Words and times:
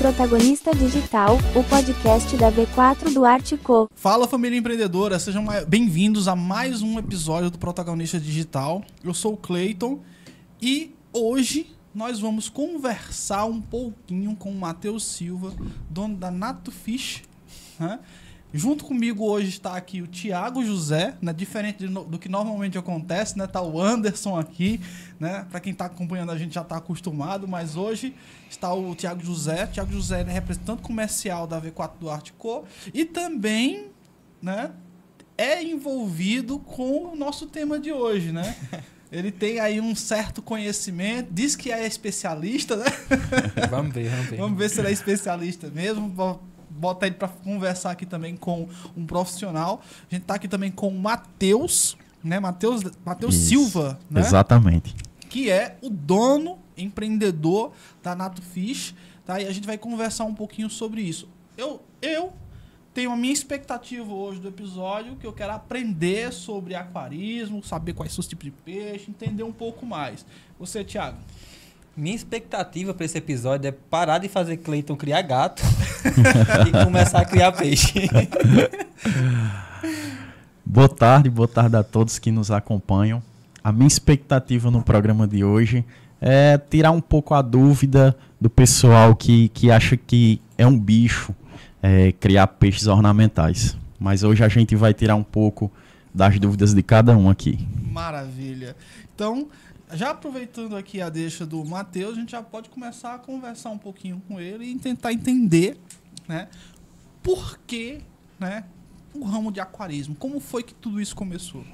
Protagonista 0.00 0.74
Digital, 0.74 1.36
o 1.54 1.62
podcast 1.62 2.34
da 2.38 2.50
V4 2.50 3.12
do 3.12 3.22
Artico. 3.22 3.86
Fala 3.94 4.26
família 4.26 4.56
empreendedora, 4.56 5.18
sejam 5.18 5.44
bem-vindos 5.68 6.26
a 6.26 6.34
mais 6.34 6.80
um 6.80 6.98
episódio 6.98 7.50
do 7.50 7.58
Protagonista 7.58 8.18
Digital. 8.18 8.82
Eu 9.04 9.12
sou 9.12 9.34
o 9.34 9.36
Clayton 9.36 10.00
e 10.58 10.94
hoje 11.12 11.76
nós 11.94 12.18
vamos 12.18 12.48
conversar 12.48 13.44
um 13.44 13.60
pouquinho 13.60 14.34
com 14.36 14.50
o 14.50 14.58
Matheus 14.58 15.04
Silva, 15.04 15.52
dono 15.90 16.16
da 16.16 16.30
Nato 16.30 16.72
Fish. 16.72 17.22
Né? 17.78 17.98
Junto 18.52 18.84
comigo 18.84 19.24
hoje 19.24 19.48
está 19.48 19.76
aqui 19.76 20.02
o 20.02 20.08
Tiago 20.08 20.64
José, 20.64 21.14
né? 21.22 21.32
Diferente 21.32 21.86
do, 21.86 22.04
do, 22.04 22.18
que 22.18 22.28
normalmente 22.28 22.76
acontece, 22.76 23.38
né? 23.38 23.46
Tá 23.46 23.62
o 23.62 23.80
Anderson 23.80 24.38
aqui, 24.38 24.80
né? 25.20 25.46
Para 25.48 25.60
quem 25.60 25.72
está 25.72 25.84
acompanhando 25.84 26.32
a 26.32 26.38
gente 26.38 26.54
já 26.54 26.62
está 26.62 26.76
acostumado, 26.76 27.46
mas 27.46 27.76
hoje 27.76 28.14
está 28.50 28.72
o 28.74 28.94
Tiago 28.94 29.22
José. 29.22 29.66
Tiago 29.68 29.92
José 29.92 30.22
é 30.22 30.24
representante 30.24 30.82
comercial 30.82 31.46
da 31.46 31.60
V4 31.60 31.92
do 32.00 32.10
Artico 32.10 32.64
e 32.92 33.04
também, 33.04 33.86
né? 34.42 34.72
É 35.38 35.62
envolvido 35.62 36.58
com 36.58 37.12
o 37.12 37.16
nosso 37.16 37.46
tema 37.46 37.78
de 37.78 37.92
hoje, 37.92 38.32
né? 38.32 38.56
Ele 39.12 39.32
tem 39.32 39.58
aí 39.58 39.80
um 39.80 39.94
certo 39.94 40.40
conhecimento, 40.40 41.32
diz 41.32 41.56
que 41.56 41.72
é 41.72 41.84
especialista, 41.84 42.76
né? 42.76 42.84
Vamos 43.68 43.92
ver, 43.92 44.08
vamos 44.08 44.26
ver. 44.26 44.36
Vamos 44.38 44.58
ver 44.58 44.70
se 44.70 44.78
ele 44.78 44.88
é 44.88 44.92
especialista 44.92 45.68
mesmo 45.68 46.08
botar 46.80 47.06
ele 47.06 47.16
para 47.16 47.28
conversar 47.28 47.90
aqui 47.90 48.06
também 48.06 48.36
com 48.36 48.66
um 48.96 49.04
profissional. 49.06 49.82
A 50.10 50.14
gente 50.14 50.22
está 50.22 50.34
aqui 50.34 50.48
também 50.48 50.70
com 50.70 50.88
o 50.88 50.98
Matheus, 50.98 51.96
né? 52.24 52.40
Matheus, 52.40 52.82
Matheus 53.04 53.34
Silva, 53.34 53.98
né? 54.10 54.20
Exatamente. 54.20 54.94
Que 55.28 55.50
é 55.50 55.76
o 55.82 55.90
dono, 55.90 56.58
empreendedor 56.76 57.72
da 58.02 58.16
Nato 58.16 58.42
Fish, 58.42 58.94
tá? 59.24 59.40
E 59.40 59.46
a 59.46 59.52
gente 59.52 59.66
vai 59.66 59.76
conversar 59.76 60.24
um 60.24 60.34
pouquinho 60.34 60.70
sobre 60.70 61.02
isso. 61.02 61.28
Eu, 61.56 61.82
eu 62.00 62.32
tenho 62.94 63.12
a 63.12 63.16
minha 63.16 63.32
expectativa 63.32 64.12
hoje 64.12 64.40
do 64.40 64.48
episódio, 64.48 65.14
que 65.16 65.26
eu 65.26 65.32
quero 65.32 65.52
aprender 65.52 66.32
sobre 66.32 66.74
aquarismo, 66.74 67.62
saber 67.62 67.92
quais 67.92 68.12
são 68.12 68.20
os 68.20 68.26
tipos 68.26 68.46
de 68.46 68.50
peixe, 68.50 69.10
entender 69.10 69.42
um 69.42 69.52
pouco 69.52 69.84
mais. 69.86 70.24
Você, 70.58 70.82
Thiago? 70.82 71.18
Minha 71.96 72.14
expectativa 72.14 72.94
para 72.94 73.04
esse 73.04 73.18
episódio 73.18 73.68
é 73.68 73.72
parar 73.72 74.18
de 74.18 74.28
fazer 74.28 74.58
Cleiton 74.58 74.96
criar 74.96 75.22
gato 75.22 75.62
e 76.66 76.84
começar 76.84 77.20
a 77.20 77.24
criar 77.24 77.52
peixe. 77.52 78.08
boa 80.64 80.88
tarde, 80.88 81.28
boa 81.28 81.48
tarde 81.48 81.76
a 81.76 81.82
todos 81.82 82.18
que 82.18 82.30
nos 82.30 82.50
acompanham. 82.50 83.20
A 83.62 83.72
minha 83.72 83.88
expectativa 83.88 84.70
no 84.70 84.82
programa 84.82 85.26
de 85.26 85.42
hoje 85.42 85.84
é 86.20 86.56
tirar 86.58 86.92
um 86.92 87.00
pouco 87.00 87.34
a 87.34 87.42
dúvida 87.42 88.16
do 88.40 88.48
pessoal 88.48 89.14
que, 89.16 89.48
que 89.48 89.70
acha 89.70 89.96
que 89.96 90.40
é 90.56 90.66
um 90.66 90.78
bicho 90.78 91.34
é, 91.82 92.12
criar 92.12 92.46
peixes 92.46 92.86
ornamentais. 92.86 93.76
Mas 93.98 94.22
hoje 94.22 94.44
a 94.44 94.48
gente 94.48 94.76
vai 94.76 94.94
tirar 94.94 95.16
um 95.16 95.24
pouco 95.24 95.70
das 96.14 96.38
dúvidas 96.38 96.72
de 96.72 96.82
cada 96.82 97.16
um 97.16 97.28
aqui. 97.28 97.58
Maravilha. 97.90 98.76
Então, 99.14 99.48
já 99.92 100.10
aproveitando 100.10 100.76
aqui 100.76 101.00
a 101.00 101.08
deixa 101.08 101.46
do 101.46 101.64
Matheus, 101.64 102.12
a 102.12 102.20
gente 102.20 102.32
já 102.32 102.42
pode 102.42 102.68
começar 102.70 103.14
a 103.14 103.18
conversar 103.18 103.70
um 103.70 103.78
pouquinho 103.78 104.22
com 104.28 104.40
ele 104.40 104.64
e 104.64 104.78
tentar 104.78 105.12
entender, 105.12 105.78
né, 106.28 106.48
por 107.22 107.58
que, 107.66 108.00
né, 108.38 108.64
o 109.14 109.24
ramo 109.24 109.50
de 109.50 109.60
aquarismo, 109.60 110.14
como 110.14 110.40
foi 110.40 110.62
que 110.62 110.74
tudo 110.74 111.00
isso 111.00 111.14
começou? 111.14 111.64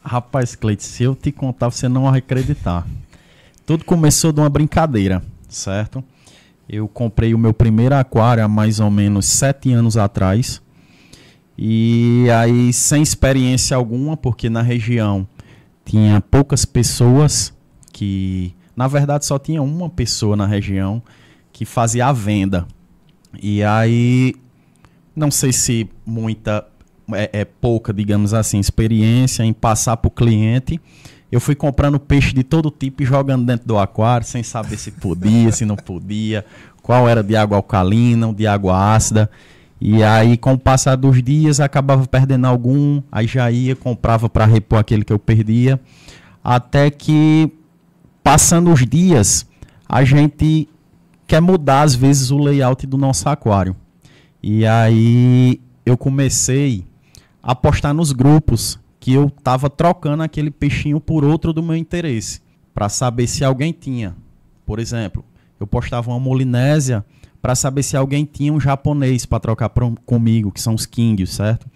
Rapaz, 0.00 0.54
Cleide, 0.54 0.82
se 0.82 1.02
eu 1.02 1.14
te 1.14 1.32
contar, 1.32 1.70
você 1.70 1.88
não 1.88 2.04
vai 2.04 2.18
acreditar. 2.18 2.86
Tudo 3.66 3.84
começou 3.84 4.32
de 4.32 4.40
uma 4.40 4.48
brincadeira, 4.48 5.22
certo? 5.48 6.02
Eu 6.68 6.86
comprei 6.86 7.34
o 7.34 7.38
meu 7.38 7.52
primeiro 7.52 7.94
aquário 7.94 8.44
há 8.44 8.48
mais 8.48 8.80
ou 8.80 8.90
menos 8.90 9.26
sete 9.26 9.72
anos 9.72 9.96
atrás. 9.96 10.62
E 11.56 12.26
aí, 12.30 12.72
sem 12.72 13.02
experiência 13.02 13.76
alguma, 13.76 14.16
porque 14.16 14.48
na 14.48 14.62
região 14.62 15.26
tinha 15.88 16.20
poucas 16.20 16.66
pessoas 16.66 17.50
que, 17.90 18.54
na 18.76 18.86
verdade, 18.86 19.24
só 19.24 19.38
tinha 19.38 19.62
uma 19.62 19.88
pessoa 19.88 20.36
na 20.36 20.46
região 20.46 21.02
que 21.50 21.64
fazia 21.64 22.06
a 22.06 22.12
venda. 22.12 22.68
E 23.42 23.64
aí, 23.64 24.34
não 25.16 25.30
sei 25.30 25.50
se 25.50 25.88
muita, 26.04 26.66
é, 27.14 27.40
é 27.40 27.44
pouca, 27.46 27.90
digamos 27.90 28.34
assim, 28.34 28.60
experiência 28.60 29.42
em 29.42 29.52
passar 29.54 29.96
para 29.96 30.08
o 30.08 30.10
cliente. 30.10 30.78
Eu 31.32 31.40
fui 31.40 31.54
comprando 31.54 31.98
peixe 31.98 32.34
de 32.34 32.42
todo 32.42 32.70
tipo 32.70 33.02
e 33.02 33.06
jogando 33.06 33.46
dentro 33.46 33.66
do 33.66 33.78
aquário, 33.78 34.26
sem 34.26 34.42
saber 34.42 34.76
se 34.76 34.90
podia, 34.90 35.50
se 35.52 35.64
não 35.64 35.76
podia, 35.76 36.44
qual 36.82 37.08
era 37.08 37.22
de 37.22 37.34
água 37.34 37.56
alcalina, 37.56 38.30
de 38.34 38.46
água 38.46 38.94
ácida. 38.94 39.30
E 39.80 40.02
aí, 40.02 40.36
com 40.36 40.54
o 40.54 40.58
passar 40.58 40.96
dos 40.96 41.22
dias, 41.22 41.60
acabava 41.60 42.06
perdendo 42.06 42.46
algum, 42.46 43.00
aí 43.12 43.26
já 43.26 43.50
ia, 43.50 43.76
comprava 43.76 44.28
para 44.28 44.44
repor 44.44 44.78
aquele 44.80 45.04
que 45.04 45.12
eu 45.12 45.18
perdia. 45.18 45.80
Até 46.42 46.90
que, 46.90 47.50
passando 48.22 48.72
os 48.72 48.84
dias, 48.84 49.46
a 49.88 50.02
gente 50.02 50.68
quer 51.28 51.40
mudar, 51.40 51.82
às 51.82 51.94
vezes, 51.94 52.30
o 52.30 52.38
layout 52.38 52.86
do 52.86 52.98
nosso 52.98 53.28
aquário. 53.28 53.76
E 54.42 54.66
aí, 54.66 55.60
eu 55.86 55.96
comecei 55.96 56.84
a 57.40 57.54
postar 57.54 57.94
nos 57.94 58.10
grupos 58.12 58.80
que 58.98 59.12
eu 59.12 59.28
estava 59.28 59.70
trocando 59.70 60.24
aquele 60.24 60.50
peixinho 60.50 61.00
por 61.00 61.24
outro 61.24 61.52
do 61.52 61.62
meu 61.62 61.76
interesse, 61.76 62.40
para 62.74 62.88
saber 62.88 63.28
se 63.28 63.44
alguém 63.44 63.72
tinha. 63.72 64.16
Por 64.66 64.80
exemplo, 64.80 65.24
eu 65.60 65.66
postava 65.66 66.10
uma 66.10 66.18
molinésia 66.18 67.04
para 67.40 67.54
saber 67.54 67.82
se 67.82 67.96
alguém 67.96 68.24
tinha 68.24 68.52
um 68.52 68.60
japonês 68.60 69.24
para 69.24 69.40
trocar 69.40 69.68
pra, 69.68 69.90
comigo, 70.04 70.50
que 70.50 70.60
são 70.60 70.74
os 70.74 70.86
Kings, 70.86 71.32
certo? 71.32 71.66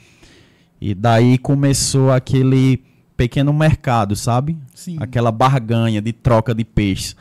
E 0.80 0.94
daí 0.94 1.38
começou 1.38 2.10
aquele 2.10 2.82
pequeno 3.16 3.52
mercado, 3.52 4.16
sabe? 4.16 4.58
Sim. 4.74 4.96
Aquela 4.98 5.30
barganha 5.30 6.02
de 6.02 6.12
troca 6.12 6.54
de 6.54 6.64
peixes. 6.64 7.14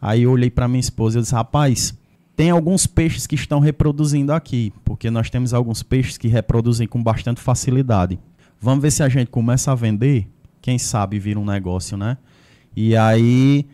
Aí 0.00 0.22
eu 0.22 0.30
olhei 0.30 0.50
para 0.50 0.68
minha 0.68 0.80
esposa 0.80 1.18
e 1.18 1.22
disse: 1.22 1.34
"Rapaz, 1.34 1.98
tem 2.36 2.50
alguns 2.50 2.86
peixes 2.86 3.26
que 3.26 3.34
estão 3.34 3.58
reproduzindo 3.58 4.32
aqui, 4.32 4.72
porque 4.84 5.10
nós 5.10 5.28
temos 5.28 5.52
alguns 5.52 5.82
peixes 5.82 6.16
que 6.16 6.28
reproduzem 6.28 6.86
com 6.86 7.02
bastante 7.02 7.40
facilidade. 7.40 8.16
Vamos 8.60 8.82
ver 8.82 8.92
se 8.92 9.02
a 9.02 9.08
gente 9.08 9.28
começa 9.28 9.72
a 9.72 9.74
vender, 9.74 10.28
quem 10.62 10.78
sabe 10.78 11.18
vira 11.18 11.40
um 11.40 11.44
negócio, 11.44 11.96
né? 11.96 12.16
E 12.76 12.96
aí 12.96 13.66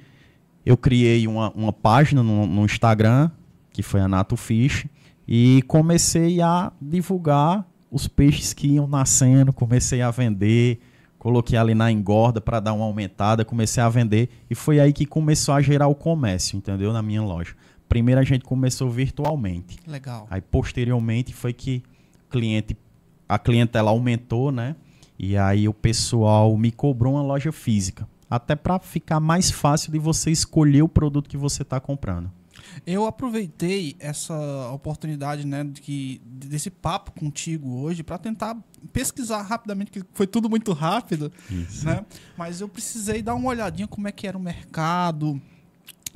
eu 0.65 0.79
criei 0.79 1.27
uma, 1.27 1.51
uma 1.51 1.73
página 1.75 2.23
no, 2.23 2.47
no 2.47 2.65
Instagram 2.65 3.31
que 3.75 3.83
foi 3.83 4.01
a 4.01 4.09
Nato 4.09 4.37
Fish, 4.37 4.87
e 5.27 5.62
comecei 5.67 6.41
a 6.41 6.73
divulgar 6.81 7.67
os 7.91 8.07
peixes 8.07 8.53
que 8.53 8.69
iam 8.69 8.87
nascendo, 8.87 9.53
comecei 9.53 10.01
a 10.01 10.11
vender, 10.11 10.81
coloquei 11.19 11.59
ali 11.59 11.75
na 11.75 11.91
engorda 11.91 12.41
para 12.41 12.61
dar 12.61 12.73
uma 12.73 12.84
aumentada, 12.84 13.45
comecei 13.45 13.83
a 13.83 13.89
vender 13.89 14.29
e 14.49 14.55
foi 14.55 14.79
aí 14.79 14.93
que 14.93 15.05
começou 15.05 15.55
a 15.55 15.61
gerar 15.61 15.89
o 15.89 15.95
comércio, 15.95 16.57
entendeu? 16.57 16.93
Na 16.93 17.03
minha 17.03 17.23
loja. 17.23 17.55
Primeiro 17.89 18.21
a 18.21 18.25
gente 18.25 18.45
começou 18.45 18.89
virtualmente. 18.91 19.79
Legal. 19.87 20.27
Aí 20.31 20.41
posteriormente 20.41 21.34
foi 21.34 21.53
que 21.53 21.83
cliente 22.31 22.77
a 23.29 23.39
clientela 23.39 23.91
aumentou, 23.91 24.53
né? 24.53 24.77
E 25.19 25.37
aí 25.37 25.69
o 25.69 25.75
pessoal 25.75 26.57
me 26.57 26.71
cobrou 26.71 27.15
uma 27.15 27.23
loja 27.23 27.51
física, 27.51 28.09
até 28.31 28.55
para 28.55 28.79
ficar 28.79 29.19
mais 29.19 29.51
fácil 29.51 29.91
de 29.91 29.99
você 29.99 30.31
escolher 30.31 30.83
o 30.83 30.89
produto 30.89 31.29
que 31.29 31.37
você 31.37 31.63
está 31.63 31.81
comprando. 31.81 32.31
Eu 32.87 33.07
aproveitei 33.07 33.97
essa 33.99 34.35
oportunidade, 34.71 35.47
né, 35.47 35.65
de 35.65 35.81
que, 35.81 36.21
desse 36.25 36.71
papo 36.71 37.12
contigo 37.12 37.81
hoje 37.81 38.03
para 38.03 38.19
tentar 38.19 38.57
pesquisar 38.93 39.43
rapidamente, 39.43 39.91
que 39.91 40.03
foi 40.13 40.27
tudo 40.27 40.48
muito 40.48 40.72
rápido, 40.72 41.33
Isso. 41.51 41.87
né? 41.87 42.04
Mas 42.37 42.60
eu 42.60 42.69
precisei 42.69 43.22
dar 43.22 43.34
uma 43.34 43.48
olhadinha 43.48 43.87
como 43.87 44.09
é 44.09 44.13
que 44.13 44.27
era 44.27 44.37
o 44.37 44.41
mercado 44.41 45.41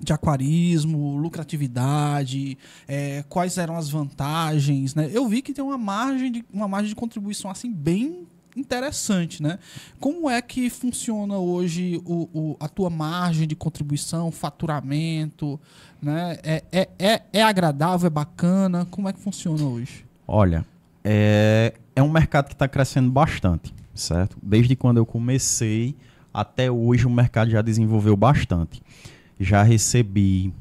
de 0.00 0.12
aquarismo, 0.12 1.17
lucratividade, 1.17 2.56
é, 2.87 3.25
quais 3.29 3.59
eram 3.59 3.77
as 3.77 3.88
vantagens, 3.88 4.94
né? 4.94 5.11
Eu 5.12 5.27
vi 5.27 5.43
que 5.43 5.53
tem 5.53 5.65
uma 5.65 5.79
margem 5.79 6.31
de 6.31 6.44
uma 6.53 6.69
margem 6.69 6.91
de 6.91 6.94
contribuição 6.94 7.50
assim 7.50 7.73
bem 7.73 8.27
interessante, 8.58 9.43
né? 9.43 9.58
Como 10.00 10.28
é 10.28 10.40
que 10.43 10.69
funciona 10.69 11.37
hoje 11.37 12.00
o, 12.05 12.28
o, 12.32 12.56
a 12.60 12.69
tua 12.69 12.90
margem 12.90 13.46
de 13.46 13.55
contribuição, 13.55 14.31
faturamento, 14.31 15.58
né? 16.00 16.38
É, 16.43 16.64
é, 16.72 16.88
é, 16.99 17.22
é 17.32 17.43
agradável, 17.43 18.06
é 18.06 18.10
bacana? 18.10 18.87
Como 18.90 19.08
é 19.08 19.12
que 19.12 19.20
funciona 19.20 19.62
hoje? 19.64 20.05
Olha, 20.26 20.64
é, 21.05 21.75
é 21.94 22.02
um 22.02 22.10
mercado 22.10 22.49
que 22.49 22.55
está 22.55 22.69
crescendo 22.69 23.10
bastante, 23.10 23.75
certo? 23.94 24.37
Desde 24.43 24.76
quando 24.76 24.99
eu 24.99 25.06
comecei 25.06 25.96
até 26.32 26.70
hoje 26.70 27.06
o 27.06 27.10
mercado 27.10 27.50
já 27.50 27.62
desenvolveu 27.62 28.16
bastante. 28.16 28.82
Já 29.40 29.62
recebi 29.62 30.52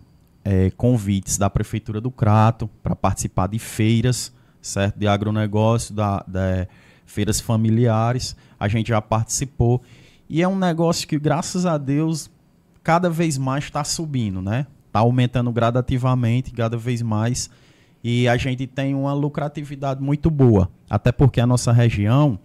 é, 0.43 0.71
convites 0.71 1.37
da 1.37 1.49
Prefeitura 1.49 1.99
do 1.99 2.09
Crato 2.09 2.69
para 2.81 2.95
participar 2.95 3.47
de 3.47 3.59
feiras, 3.59 4.31
certo? 4.61 4.97
De 4.97 5.07
agronegócio, 5.07 5.93
da, 5.93 6.23
da 6.27 6.67
feiras 7.07 7.39
familiares, 7.39 8.35
a 8.59 8.67
gente 8.67 8.89
já 8.89 9.01
participou. 9.01 9.81
E 10.29 10.43
é 10.43 10.47
um 10.47 10.57
negócio 10.57 11.07
que, 11.07 11.17
graças 11.17 11.65
a 11.65 11.77
Deus, 11.77 12.29
cada 12.83 13.09
vez 13.09 13.37
mais 13.37 13.63
está 13.63 13.83
subindo, 13.83 14.41
né? 14.41 14.67
Está 14.85 14.99
aumentando 14.99 15.51
gradativamente, 15.51 16.51
cada 16.51 16.77
vez 16.77 17.01
mais. 17.01 17.49
E 18.03 18.27
a 18.27 18.37
gente 18.37 18.67
tem 18.67 18.93
uma 18.93 19.13
lucratividade 19.13 20.01
muito 20.01 20.29
boa. 20.29 20.69
Até 20.89 21.11
porque 21.11 21.41
a 21.41 21.47
nossa 21.47 21.71
região, 21.71 22.37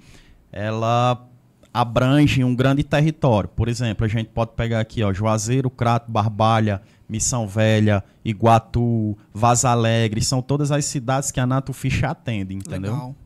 ela 0.50 1.28
abrange 1.72 2.44
um 2.44 2.54
grande 2.54 2.82
território. 2.82 3.48
Por 3.48 3.68
exemplo, 3.68 4.04
a 4.04 4.08
gente 4.08 4.28
pode 4.28 4.52
pegar 4.52 4.80
aqui, 4.80 5.02
ó, 5.02 5.12
Juazeiro, 5.12 5.70
Crato, 5.70 6.10
Barbalha, 6.10 6.82
Missão 7.08 7.46
Velha, 7.46 8.02
Iguatu, 8.24 9.16
Vaz 9.32 9.64
Alegre, 9.64 10.22
são 10.22 10.40
todas 10.40 10.70
as 10.70 10.84
cidades 10.84 11.30
que 11.30 11.40
a 11.40 11.46
Nato 11.46 11.72
Fish 11.72 12.02
atende, 12.04 12.54
entendeu? 12.54 12.92
Legal. 12.92 13.16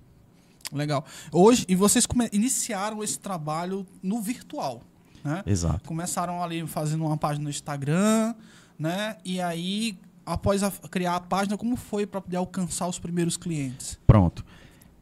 Legal. 0.73 1.05
Hoje, 1.33 1.65
e 1.69 1.75
vocês 1.75 2.07
iniciaram 2.33 3.03
esse 3.03 3.19
trabalho 3.19 3.87
no 4.03 4.21
virtual, 4.21 4.83
né? 5.25 5.43
Exato. 5.47 5.87
Começaram 5.89 6.43
ali 6.43 6.67
fazendo 6.67 7.05
uma 7.05 7.17
página 7.17 7.45
no 7.45 7.51
Instagram, 7.51 8.35
né? 8.79 9.17
E 9.25 9.41
aí, 9.41 9.97
após 10.25 10.63
a- 10.63 10.71
criar 10.91 11.17
a 11.17 11.21
página, 11.21 11.57
como 11.57 11.77
foi 11.77 12.07
para 12.07 12.21
poder 12.21 12.37
alcançar 12.37 12.89
os 12.89 12.99
primeiros 12.99 13.37
clientes? 13.37 13.99
Pronto. 14.07 14.45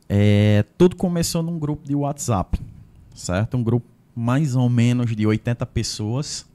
É, 0.08 0.64
tudo 0.76 0.96
começou 0.96 1.42
num 1.42 1.58
grupo 1.58 1.86
de 1.86 1.94
WhatsApp, 1.94 2.60
certo? 3.14 3.56
Um 3.56 3.62
grupo 3.62 3.86
mais 4.14 4.54
ou 4.54 4.68
menos 4.68 5.14
de 5.16 5.26
80 5.26 5.64
pessoas. 5.66 6.46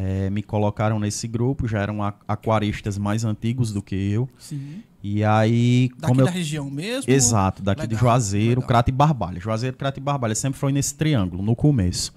É, 0.00 0.30
me 0.30 0.44
colocaram 0.44 1.00
nesse 1.00 1.26
grupo, 1.26 1.66
já 1.66 1.80
eram 1.80 1.98
aquaristas 2.28 2.96
mais 2.96 3.24
antigos 3.24 3.72
do 3.72 3.82
que 3.82 3.96
eu. 3.96 4.28
Sim. 4.38 4.80
E 5.02 5.24
aí, 5.24 5.88
Daqui 5.88 6.06
como 6.06 6.20
eu 6.20 6.26
da 6.26 6.30
região 6.30 6.70
mesmo? 6.70 7.12
Exato, 7.12 7.64
daqui 7.64 7.82
de 7.82 7.94
Legal, 7.94 8.00
Juazeiro, 8.02 8.60
legal. 8.60 8.68
Crato 8.68 8.90
e 8.90 8.92
Barbalha. 8.92 9.40
Juazeiro, 9.40 9.76
Crato 9.76 9.98
e 9.98 10.00
Barbalha 10.00 10.36
sempre 10.36 10.56
foi 10.56 10.70
nesse 10.70 10.94
triângulo, 10.94 11.42
no 11.42 11.56
começo. 11.56 12.14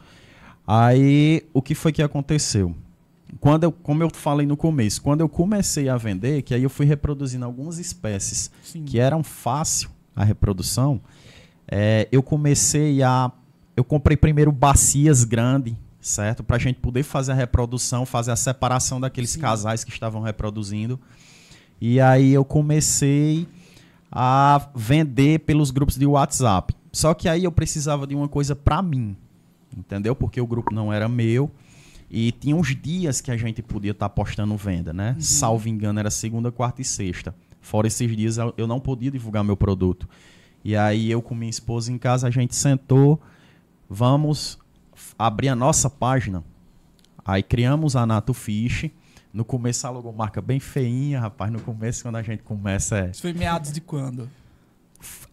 Aí, 0.68 1.42
o 1.52 1.60
que 1.60 1.74
foi 1.74 1.92
que 1.92 2.04
aconteceu? 2.04 2.76
Quando 3.40 3.64
eu, 3.64 3.72
como 3.72 4.04
eu 4.04 4.12
falei 4.14 4.46
no 4.46 4.56
começo, 4.56 5.02
quando 5.02 5.22
eu 5.22 5.30
comecei 5.30 5.90
a 5.90 5.98
vender, 5.98 6.44
que 6.44 6.54
aí 6.54 6.62
eu 6.62 6.70
fui 6.70 6.86
reproduzindo 6.86 7.46
algumas 7.46 7.80
espécies 7.80 8.52
Sim. 8.62 8.84
que 8.84 9.00
eram 9.00 9.24
fácil 9.24 9.90
a 10.16 10.24
reprodução, 10.24 11.02
é, 11.68 12.08
eu 12.12 12.22
comecei 12.22 13.02
a. 13.02 13.32
Eu 13.76 13.84
comprei 13.84 14.16
primeiro 14.16 14.52
bacias 14.52 15.24
grandes, 15.24 15.74
certo? 16.02 16.44
Para 16.44 16.56
a 16.56 16.60
gente 16.60 16.80
poder 16.80 17.04
fazer 17.04 17.32
a 17.32 17.36
reprodução, 17.36 18.06
fazer 18.06 18.32
a 18.32 18.36
separação 18.36 19.00
daqueles 19.00 19.30
Sim. 19.30 19.40
casais 19.40 19.84
que 19.84 19.92
estavam 19.92 20.22
reproduzindo. 20.22 21.00
E 21.80 22.02
aí 22.02 22.34
eu 22.34 22.44
comecei 22.44 23.48
a 24.12 24.70
vender 24.76 25.40
pelos 25.40 25.72
grupos 25.72 25.96
de 25.96 26.06
WhatsApp. 26.06 26.76
Só 26.92 27.14
que 27.14 27.30
aí 27.30 27.44
eu 27.44 27.52
precisava 27.52 28.06
de 28.06 28.14
uma 28.14 28.28
coisa 28.28 28.56
para 28.56 28.82
mim, 28.82 29.16
entendeu? 29.76 30.16
Porque 30.16 30.42
o 30.42 30.48
grupo 30.48 30.74
não 30.74 30.92
era 30.92 31.08
meu. 31.08 31.50
E 32.10 32.34
tinha 32.34 32.56
uns 32.56 32.76
dias 32.76 33.22
que 33.22 33.32
a 33.32 33.38
gente 33.38 33.62
podia 33.62 33.92
estar 33.92 34.10
postando 34.10 34.58
venda, 34.58 34.92
né? 34.92 35.16
Salvo 35.18 35.70
engano, 35.70 35.98
era 35.98 36.12
segunda, 36.12 36.52
quarta 36.52 36.82
e 36.82 36.86
sexta. 36.86 37.34
Fora 37.62 37.88
esses 37.88 38.18
dias 38.18 38.38
eu 38.58 38.68
não 38.68 38.82
podia 38.82 39.10
divulgar 39.10 39.44
meu 39.44 39.56
produto. 39.56 40.10
E 40.64 40.76
aí 40.76 41.10
eu 41.10 41.22
com 41.22 41.34
minha 41.34 41.50
esposa 41.50 41.92
em 41.92 41.98
casa, 41.98 42.28
a 42.28 42.32
gente 42.32 42.54
sentou, 42.54 43.20
vamos 43.90 44.60
abrir 45.26 45.50
a 45.50 45.56
nossa 45.56 45.90
página. 45.90 46.44
Aí 47.26 47.44
criamos 47.44 47.96
a 47.96 48.06
Nato 48.06 48.34
Fish. 48.34 48.90
No 49.34 49.46
começo 49.46 49.88
a 49.88 49.90
logomarca 49.90 50.42
bem 50.42 50.60
feinha, 50.60 51.20
rapaz. 51.20 51.52
No 51.52 51.62
começo, 51.62 52.04
quando 52.04 52.18
a 52.18 52.24
gente 52.24 52.44
começa, 52.44 52.98
é 52.98 53.12
Isso 53.12 53.22
foi 53.22 53.34
meados 53.34 53.72
de 53.72 53.80
quando? 53.80 54.30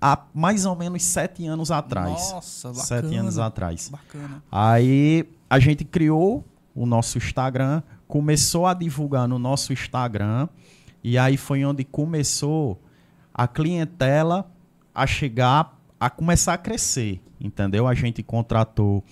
há 0.01 0.25
mais 0.33 0.65
ou 0.65 0.75
menos 0.75 1.03
sete 1.03 1.47
anos 1.47 1.71
atrás. 1.71 2.33
Nossa, 2.33 2.69
bacana. 2.69 2.87
Sete 2.87 3.15
anos 3.17 3.39
atrás. 3.39 3.89
Bacana. 3.89 4.43
Aí 4.51 5.29
a 5.49 5.59
gente 5.59 5.85
criou 5.85 6.45
o 6.75 6.87
nosso 6.87 7.19
Instagram, 7.19 7.83
começou 8.07 8.67
a 8.67 8.75
divulgar 8.75 9.27
no 9.27 9.39
nosso 9.39 9.73
Instagram, 9.73 10.49
e 11.03 11.19
aí 11.19 11.37
foi 11.37 11.65
onde 11.65 11.85
começou 11.85 12.81
a 13.35 13.47
clientela 13.47 14.51
a 14.95 15.07
chegar, 15.07 15.77
a 15.99 16.09
começar 16.09 16.55
a 16.55 16.59
crescer, 16.59 17.21
entendeu? 17.41 17.87
A 17.87 17.95
gente 17.95 18.23
contratou, 18.23 19.03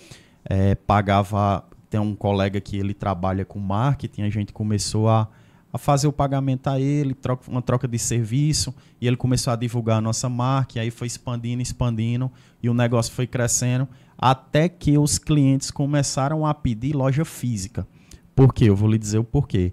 eh, 0.48 0.74
pagava, 0.74 1.64
tem 1.90 2.00
um 2.00 2.14
colega 2.14 2.60
que 2.60 2.76
ele 2.76 2.94
trabalha 2.94 3.44
com 3.44 3.58
marketing, 3.58 4.22
a 4.22 4.30
gente 4.30 4.52
começou 4.52 5.08
a, 5.08 5.28
a 5.72 5.78
fazer 5.78 6.06
o 6.06 6.12
pagamento 6.12 6.68
a 6.68 6.80
ele, 6.80 7.14
troca, 7.14 7.50
uma 7.50 7.62
troca 7.62 7.86
de 7.86 7.98
serviço, 7.98 8.74
e 9.00 9.06
ele 9.06 9.16
começou 9.16 9.52
a 9.52 9.56
divulgar 9.56 9.98
a 9.98 10.00
nossa 10.00 10.28
marca, 10.28 10.78
e 10.78 10.80
aí 10.80 10.90
foi 10.90 11.06
expandindo, 11.06 11.62
expandindo, 11.62 12.30
e 12.62 12.68
o 12.68 12.74
negócio 12.74 13.12
foi 13.12 13.26
crescendo, 13.26 13.88
até 14.18 14.68
que 14.68 14.96
os 14.96 15.18
clientes 15.18 15.70
começaram 15.70 16.46
a 16.46 16.54
pedir 16.54 16.94
loja 16.94 17.24
física. 17.24 17.86
Por 18.34 18.52
quê? 18.52 18.64
Eu 18.64 18.76
vou 18.76 18.90
lhe 18.90 18.98
dizer 18.98 19.18
o 19.18 19.24
porquê. 19.24 19.72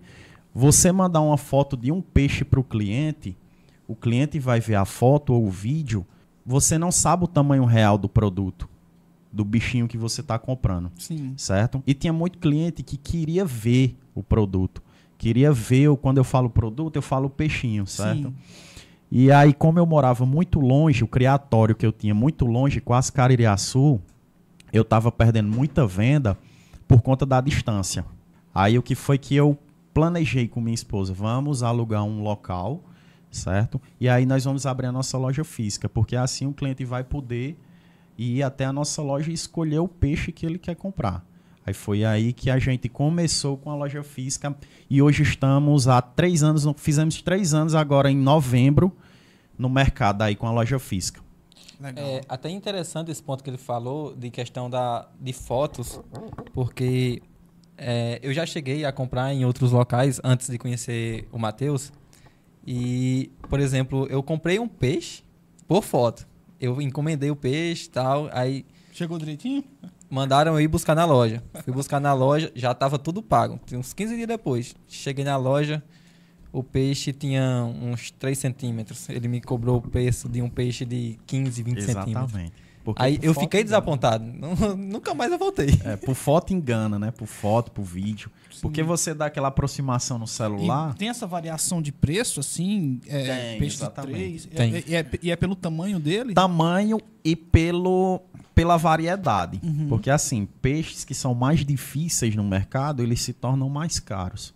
Você 0.53 0.91
mandar 0.91 1.21
uma 1.21 1.37
foto 1.37 1.75
de 1.75 1.91
um 1.91 2.01
peixe 2.01 2.43
para 2.43 2.59
o 2.59 2.63
cliente, 2.63 3.35
o 3.87 3.95
cliente 3.95 4.39
vai 4.39 4.59
ver 4.59 4.75
a 4.75 4.85
foto 4.85 5.33
ou 5.33 5.45
o 5.45 5.49
vídeo, 5.49 6.05
você 6.45 6.77
não 6.77 6.91
sabe 6.91 7.23
o 7.23 7.27
tamanho 7.27 7.65
real 7.65 7.97
do 7.97 8.09
produto, 8.09 8.67
do 9.33 9.43
bichinho 9.43 9.87
que 9.87 9.97
você 9.97 10.21
está 10.21 10.37
comprando 10.37 10.91
Sim. 10.95 11.33
certo? 11.35 11.81
E 11.87 11.93
tinha 11.95 12.13
muito 12.13 12.37
cliente 12.37 12.83
que 12.83 12.95
queria 12.95 13.43
ver 13.43 13.97
o 14.13 14.21
produto. 14.21 14.81
Queria 15.17 15.51
ver, 15.51 15.87
o- 15.87 15.97
quando 15.97 16.19
eu 16.19 16.23
falo 16.23 16.49
produto, 16.49 16.95
eu 16.97 17.01
falo 17.01 17.29
peixinho, 17.29 17.87
certo? 17.87 18.27
Sim. 18.27 18.35
E 19.11 19.31
aí, 19.31 19.53
como 19.53 19.79
eu 19.79 19.85
morava 19.85 20.25
muito 20.25 20.59
longe, 20.59 21.03
o 21.03 21.07
criatório 21.07 21.75
que 21.75 21.85
eu 21.85 21.91
tinha 21.91 22.13
muito 22.13 22.45
longe, 22.45 22.79
quase 22.79 23.11
Caririaçu, 23.11 23.99
eu 24.71 24.81
estava 24.83 25.11
perdendo 25.11 25.49
muita 25.51 25.85
venda 25.87 26.37
por 26.87 27.01
conta 27.01 27.25
da 27.25 27.41
distância. 27.41 28.05
Aí, 28.53 28.77
o 28.77 28.83
que 28.83 28.95
foi 28.95 29.17
que 29.17 29.35
eu 29.35 29.57
planejei 29.93 30.47
com 30.47 30.61
minha 30.61 30.73
esposa? 30.75 31.13
Vamos 31.13 31.63
alugar 31.63 32.03
um 32.03 32.21
local, 32.21 32.83
certo? 33.31 33.79
E 33.99 34.07
aí, 34.09 34.25
nós 34.25 34.43
vamos 34.43 34.65
abrir 34.65 34.87
a 34.87 34.91
nossa 34.91 35.17
loja 35.17 35.43
física, 35.43 35.87
porque 35.89 36.15
assim 36.15 36.45
o 36.45 36.53
cliente 36.53 36.83
vai 36.85 37.03
poder 37.03 37.57
ir 38.17 38.43
até 38.43 38.65
a 38.65 38.73
nossa 38.73 39.01
loja 39.01 39.31
e 39.31 39.33
escolher 39.33 39.79
o 39.79 39.87
peixe 39.87 40.31
que 40.31 40.45
ele 40.45 40.57
quer 40.57 40.75
comprar. 40.75 41.25
Aí 41.65 41.73
foi 41.73 42.03
aí 42.03 42.33
que 42.33 42.49
a 42.49 42.59
gente 42.59 42.89
começou 42.89 43.57
com 43.57 43.71
a 43.71 43.75
loja 43.75 44.03
física 44.03 44.55
e 44.89 45.01
hoje 45.01 45.23
estamos 45.23 45.87
há 45.87 46.01
três 46.01 46.43
anos, 46.43 46.65
fizemos 46.77 47.21
três 47.21 47.53
anos 47.53 47.73
agora 47.73 48.11
em 48.11 48.17
novembro 48.17 48.91
no 49.57 49.69
mercado 49.69 50.23
aí 50.23 50.35
com 50.35 50.45
a 50.45 50.51
loja 50.51 50.77
física. 50.77 51.21
Legal. 51.79 52.05
É 52.05 52.21
até 52.27 52.49
interessante 52.49 53.11
esse 53.11 53.23
ponto 53.23 53.43
que 53.43 53.49
ele 53.49 53.57
falou 53.57 54.15
de 54.15 54.29
questão 54.29 54.69
da, 54.69 55.07
de 55.19 55.33
fotos, 55.33 55.99
porque 56.53 57.21
é, 57.77 58.19
eu 58.21 58.33
já 58.33 58.45
cheguei 58.45 58.85
a 58.85 58.91
comprar 58.91 59.33
em 59.33 59.45
outros 59.45 59.71
locais 59.71 60.19
antes 60.23 60.49
de 60.49 60.57
conhecer 60.57 61.27
o 61.31 61.39
Matheus. 61.39 61.91
E, 62.65 63.31
por 63.49 63.59
exemplo, 63.59 64.07
eu 64.09 64.23
comprei 64.23 64.59
um 64.59 64.67
peixe 64.67 65.23
por 65.67 65.83
foto. 65.83 66.27
Eu 66.63 66.81
encomendei 66.81 67.29
o 67.29 67.35
peixe 67.35 67.87
e 67.87 67.89
tal, 67.89 68.29
aí 68.31 68.65
Chegou 68.93 69.17
direitinho? 69.17 69.63
mandaram 70.09 70.53
eu 70.53 70.61
ir 70.61 70.67
buscar 70.67 70.95
na 70.95 71.03
loja. 71.03 71.43
Fui 71.63 71.73
buscar 71.73 71.99
na 71.99 72.13
loja, 72.13 72.51
já 72.55 72.71
estava 72.71 72.97
tudo 72.97 73.21
pago. 73.21 73.59
Uns 73.73 73.93
15 73.93 74.15
dias 74.15 74.27
depois. 74.27 74.73
Cheguei 74.87 75.25
na 75.25 75.35
loja, 75.35 75.83
o 76.53 76.63
peixe 76.63 77.11
tinha 77.11 77.63
uns 77.81 78.11
3 78.11 78.37
centímetros. 78.37 79.09
Ele 79.09 79.27
me 79.27 79.41
cobrou 79.41 79.77
o 79.77 79.81
preço 79.81 80.29
de 80.29 80.41
um 80.41 80.49
peixe 80.49 80.85
de 80.85 81.19
15, 81.27 81.63
20 81.63 81.81
centímetros. 81.81 82.29
Exatamente. 82.29 82.53
Porque 82.83 83.01
Aí 83.01 83.17
eu 83.21 83.33
fiquei 83.33 83.61
engana. 83.61 83.63
desapontado. 83.63 84.25
Nunca 84.77 85.13
mais 85.13 85.31
eu 85.31 85.37
voltei. 85.37 85.69
É, 85.85 85.95
por 85.95 86.15
foto 86.15 86.53
engana, 86.53 86.99
né? 86.99 87.11
Por 87.11 87.27
foto, 87.27 87.71
por 87.71 87.83
vídeo. 87.83 88.29
Porque 88.61 88.83
você 88.83 89.13
dá 89.13 89.27
aquela 89.27 89.47
aproximação 89.47 90.17
no 90.19 90.25
E 90.25 90.27
celular. 90.27 90.93
tem 90.95 91.07
essa 91.09 91.25
variação 91.25 91.81
de 91.81 91.91
preço, 91.91 92.39
assim? 92.41 92.99
É, 93.07 93.23
Tem, 93.51 93.59
peixe 93.59 93.77
exatamente. 93.77 94.13
de 94.13 94.19
três? 94.19 94.45
Tem. 94.47 94.75
É- 94.75 94.83
E 94.87 94.95
é, 94.95 95.09
e 95.23 95.31
é 95.31 95.35
pelo 95.35 95.55
tamanho 95.55 95.99
dele? 95.99 96.33
tamanho 96.33 96.99
e 97.23 97.35
pelo 97.35 98.21
pela 98.53 98.77
variedade. 98.77 99.59
Uhum. 99.63 99.87
Porque 99.89 100.09
assim, 100.11 100.47
peixes 100.61 101.03
que 101.03 101.15
são 101.15 101.33
mais 101.33 101.65
difíceis 101.65 102.35
no 102.35 102.43
mercado, 102.43 103.01
eles 103.01 103.19
se 103.21 103.33
tornam 103.33 103.67
mais 103.69 103.99
caros. 103.99 104.53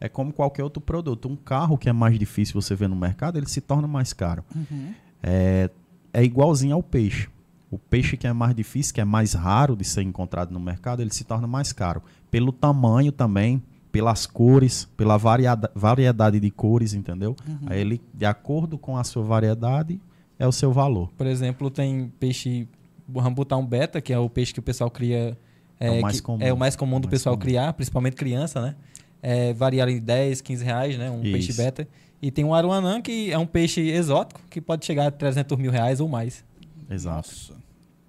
É 0.00 0.08
como 0.08 0.32
qualquer 0.32 0.64
outro 0.64 0.80
produto. 0.80 1.28
Um 1.28 1.36
carro 1.36 1.78
que 1.78 1.88
é 1.88 1.92
mais 1.92 2.18
difícil 2.18 2.60
você 2.60 2.74
ver 2.74 2.88
no 2.88 2.96
mercado, 2.96 3.38
ele 3.38 3.48
se 3.48 3.60
torna 3.60 3.86
mais 3.86 4.12
caro. 4.12 4.42
Uhum. 4.54 4.92
É, 5.22 5.70
é 6.12 6.24
igualzinho 6.24 6.74
ao 6.74 6.82
peixe. 6.82 7.28
O 7.70 7.78
peixe 7.78 8.16
que 8.16 8.26
é 8.26 8.32
mais 8.32 8.54
difícil, 8.54 8.94
que 8.94 9.00
é 9.00 9.04
mais 9.04 9.32
raro 9.34 9.74
de 9.76 9.84
ser 9.84 10.02
encontrado 10.02 10.52
no 10.52 10.60
mercado, 10.60 11.02
ele 11.02 11.12
se 11.12 11.24
torna 11.24 11.46
mais 11.46 11.72
caro. 11.72 12.02
Pelo 12.30 12.52
tamanho 12.52 13.10
também, 13.10 13.62
pelas 13.90 14.24
cores, 14.26 14.84
pela 14.96 15.16
variada- 15.16 15.70
variedade 15.74 16.38
de 16.38 16.50
cores, 16.50 16.94
entendeu? 16.94 17.34
Aí 17.66 17.80
ele, 17.80 18.00
de 18.14 18.24
acordo 18.24 18.78
com 18.78 18.96
a 18.96 19.02
sua 19.04 19.22
variedade, 19.24 20.00
é 20.38 20.46
o 20.46 20.52
seu 20.52 20.72
valor. 20.72 21.10
Por 21.16 21.26
exemplo, 21.26 21.70
tem 21.70 22.12
peixe 22.20 22.68
rambutão 23.16 23.64
beta, 23.66 24.00
que 24.00 24.12
é 24.12 24.18
o 24.18 24.28
peixe 24.28 24.52
que 24.52 24.60
o 24.60 24.62
pessoal 24.62 24.90
cria. 24.90 25.36
É 25.80 25.90
o 25.90 26.00
mais 26.02 26.20
comum. 26.20 26.38
É 26.42 26.52
o 26.52 26.56
mais 26.56 26.76
comum 26.76 27.00
do 27.00 27.06
Mais 27.06 27.10
pessoal 27.18 27.34
comum. 27.36 27.46
criar, 27.46 27.72
principalmente 27.72 28.14
criança, 28.16 28.60
né? 28.62 28.74
É, 29.22 29.52
varia 29.54 29.88
em 29.90 29.98
10, 30.00 30.40
15 30.40 30.64
reais, 30.64 30.96
né? 30.98 31.10
Um 31.10 31.20
peixe 31.22 31.50
Isso. 31.50 31.60
beta. 31.62 31.88
E 32.22 32.30
tem 32.30 32.44
o 32.44 32.54
aruanã, 32.54 33.00
que 33.00 33.30
é 33.30 33.38
um 33.38 33.46
peixe 33.46 33.80
exótico, 33.80 34.40
que 34.48 34.60
pode 34.60 34.86
chegar 34.86 35.06
a 35.06 35.10
300 35.10 35.58
mil 35.58 35.70
reais 35.70 36.00
ou 36.00 36.08
mais. 36.08 36.44
Exato. 36.90 37.28
Nossa. 37.28 37.54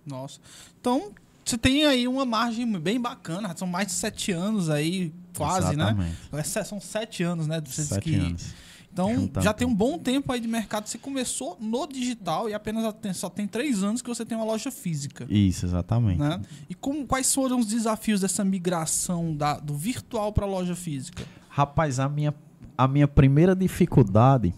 Nossa. 0.06 0.40
Então, 0.80 1.12
você 1.44 1.58
tem 1.58 1.86
aí 1.86 2.08
uma 2.08 2.26
margem 2.26 2.80
bem 2.80 3.00
bacana. 3.00 3.54
São 3.58 3.68
mais 3.68 3.88
de 3.88 3.94
sete 3.94 4.32
anos 4.32 4.70
aí, 4.70 5.14
quase, 5.36 5.76
né? 5.76 5.84
Exatamente. 5.86 6.16
É, 6.34 6.44
se- 6.44 6.64
São 6.66 6.80
sete 6.80 7.24
anos, 7.24 7.48
né? 7.48 7.62
Você 7.66 7.84
Sete 7.84 8.04
que- 8.04 8.16
anos. 8.16 8.68
Então, 8.92 9.14
Juntando 9.14 9.44
já 9.44 9.54
tem 9.54 9.68
um 9.68 9.76
bom 9.76 10.00
tempo 10.00 10.32
aí 10.34 10.40
de 10.40 10.48
mercado. 10.48 10.88
Você 10.88 10.98
começou 10.98 11.56
no 11.62 11.86
digital 11.86 12.50
e 12.50 12.54
apenas 12.56 12.92
tem- 13.00 13.14
só 13.14 13.30
tem 13.30 13.46
três 13.48 13.84
anos 13.84 14.02
que 14.02 14.10
você 14.10 14.26
tem 14.26 14.36
uma 14.36 14.44
loja 14.46 14.72
física. 14.72 15.28
Isso, 15.30 15.68
exatamente. 15.68 16.18
Né? 16.18 16.42
E 16.68 16.74
como, 16.74 17.06
quais 17.06 17.32
foram 17.32 17.60
os 17.60 17.68
desafios 17.68 18.22
dessa 18.22 18.44
migração 18.44 19.36
da- 19.36 19.60
do 19.60 19.76
virtual 19.76 20.34
para 20.34 20.46
a 20.46 20.50
loja 20.50 20.76
física? 20.76 21.24
Rapaz, 21.48 22.00
a 22.00 22.10
minha, 22.10 22.34
a 22.76 22.88
minha 22.88 23.08
primeira 23.08 23.56
dificuldade, 23.56 24.52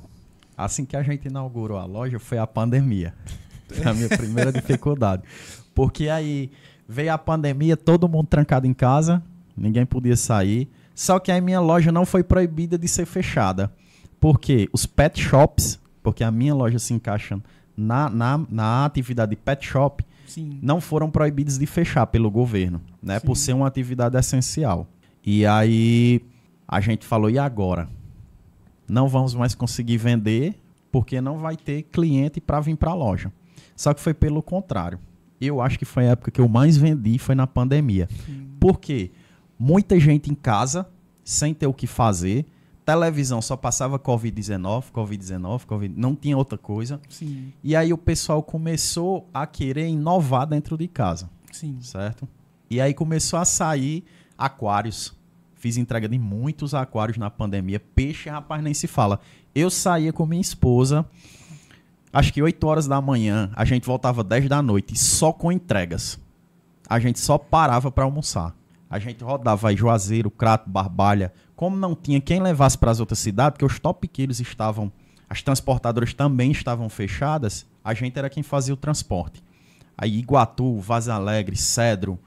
assim 0.56 0.86
que 0.86 0.96
a 0.96 1.04
gente 1.04 1.28
inaugurou 1.28 1.78
a 1.78 1.84
loja, 1.86 2.18
foi 2.18 2.38
a 2.38 2.48
pandemia. 2.48 3.14
A 3.86 3.94
minha 3.94 4.10
primeira 4.10 4.52
dificuldade. 4.52 5.24
Porque 5.74 6.10
aí 6.10 6.52
veio 6.88 7.14
a 7.14 7.18
pandemia, 7.18 7.78
todo 7.78 8.10
mundo 8.10 8.28
trancado 8.28 8.66
em 8.66 8.74
casa, 8.74 9.22
ninguém 9.56 9.86
podia 9.86 10.16
sair. 10.16 10.68
Só 10.96 11.20
que 11.20 11.32
aí 11.32 11.40
minha 11.40 11.60
loja 11.62 11.92
não 11.92 12.06
foi 12.06 12.24
proibida 12.24 12.78
de 12.78 12.88
ser 12.88 13.06
fechada. 13.06 13.72
Porque 14.20 14.68
os 14.74 14.86
pet 14.86 15.22
shops, 15.22 15.80
porque 16.04 16.24
a 16.24 16.32
minha 16.32 16.54
loja 16.54 16.78
se 16.80 16.94
encaixa 16.94 17.40
na, 17.78 18.10
na, 18.10 18.42
na 18.50 18.86
atividade 18.86 19.30
de 19.30 19.38
pet 19.38 19.66
shop, 19.66 20.04
Sim. 20.28 20.60
não 20.62 20.82
foram 20.82 21.10
proibidos 21.10 21.58
de 21.58 21.66
fechar 21.66 22.06
pelo 22.08 22.30
governo, 22.30 22.82
né? 23.02 23.20
Sim. 23.20 23.26
Por 23.26 23.36
ser 23.36 23.54
uma 23.54 23.68
atividade 23.68 24.18
essencial. 24.18 24.88
E 25.26 25.46
aí 25.46 26.22
a 26.68 26.82
gente 26.82 27.06
falou, 27.06 27.30
e 27.30 27.40
agora? 27.40 27.88
Não 28.88 29.08
vamos 29.08 29.34
mais 29.34 29.56
conseguir 29.56 29.98
vender 29.98 30.56
porque 30.92 31.22
não 31.22 31.38
vai 31.38 31.56
ter 31.56 31.84
cliente 31.84 32.42
para 32.42 32.60
vir 32.60 32.76
para 32.76 32.92
a 32.92 32.96
loja. 32.96 33.32
Só 33.80 33.94
que 33.94 34.02
foi 34.02 34.14
pelo 34.14 34.44
contrário. 34.44 35.00
Eu 35.40 35.62
acho 35.62 35.80
que 35.80 35.86
foi 35.86 36.06
a 36.06 36.12
época 36.12 36.32
que 36.32 36.42
eu 36.42 36.50
mais 36.50 36.76
vendi 36.76 37.18
foi 37.18 37.34
na 37.34 37.48
pandemia. 37.48 38.10
Por 38.60 38.78
quê? 38.78 39.10
Muita 39.58 39.98
gente 39.98 40.30
em 40.30 40.36
casa, 40.36 40.86
sem 41.24 41.54
ter 41.54 41.66
o 41.66 41.74
que 41.74 41.88
fazer. 41.88 42.46
Televisão 42.86 43.42
só 43.42 43.56
passava 43.56 43.98
Covid-19, 43.98 44.92
Covid-19, 44.94 45.66
Covid, 45.66 45.94
não 45.98 46.14
tinha 46.14 46.36
outra 46.38 46.58
coisa. 46.58 47.00
Sim, 47.08 47.54
E 47.64 47.74
aí 47.74 47.94
o 47.94 47.98
pessoal 47.98 48.44
começou 48.44 49.30
a 49.34 49.48
querer 49.48 49.88
inovar 49.88 50.46
dentro 50.46 50.78
de 50.78 50.90
casa, 50.90 51.30
sim. 51.50 51.78
certo? 51.80 52.28
E 52.70 52.82
aí 52.82 52.94
começou 52.94 53.40
a 53.40 53.46
sair 53.46 54.04
aquários. 54.38 55.18
Fiz 55.56 55.78
entrega 55.78 56.10
de 56.10 56.20
muitos 56.20 56.74
aquários 56.74 57.18
na 57.18 57.30
pandemia. 57.30 57.80
Peixe, 57.80 58.28
rapaz, 58.28 58.62
nem 58.62 58.74
se 58.74 58.88
fala. 58.88 59.22
Eu 59.56 59.70
saía 59.70 60.12
com 60.12 60.26
minha 60.26 60.42
esposa, 60.42 61.06
acho 62.12 62.34
que 62.34 62.42
8 62.42 62.66
horas 62.66 62.88
da 62.88 63.00
manhã, 63.02 63.52
a 63.56 63.66
gente 63.66 63.86
voltava 63.86 64.24
10 64.24 64.48
da 64.50 64.62
noite, 64.62 64.98
só 64.98 65.32
com 65.32 65.52
entregas. 65.52 66.20
A 66.88 67.00
gente 67.00 67.20
só 67.20 67.38
parava 67.38 67.92
para 67.92 68.04
almoçar. 68.04 68.56
A 68.90 68.98
gente 68.98 69.24
rodava 69.24 69.76
Juazeiro, 69.76 70.32
Crato, 70.32 70.70
Barbalha. 70.70 71.32
Como 71.56 71.78
não 71.78 71.94
tinha 71.94 72.20
quem 72.20 72.42
levasse 72.42 72.78
para 72.78 72.90
as 72.90 73.00
outras 73.00 73.20
cidades, 73.20 73.54
porque 73.54 73.66
os 73.66 73.80
top 73.80 74.10
estavam, 74.16 74.92
as 75.30 75.44
transportadoras 75.44 76.14
também 76.14 76.52
estavam 76.52 76.90
fechadas, 76.90 77.68
a 77.84 77.94
gente 77.94 78.18
era 78.18 78.30
quem 78.30 78.42
fazia 78.42 78.74
o 78.74 78.78
transporte. 78.78 79.44
Aí 79.96 80.18
Iguatu, 80.18 80.80
Vaz 80.80 81.08
Alegre, 81.08 81.56
Cedro. 81.56 82.18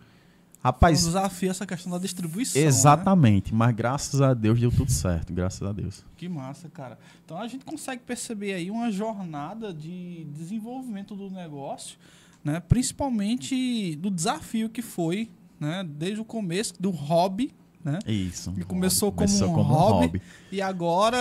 Foi 0.63 0.69
um 0.69 0.73
Rapaz, 0.73 1.05
desafio 1.05 1.51
essa 1.51 1.67
questão 1.67 1.91
da 1.91 1.99
distribuição. 1.99 2.63
né? 2.63 2.69
exatamente, 2.69 3.53
mas 3.53 3.75
graças 3.75 4.21
a 4.21 4.33
Deus 4.33 4.61
deu 4.61 4.71
tudo 4.71 4.93
certo, 4.93 5.33
graças 5.33 5.63
a 5.63 5.73
Deus. 5.73 6.05
Que 6.17 6.29
massa, 6.29 6.69
cara. 6.69 6.99
Então 7.25 7.37
a 7.37 7.49
gente 7.49 7.65
consegue 7.65 8.03
perceber 8.05 8.55
aí 8.55 8.71
uma 8.71 8.91
jornada 8.93 9.75
de 9.75 10.25
desenvolvimento 10.33 11.17
do 11.17 11.29
negócio, 11.31 11.99
né? 12.45 12.61
Principalmente 12.61 13.97
do 13.97 14.09
desafio 14.09 14.69
que 14.69 14.83
foi, 14.83 15.31
né? 15.59 15.85
Desde 15.85 16.21
o 16.21 16.25
começo 16.25 16.75
do 16.81 16.91
hobby, 16.91 17.53
né? 17.85 17.99
Isso. 18.07 18.55
E 18.57 18.63
começou 18.63 19.11
como 19.11 19.27
Começou 19.27 19.49
um 19.49 19.63
hobby. 19.63 20.23
E 20.53 20.63
agora 20.63 21.19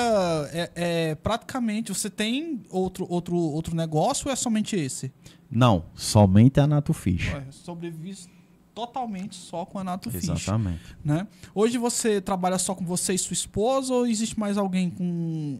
é, 0.53 0.71
é 0.75 1.15
praticamente 1.15 1.91
você 1.91 2.11
tem 2.11 2.61
outro 2.69 3.07
outro 3.09 3.35
outro 3.35 3.75
negócio 3.75 4.27
ou 4.27 4.33
é 4.33 4.35
somente 4.35 4.75
esse? 4.75 5.11
Não, 5.49 5.83
somente 5.95 6.59
a 6.59 6.67
Nato 6.67 6.93
Fish. 6.93 7.27
É, 7.33 7.45
Sobrevive 7.51 8.29
totalmente 8.73 9.35
só 9.35 9.65
com 9.65 9.79
a 9.79 9.83
Nato 9.83 10.09
Fish. 10.09 10.29
Exatamente. 10.29 10.81
né? 11.03 11.27
Hoje 11.53 11.77
você 11.77 12.21
trabalha 12.21 12.57
só 12.57 12.73
com 12.73 12.85
você 12.85 13.13
e 13.13 13.17
sua 13.17 13.33
esposa 13.33 13.93
ou 13.93 14.07
existe 14.07 14.39
mais 14.39 14.57
alguém 14.57 14.89
com 14.89 15.59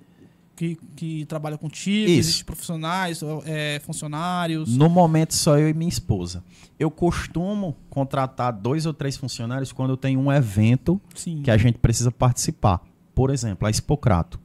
que, 0.61 0.77
que 0.95 1.25
trabalha 1.25 1.57
contigo? 1.57 2.09
Isso. 2.09 2.19
Existem 2.19 2.45
profissionais, 2.45 3.21
é, 3.45 3.79
funcionários? 3.83 4.75
No 4.77 4.89
momento, 4.89 5.33
só 5.33 5.57
eu 5.57 5.67
e 5.67 5.73
minha 5.73 5.89
esposa. 5.89 6.43
Eu 6.77 6.91
costumo 6.91 7.75
contratar 7.89 8.53
dois 8.53 8.85
ou 8.85 8.93
três 8.93 9.17
funcionários 9.17 9.71
quando 9.71 9.91
eu 9.91 9.97
tenho 9.97 10.19
um 10.19 10.31
evento 10.31 11.01
Sim. 11.15 11.41
que 11.41 11.49
a 11.49 11.57
gente 11.57 11.79
precisa 11.79 12.11
participar. 12.11 12.81
Por 13.15 13.31
exemplo, 13.31 13.67
a 13.67 13.71
Expocrato, 13.71 14.39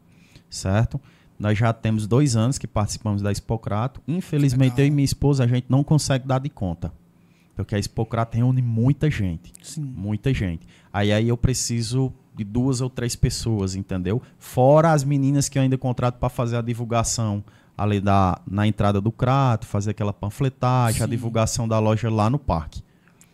certo? 0.48 0.98
Nós 1.38 1.58
já 1.58 1.70
temos 1.72 2.06
dois 2.06 2.34
anos 2.34 2.56
que 2.56 2.66
participamos 2.66 3.20
da 3.20 3.30
Expocrato. 3.30 4.00
Infelizmente, 4.08 4.72
Legal. 4.72 4.80
eu 4.80 4.86
e 4.86 4.90
minha 4.90 5.04
esposa, 5.04 5.44
a 5.44 5.46
gente 5.46 5.66
não 5.68 5.84
consegue 5.84 6.26
dar 6.26 6.38
de 6.38 6.48
conta. 6.48 6.92
Porque 7.56 7.74
a 7.74 7.78
Expocrato 7.78 8.36
reúne 8.36 8.60
muita 8.60 9.10
gente. 9.10 9.52
Sim. 9.62 9.82
Muita 9.82 10.32
gente. 10.32 10.68
Aí, 10.92 11.10
aí 11.10 11.26
eu 11.26 11.36
preciso 11.36 12.12
de 12.34 12.44
duas 12.44 12.82
ou 12.82 12.90
três 12.90 13.16
pessoas, 13.16 13.74
entendeu? 13.74 14.20
Fora 14.38 14.92
as 14.92 15.02
meninas 15.02 15.48
que 15.48 15.58
eu 15.58 15.62
ainda 15.62 15.78
contrato 15.78 16.18
para 16.18 16.28
fazer 16.28 16.56
a 16.56 16.62
divulgação 16.62 17.42
ali 17.76 17.98
da, 17.98 18.38
na 18.46 18.66
entrada 18.66 19.00
do 19.00 19.10
Crato, 19.10 19.66
fazer 19.66 19.92
aquela 19.92 20.12
panfletagem, 20.12 21.02
a 21.02 21.06
Sim. 21.06 21.10
divulgação 21.10 21.66
da 21.66 21.78
loja 21.78 22.10
lá 22.10 22.28
no 22.28 22.38
parque. 22.38 22.82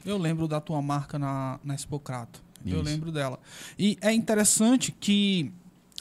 Eu 0.07 0.17
lembro 0.17 0.47
da 0.47 0.61
tua 0.61 0.81
marca 0.81 1.19
na, 1.19 1.59
na 1.65 1.75
Expocrato. 1.75 2.43
Eu 2.65 2.77
Isso. 2.77 2.85
lembro 2.85 3.11
dela. 3.11 3.41
E 3.77 3.99
é 4.01 4.13
interessante 4.13 4.93
que 4.93 5.53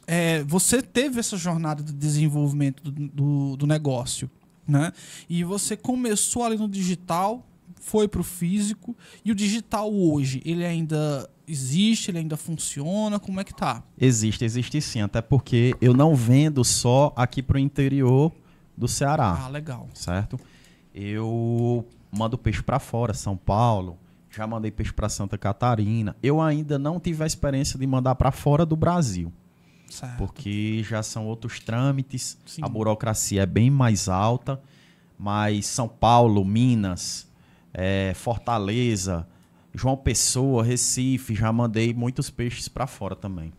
é, 0.05 0.43
você 0.43 0.81
teve 0.81 1.19
essa 1.19 1.37
jornada 1.37 1.81
de 1.81 1.91
desenvolvimento 1.91 2.83
do, 2.83 2.91
do, 2.91 3.57
do 3.57 3.67
negócio, 3.67 4.29
né? 4.67 4.91
E 5.29 5.43
você 5.43 5.75
começou 5.75 6.43
ali 6.43 6.57
no 6.57 6.67
digital, 6.67 7.45
foi 7.81 8.07
pro 8.07 8.23
físico, 8.23 8.95
e 9.25 9.31
o 9.31 9.35
digital 9.35 9.91
hoje, 9.93 10.41
ele 10.45 10.63
ainda 10.65 11.29
existe, 11.47 12.09
ele 12.11 12.19
ainda 12.19 12.37
funciona, 12.37 13.19
como 13.19 13.41
é 13.41 13.43
que 13.43 13.53
tá? 13.53 13.83
Existe, 13.99 14.45
existe 14.45 14.79
sim, 14.79 15.01
até 15.01 15.21
porque 15.21 15.75
eu 15.81 15.93
não 15.93 16.15
vendo 16.15 16.63
só 16.63 17.11
aqui 17.15 17.41
pro 17.43 17.59
interior 17.59 18.31
do 18.77 18.87
Ceará. 18.87 19.37
Ah, 19.45 19.49
legal. 19.49 19.89
certo? 19.93 20.39
Eu 20.93 21.85
mando 22.11 22.37
peixe 22.37 22.61
para 22.61 22.79
fora, 22.79 23.13
São 23.13 23.35
Paulo, 23.35 23.97
já 24.29 24.45
mandei 24.47 24.71
peixe 24.71 24.93
para 24.93 25.09
Santa 25.09 25.37
Catarina. 25.37 26.15
Eu 26.21 26.39
ainda 26.41 26.77
não 26.79 26.99
tive 26.99 27.23
a 27.23 27.27
experiência 27.27 27.77
de 27.79 27.85
mandar 27.87 28.15
para 28.15 28.31
fora 28.31 28.65
do 28.65 28.75
Brasil, 28.75 29.31
Certo. 29.89 30.17
porque 30.17 30.83
já 30.87 31.01
são 31.03 31.25
outros 31.25 31.59
trâmites, 31.59 32.37
Sim. 32.45 32.61
a 32.63 32.69
burocracia 32.69 33.41
é 33.43 33.45
bem 33.45 33.69
mais 33.69 34.07
alta, 34.07 34.61
mas 35.17 35.65
São 35.67 35.87
Paulo, 35.87 36.43
Minas, 36.45 37.27
eh, 37.73 38.13
Fortaleza, 38.15 39.27
João 39.73 39.95
Pessoa, 39.95 40.63
Recife, 40.63 41.35
já 41.35 41.51
mandei 41.51 41.93
muitos 41.93 42.29
peixes 42.29 42.67
para 42.67 42.87
fora 42.87 43.15
também. 43.15 43.53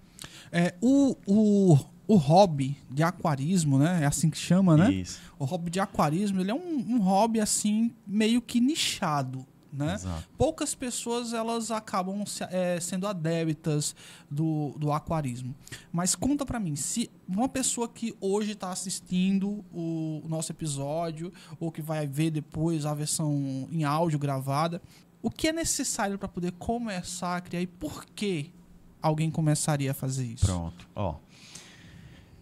É, 0.50 0.75
o, 0.81 1.16
o, 1.26 1.78
o 2.07 2.16
hobby 2.16 2.76
de 2.90 3.02
aquarismo, 3.02 3.78
né? 3.78 4.00
É 4.02 4.07
assim 4.07 4.28
que 4.28 4.37
chama, 4.37 4.76
né? 4.76 4.92
Isso. 4.92 5.21
O 5.38 5.45
hobby 5.45 5.71
de 5.71 5.81
aquarismo, 5.81 6.40
ele 6.40 6.50
é 6.50 6.54
um, 6.54 6.78
um 6.88 6.99
hobby 6.99 7.40
assim 7.40 7.90
meio 8.07 8.42
que 8.42 8.61
nichado, 8.61 9.47
né? 9.73 9.95
Exato. 9.95 10.29
Poucas 10.37 10.75
pessoas 10.75 11.33
elas 11.33 11.71
acabam 11.71 12.23
é, 12.50 12.79
sendo 12.79 13.07
adébitas 13.07 13.97
do, 14.31 14.75
do 14.79 14.93
aquarismo. 14.93 15.55
Mas 15.91 16.14
conta 16.14 16.45
pra 16.45 16.61
mim, 16.61 16.76
se 16.76 17.11
uma 17.26 17.49
pessoa 17.49 17.88
que 17.88 18.14
hoje 18.21 18.52
está 18.52 18.71
assistindo 18.71 19.64
o, 19.73 20.21
o 20.25 20.29
nosso 20.29 20.52
episódio 20.52 21.33
ou 21.59 21.73
que 21.73 21.81
vai 21.81 22.07
ver 22.07 22.31
depois 22.31 22.85
a 22.85 22.93
versão 22.93 23.67
em 23.71 23.85
áudio 23.85 24.19
gravada, 24.19 24.83
o 25.23 25.31
que 25.31 25.49
é 25.49 25.52
necessário 25.52 26.19
para 26.19 26.29
poder 26.29 26.52
começar 26.52 27.37
a 27.37 27.41
criar 27.41 27.62
e 27.62 27.67
por 27.67 28.05
que 28.05 28.52
alguém 29.00 29.31
começaria 29.31 29.93
a 29.93 29.95
fazer 29.95 30.26
isso? 30.26 30.45
Pronto, 30.45 30.87
ó. 30.95 31.17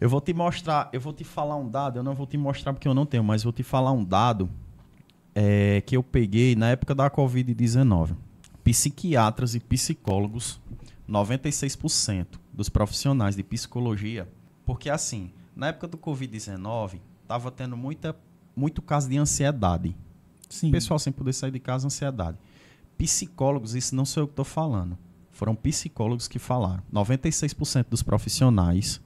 Eu 0.00 0.08
vou 0.08 0.20
te 0.20 0.32
mostrar, 0.32 0.88
eu 0.94 1.00
vou 1.00 1.12
te 1.12 1.24
falar 1.24 1.56
um 1.56 1.68
dado, 1.68 1.98
eu 1.98 2.02
não 2.02 2.14
vou 2.14 2.26
te 2.26 2.38
mostrar 2.38 2.72
porque 2.72 2.88
eu 2.88 2.94
não 2.94 3.04
tenho, 3.04 3.22
mas 3.22 3.42
vou 3.42 3.52
te 3.52 3.62
falar 3.62 3.92
um 3.92 4.02
dado 4.02 4.48
é, 5.34 5.80
que 5.82 5.96
eu 5.96 6.02
peguei 6.02 6.54
na 6.54 6.70
época 6.70 6.94
da 6.94 7.10
Covid-19. 7.10 8.16
Psiquiatras 8.62 9.54
e 9.54 9.60
psicólogos, 9.60 10.60
96% 11.08 12.38
dos 12.52 12.68
profissionais 12.68 13.34
de 13.34 13.42
psicologia, 13.42 14.28
porque 14.64 14.90
assim, 14.90 15.32
na 15.56 15.68
época 15.68 15.88
do 15.88 15.98
Covid-19, 15.98 17.00
tava 17.26 17.50
tendo 17.50 17.76
muita, 17.76 18.16
muito 18.54 18.80
caso 18.82 19.08
de 19.08 19.16
ansiedade. 19.16 19.96
Sim. 20.48 20.70
Pessoal 20.70 20.98
sem 20.98 21.12
poder 21.12 21.32
sair 21.32 21.50
de 21.50 21.60
casa, 21.60 21.86
ansiedade. 21.86 22.38
Psicólogos, 22.98 23.74
isso 23.74 23.94
não 23.94 24.04
sou 24.04 24.24
eu 24.24 24.26
que 24.26 24.32
estou 24.32 24.44
falando. 24.44 24.98
Foram 25.32 25.54
psicólogos 25.54 26.28
que 26.28 26.38
falaram. 26.38 26.82
96% 26.92 27.86
dos 27.88 28.02
profissionais, 28.02 29.00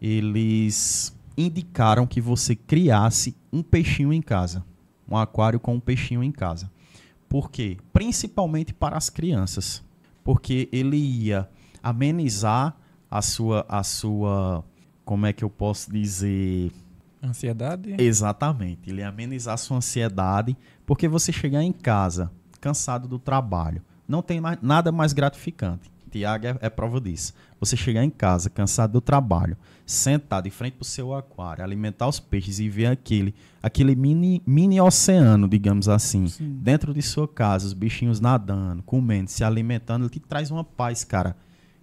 eles 0.00 1.16
indicaram 1.36 2.06
que 2.06 2.20
você 2.20 2.54
criasse 2.54 3.34
um 3.52 3.62
peixinho 3.62 4.12
em 4.12 4.20
casa. 4.20 4.64
Um 5.10 5.16
aquário 5.16 5.58
com 5.58 5.74
um 5.74 5.80
peixinho 5.80 6.22
em 6.22 6.30
casa. 6.30 6.70
Por 7.28 7.50
quê? 7.50 7.76
Principalmente 7.92 8.72
para 8.72 8.96
as 8.96 9.10
crianças. 9.10 9.82
Porque 10.22 10.68
ele 10.72 10.96
ia 10.96 11.48
amenizar 11.82 12.76
a 13.10 13.20
sua, 13.20 13.64
a 13.68 13.82
sua 13.82 14.64
como 15.04 15.26
é 15.26 15.32
que 15.32 15.42
eu 15.42 15.50
posso 15.50 15.90
dizer? 15.90 16.70
Ansiedade. 17.22 17.96
Exatamente. 17.98 18.88
Ele 18.88 19.02
amenizar 19.02 19.58
sua 19.58 19.78
ansiedade, 19.78 20.56
porque 20.86 21.08
você 21.08 21.32
chegar 21.32 21.62
em 21.62 21.72
casa 21.72 22.30
cansado 22.60 23.08
do 23.08 23.18
trabalho, 23.18 23.82
não 24.06 24.22
tem 24.22 24.40
mais, 24.40 24.58
nada 24.60 24.92
mais 24.92 25.12
gratificante. 25.12 25.90
Tiago 26.10 26.46
é, 26.46 26.58
é 26.60 26.70
prova 26.70 27.00
disso. 27.00 27.32
Você 27.58 27.76
chegar 27.76 28.04
em 28.04 28.10
casa 28.10 28.50
cansado 28.50 28.92
do 28.92 29.00
trabalho, 29.00 29.56
sentar 29.86 30.42
de 30.42 30.50
frente 30.50 30.74
para 30.74 30.82
o 30.82 30.86
seu 30.86 31.14
aquário, 31.14 31.62
alimentar 31.64 32.08
os 32.08 32.20
peixes 32.20 32.58
e 32.58 32.68
ver 32.68 32.86
aquele, 32.86 33.34
aquele 33.62 33.94
mini, 33.94 34.42
mini 34.46 34.80
oceano, 34.80 35.48
digamos 35.48 35.88
assim, 35.88 36.26
Sim. 36.28 36.58
dentro 36.60 36.92
de 36.92 37.02
sua 37.02 37.28
casa, 37.28 37.66
os 37.66 37.72
bichinhos 37.72 38.20
nadando, 38.20 38.82
comendo, 38.82 39.30
se 39.30 39.44
alimentando, 39.44 40.04
ele 40.04 40.10
te 40.10 40.20
traz 40.20 40.50
uma 40.50 40.64
paz, 40.64 41.04
cara, 41.04 41.36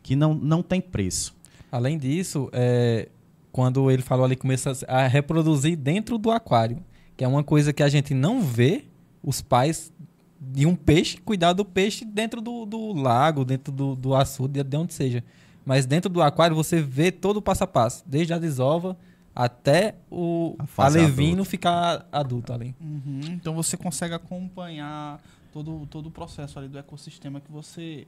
que 0.03 0.15
não, 0.15 0.33
não 0.33 0.61
tem 0.61 0.81
preço. 0.81 1.35
Além 1.71 1.97
disso, 1.97 2.49
é, 2.53 3.09
quando 3.51 3.89
ele 3.91 4.01
falou 4.01 4.25
ali, 4.25 4.35
começa 4.35 4.71
a 4.87 5.07
reproduzir 5.07 5.75
dentro 5.75 6.17
do 6.17 6.31
aquário, 6.31 6.77
que 7.15 7.23
é 7.23 7.27
uma 7.27 7.43
coisa 7.43 7.73
que 7.73 7.83
a 7.83 7.89
gente 7.89 8.13
não 8.13 8.41
vê 8.41 8.85
os 9.23 9.41
pais 9.41 9.91
de 10.39 10.65
um 10.65 10.75
peixe 10.75 11.17
cuidar 11.17 11.53
do 11.53 11.65
peixe 11.65 12.05
dentro 12.05 12.41
do, 12.41 12.65
do 12.65 12.93
lago, 12.93 13.43
dentro 13.43 13.71
do, 13.71 13.95
do 13.95 14.15
açude, 14.15 14.63
de 14.63 14.77
onde 14.77 14.93
seja. 14.93 15.23
Mas 15.65 15.85
dentro 15.85 16.09
do 16.09 16.21
aquário 16.21 16.55
você 16.55 16.81
vê 16.81 17.11
todo 17.11 17.37
o 17.37 17.41
passo 17.41 17.63
a 17.63 17.67
passo, 17.67 18.03
desde 18.05 18.33
a 18.33 18.37
desova 18.37 18.97
até 19.35 19.95
o 20.09 20.55
alevino 20.77 21.33
adulta. 21.33 21.49
ficar 21.49 22.07
adulto 22.11 22.53
ali. 22.53 22.73
Uhum. 22.81 23.21
Então 23.29 23.53
você 23.53 23.77
consegue 23.77 24.13
acompanhar 24.13 25.21
todo, 25.53 25.85
todo 25.87 26.07
o 26.07 26.11
processo 26.11 26.57
ali 26.57 26.67
do 26.67 26.77
ecossistema 26.77 27.39
que 27.39 27.51
você 27.51 28.07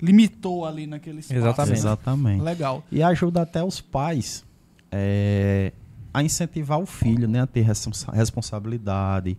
limitou 0.00 0.64
ali 0.64 0.86
naquele 0.86 1.20
espaço. 1.20 1.38
Exatamente. 1.38 1.78
Exatamente. 1.78 2.42
Legal. 2.42 2.84
E 2.90 3.02
ajuda 3.02 3.42
até 3.42 3.62
os 3.62 3.80
pais 3.80 4.44
é, 4.90 5.72
a 6.12 6.22
incentivar 6.22 6.78
o 6.78 6.86
filho 6.86 7.28
né, 7.28 7.40
a 7.40 7.46
ter 7.46 7.62
responsa- 7.62 8.12
responsabilidade, 8.12 9.36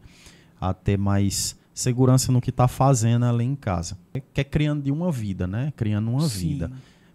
a 0.59 0.73
ter 0.73 0.97
mais 0.97 1.55
segurança 1.73 2.31
no 2.31 2.41
que 2.41 2.49
está 2.49 2.67
fazendo 2.67 3.25
ali 3.25 3.43
em 3.45 3.55
casa. 3.55 3.97
Que 4.33 4.41
é 4.41 4.43
criando 4.43 4.83
de 4.83 4.91
uma 4.91 5.11
vida, 5.11 5.47
né? 5.47 5.71
Criando 5.75 6.09
uma 6.11 6.27
Sim. 6.27 6.49
vida. 6.49 6.71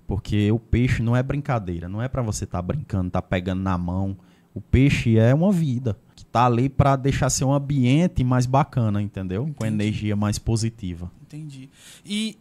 Porque 0.07 0.51
o 0.53 0.59
peixe 0.59 1.03
não 1.03 1.17
é 1.17 1.23
brincadeira, 1.23 1.89
não 1.89 2.01
é 2.01 2.09
para 2.09 2.23
você 2.23 2.45
estar 2.45 2.63
brincando, 2.63 3.09
estar 3.09 3.23
pegando 3.23 3.63
na 3.63 3.77
mão. 3.77 4.17
O 4.55 4.61
peixe 4.61 5.19
é 5.19 5.35
uma 5.35 5.53
vida 5.53 5.99
que 6.15 6.25
tá 6.25 6.47
ali 6.47 6.69
para 6.69 6.97
deixar 6.97 7.29
seu 7.29 7.53
ambiente 7.53 8.23
mais 8.25 8.47
bacana, 8.47 9.03
entendeu? 9.03 9.45
Com 9.45 9.67
Entendi. 9.67 9.67
energia 9.85 10.17
mais 10.17 10.39
positiva. 10.39 11.11
Entendi. 11.23 11.69
E 12.05 12.39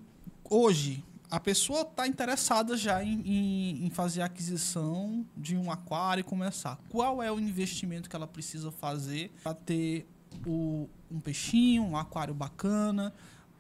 hoje, 0.50 1.04
a 1.30 1.40
pessoa 1.40 1.82
está 1.82 2.08
interessada 2.08 2.78
já 2.78 3.04
em, 3.04 3.20
em- 3.26 3.86
em 3.86 3.90
fazer 3.90 4.22
a 4.22 4.26
aquisição 4.26 5.26
de 5.36 5.58
um 5.58 5.70
aquário 5.72 6.22
e 6.22 6.24
começar. 6.24 6.80
Qual 6.88 7.22
é 7.22 7.32
o 7.32 7.40
investimento 7.40 8.08
que 8.10 8.16
ela 8.16 8.28
precisa 8.28 8.72
fazer 8.72 9.32
para 9.44 9.54
ter 9.56 10.08
o- 10.46 10.88
um 11.16 11.20
peixinho, 11.20 11.84
um 11.84 11.98
aquário 11.98 12.34
bacana, 12.34 13.14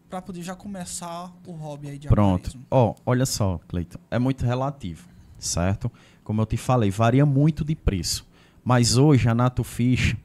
para 0.09 0.21
poder 0.21 0.43
já 0.43 0.55
começar 0.55 1.31
o 1.47 1.53
hobby 1.53 1.89
aí 1.89 1.97
de 1.97 2.07
Pronto. 2.07 2.57
Ó, 2.69 2.95
olha 3.05 3.25
só, 3.25 3.59
Cleiton, 3.67 3.99
é 4.11 4.19
muito 4.19 4.45
relativo, 4.45 5.07
certo? 5.39 5.91
Como 6.23 6.41
eu 6.41 6.45
te 6.45 6.57
falei, 6.57 6.91
varia 6.91 7.25
muito 7.25 7.63
de 7.63 7.75
preço. 7.75 8.27
Mas 8.63 8.97
hoje 8.97 9.29
a 9.29 9.35
Nato 9.35 9.63
Fish, 9.63 10.15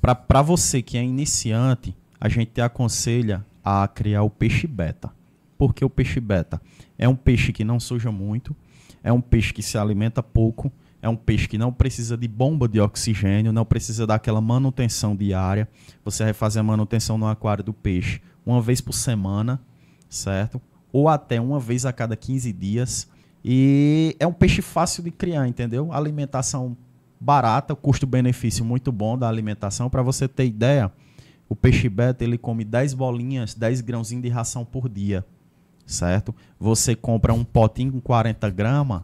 para 0.00 0.42
você 0.42 0.82
que 0.82 0.98
é 0.98 1.02
iniciante, 1.02 1.96
a 2.20 2.28
gente 2.28 2.52
te 2.52 2.60
aconselha 2.60 3.44
a 3.64 3.86
criar 3.88 4.22
o 4.22 4.30
peixe 4.30 4.66
beta. 4.66 5.10
Por 5.56 5.74
que 5.74 5.84
o 5.84 5.90
peixe 5.90 6.20
beta? 6.20 6.60
É 6.98 7.08
um 7.08 7.16
peixe 7.16 7.52
que 7.52 7.64
não 7.64 7.80
suja 7.80 8.12
muito, 8.12 8.54
é 9.02 9.12
um 9.12 9.20
peixe 9.20 9.52
que 9.52 9.62
se 9.62 9.78
alimenta 9.78 10.22
pouco, 10.22 10.70
é 11.00 11.08
um 11.08 11.16
peixe 11.16 11.48
que 11.48 11.58
não 11.58 11.72
precisa 11.72 12.16
de 12.16 12.26
bomba 12.26 12.68
de 12.68 12.80
oxigênio, 12.80 13.52
não 13.52 13.64
precisa 13.64 14.06
daquela 14.06 14.40
manutenção 14.40 15.14
diária. 15.14 15.68
Você 16.04 16.24
vai 16.24 16.32
fazer 16.32 16.60
a 16.60 16.62
manutenção 16.62 17.18
no 17.18 17.26
aquário 17.26 17.62
do 17.62 17.72
peixe 17.72 18.20
uma 18.44 18.60
vez 18.60 18.80
por 18.80 18.92
semana, 18.92 19.60
certo? 20.08 20.60
Ou 20.92 21.08
até 21.08 21.40
uma 21.40 21.60
vez 21.60 21.84
a 21.84 21.92
cada 21.92 22.16
15 22.16 22.52
dias. 22.52 23.08
E 23.44 24.16
é 24.18 24.26
um 24.26 24.32
peixe 24.32 24.62
fácil 24.62 25.02
de 25.02 25.10
criar, 25.10 25.46
entendeu? 25.46 25.92
Alimentação 25.92 26.76
barata, 27.20 27.74
custo-benefício 27.74 28.64
muito 28.64 28.90
bom 28.90 29.16
da 29.16 29.28
alimentação. 29.28 29.88
Para 29.88 30.02
você 30.02 30.26
ter 30.26 30.46
ideia, 30.46 30.90
o 31.48 31.54
peixe 31.54 31.88
beta 31.88 32.24
ele 32.24 32.38
come 32.38 32.64
10 32.64 32.94
bolinhas, 32.94 33.54
10 33.54 33.80
grãozinhos 33.80 34.22
de 34.22 34.28
ração 34.28 34.64
por 34.64 34.88
dia, 34.88 35.24
certo? 35.84 36.34
Você 36.58 36.94
compra 36.94 37.32
um 37.32 37.44
potinho 37.44 37.92
com 37.92 38.00
40 38.00 38.50
gramas 38.50 39.02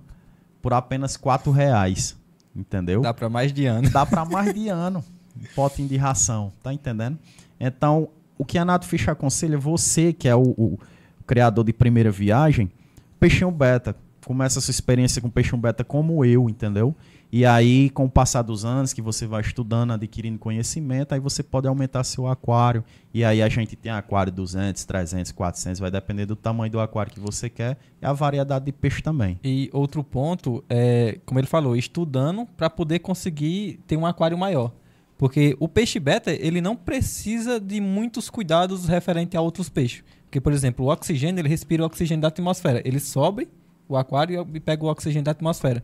por 0.62 0.72
apenas 0.72 1.16
4 1.16 1.50
reais, 1.50 2.16
entendeu? 2.54 3.02
Dá 3.02 3.12
para 3.12 3.28
mais 3.28 3.52
de 3.52 3.66
ano. 3.66 3.90
Dá 3.90 4.06
para 4.06 4.24
mais 4.24 4.54
de 4.54 4.68
ano. 4.68 5.04
Um 5.38 5.44
potinho 5.54 5.88
de 5.88 5.96
ração, 5.96 6.52
tá 6.62 6.72
entendendo? 6.72 7.18
Então, 7.58 8.08
o 8.38 8.44
que 8.44 8.56
a 8.56 8.64
Nato 8.64 8.86
Fish 8.86 9.08
aconselha, 9.08 9.58
você 9.58 10.12
que 10.12 10.28
é 10.28 10.36
o, 10.36 10.42
o 10.56 10.78
criador 11.26 11.64
de 11.64 11.72
primeira 11.72 12.10
viagem, 12.10 12.70
peixinho 13.18 13.50
beta. 13.50 13.96
Começa 14.24 14.60
a 14.60 14.62
sua 14.62 14.70
experiência 14.70 15.20
com 15.20 15.28
peixinho 15.28 15.60
beta 15.60 15.82
como 15.82 16.24
eu, 16.24 16.48
entendeu? 16.48 16.94
E 17.34 17.46
aí, 17.46 17.88
com 17.88 18.04
o 18.04 18.10
passar 18.10 18.42
dos 18.42 18.62
anos, 18.62 18.92
que 18.92 19.00
você 19.00 19.26
vai 19.26 19.40
estudando, 19.40 19.94
adquirindo 19.94 20.38
conhecimento, 20.38 21.14
aí 21.14 21.18
você 21.18 21.42
pode 21.42 21.66
aumentar 21.66 22.04
seu 22.04 22.26
aquário. 22.26 22.84
E 23.14 23.24
aí 23.24 23.40
a 23.40 23.48
gente 23.48 23.74
tem 23.74 23.90
aquário 23.90 24.30
200, 24.30 24.84
300, 24.84 25.32
400, 25.32 25.80
vai 25.80 25.90
depender 25.90 26.26
do 26.26 26.36
tamanho 26.36 26.70
do 26.70 26.78
aquário 26.78 27.10
que 27.10 27.18
você 27.18 27.48
quer 27.48 27.78
e 28.02 28.04
a 28.04 28.12
variedade 28.12 28.66
de 28.66 28.72
peixe 28.72 29.00
também. 29.00 29.40
E 29.42 29.70
outro 29.72 30.04
ponto 30.04 30.62
é, 30.68 31.20
como 31.24 31.40
ele 31.40 31.46
falou, 31.46 31.74
estudando 31.74 32.44
para 32.54 32.68
poder 32.68 32.98
conseguir 32.98 33.80
ter 33.86 33.96
um 33.96 34.04
aquário 34.04 34.36
maior. 34.36 34.70
Porque 35.16 35.56
o 35.58 35.66
peixe 35.66 35.98
beta, 35.98 36.30
ele 36.30 36.60
não 36.60 36.76
precisa 36.76 37.58
de 37.58 37.80
muitos 37.80 38.28
cuidados 38.28 38.86
referente 38.86 39.38
a 39.38 39.40
outros 39.40 39.70
peixes. 39.70 40.04
Porque, 40.24 40.38
por 40.38 40.52
exemplo, 40.52 40.84
o 40.84 40.90
oxigênio, 40.90 41.40
ele 41.40 41.48
respira 41.48 41.82
o 41.82 41.86
oxigênio 41.86 42.20
da 42.20 42.28
atmosfera. 42.28 42.82
Ele 42.84 43.00
sobe 43.00 43.48
o 43.88 43.96
aquário 43.96 44.46
e 44.52 44.60
pega 44.60 44.84
o 44.84 44.88
oxigênio 44.88 45.24
da 45.24 45.30
atmosfera. 45.30 45.82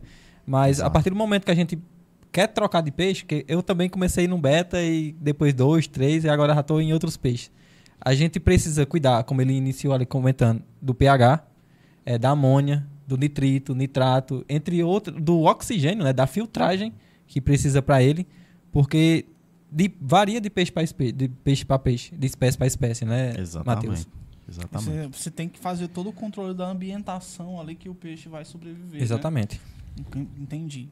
Mas 0.49 0.79
a 0.79 0.81
Exato. 0.83 0.91
partir 0.93 1.09
do 1.11 1.15
momento 1.15 1.45
que 1.45 1.51
a 1.51 1.55
gente 1.55 1.77
quer 2.31 2.47
trocar 2.47 2.81
de 2.81 2.89
peixe, 2.91 3.23
que 3.23 3.45
eu 3.47 3.61
também 3.61 3.87
comecei 3.87 4.27
no 4.27 4.35
beta 4.37 4.81
e 4.81 5.11
depois 5.21 5.53
dois, 5.53 5.85
três 5.87 6.23
e 6.23 6.29
agora 6.29 6.55
já 6.55 6.61
estou 6.61 6.81
em 6.81 6.91
outros 6.91 7.15
peixes. 7.15 7.51
A 8.01 8.15
gente 8.15 8.39
precisa 8.39 8.83
cuidar, 8.85 9.23
como 9.25 9.41
ele 9.43 9.53
iniciou 9.53 9.93
ali 9.93 10.05
comentando, 10.07 10.63
do 10.81 10.95
pH, 10.95 11.45
é, 12.03 12.17
da 12.17 12.31
amônia, 12.31 12.83
do 13.07 13.15
nitrito, 13.15 13.75
nitrato, 13.75 14.43
entre 14.49 14.81
outros, 14.83 15.21
do 15.21 15.41
oxigênio, 15.43 16.03
né, 16.03 16.13
da 16.13 16.25
filtragem 16.25 16.93
que 17.27 17.39
precisa 17.39 17.79
para 17.81 18.01
ele, 18.01 18.25
porque 18.71 19.25
de- 19.71 19.91
varia 20.01 20.41
de 20.41 20.49
peixe 20.49 20.71
para 20.71 20.81
peixe, 20.87 21.11
de 21.11 21.27
peixe 21.27 21.63
para 21.65 21.77
peixe, 21.77 22.15
de 22.15 22.25
espécie 22.25 22.57
para 22.57 22.65
espécie, 22.65 23.05
né, 23.05 23.33
Matheus? 23.65 24.07
Exatamente. 24.47 24.89
Você, 24.89 25.07
você 25.23 25.29
tem 25.31 25.47
que 25.47 25.59
fazer 25.59 25.89
todo 25.89 26.09
o 26.09 26.13
controle 26.13 26.55
da 26.55 26.67
ambientação 26.67 27.61
ali 27.61 27.75
que 27.75 27.87
o 27.87 27.93
peixe 27.93 28.27
vai 28.27 28.43
sobreviver. 28.45 28.93
né? 28.97 29.01
Exatamente. 29.03 29.55
Enten- 29.57 29.78
Entendi. 30.37 30.89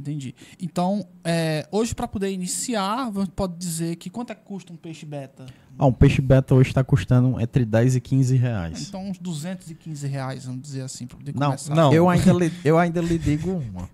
Entendi. 0.00 0.32
Então, 0.62 1.04
é, 1.24 1.66
hoje, 1.72 1.92
para 1.92 2.06
poder 2.06 2.30
iniciar, 2.30 3.10
você 3.10 3.28
pode 3.34 3.56
dizer 3.56 3.96
que 3.96 4.08
quanto 4.08 4.30
é 4.30 4.34
que 4.34 4.44
custa 4.44 4.72
um 4.72 4.76
peixe 4.76 5.04
beta? 5.04 5.46
Ah, 5.76 5.86
um 5.86 5.92
peixe 5.92 6.22
beta 6.22 6.54
hoje 6.54 6.70
está 6.70 6.84
custando 6.84 7.40
entre 7.40 7.64
10 7.64 7.96
e 7.96 8.00
15 8.00 8.36
reais. 8.36 8.88
Então, 8.88 9.08
uns 9.08 9.18
215 9.18 10.06
reais, 10.06 10.44
vamos 10.44 10.62
dizer 10.62 10.82
assim, 10.82 11.06
para 11.06 11.16
poder 11.18 11.34
Não, 11.34 11.46
começar. 11.48 11.74
não. 11.74 11.92
Eu, 11.92 12.08
ainda 12.08 12.30
lhe, 12.32 12.52
eu 12.64 12.78
ainda 12.78 13.00
lhe 13.00 13.18
digo 13.18 13.50
uma. 13.50 13.90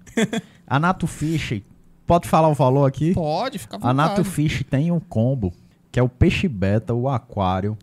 A 0.66 0.78
Nato 0.78 1.06
Fish, 1.06 1.62
pode 2.06 2.28
falar 2.28 2.48
o 2.48 2.54
valor 2.54 2.84
aqui? 2.84 3.14
Pode, 3.14 3.58
fica 3.58 3.76
à 3.76 3.78
A 3.78 3.80
vontade. 3.80 3.96
Nato 3.96 4.24
Fish 4.24 4.62
tem 4.68 4.92
um 4.92 5.00
combo, 5.00 5.54
que 5.90 5.98
é 5.98 6.02
o 6.02 6.08
peixe 6.08 6.46
beta, 6.48 6.92
o 6.92 7.08
aquário, 7.08 7.78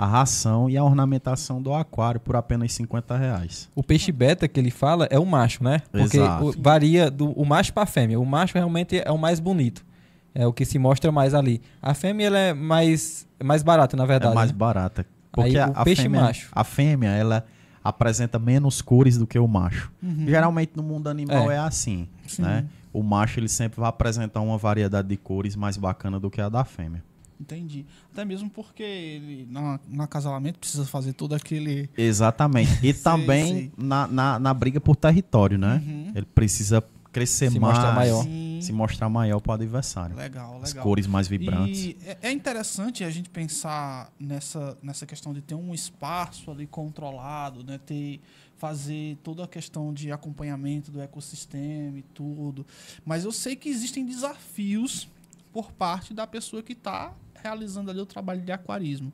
a 0.00 0.06
ração 0.06 0.70
e 0.70 0.76
a 0.76 0.84
ornamentação 0.84 1.60
do 1.60 1.74
aquário 1.74 2.20
por 2.20 2.36
apenas 2.36 2.72
50 2.72 3.16
reais. 3.16 3.68
O 3.74 3.82
peixe 3.82 4.12
beta 4.12 4.46
que 4.46 4.60
ele 4.60 4.70
fala 4.70 5.06
é 5.10 5.18
o 5.18 5.26
macho, 5.26 5.64
né? 5.64 5.82
Porque 5.90 6.20
o- 6.20 6.54
varia 6.56 7.10
do 7.10 7.32
o 7.32 7.44
macho 7.44 7.72
para 7.72 7.84
fêmea. 7.84 8.20
O 8.20 8.24
macho 8.24 8.54
realmente 8.54 9.02
é 9.04 9.10
o 9.10 9.18
mais 9.18 9.40
bonito. 9.40 9.84
É 10.32 10.46
o 10.46 10.52
que 10.52 10.64
se 10.64 10.78
mostra 10.78 11.10
mais 11.10 11.34
ali. 11.34 11.60
A 11.82 11.94
fêmea 11.94 12.28
ela 12.28 12.38
é 12.38 12.54
mais 12.54 13.26
mais 13.42 13.64
barata, 13.64 13.96
na 13.96 14.06
verdade. 14.06 14.32
é 14.32 14.34
mais 14.36 14.52
né? 14.52 14.56
barata. 14.56 15.04
Porque 15.32 15.50
Aí, 15.50 15.58
a, 15.58 15.66
o 15.68 15.72
a 15.74 15.82
peixe 15.84 16.02
fêmea, 16.02 16.20
macho. 16.20 16.48
a 16.52 16.62
fêmea, 16.62 17.10
ela 17.10 17.44
apresenta 17.82 18.38
menos 18.38 18.80
cores 18.80 19.18
do 19.18 19.26
que 19.26 19.38
o 19.38 19.48
macho. 19.48 19.90
Uhum. 20.00 20.26
Geralmente 20.28 20.72
no 20.76 20.82
mundo 20.82 21.08
animal 21.08 21.50
É. 21.50 21.56
é, 21.56 21.58
assim, 21.58 22.06
Sim. 22.26 22.42
né? 22.42 22.66
O 22.92 23.02
macho 23.02 23.40
ele 23.40 23.48
sempre 23.48 23.80
vai 23.80 23.88
apresentar 23.88 24.40
uma 24.42 24.56
variedade 24.58 25.08
de 25.08 25.16
cores 25.16 25.56
mais 25.56 25.76
bacana 25.76 26.20
do 26.20 26.30
que 26.30 26.40
a 26.40 26.48
da 26.48 26.64
fêmea. 26.64 27.02
Entendi. 27.40 27.86
Até 28.12 28.24
mesmo 28.24 28.50
porque 28.50 28.82
ele, 28.82 29.46
na, 29.50 29.78
no 29.88 30.02
acasalamento 30.02 30.58
precisa 30.58 30.84
fazer 30.84 31.12
todo 31.12 31.34
aquele. 31.34 31.88
Exatamente. 31.96 32.70
E 32.84 32.92
Sei, 32.92 33.02
também 33.02 33.46
sei. 33.46 33.72
Na, 33.76 34.06
na, 34.06 34.38
na 34.38 34.52
briga 34.54 34.80
por 34.80 34.96
território, 34.96 35.56
né? 35.58 35.82
Uhum. 35.86 36.12
Ele 36.14 36.26
precisa 36.26 36.82
crescer 37.12 37.50
Se 37.50 37.58
mais, 37.58 37.74
mostrar 37.74 37.94
maior. 37.94 38.22
Sim. 38.24 38.58
se 38.60 38.72
mostrar 38.72 39.08
maior 39.08 39.40
para 39.40 39.52
o 39.52 39.54
adversário. 39.54 40.14
Legal, 40.16 40.60
As 40.62 40.70
legal. 40.70 40.84
cores 40.84 41.06
mais 41.06 41.26
vibrantes. 41.28 41.80
E 41.84 41.96
é- 42.04 42.18
é 42.22 42.32
interessante 42.32 43.02
a 43.04 43.10
gente 43.10 43.30
pensar 43.30 44.12
nessa, 44.20 44.76
nessa 44.82 45.06
questão 45.06 45.32
de 45.32 45.40
ter 45.40 45.54
um 45.54 45.72
espaço 45.72 46.50
ali 46.50 46.66
controlado, 46.66 47.64
né? 47.64 47.78
Ter, 47.78 48.20
fazer 48.58 49.16
toda 49.22 49.44
a 49.44 49.48
questão 49.48 49.94
de 49.94 50.10
acompanhamento 50.12 50.90
do 50.90 51.00
ecossistema 51.00 51.98
e 51.98 52.02
tudo. 52.02 52.66
Mas 53.06 53.24
eu 53.24 53.30
sei 53.32 53.54
que 53.56 53.68
existem 53.68 54.04
desafios 54.04 55.08
por 55.52 55.72
parte 55.72 56.12
da 56.12 56.26
pessoa 56.26 56.62
que 56.62 56.72
está 56.72 57.12
realizando 57.42 57.90
ali 57.90 58.00
o 58.00 58.06
trabalho 58.06 58.40
de 58.42 58.52
aquarismo. 58.52 59.12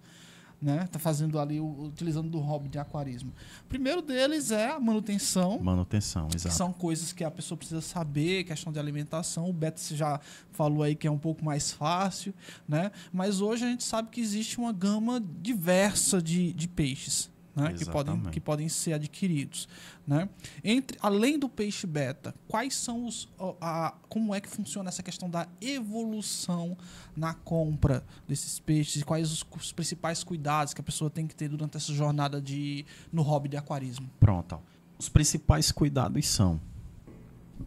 Né? 0.62 0.88
Tá 0.90 0.98
fazendo 0.98 1.38
ali, 1.38 1.60
o- 1.60 1.82
utilizando 1.88 2.30
do 2.30 2.38
hobby 2.38 2.70
de 2.70 2.78
aquarismo. 2.78 3.32
O 3.64 3.68
primeiro 3.68 4.00
deles 4.00 4.50
é 4.50 4.70
a 4.70 4.80
manutenção, 4.80 5.58
Manutenção, 5.58 6.28
exato. 6.34 6.54
são 6.54 6.72
coisas 6.72 7.12
que 7.12 7.22
a 7.22 7.30
pessoa 7.30 7.58
precisa 7.58 7.82
saber, 7.82 8.44
questão 8.44 8.72
de 8.72 8.78
alimentação. 8.78 9.50
O 9.50 9.52
Beto 9.52 9.80
já 9.94 10.18
falou 10.52 10.82
aí 10.82 10.94
que 10.94 11.06
é 11.06 11.10
um 11.10 11.18
pouco 11.18 11.44
mais 11.44 11.70
fácil, 11.72 12.32
né? 12.66 12.90
Mas 13.12 13.42
hoje 13.42 13.64
a 13.66 13.68
gente 13.68 13.84
sabe 13.84 14.08
que 14.08 14.22
existe 14.22 14.56
uma 14.56 14.72
gama 14.72 15.20
diversa 15.42 16.22
de, 16.22 16.52
de 16.54 16.66
peixes. 16.66 17.30
Né? 17.54 17.72
Que, 17.74 17.84
podem, 17.84 18.20
que 18.32 18.40
podem 18.40 18.68
ser 18.68 18.94
adquiridos. 18.94 19.68
Né? 20.06 20.28
Entre, 20.62 20.98
além 21.00 21.38
do 21.38 21.48
peixe 21.48 21.86
beta, 21.86 22.34
quais 22.46 22.74
são 22.74 23.06
os. 23.06 23.26
ó, 23.38 23.54
a- 23.58 23.94
como 24.08 24.34
é 24.34 24.40
que 24.40 24.48
funciona 24.48 24.90
essa 24.90 25.02
questão 25.02 25.30
da 25.30 25.48
evolução 25.62 26.76
na 27.16 27.32
compra 27.32 28.04
desses 28.28 28.58
peixes? 28.58 29.00
E 29.00 29.04
quais 29.04 29.32
os, 29.32 29.42
os 29.56 29.72
principais 29.72 30.22
cuidados 30.22 30.74
que 30.74 30.80
a 30.82 30.84
pessoa 30.84 31.08
tem 31.08 31.26
que 31.26 31.34
ter 31.34 31.48
durante 31.48 31.78
essa 31.78 31.90
jornada 31.92 32.38
de, 32.40 32.84
no 33.10 33.22
hobby 33.22 33.48
de 33.48 33.56
aquarismo? 33.56 34.10
Pronto. 34.20 34.60
Os 34.98 35.08
principais 35.08 35.72
cuidados 35.72 36.26
são: 36.28 36.60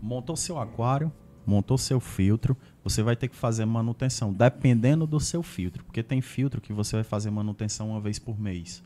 montou 0.01 0.35
seu 0.35 0.59
aquário, 0.59 1.11
montou 1.45 1.77
seu 1.77 1.99
filtro, 1.99 2.55
você 2.83 3.01
vai 3.01 3.15
ter 3.15 3.27
que 3.29 3.35
fazer 3.35 3.65
manutenção, 3.65 4.31
dependendo 4.31 5.07
do 5.07 5.19
seu 5.19 5.41
filtro, 5.41 5.83
porque 5.83 6.03
tem 6.03 6.21
filtro 6.21 6.61
que 6.61 6.71
você 6.71 6.97
vai 6.97 7.03
fazer 7.03 7.29
manutenção 7.31 7.89
uma 7.89 7.99
vez 8.01 8.19
por 8.19 8.39
mês. 8.39 8.83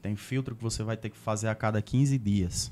Tem 0.00 0.14
filtro 0.16 0.54
que 0.54 0.62
você 0.62 0.82
vai 0.82 0.96
ter 0.96 1.10
que 1.10 1.16
fazer 1.16 1.48
a 1.48 1.54
cada 1.54 1.80
15 1.80 2.18
dias. 2.18 2.70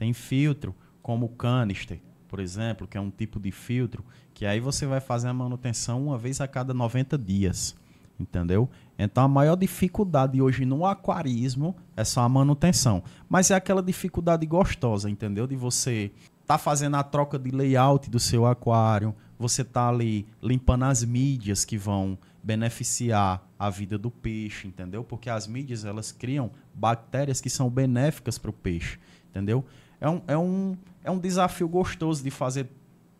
Tem 0.00 0.14
filtro 0.14 0.74
como 1.02 1.26
o 1.26 1.28
canister, 1.28 2.00
por 2.26 2.40
exemplo, 2.40 2.88
que 2.88 2.96
é 2.96 3.00
um 3.00 3.10
tipo 3.10 3.38
de 3.38 3.52
filtro 3.52 4.02
que 4.32 4.46
aí 4.46 4.58
você 4.58 4.86
vai 4.86 4.98
fazer 4.98 5.28
a 5.28 5.34
manutenção 5.34 6.06
uma 6.06 6.16
vez 6.16 6.40
a 6.40 6.48
cada 6.48 6.72
90 6.72 7.18
dias. 7.18 7.76
Entendeu? 8.18 8.66
Então 8.98 9.24
a 9.24 9.28
maior 9.28 9.56
dificuldade 9.56 10.40
hoje 10.40 10.64
no 10.64 10.86
aquarismo 10.86 11.76
é 11.94 12.02
só 12.02 12.22
a 12.22 12.28
manutenção. 12.30 13.02
Mas 13.28 13.50
é 13.50 13.54
aquela 13.54 13.82
dificuldade 13.82 14.46
gostosa, 14.46 15.10
entendeu? 15.10 15.46
De 15.46 15.54
você 15.54 16.10
tá 16.46 16.56
fazendo 16.56 16.96
a 16.96 17.02
troca 17.02 17.38
de 17.38 17.50
layout 17.50 18.08
do 18.08 18.18
seu 18.18 18.46
aquário, 18.46 19.14
você 19.38 19.62
tá 19.62 19.86
ali 19.86 20.26
limpando 20.42 20.84
as 20.84 21.04
mídias 21.04 21.62
que 21.66 21.76
vão 21.76 22.16
beneficiar 22.42 23.46
a 23.58 23.68
vida 23.68 23.98
do 23.98 24.10
peixe, 24.10 24.66
entendeu? 24.66 25.04
Porque 25.04 25.28
as 25.28 25.46
mídias 25.46 25.84
elas 25.84 26.10
criam 26.10 26.50
bactérias 26.74 27.38
que 27.38 27.50
são 27.50 27.68
benéficas 27.68 28.38
para 28.38 28.48
o 28.48 28.54
peixe, 28.54 28.98
entendeu? 29.28 29.62
É 30.00 30.08
um, 30.08 30.22
é, 30.26 30.38
um, 30.38 30.76
é 31.04 31.10
um 31.10 31.18
desafio 31.18 31.68
gostoso 31.68 32.22
de 32.22 32.30
fazer 32.30 32.68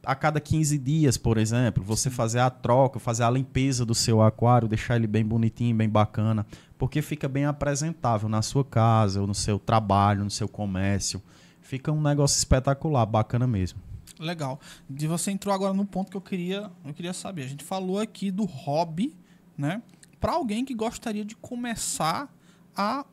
a 0.03 0.15
cada 0.15 0.41
15 0.41 0.79
dias, 0.79 1.17
por 1.17 1.37
exemplo, 1.37 1.85
você 1.85 2.09
fazer 2.09 2.39
a 2.39 2.49
troca, 2.49 2.99
fazer 2.99 3.23
a 3.23 3.31
limpeza 3.31 3.85
do 3.85 3.95
seu 3.95 4.23
aquário, 4.23 4.67
deixar 4.67 4.97
ele 4.97 5.07
bem 5.07 5.25
bonitinho, 5.25 5.77
bem 5.77 5.89
bacana, 5.89 6.47
porque 6.79 7.03
fica 7.03 7.29
bem 7.29 7.45
apresentável 7.45 8.29
na 8.29 8.41
sua 8.41 8.65
casa, 8.65 9.21
ou 9.21 9.27
no 9.27 9.35
seu 9.35 9.59
trabalho, 9.59 10.25
no 10.25 10.31
seu 10.31 10.49
comércio. 10.49 11.23
Fica 11.61 11.93
um 11.93 12.01
negócio 12.01 12.39
espetacular, 12.39 13.05
bacana 13.05 13.47
mesmo. 13.47 13.79
Legal. 14.19 14.61
De 14.89 15.07
você 15.07 15.31
entrou 15.31 15.55
agora 15.55 15.73
no 15.73 15.85
ponto 15.85 16.11
que 16.11 16.17
eu 16.17 16.21
queria, 16.21 16.71
eu 16.85 16.93
queria 16.93 17.13
saber. 17.13 17.43
A 17.43 17.49
gente 17.49 17.65
falou 17.65 17.99
aqui 17.99 18.31
do 18.31 18.45
hobby, 18.45 19.17
né? 19.57 19.83
Para 20.19 20.33
alguém 20.33 20.65
que 20.65 20.75
gostaria 20.75 21.25
de 21.25 21.35
começar 21.37 22.29
a, 22.77 23.07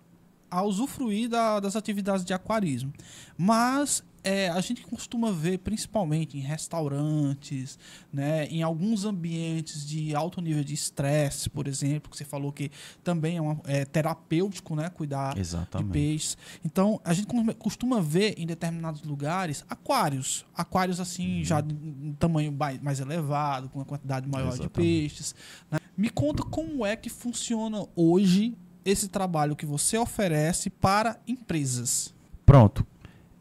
a 0.50 0.64
usufruir 0.64 1.30
da- 1.30 1.60
das 1.60 1.76
atividades 1.76 2.24
de 2.26 2.34
aquarismo. 2.34 2.94
Mas 3.38 4.04
é, 4.24 4.50
a 4.50 4.60
gente 4.60 4.82
costuma 4.82 5.32
ver, 5.32 5.60
principalmente 5.60 6.38
em 6.38 6.42
restaurantes, 6.42 7.80
né, 8.12 8.46
em 8.48 8.62
alguns 8.62 9.06
ambientes 9.06 9.88
de 9.88 10.14
alto 10.16 10.42
nível 10.42 10.64
de 10.66 10.74
estresse, 10.74 11.50
por 11.50 11.66
exemplo, 11.68 12.10
que 12.12 12.18
você 12.18 12.26
falou 12.26 12.52
que 12.52 12.70
também 13.04 13.38
é, 13.38 13.42
uma- 13.42 13.62
é 13.66 13.86
terapêutico, 13.86 14.76
né, 14.76 14.90
cuidar 14.90 15.34
de 15.34 15.40
Exatamente. 15.40 15.92
peixes. 15.94 16.38
Então, 16.66 17.00
a 17.06 17.14
gente 17.14 17.28
costuma 17.58 18.02
ver 18.02 18.34
em 18.38 18.46
determinados 18.46 19.02
lugares 19.04 19.64
aquários. 19.70 20.46
Aquários, 20.54 21.00
assim, 21.00 21.44
já 21.44 21.62
de 21.62 21.74
de 21.78 22.14
tamanho 22.20 22.54
mais 22.82 23.00
elevado, 23.00 23.70
com 23.70 23.80
uma 23.80 23.86
quantidade 23.86 24.28
maior 24.28 24.50
de 24.50 24.56
Exatamente. 24.62 24.74
peixes. 24.74 25.36
né? 25.72 25.80
Me 25.96 26.10
conta 26.10 26.44
como 26.44 26.86
é 26.86 26.96
que 26.96 27.10
funciona 27.10 27.86
hoje 27.96 28.56
esse 28.88 29.10
trabalho 29.10 29.56
que 29.56 29.66
você 29.66 29.98
oferece 29.98 30.70
para 30.70 31.18
empresas. 31.28 32.14
Pronto. 32.46 32.88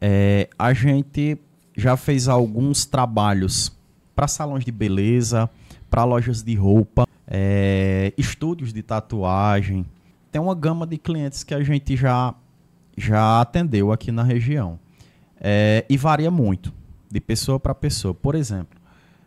É, 0.01 0.49
a 0.59 0.73
gente 0.73 1.37
já 1.75 1.95
fez 1.95 2.27
alguns 2.27 2.85
trabalhos 2.85 3.71
para 4.13 4.27
salões 4.27 4.65
de 4.65 4.71
beleza, 4.71 5.49
para 5.89 6.03
lojas 6.03 6.43
de 6.43 6.53
roupa, 6.53 7.07
é, 7.25 8.13
estúdios 8.17 8.73
de 8.73 8.83
tatuagem. 8.83 9.85
Tem 10.31 10.41
uma 10.41 10.53
gama 10.53 10.85
de 10.85 10.97
clientes 10.97 11.43
que 11.43 11.53
a 11.53 11.63
gente 11.63 11.95
já, 11.95 12.35
já 12.97 13.39
atendeu 13.39 13.91
aqui 13.91 14.11
na 14.11 14.23
região. 14.23 14.77
É, 15.39 15.85
e 15.89 15.95
varia 15.95 16.29
muito, 16.29 16.73
de 17.09 17.21
pessoa 17.21 17.59
para 17.59 17.73
pessoa. 17.73 18.13
Por 18.13 18.35
exemplo, 18.35 18.77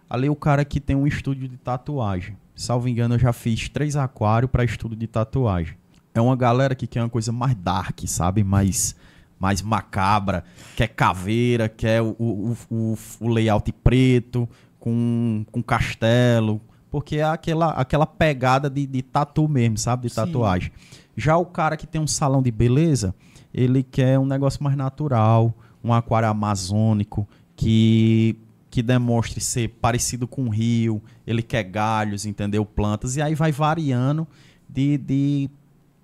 ali 0.08 0.28
o 0.28 0.36
cara 0.36 0.64
que 0.64 0.80
tem 0.80 0.94
um 0.94 1.06
estúdio 1.06 1.48
de 1.48 1.56
tatuagem. 1.56 2.36
Salvo 2.54 2.88
engano, 2.88 3.14
eu 3.14 3.18
já 3.18 3.32
fiz 3.32 3.70
três 3.70 3.96
aquários 3.96 4.50
para 4.50 4.64
estudo 4.64 4.94
de 4.94 5.06
tatuagem. 5.06 5.79
É 6.14 6.20
uma 6.20 6.36
galera 6.36 6.74
que 6.74 6.86
quer 6.86 7.02
uma 7.02 7.08
coisa 7.08 7.32
mais 7.32 7.54
dark, 7.54 8.00
sabe? 8.06 8.42
Mais, 8.42 8.96
mais 9.38 9.62
macabra, 9.62 10.44
quer 10.76 10.88
caveira, 10.88 11.68
quer 11.68 12.02
o, 12.02 12.16
o, 12.18 12.56
o, 12.70 12.98
o 13.20 13.28
layout 13.28 13.72
preto, 13.72 14.48
com, 14.78 15.44
com 15.50 15.62
castelo. 15.62 16.60
Porque 16.90 17.18
é 17.18 17.24
aquela, 17.24 17.70
aquela 17.70 18.06
pegada 18.06 18.68
de, 18.68 18.84
de 18.86 19.02
tatu 19.02 19.48
mesmo, 19.48 19.78
sabe? 19.78 20.08
De 20.08 20.10
Sim. 20.10 20.16
tatuagem. 20.16 20.72
Já 21.16 21.36
o 21.36 21.46
cara 21.46 21.76
que 21.76 21.86
tem 21.86 22.00
um 22.00 22.06
salão 22.06 22.42
de 22.42 22.50
beleza, 22.50 23.14
ele 23.54 23.82
quer 23.82 24.18
um 24.18 24.26
negócio 24.26 24.62
mais 24.62 24.76
natural, 24.76 25.54
um 25.84 25.92
aquário 25.92 26.28
amazônico, 26.28 27.28
que, 27.54 28.36
que 28.70 28.82
demonstre 28.82 29.40
ser 29.40 29.68
parecido 29.68 30.26
com 30.26 30.44
um 30.44 30.48
rio, 30.48 31.02
ele 31.26 31.42
quer 31.42 31.62
galhos, 31.62 32.24
entendeu? 32.24 32.64
Plantas, 32.64 33.16
e 33.16 33.22
aí 33.22 33.34
vai 33.34 33.52
variando 33.52 34.26
de, 34.68 34.96
de, 34.98 35.50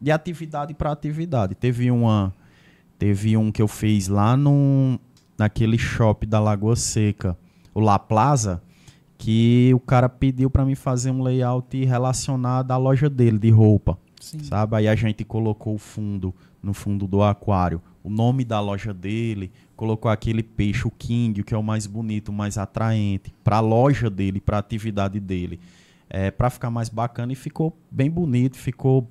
de 0.07 0.13
atividade 0.13 0.73
para 0.73 0.93
atividade. 0.93 1.57
Teve 1.57 1.91
uma 1.91 2.33
teve 2.97 3.37
um 3.37 3.51
que 3.51 3.61
eu 3.61 3.67
fiz 3.67 4.07
lá 4.07 4.37
no, 4.37 5.01
naquele 5.37 5.77
shopping 5.77 6.29
da 6.29 6.39
Lagoa 6.39 6.77
Seca, 6.77 7.37
o 7.75 7.81
La 7.81 7.99
Plaza, 7.99 8.63
que 9.19 9.73
o 9.75 9.81
cara 9.81 10.09
pediu 10.09 10.49
para 10.49 10.65
mim 10.65 10.77
fazer 10.77 11.11
um 11.11 11.25
layout 11.25 11.85
relacionado 11.85 12.71
à 12.71 12.77
loja 12.77 13.11
dele 13.11 13.37
de 13.37 13.51
roupa 13.51 13.99
Sim. 14.21 14.39
sabe? 14.45 14.77
Aí 14.77 14.87
a 14.87 14.95
gente 14.95 15.25
colocou 15.25 15.75
o 15.75 15.79
fundo 15.79 16.33
no 16.63 16.73
fundo 16.73 17.09
do 17.09 17.21
aquário, 17.21 17.83
o 18.05 18.09
nome 18.09 18.45
da 18.45 18.61
loja 18.61 18.95
dele, 18.95 19.51
colocou 19.75 20.09
aquele 20.09 20.43
peixe, 20.43 20.87
o 20.87 20.91
King, 20.91 21.43
que 21.43 21.53
é 21.53 21.59
o 21.59 21.63
mais 21.65 21.85
bonito, 21.89 22.29
o 22.29 22.33
mais 22.33 22.57
atraente, 22.57 23.35
para 23.43 23.57
a 23.57 23.61
loja 23.61 24.09
dele, 24.09 24.41
para 24.41 24.57
a 24.57 24.61
atividade 24.61 25.19
dele, 25.19 25.59
é, 26.09 26.31
para 26.31 26.49
ficar 26.49 26.71
mais 26.71 26.89
bacana 26.89 27.33
e 27.33 27.37
ficou 27.37 27.77
bem 27.91 28.09
bonito, 28.09 28.57
ficou 28.57 29.09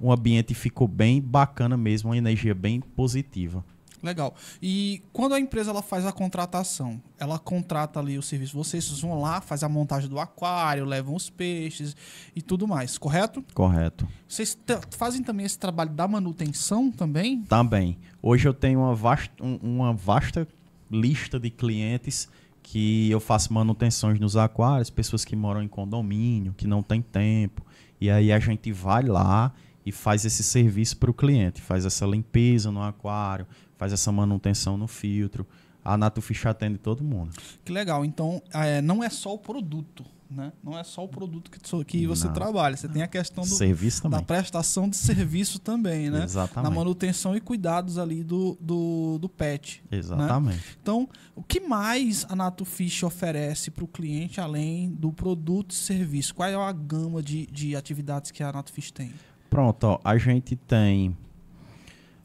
o 0.00 0.12
ambiente 0.12 0.54
ficou 0.54 0.86
bem 0.88 1.20
bacana 1.20 1.76
mesmo, 1.76 2.10
uma 2.10 2.16
energia 2.16 2.54
bem 2.54 2.80
positiva. 2.80 3.64
Legal. 4.02 4.34
E 4.62 5.02
quando 5.14 5.32
a 5.32 5.40
empresa 5.40 5.70
ela 5.70 5.80
faz 5.80 6.04
a 6.04 6.12
contratação, 6.12 7.00
ela 7.18 7.38
contrata 7.38 7.98
ali 7.98 8.18
o 8.18 8.22
serviço, 8.22 8.54
vocês 8.54 8.86
vão 9.00 9.18
lá, 9.18 9.40
fazem 9.40 9.64
a 9.64 9.68
montagem 9.70 10.10
do 10.10 10.18
aquário, 10.18 10.84
levam 10.84 11.14
os 11.14 11.30
peixes 11.30 11.96
e 12.36 12.42
tudo 12.42 12.68
mais, 12.68 12.98
correto? 12.98 13.42
Correto. 13.54 14.06
Vocês 14.28 14.58
fazem 14.90 15.22
também 15.22 15.46
esse 15.46 15.58
trabalho 15.58 15.88
da 15.90 16.06
manutenção 16.06 16.90
também? 16.90 17.42
Também. 17.44 17.96
Hoje 18.20 18.46
eu 18.46 18.52
tenho 18.52 18.80
uma 18.80 18.94
vasta, 18.94 19.32
um- 19.42 19.56
uma 19.62 19.94
vasta 19.94 20.46
lista 20.90 21.40
de 21.40 21.48
clientes 21.48 22.28
que 22.62 23.10
eu 23.10 23.20
faço 23.20 23.54
manutenções 23.54 24.20
nos 24.20 24.36
aquários, 24.36 24.90
pessoas 24.90 25.24
que 25.24 25.34
moram 25.34 25.62
em 25.62 25.68
condomínio, 25.68 26.52
que 26.58 26.66
não 26.66 26.82
tem 26.82 27.00
tempo. 27.00 27.64
E 27.98 28.10
aí 28.10 28.30
a 28.30 28.38
gente 28.38 28.70
vai 28.70 29.02
lá 29.02 29.50
e 29.84 29.92
faz 29.92 30.24
esse 30.24 30.42
serviço 30.42 30.96
para 30.96 31.10
o 31.10 31.14
cliente, 31.14 31.60
faz 31.60 31.84
essa 31.84 32.06
limpeza 32.06 32.70
no 32.70 32.82
aquário, 32.82 33.46
faz 33.76 33.92
essa 33.92 34.10
manutenção 34.10 34.76
no 34.76 34.86
filtro. 34.88 35.46
A 35.84 35.98
Natufish 35.98 36.46
atende 36.46 36.78
todo 36.78 37.04
mundo. 37.04 37.32
Que 37.62 37.70
legal. 37.70 38.04
Então, 38.04 38.40
é, 38.52 38.80
não 38.80 39.04
é 39.04 39.10
só 39.10 39.34
o 39.34 39.38
produto, 39.38 40.02
né? 40.30 40.50
Não 40.62 40.78
é 40.78 40.82
só 40.82 41.04
o 41.04 41.08
produto 41.08 41.50
que, 41.50 41.60
que 41.84 42.06
você 42.06 42.26
Não. 42.26 42.32
trabalha, 42.32 42.74
você 42.74 42.88
tem 42.88 43.02
a 43.02 43.06
questão 43.06 43.44
do, 43.44 43.50
Serviço 43.50 44.02
da 44.04 44.08
também. 44.08 44.24
prestação 44.24 44.88
de 44.88 44.96
serviço 44.96 45.58
também, 45.58 46.08
né? 46.08 46.20
Na 46.20 46.24
Exatamente. 46.24 46.74
manutenção 46.74 47.36
e 47.36 47.40
cuidados 47.40 47.98
ali 47.98 48.24
do, 48.24 48.56
do, 48.58 49.18
do 49.18 49.28
pet. 49.28 49.84
Exatamente. 49.92 50.78
Então, 50.80 51.06
o 51.36 51.42
que 51.42 51.60
mais 51.60 52.24
a 52.30 52.34
Nato 52.34 52.64
Fish 52.64 53.02
oferece 53.02 53.70
para 53.70 53.84
o 53.84 53.88
cliente 53.88 54.40
além 54.40 54.88
do 54.90 55.12
produto 55.12 55.72
e 55.72 55.74
serviço? 55.74 56.34
Qual 56.34 56.48
é 56.48 56.54
a 56.54 56.72
gama 56.72 57.22
de, 57.22 57.46
de 57.48 57.76
atividades 57.76 58.30
que 58.30 58.42
a 58.42 58.50
Nato 58.50 58.72
Fish 58.72 58.90
tem? 58.90 59.12
Pronto, 59.54 59.84
ó, 59.84 60.00
a 60.02 60.18
gente 60.18 60.56
tem. 60.56 61.16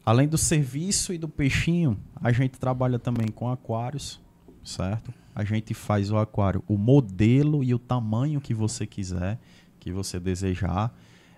Além 0.04 0.26
do 0.26 0.36
serviço 0.36 1.12
e 1.12 1.18
do 1.18 1.28
peixinho, 1.28 1.96
a 2.20 2.32
gente 2.32 2.58
trabalha 2.58 2.98
também 2.98 3.28
com 3.28 3.48
aquários, 3.48 4.20
certo? 4.64 5.14
A 5.32 5.44
gente 5.44 5.72
faz 5.72 6.10
o 6.10 6.18
aquário, 6.18 6.60
o 6.66 6.76
modelo 6.76 7.62
e 7.62 7.72
o 7.72 7.78
tamanho 7.78 8.40
que 8.40 8.52
você 8.52 8.84
quiser, 8.84 9.38
que 9.78 9.92
você 9.92 10.18
desejar. 10.18 10.92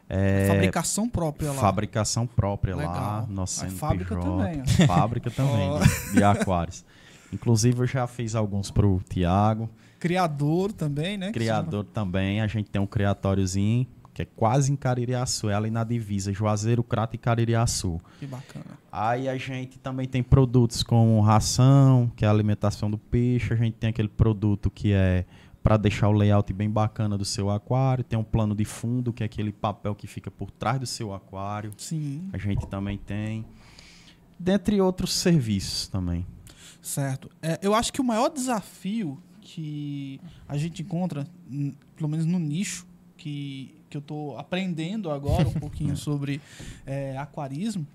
É, 0.09 0.47
Fabricação 0.49 1.07
própria 1.11 1.53
lá. 1.53 1.61
fabricação 1.61 2.27
própria 2.27 2.75
lá, 2.75 2.83
Legal. 2.83 3.29
Mas 3.29 3.51
CNPJ. 3.51 3.79
fábrica 3.79 4.17
também, 4.17 4.63
ó. 4.63 4.87
Fábrica 4.87 5.31
também, 5.31 5.79
de, 5.79 6.13
de 6.15 6.25
aquários. 6.25 6.87
Inclusive, 7.31 7.81
eu 7.81 7.87
já 7.87 8.07
fiz 8.07 8.35
alguns 8.35 8.71
pro 8.71 8.99
Tiago, 9.11 9.69
Criador 9.99 10.73
também, 10.73 11.19
né? 11.19 11.31
criador 11.33 11.85
também. 11.85 12.41
A 12.41 12.47
gente 12.47 12.71
tem 12.71 12.81
um 12.81 12.87
criatóriozinho 12.87 13.87
que 14.15 14.23
é 14.23 14.25
quase 14.25 14.71
em 14.73 14.77
Caririaçu, 14.77 15.49
é 15.49 15.55
ali 15.55 15.71
na 15.71 15.85
divisa, 15.85 16.33
Juazeiro, 16.33 16.83
Crato 16.83 17.15
e 17.17 17.19
Caririaçu. 17.19 18.01
Que 18.19 18.27
bacana. 18.27 18.79
Aí 18.91 19.29
a 19.29 19.37
gente 19.39 19.79
também 19.79 20.07
tem 20.07 20.23
produtos 20.23 20.83
como 20.83 21.21
ração, 21.21 22.13
que 22.15 22.25
é 22.25 22.29
a 22.29 22.31
alimentação 22.31 22.91
do 22.91 22.99
peixe. 22.99 23.53
A 23.53 23.57
gente 23.57 23.75
tem 23.75 23.91
aquele 23.91 24.09
produto 24.09 24.71
que 24.71 24.93
é 24.93 25.25
para 25.63 25.77
deixar 25.77 26.09
o 26.09 26.13
layout 26.13 26.53
bem 26.53 26.69
bacana 26.69 27.17
do 27.17 27.25
seu 27.25 27.49
aquário. 27.49 28.03
Tem 28.05 28.19
um 28.19 28.25
plano 28.25 28.55
de 28.55 28.65
fundo, 28.65 29.13
que 29.13 29.23
é 29.23 29.27
aquele 29.27 29.53
papel 29.53 29.95
que 29.95 30.07
fica 30.07 30.31
por 30.31 30.51
trás 30.51 30.79
do 30.79 30.87
seu 30.87 31.15
aquário. 31.15 31.73
Sim, 31.79 32.29
A 32.33 32.39
gente 32.39 32.67
também 32.67 32.99
tem. 32.99 33.47
Dentre 34.39 34.81
outros 34.81 35.13
serviços 35.13 35.87
também. 35.87 36.27
certo. 36.81 37.31
É, 37.41 37.59
eu 37.63 37.75
acho 37.75 37.93
que 37.93 38.01
o 38.01 38.05
maior 38.05 38.29
desafio 38.29 39.23
que 39.41 40.21
a 40.49 40.57
gente 40.57 40.83
encontra, 40.83 41.27
pelo 41.97 42.09
menos 42.09 42.27
no 42.27 42.39
nicho, 42.41 42.87
que, 43.17 43.75
que 43.93 43.97
eu 43.99 44.01
estou 44.01 44.39
aprendendo 44.39 45.11
agora 45.11 45.47
um 45.47 45.53
pouquinho 45.53 45.95
sobre 45.99 46.41
é, 46.87 47.17
aquarismo, 47.19 47.87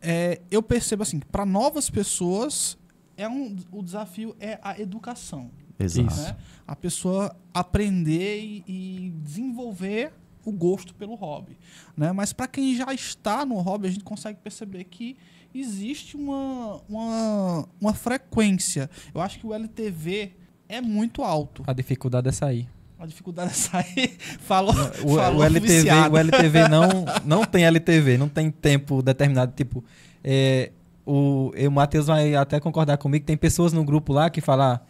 é, 0.00 0.42
eu 0.50 0.62
percebo 0.62 1.02
assim, 1.02 1.18
para 1.18 1.46
novas 1.46 1.88
pessoas, 1.88 2.76
é 3.16 3.26
um, 3.26 3.56
o 3.72 3.82
desafio 3.82 4.36
é 4.38 4.58
a 4.62 4.78
educação. 4.78 5.50
Exato. 5.78 6.14
Né? 6.14 6.36
A 6.66 6.76
pessoa 6.76 7.34
aprender 7.54 8.40
e, 8.40 8.64
e 8.66 9.10
desenvolver 9.22 10.12
o 10.44 10.52
gosto 10.52 10.94
pelo 10.94 11.14
hobby. 11.14 11.56
Né? 11.96 12.12
Mas 12.12 12.32
para 12.32 12.46
quem 12.46 12.76
já 12.76 12.92
está 12.92 13.46
no 13.46 13.56
hobby, 13.56 13.88
a 13.88 13.90
gente 13.90 14.04
consegue 14.04 14.38
perceber 14.42 14.84
que 14.84 15.16
existe 15.54 16.16
uma, 16.16 16.80
uma, 16.88 17.68
uma 17.80 17.94
frequência. 17.94 18.90
Eu 19.14 19.20
acho 19.20 19.38
que 19.38 19.46
o 19.46 19.54
LTV 19.54 20.32
é 20.68 20.80
muito 20.80 21.22
alto. 21.22 21.64
A 21.66 21.72
dificuldade 21.72 22.28
é 22.28 22.32
sair. 22.32 22.68
A 22.98 23.06
dificuldade 23.06 23.50
é 23.50 23.54
sair. 23.54 24.16
falou, 24.40 24.74
O, 25.04 25.14
falou 25.16 25.40
o 25.40 25.44
LTV, 25.44 25.74
viciado. 25.76 26.14
o 26.14 26.18
LTV 26.18 26.68
não, 26.68 26.88
não 27.24 27.44
tem 27.44 27.64
LTV, 27.64 28.18
não 28.18 28.28
tem 28.28 28.50
tempo 28.50 29.00
determinado. 29.02 29.52
Tipo, 29.54 29.84
é, 30.24 30.72
o, 31.06 31.52
o 31.56 31.70
Matheus 31.70 32.06
vai 32.08 32.34
até 32.34 32.58
concordar 32.58 32.96
comigo. 32.98 33.24
Tem 33.24 33.36
pessoas 33.36 33.72
no 33.72 33.84
grupo 33.84 34.12
lá 34.12 34.28
que 34.28 34.40
falam: 34.40 34.80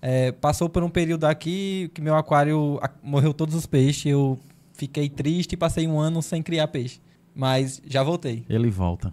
é, 0.00 0.32
passou 0.32 0.68
por 0.68 0.82
um 0.82 0.88
período 0.88 1.24
aqui 1.24 1.90
que 1.94 2.00
meu 2.00 2.16
aquário 2.16 2.78
a- 2.82 2.90
morreu 3.02 3.34
todos 3.34 3.54
os 3.54 3.66
peixes. 3.66 4.06
Eu 4.06 4.38
fiquei 4.72 5.08
triste 5.10 5.52
e 5.52 5.56
passei 5.56 5.86
um 5.86 5.98
ano 6.00 6.22
sem 6.22 6.42
criar 6.42 6.68
peixe. 6.68 7.00
Mas 7.34 7.80
já 7.86 8.02
voltei. 8.02 8.44
Ele 8.48 8.70
volta. 8.70 9.12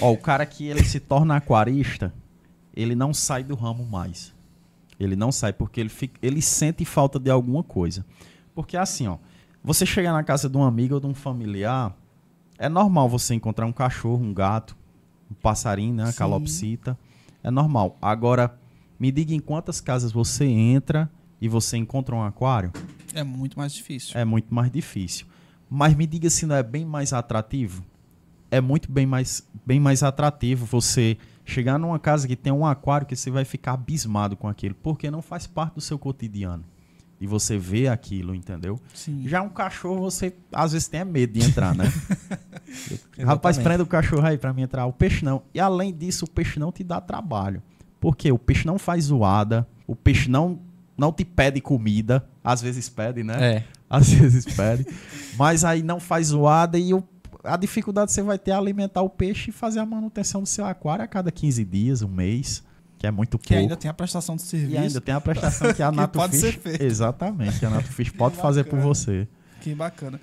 Ó, 0.00 0.12
o 0.12 0.16
cara 0.16 0.46
que 0.46 0.66
ele 0.68 0.84
se 0.84 0.98
torna 1.00 1.36
aquarista, 1.36 2.14
ele 2.74 2.94
não 2.94 3.12
sai 3.12 3.42
do 3.42 3.54
ramo 3.54 3.84
mais. 3.84 4.32
Ele 5.04 5.16
não 5.16 5.32
sai 5.32 5.52
porque 5.52 5.80
ele, 5.80 5.88
fica, 5.88 6.18
ele 6.22 6.40
sente 6.42 6.84
falta 6.84 7.18
de 7.18 7.30
alguma 7.30 7.62
coisa. 7.62 8.04
Porque 8.54 8.76
assim, 8.76 9.08
ó, 9.08 9.18
você 9.62 9.86
chegar 9.86 10.12
na 10.12 10.22
casa 10.22 10.48
de 10.48 10.56
um 10.56 10.62
amigo 10.62 10.94
ou 10.94 11.00
de 11.00 11.06
um 11.06 11.14
familiar, 11.14 11.96
é 12.58 12.68
normal 12.68 13.08
você 13.08 13.34
encontrar 13.34 13.66
um 13.66 13.72
cachorro, 13.72 14.24
um 14.24 14.32
gato, 14.32 14.76
um 15.30 15.34
passarinho, 15.34 15.94
né, 15.94 16.06
Sim. 16.06 16.18
calopsita. 16.18 16.98
É 17.42 17.50
normal. 17.50 17.96
Agora, 18.00 18.56
me 18.98 19.10
diga 19.10 19.34
em 19.34 19.40
quantas 19.40 19.80
casas 19.80 20.12
você 20.12 20.44
entra 20.44 21.10
e 21.40 21.48
você 21.48 21.76
encontra 21.76 22.14
um 22.14 22.22
aquário? 22.22 22.72
É 23.14 23.24
muito 23.24 23.58
mais 23.58 23.72
difícil. 23.72 24.18
é 24.18 24.24
muito 24.24 24.54
mais 24.54 24.70
difícil. 24.70 25.26
Mas 25.68 25.94
me 25.94 26.06
diga 26.06 26.30
se 26.30 26.46
não 26.46 26.54
é 26.54 26.62
bem 26.62 26.84
mais 26.84 27.12
atrativo. 27.12 27.84
É 28.50 28.60
muito 28.60 28.92
bem 28.92 29.06
mais, 29.06 29.46
bem 29.64 29.80
mais 29.80 30.02
atrativo 30.02 30.66
você 30.66 31.16
chegar 31.44 31.78
numa 31.78 31.98
casa 31.98 32.26
que 32.28 32.36
tem 32.36 32.52
um 32.52 32.64
aquário 32.66 33.06
que 33.06 33.16
você 33.16 33.30
vai 33.30 33.44
ficar 33.44 33.72
abismado 33.72 34.36
com 34.36 34.48
aquilo, 34.48 34.74
porque 34.82 35.10
não 35.10 35.22
faz 35.22 35.46
parte 35.46 35.74
do 35.74 35.80
seu 35.80 35.98
cotidiano. 35.98 36.64
E 37.20 37.26
você 37.26 37.56
vê 37.56 37.86
aquilo, 37.86 38.34
entendeu? 38.34 38.80
Sim. 38.92 39.22
Já 39.28 39.42
um 39.42 39.48
cachorro, 39.48 40.00
você 40.10 40.34
às 40.52 40.72
vezes 40.72 40.88
tem 40.88 41.04
medo 41.04 41.32
de 41.38 41.44
entrar, 41.46 41.72
né? 41.74 41.84
Rapaz, 43.24 43.58
prenda 43.58 43.82
o 43.82 43.86
cachorro 43.86 44.26
aí 44.26 44.36
pra 44.38 44.52
mim 44.52 44.62
entrar. 44.62 44.86
O 44.86 44.92
peixe 44.92 45.24
não. 45.24 45.42
E 45.54 45.60
além 45.60 45.94
disso, 45.94 46.24
o 46.24 46.30
peixe 46.30 46.58
não 46.58 46.72
te 46.72 46.82
dá 46.82 47.00
trabalho. 47.00 47.62
Porque 48.00 48.32
o 48.32 48.38
peixe 48.38 48.66
não 48.66 48.78
faz 48.78 49.04
zoada, 49.04 49.66
o 49.86 49.94
peixe 49.94 50.28
não, 50.28 50.58
não 50.96 51.12
te 51.12 51.24
pede 51.24 51.60
comida. 51.60 52.26
Às 52.42 52.60
vezes 52.60 52.88
pede, 52.88 53.22
né? 53.22 53.56
É. 53.56 53.64
Às 53.88 54.08
vezes 54.12 54.44
pede. 54.44 54.84
Mas 55.36 55.64
aí 55.64 55.82
não 55.82 56.00
faz 56.00 56.28
zoada 56.28 56.76
e 56.78 56.92
o- 56.92 57.04
a 57.44 57.56
dificuldade 57.56 58.06
que 58.08 58.12
você 58.14 58.22
vai 58.22 58.38
ter 58.38 58.52
é 58.52 58.54
alimentar 58.54 59.02
o 59.02 59.10
peixe 59.10 59.50
e 59.50 59.52
fazer 59.52 59.80
a 59.80 59.86
manutenção 59.86 60.42
do 60.42 60.46
seu 60.48 60.64
aquário 60.64 61.04
a 61.04 61.08
cada 61.08 61.30
15 61.32 61.64
dias, 61.64 62.02
um 62.02 62.08
mês, 62.08 62.62
que 62.98 63.06
é 63.06 63.10
muito 63.10 63.38
Que 63.38 63.48
pouco. 63.48 63.60
ainda 63.60 63.76
tem 63.76 63.90
a 63.90 63.94
prestação 63.94 64.36
de 64.36 64.42
serviço. 64.42 64.74
E 64.74 64.78
ainda 64.78 65.00
tem 65.00 65.14
a 65.14 65.20
prestação 65.20 65.72
que 65.74 65.82
a 65.82 65.90
Que 65.90 65.96
Nato 65.96 66.18
pode 66.18 66.36
ser 66.36 66.52
Fish, 66.52 66.62
feita. 66.62 66.84
exatamente, 66.84 67.58
que 67.58 67.66
a 67.66 67.70
Nato 67.70 67.88
Fish 67.92 68.10
pode 68.10 68.36
fazer 68.40 68.64
por 68.64 68.78
você. 68.78 69.26
Que 69.60 69.74
bacana. 69.74 70.20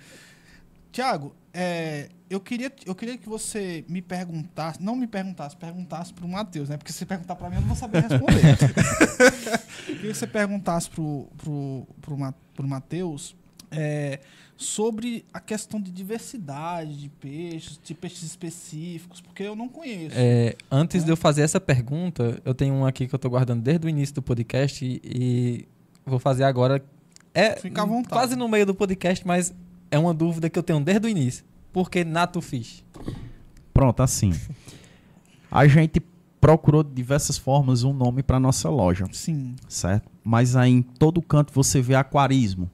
Tiago, 0.92 1.36
é, 1.54 2.10
eu, 2.30 2.40
queria, 2.40 2.72
eu 2.86 2.96
queria 2.96 3.18
que 3.18 3.28
você 3.30 3.86
me 3.88 4.02
perguntasse, 4.02 4.82
não 4.82 4.96
me 4.96 5.06
perguntasse, 5.08 5.56
perguntasse 5.56 6.14
pro 6.14 6.28
Matheus, 6.28 6.70
né? 6.70 6.78
Porque 6.78 6.92
se 6.92 7.00
você 7.00 7.06
perguntar 7.06 7.36
para 7.36 7.50
mim, 7.50 7.56
eu 7.58 7.62
não 7.62 7.68
vou 7.68 7.78
saber 7.78 8.02
responder. 8.02 8.42
eu 9.88 9.96
queria 9.96 10.12
que 10.12 10.14
você 10.14 10.28
perguntasse 10.28 10.90
Ma- 12.18 12.34
pro 12.56 12.68
Matheus 12.68 13.36
é, 13.72 14.20
sobre 14.62 15.24
a 15.34 15.40
questão 15.40 15.80
de 15.80 15.90
diversidade 15.90 16.94
de 17.00 17.08
peixes, 17.08 17.80
de 17.82 17.94
peixes 17.94 18.24
específicos, 18.24 19.22
porque 19.22 19.42
eu 19.42 19.56
não 19.56 19.70
conheço. 19.70 20.14
É, 20.18 20.54
antes 20.70 21.02
É. 21.02 21.06
de 21.06 21.10
eu 21.12 21.16
fazer 21.16 21.44
essa 21.44 21.62
pergunta, 21.62 22.42
eu 22.44 22.54
tenho 22.54 22.74
um 22.74 22.86
aqui 22.86 23.08
que 23.08 23.16
eu 23.16 23.20
tô 23.20 23.30
guardando 23.30 23.62
desde 23.62 23.88
o 23.88 23.90
início 23.90 24.14
do 24.16 24.22
podcast 24.22 24.84
e, 24.84 25.00
e 25.06 25.66
vou 26.06 26.20
fazer 26.20 26.44
agora. 26.44 26.84
É 27.34 27.56
Fica 27.56 27.84
à 27.84 27.86
vontade. 27.86 28.10
quase 28.10 28.36
no 28.36 28.50
meio 28.50 28.66
do 28.66 28.76
podcast, 28.76 29.26
mas 29.26 29.54
é 29.90 29.98
uma 29.98 30.14
dúvida 30.14 30.50
que 30.50 30.60
eu 30.60 30.64
tenho 30.64 30.82
desde 30.82 31.08
o 31.08 31.10
início. 31.10 31.46
Por 31.72 31.90
que 31.90 32.04
Nato 32.04 32.42
Fish? 32.42 32.84
Pronto, 33.74 34.04
assim. 34.04 34.34
A 35.50 35.66
gente 35.68 36.02
procurou 36.42 36.84
de 36.84 36.92
diversas 36.94 37.38
formas 37.38 37.84
um 37.84 37.94
nome 37.94 38.22
para 38.24 38.42
nossa 38.42 38.70
loja, 38.70 39.06
Sim, 39.14 39.56
certo? 39.70 40.10
Mas 40.22 40.56
aí 40.58 40.72
em 40.72 40.82
todo 40.82 41.22
canto 41.22 41.54
você 41.54 41.82
vê 41.82 41.96
aquarismo, 41.96 42.70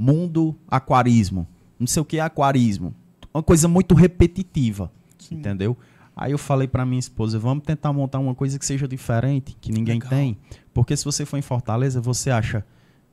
mundo 0.00 0.56
aquarismo, 0.66 1.46
não 1.78 1.86
sei 1.86 2.00
o 2.00 2.04
que 2.06 2.16
é 2.16 2.20
aquarismo, 2.20 2.94
uma 3.34 3.42
coisa 3.42 3.68
muito 3.68 3.94
repetitiva, 3.94 4.90
sim. 5.18 5.34
entendeu? 5.34 5.76
Aí 6.16 6.32
eu 6.32 6.38
falei 6.38 6.66
para 6.66 6.86
minha 6.86 6.98
esposa, 6.98 7.38
vamos 7.38 7.64
tentar 7.64 7.92
montar 7.92 8.18
uma 8.18 8.34
coisa 8.34 8.58
que 8.58 8.64
seja 8.64 8.88
diferente, 8.88 9.54
que 9.60 9.70
ninguém 9.70 9.96
Legal. 9.96 10.08
tem, 10.08 10.38
porque 10.72 10.96
se 10.96 11.04
você 11.04 11.26
for 11.26 11.36
em 11.36 11.42
Fortaleza, 11.42 12.00
você 12.00 12.30
acha, 12.30 12.60
não 12.60 12.64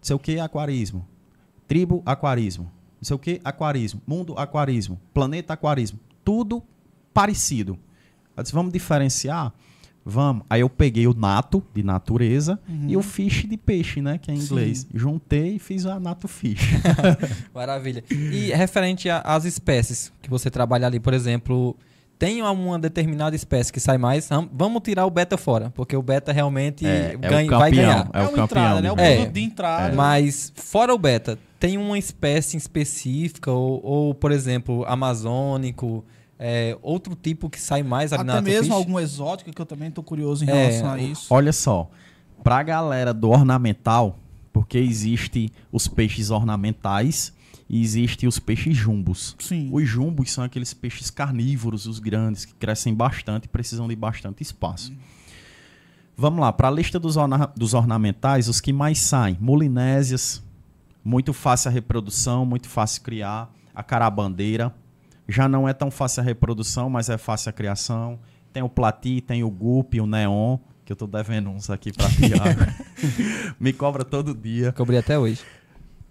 sei 0.01 0.15
o 0.15 0.19
que 0.19 0.37
é 0.37 0.39
aquarismo, 0.39 1.05
tribo 1.67 2.01
aquarismo, 2.05 2.63
não 2.63 3.03
sei 3.03 3.15
o 3.17 3.19
que 3.19 3.41
aquarismo, 3.43 4.01
mundo 4.07 4.33
aquarismo, 4.37 4.97
planeta 5.13 5.53
aquarismo, 5.53 5.99
tudo 6.23 6.63
parecido. 7.13 7.77
Eu 8.35 8.43
disse, 8.43 8.55
vamos 8.55 8.71
diferenciar? 8.71 9.53
Vamos. 10.09 10.43
Aí 10.49 10.61
eu 10.61 10.69
peguei 10.69 11.05
o 11.05 11.13
nato, 11.13 11.61
de 11.73 11.83
natureza, 11.83 12.57
e 12.87 12.95
o 12.95 13.01
fish 13.01 13.45
de 13.45 13.57
peixe, 13.57 14.01
né? 14.01 14.17
Que 14.17 14.31
é 14.31 14.33
em 14.33 14.37
Sim. 14.37 14.45
inglês. 14.45 14.87
Juntei 14.93 15.55
e 15.55 15.59
fiz 15.59 15.85
a 15.85 15.99
nato 15.99 16.27
fish. 16.29 16.61
Maravilha. 17.53 18.03
E 18.09 18.51
referente 18.53 19.09
às 19.09 19.43
espécies 19.45 20.11
que 20.21 20.29
você 20.29 20.49
trabalha 20.49 20.87
ali, 20.87 20.99
por 20.99 21.13
exemplo, 21.13 21.75
tem 22.17 22.41
uma 22.41 22.79
determinada 22.79 23.35
espécie 23.35 23.71
que 23.71 23.79
sai 23.79 23.97
mais, 23.97 24.27
vam- 24.29 24.49
vamos 24.51 24.81
tirar 24.83 25.05
o 25.05 25.09
beta 25.11 25.37
fora, 25.37 25.71
porque 25.75 25.95
o 25.95 26.01
beta 26.01 26.31
realmente 26.31 26.85
É, 26.85 27.11
é 27.13 27.15
o 27.15 27.19
ganha- 27.19 27.41
campeão. 27.43 27.59
vai 27.59 27.71
ganhar. 27.71 28.09
É 28.13 28.19
o 28.19 28.21
uma 28.21 28.27
campeão. 28.29 28.43
entrada, 28.45 28.81
né? 28.81 28.91
O 28.91 28.95
de 28.95 29.01
É. 29.01 29.15
produto 29.17 29.33
de 29.33 29.41
entrada. 29.41 29.95
Mas 29.95 30.51
fora 30.55 30.93
o 30.93 30.97
beta, 30.97 31.37
tem 31.59 31.77
uma 31.77 31.97
espécie 31.97 32.55
específica 32.57 33.51
ou, 33.51 33.81
ou, 33.83 34.15
por 34.15 34.31
exemplo, 34.31 34.83
amazônico, 34.87 36.03
é, 36.39 36.77
outro 36.81 37.15
tipo 37.15 37.49
que 37.49 37.59
sai 37.59 37.83
mais 37.83 38.13
ali 38.13 38.23
na 38.23 38.33
Até 38.33 38.41
mesmo 38.41 38.65
Fish? 38.65 38.73
alguma 38.73 39.01
exótica, 39.01 39.51
que 39.51 39.61
eu 39.61 39.65
também 39.65 39.89
tô 39.91 40.03
curioso 40.03 40.43
em 40.45 40.49
É, 40.49 40.53
relação 40.53 40.91
a 40.91 40.99
isso. 40.99 41.27
Olha 41.33 41.51
só, 41.53 41.89
pra 42.43 42.61
galera 42.63 43.13
do 43.13 43.29
ornamental, 43.29 44.19
Porque 44.53 44.77
existe 44.79 45.51
os 45.71 45.87
peixes 45.87 46.31
ornamentais 46.31 47.31
e 47.69 47.79
existe 47.81 48.25
os 48.25 48.39
peixes 48.39 48.75
jumbos. 48.75 49.35
Sim. 49.37 49.69
Os 49.71 49.87
jumbos 49.87 50.31
são 50.31 50.43
aqueles 50.43 50.73
peixes 50.73 51.11
carnívoros, 51.11 51.85
os 51.85 51.99
grandes, 51.99 52.43
que 52.45 52.55
crescem 52.55 52.91
bastante 52.93 53.45
e 53.45 53.47
precisam 53.47 53.87
de 53.87 53.95
bastante 53.95 54.41
espaço. 54.41 54.91
Vamos 56.15 56.39
lá, 56.39 56.51
para 56.51 56.69
a 56.69 56.71
lista 56.71 56.97
dos, 56.99 57.17
orna- 57.17 57.51
dos 57.55 57.75
ornamentais, 57.75 58.47
os 58.47 58.59
que 58.59 58.73
mais 58.73 58.97
saem: 58.99 59.37
molinésias, 59.39 60.41
muito 61.03 61.33
fácil 61.33 61.69
a 61.69 61.71
reprodução, 61.71 62.43
muito 62.45 62.67
fácil 62.67 63.03
criar. 63.03 63.53
A 63.75 63.83
carabandeira, 63.83 64.73
já 65.27 65.47
não 65.47 65.67
é 65.67 65.73
tão 65.73 65.91
fácil 65.91 66.21
a 66.21 66.23
reprodução, 66.23 66.89
mas 66.89 67.09
é 67.09 67.17
fácil 67.17 67.49
a 67.49 67.53
criação. 67.53 68.19
Tem 68.53 68.63
o 68.63 68.69
plati, 68.69 69.21
tem 69.21 69.43
o 69.43 69.49
guppy, 69.49 69.99
o 69.99 70.07
neon, 70.07 70.57
que 70.85 70.91
eu 70.91 70.95
tô 70.95 71.05
devendo 71.05 71.49
uns 71.49 71.69
aqui 71.69 71.91
para 71.91 72.09
Tiago. 72.09 72.61
Me 73.59 73.73
cobra 73.73 74.03
todo 74.05 74.33
dia. 74.33 74.71
Cobri 74.71 74.97
até 74.97 75.19
hoje. 75.19 75.41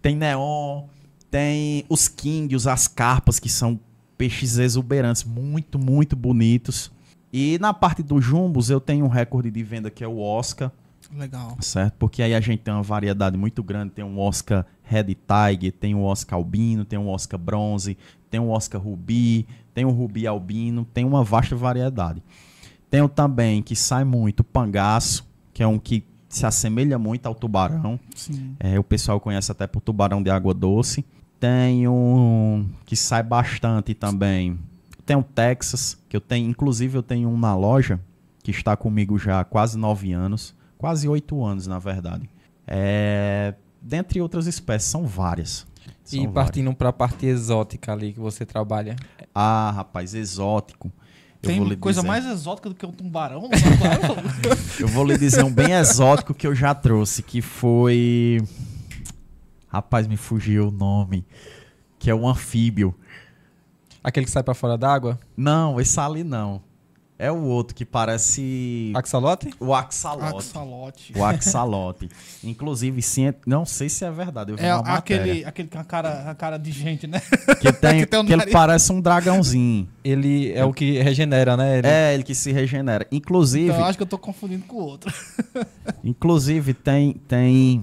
Tem 0.02 0.14
neon, 0.14 0.84
tem 1.30 1.84
os 1.88 2.08
kingios, 2.08 2.66
as 2.66 2.86
carpas, 2.86 3.38
que 3.40 3.48
são 3.48 3.80
peixes 4.16 4.58
exuberantes, 4.58 5.24
muito, 5.24 5.78
muito 5.78 6.14
bonitos. 6.14 6.92
E 7.32 7.58
na 7.58 7.74
parte 7.74 8.02
dos 8.02 8.24
jumbos, 8.24 8.70
eu 8.70 8.80
tenho 8.80 9.04
um 9.04 9.08
recorde 9.08 9.50
de 9.50 9.62
venda 9.62 9.90
que 9.90 10.04
é 10.04 10.08
o 10.08 10.18
Oscar, 10.18 10.70
Legal. 11.14 11.56
certo? 11.60 11.94
Porque 11.98 12.22
aí 12.22 12.34
a 12.34 12.40
gente 12.40 12.60
tem 12.60 12.72
uma 12.72 12.82
variedade 12.82 13.36
muito 13.36 13.62
grande. 13.62 13.92
Tem 13.92 14.04
um 14.04 14.18
Oscar 14.18 14.64
Red 14.82 15.14
Tiger, 15.14 15.72
tem 15.72 15.94
um 15.94 16.02
Oscar 16.04 16.38
Albino, 16.38 16.84
tem 16.84 16.98
um 16.98 17.08
Oscar 17.08 17.38
Bronze, 17.38 17.96
tem 18.30 18.40
um 18.40 18.50
Oscar 18.50 18.80
Rubi, 18.80 19.46
tem 19.74 19.84
um 19.84 19.90
Rubi 19.90 20.26
Albino, 20.26 20.86
tem 20.92 21.04
uma 21.04 21.22
vasta 21.22 21.54
variedade. 21.54 22.22
Tenho 22.90 23.08
também 23.08 23.62
que 23.62 23.74
sai 23.74 24.04
muito 24.04 24.44
Pangaço, 24.44 25.26
que 25.52 25.62
é 25.62 25.66
um 25.66 25.78
que 25.78 26.04
se 26.28 26.44
assemelha 26.46 26.98
muito 26.98 27.26
ao 27.26 27.34
tubarão. 27.34 27.98
É, 28.58 28.78
o 28.78 28.84
pessoal 28.84 29.18
conhece 29.20 29.50
até 29.50 29.66
por 29.66 29.80
tubarão 29.80 30.22
de 30.22 30.30
água 30.30 30.52
doce. 30.52 31.04
Tem 31.40 31.86
um 31.88 32.66
que 32.84 32.96
sai 32.96 33.22
bastante 33.22 33.94
também. 33.94 34.58
Tem 35.04 35.16
o 35.16 35.22
Texas, 35.22 35.98
que 36.08 36.16
eu 36.16 36.20
tenho, 36.20 36.48
inclusive 36.48 36.98
eu 36.98 37.02
tenho 37.02 37.28
um 37.28 37.38
na 37.38 37.54
loja 37.54 38.00
que 38.42 38.50
está 38.50 38.76
comigo 38.76 39.18
já 39.18 39.40
há 39.40 39.44
quase 39.44 39.76
nove 39.78 40.12
anos, 40.12 40.54
quase 40.78 41.08
oito 41.08 41.44
anos 41.44 41.66
na 41.66 41.78
verdade. 41.78 42.28
É, 42.66 43.54
dentre 43.80 44.20
outras 44.20 44.46
espécies, 44.46 44.88
são 44.88 45.06
várias. 45.06 45.66
São 46.06 46.22
e 46.22 46.28
partindo 46.28 46.72
pra 46.74 46.92
parte 46.92 47.26
exótica 47.26 47.92
ali 47.92 48.12
que 48.12 48.20
você 48.20 48.46
trabalha. 48.46 48.96
Ah, 49.34 49.72
rapaz, 49.74 50.14
exótico. 50.14 50.90
Eu 51.42 51.54
vou 51.56 51.64
lhe 51.64 51.70
Tem 51.70 51.78
coisa 51.78 52.00
dizer. 52.00 52.08
mais 52.08 52.24
exótica 52.24 52.68
do 52.68 52.74
que 52.74 52.86
um 52.86 52.92
tubarão? 52.92 53.48
Eu 54.80 54.88
vou 54.88 55.04
lhe 55.04 55.18
dizer 55.18 55.44
um 55.44 55.52
bem 55.52 55.72
exótico 55.72 56.34
que 56.34 56.46
eu 56.46 56.54
já 56.54 56.74
trouxe, 56.74 57.22
que 57.22 57.40
foi. 57.40 58.42
Rapaz, 59.68 60.06
me 60.06 60.16
fugiu 60.16 60.68
o 60.68 60.70
nome. 60.70 61.24
Que 61.98 62.10
é 62.10 62.14
um 62.14 62.26
anfíbio. 62.28 62.94
Aquele 64.02 64.26
que 64.26 64.32
sai 64.32 64.42
pra 64.42 64.54
fora 64.54 64.76
d'água? 64.78 65.18
Não, 65.36 65.80
esse 65.80 65.98
ali 65.98 66.22
não. 66.24 66.62
É 67.18 67.32
o 67.32 67.42
outro 67.44 67.74
que 67.74 67.84
parece. 67.86 68.92
Axolote? 68.94 69.48
O 69.58 69.74
axalote. 69.74 70.36
Axolote. 70.48 71.12
O 71.16 71.24
axalote. 71.24 72.08
Inclusive, 72.44 73.00
sim, 73.00 73.32
não 73.46 73.64
sei 73.64 73.88
se 73.88 74.04
é 74.04 74.10
verdade. 74.10 74.52
Eu 74.52 74.56
vi 74.58 74.64
É 74.64 74.74
uma 74.74 74.82
matéria. 74.82 75.22
aquele, 75.22 75.44
aquele 75.46 75.68
com 75.68 75.78
a 75.78 75.84
cara, 75.84 76.30
a 76.30 76.34
cara 76.34 76.58
de 76.58 76.70
gente, 76.70 77.06
né? 77.06 77.20
Que, 77.60 77.72
tem, 77.80 78.00
que 78.00 78.06
tem 78.06 78.20
um 78.20 78.24
que 78.26 78.32
ele 78.34 78.46
parece 78.48 78.92
um 78.92 79.00
dragãozinho. 79.00 79.88
Ele 80.04 80.52
é 80.52 80.62
o 80.64 80.74
que 80.74 80.98
regenera, 81.00 81.56
né? 81.56 81.78
Ele- 81.78 81.88
É, 81.88 82.12
ele 82.14 82.22
que 82.22 82.34
se 82.34 82.52
regenera. 82.52 83.06
Inclusive, 83.10 83.68
Então 83.68 83.78
eu 83.80 83.84
acho 83.86 83.96
que 83.96 84.02
eu 84.02 84.06
tô 84.08 84.18
confundindo 84.18 84.66
com 84.66 84.76
o 84.76 84.80
outro. 84.80 85.10
Inclusive, 86.04 86.74
tem, 86.74 87.14
tem, 87.26 87.82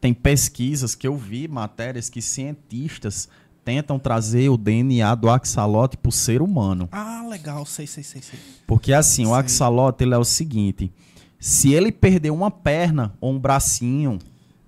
tem 0.00 0.12
pesquisas 0.12 0.94
que 0.94 1.06
eu 1.08 1.16
vi, 1.16 1.48
matérias 1.48 2.10
que 2.10 2.20
cientistas 2.20 3.26
tentam 3.70 3.98
trazer 4.00 4.48
o 4.48 4.56
DNA 4.56 5.14
do 5.14 5.30
axolote 5.30 5.96
para 5.96 6.08
o 6.08 6.12
ser 6.12 6.42
humano. 6.42 6.88
Ah, 6.90 7.24
legal. 7.28 7.64
Sei, 7.64 7.86
sei, 7.86 8.02
sei, 8.02 8.20
sei. 8.20 8.38
Porque 8.66 8.92
assim, 8.92 9.24
o 9.24 9.28
Sei. 9.30 9.38
axolote 9.38 10.02
ele 10.02 10.12
é 10.12 10.18
o 10.18 10.24
seguinte: 10.24 10.92
se 11.38 11.72
ele 11.72 11.92
perder 11.92 12.30
uma 12.30 12.50
perna 12.50 13.14
ou 13.20 13.32
um 13.32 13.38
bracinho, 13.38 14.18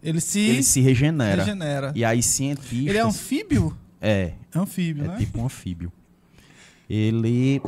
Ele 0.02 0.20
se, 0.20 0.38
ele 0.38 0.62
se 0.62 0.80
regenera. 0.80 1.42
regenera. 1.42 1.92
E 1.96 2.04
aí 2.04 2.22
cientistas... 2.22 2.86
Ele 2.86 2.98
é 2.98 3.02
anfíbio? 3.02 3.76
É, 4.00 4.32
É 4.54 4.58
anfíbio, 4.58 5.04
é 5.04 5.08
né? 5.08 5.16
tipo 5.16 5.40
um 5.40 5.44
anfíbio. 5.46 5.92
Ele... 6.88 7.60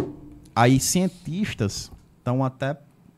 Aí 0.54 0.78
cientistas 0.78 1.90
estão 2.18 2.44
até... 2.44 2.70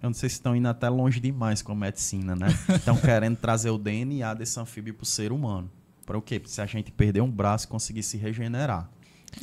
Eu 0.02 0.10
não 0.10 0.14
sei 0.14 0.28
se 0.28 0.36
estão 0.36 0.54
indo 0.56 0.68
até 0.68 0.88
longe 0.88 1.20
demais 1.20 1.60
com 1.62 1.72
a 1.72 1.74
medicina, 1.74 2.34
né? 2.36 2.46
Estão 2.76 2.96
querendo 2.96 3.36
trazer 3.36 3.70
o 3.70 3.78
DNA 3.78 4.32
desse 4.34 4.60
anfíbio 4.60 4.94
pro 4.94 5.04
ser 5.06 5.32
humano. 5.32 5.68
Para 6.06 6.16
o 6.16 6.22
quê? 6.22 6.40
Se 6.46 6.60
a 6.60 6.66
gente 6.66 6.90
perder 6.92 7.20
um 7.20 7.30
braço 7.30 7.66
e 7.66 7.68
conseguir 7.68 8.02
se 8.04 8.16
regenerar. 8.16 8.88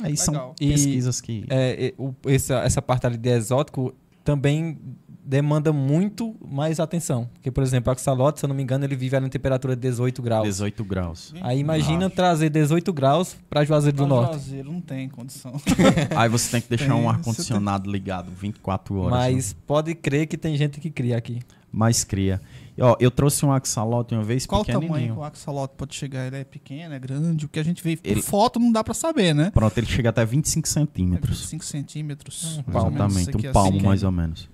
Aí 0.00 0.16
são 0.16 0.34
Legal. 0.34 0.54
E- 0.60 0.68
pesquisas 0.70 1.20
que... 1.20 1.44
É, 1.48 1.94
o- 1.96 2.14
essa, 2.26 2.54
essa 2.60 2.82
parte 2.82 3.06
ali 3.06 3.16
de 3.18 3.28
exótico 3.28 3.94
também 4.24 4.78
demanda 5.26 5.72
muito 5.72 6.34
mais 6.46 6.78
atenção. 6.78 7.28
Porque, 7.34 7.50
por 7.50 7.62
exemplo, 7.62 7.90
o 7.90 7.92
axolote, 7.92 8.40
se 8.40 8.44
eu 8.44 8.48
não 8.48 8.54
me 8.54 8.62
engano, 8.62 8.84
ele 8.84 8.94
vive 8.96 9.16
ali 9.16 9.26
em 9.26 9.30
temperatura 9.30 9.74
de 9.74 9.82
18 9.82 10.20
graus. 10.22 10.44
18 10.46 10.84
graus. 10.84 11.34
Aí 11.40 11.58
imagina 11.58 12.10
trazer 12.10 12.50
18 12.50 12.92
graus 12.92 13.36
pra 13.48 13.64
Juazeiro 13.64 13.96
do 13.96 14.06
Norte. 14.06 14.32
Juazeiro 14.32 14.72
não 14.72 14.80
tem 14.80 15.08
condição. 15.08 15.52
Aí 16.14 16.28
você 16.28 16.50
tem 16.50 16.60
que 16.60 16.68
deixar 16.68 16.92
Tem, 16.94 17.02
um 17.02 17.08
ar-condicionado 17.08 17.90
ligado 17.90 18.30
24 18.32 18.96
horas. 18.96 19.12
né? 19.18 19.32
Mas 19.32 19.52
pode 19.66 19.94
crer 19.94 20.26
que 20.26 20.36
tem 20.36 20.56
gente 20.56 20.78
que 20.80 20.90
cria 20.90 21.16
aqui. 21.16 21.40
Mas 21.72 22.04
cria. 22.04 22.40
Ó, 22.80 22.96
eu 22.98 23.10
trouxe 23.10 23.46
um 23.46 23.52
axolote 23.52 24.14
uma 24.14 24.24
vez 24.24 24.46
Qual 24.46 24.62
o 24.62 24.64
tamanho 24.64 24.82
pequenininho. 24.88 25.14
que 25.14 25.20
o 25.20 25.24
axolote 25.24 25.74
pode 25.76 25.94
chegar? 25.94 26.26
Ele 26.26 26.36
é 26.38 26.44
pequeno, 26.44 26.92
é 26.94 26.98
grande? 26.98 27.46
O 27.46 27.48
que 27.48 27.60
a 27.60 27.62
gente 27.62 27.82
vê 27.82 27.96
por 27.96 28.08
Ele- 28.10 28.20
foto 28.22 28.58
não 28.58 28.72
dá 28.72 28.82
pra 28.82 28.92
saber, 28.94 29.32
né? 29.34 29.50
Pronto, 29.52 29.76
ele 29.78 29.86
chega 29.86 30.08
até 30.10 30.24
25 30.24 30.66
É 30.66 30.70
centímetros. 30.70 31.40
25 31.40 31.64
centímetros. 31.64 32.58
Um 32.58 32.72
mais 32.72 32.84
ou 32.84 32.90
menos, 32.90 33.16
Exatamente, 33.16 33.46
um 33.48 33.52
palmo 33.52 33.76
assim. 33.78 33.86
mais 33.86 34.02
ou 34.02 34.10
menos. 34.10 34.48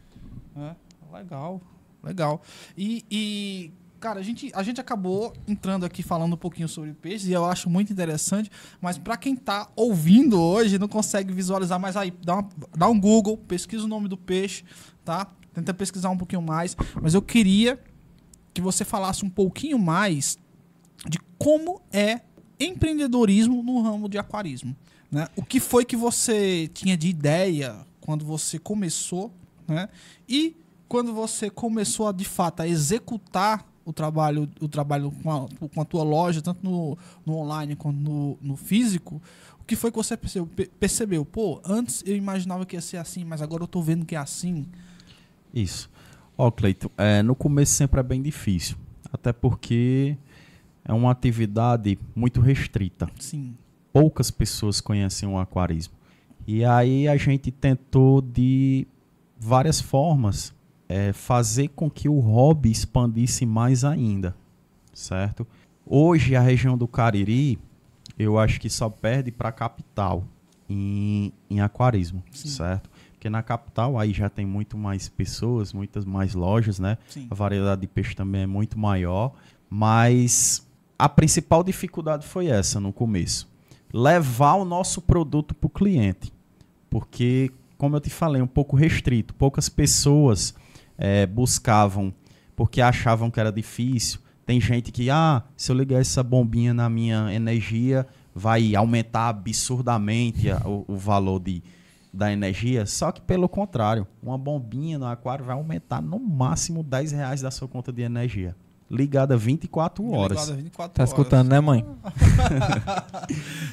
É, 0.56 1.16
legal, 1.16 1.62
legal. 2.04 2.42
E, 2.76 3.04
e, 3.10 3.70
cara, 3.98 4.20
a 4.20 4.22
gente, 4.22 4.50
a 4.54 4.62
gente 4.62 4.80
acabou 4.82 5.32
entrando 5.48 5.86
aqui 5.86 6.02
falando 6.02 6.34
um 6.34 6.36
pouquinho 6.36 6.68
sobre 6.68 6.92
peixes 6.92 7.26
e 7.28 7.32
eu 7.32 7.46
acho 7.46 7.70
muito 7.70 7.90
interessante, 7.90 8.50
mas 8.82 8.98
pra 8.98 9.16
quem 9.16 9.34
tá 9.34 9.66
ouvindo 9.74 10.38
hoje 10.38 10.78
não 10.78 10.88
consegue 10.88 11.32
visualizar, 11.32 11.80
mas 11.80 11.96
aí 11.96 12.12
dá, 12.22 12.34
uma- 12.34 12.48
dá 12.76 12.86
um 12.86 13.00
Google, 13.00 13.38
pesquisa 13.38 13.84
o 13.84 13.88
nome 13.88 14.08
do 14.08 14.16
peixe, 14.18 14.62
tá? 15.04 15.26
Tenta 15.54 15.72
pesquisar 15.74 16.10
um 16.10 16.18
pouquinho 16.18 16.42
mais, 16.42 16.76
mas 17.02 17.14
eu 17.14 17.22
queria 17.22 17.78
que 18.52 18.60
você 18.60 18.84
falasse 18.84 19.24
um 19.24 19.30
pouquinho 19.30 19.78
mais 19.78 20.38
de 21.08 21.18
como 21.38 21.80
é 21.92 22.20
empreendedorismo 22.58 23.62
no 23.62 23.80
ramo 23.80 24.08
de 24.08 24.18
aquarismo. 24.18 24.76
Né? 25.10 25.26
O 25.34 25.42
que 25.44 25.58
foi 25.60 25.84
que 25.84 25.96
você 25.96 26.68
tinha 26.72 26.96
de 26.96 27.08
ideia 27.08 27.86
quando 28.00 28.24
você 28.24 28.58
começou, 28.58 29.32
né? 29.66 29.88
E 30.28 30.56
quando 30.88 31.12
você 31.12 31.48
começou 31.48 32.08
a 32.08 32.12
de 32.12 32.24
fato 32.24 32.60
a 32.60 32.68
executar 32.68 33.66
o 33.84 33.92
trabalho, 33.92 34.48
o 34.60 34.68
trabalho 34.68 35.12
com 35.22 35.30
a, 35.32 35.48
com 35.68 35.80
a 35.80 35.84
tua 35.84 36.02
loja, 36.02 36.42
tanto 36.42 36.64
no, 36.64 36.98
no 37.24 37.36
online 37.36 37.74
quanto 37.76 37.98
no, 37.98 38.36
no 38.40 38.56
físico, 38.56 39.20
o 39.60 39.64
que 39.64 39.74
foi 39.76 39.90
que 39.90 39.96
você 39.96 40.16
percebeu, 40.16 40.46
Pe- 40.46 40.70
percebeu? 40.78 41.24
Pô, 41.24 41.60
antes 41.64 42.02
eu 42.06 42.16
imaginava 42.16 42.66
que 42.66 42.76
ia 42.76 42.80
ser 42.80 42.96
assim, 42.98 43.24
mas 43.24 43.40
agora 43.40 43.62
eu 43.62 43.68
tô 43.68 43.80
vendo 43.80 44.04
que 44.04 44.14
é 44.14 44.18
assim. 44.18 44.66
Isso. 45.54 45.88
Ó, 46.40 46.50
Cleiton, 46.50 46.88
é, 46.96 47.22
no 47.22 47.34
começo 47.34 47.72
sempre 47.74 48.00
é 48.00 48.02
bem 48.02 48.22
difícil. 48.22 48.74
Até 49.12 49.30
porque 49.30 50.16
é 50.82 50.90
uma 50.90 51.10
atividade 51.10 51.98
muito 52.16 52.40
restrita. 52.40 53.10
Sim. 53.18 53.54
Poucas 53.92 54.30
pessoas 54.30 54.80
conhecem 54.80 55.28
o 55.28 55.38
aquarismo. 55.38 55.92
E 56.46 56.64
aí 56.64 57.06
a 57.06 57.14
gente 57.18 57.50
tentou 57.50 58.22
de 58.22 58.86
várias 59.38 59.82
formas 59.82 60.54
é, 60.88 61.12
fazer 61.12 61.68
com 61.68 61.90
que 61.90 62.08
o 62.08 62.18
hobby 62.20 62.70
expandisse 62.70 63.44
mais 63.44 63.84
ainda, 63.84 64.34
certo? 64.94 65.46
Hoje 65.84 66.34
a 66.34 66.40
região 66.40 66.78
do 66.78 66.88
Cariri, 66.88 67.58
eu 68.18 68.38
acho 68.38 68.58
que 68.58 68.70
só 68.70 68.88
perde 68.88 69.30
para 69.30 69.50
a 69.50 69.52
capital 69.52 70.24
em, 70.66 71.34
em 71.50 71.60
aquarismo, 71.60 72.24
Sim. 72.32 72.48
certo? 72.48 72.89
Porque 73.20 73.28
na 73.28 73.42
capital 73.42 73.98
aí 73.98 74.14
já 74.14 74.30
tem 74.30 74.46
muito 74.46 74.78
mais 74.78 75.10
pessoas, 75.10 75.74
muitas 75.74 76.06
mais 76.06 76.34
lojas, 76.34 76.78
né? 76.78 76.96
Sim. 77.06 77.26
A 77.30 77.34
variedade 77.34 77.82
de 77.82 77.86
peixe 77.86 78.16
também 78.16 78.44
é 78.44 78.46
muito 78.46 78.78
maior, 78.78 79.34
mas 79.68 80.66
a 80.98 81.06
principal 81.06 81.62
dificuldade 81.62 82.26
foi 82.26 82.46
essa 82.46 82.80
no 82.80 82.94
começo. 82.94 83.46
Levar 83.92 84.54
o 84.54 84.64
nosso 84.64 85.02
produto 85.02 85.54
para 85.54 85.66
o 85.66 85.68
cliente. 85.68 86.32
Porque, 86.88 87.50
como 87.76 87.94
eu 87.94 88.00
te 88.00 88.08
falei, 88.08 88.40
um 88.40 88.46
pouco 88.46 88.74
restrito. 88.74 89.34
Poucas 89.34 89.68
pessoas 89.68 90.54
eh, 90.96 91.26
buscavam 91.26 92.14
porque 92.56 92.80
achavam 92.80 93.30
que 93.30 93.38
era 93.38 93.52
difícil. 93.52 94.18
Tem 94.46 94.58
gente 94.62 94.90
que, 94.90 95.10
ah, 95.10 95.42
se 95.58 95.70
eu 95.70 95.76
ligar 95.76 96.00
essa 96.00 96.22
bombinha 96.22 96.72
na 96.72 96.88
minha 96.88 97.34
energia, 97.34 98.06
vai 98.34 98.74
aumentar 98.74 99.28
absurdamente 99.28 100.48
o, 100.64 100.86
o 100.88 100.96
valor 100.96 101.38
de, 101.38 101.62
da 102.12 102.32
energia. 102.32 102.86
Só 102.86 103.12
que, 103.12 103.20
pelo 103.20 103.48
contrário, 103.48 104.06
uma 104.22 104.36
bombinha 104.38 104.98
no 104.98 105.06
aquário 105.06 105.44
vai 105.44 105.54
aumentar 105.54 106.00
no 106.02 106.18
máximo 106.18 106.82
10 106.82 107.12
reais 107.12 107.40
da 107.40 107.50
sua 107.50 107.68
conta 107.68 107.92
de 107.92 108.02
energia. 108.02 108.54
ligada 108.92 109.36
24 109.36 110.04
horas. 110.10 110.40
Ligado 110.40 110.52
a 110.52 110.56
24 110.56 110.92
Tá 110.94 111.02
horas. 111.02 111.10
escutando, 111.10 111.48
né, 111.48 111.60
mãe? 111.60 111.86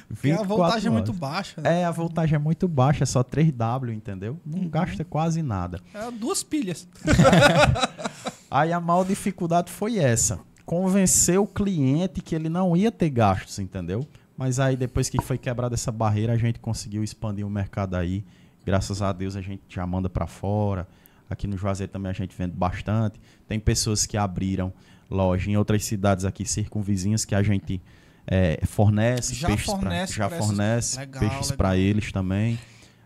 Porque 0.07 0.31
a 0.31 0.37
24 0.43 0.45
voltagem 0.47 0.87
é 0.87 0.91
muito 0.91 1.09
horas. 1.09 1.19
baixa. 1.19 1.61
Né? 1.61 1.81
É, 1.81 1.85
a 1.85 1.91
voltagem 1.91 2.35
é 2.35 2.39
muito 2.39 2.67
baixa, 2.67 3.03
é 3.03 3.05
só 3.07 3.23
3W, 3.23 3.91
entendeu? 3.93 4.37
Não 4.45 4.59
Uhum. 4.59 4.69
gasta 4.69 5.03
quase 5.03 5.41
nada. 5.41 5.79
É, 5.93 6.11
duas 6.11 6.43
pilhas. 6.43 6.87
Aí 8.49 8.71
a 8.71 8.79
maior 8.79 9.05
dificuldade 9.05 9.71
foi 9.71 9.97
essa. 9.97 10.39
Convencer 10.65 11.39
o 11.39 11.47
cliente 11.47 12.21
que 12.21 12.35
ele 12.35 12.49
não 12.49 12.75
ia 12.75 12.91
ter 12.91 13.09
gastos, 13.09 13.57
entendeu? 13.59 14.05
Mas 14.37 14.59
aí 14.59 14.75
depois 14.75 15.09
que 15.09 15.21
foi 15.21 15.37
quebrada 15.37 15.73
essa 15.75 15.91
barreira, 15.91 16.33
a 16.33 16.37
gente 16.37 16.59
conseguiu 16.59 17.03
expandir 17.03 17.45
o 17.45 17.49
mercado 17.49 17.95
aí. 17.95 18.23
Graças 18.65 19.01
a 19.01 19.11
Deus 19.11 19.35
a 19.35 19.41
gente 19.41 19.61
já 19.67 19.85
manda 19.87 20.07
para 20.09 20.27
fora. 20.27 20.87
Aqui 21.29 21.47
no 21.47 21.57
Juazeiro 21.57 21.91
também 21.91 22.09
a 22.09 22.13
gente 22.13 22.35
vende 22.37 22.55
bastante. 22.55 23.19
Tem 23.47 23.59
pessoas 23.59 24.05
que 24.05 24.15
abriram 24.15 24.71
loja 25.09 25.49
em 25.49 25.57
outras 25.57 25.83
cidades 25.85 26.23
aqui 26.25 26.45
circunvizinhas 26.45 27.25
que 27.25 27.33
a 27.33 27.41
gente 27.41 27.81
eh, 28.29 28.59
fornece 28.65 29.33
Já 29.35 29.47
peixes 29.47 29.65
pra- 29.65 29.75
fornece 29.79 30.13
já 30.13 30.27
pra 30.27 30.37
essas- 30.37 30.47
fornece 30.47 30.99
Legal, 30.99 31.19
peixes 31.21 31.51
para 31.51 31.77
eles 31.77 32.11
também. 32.11 32.59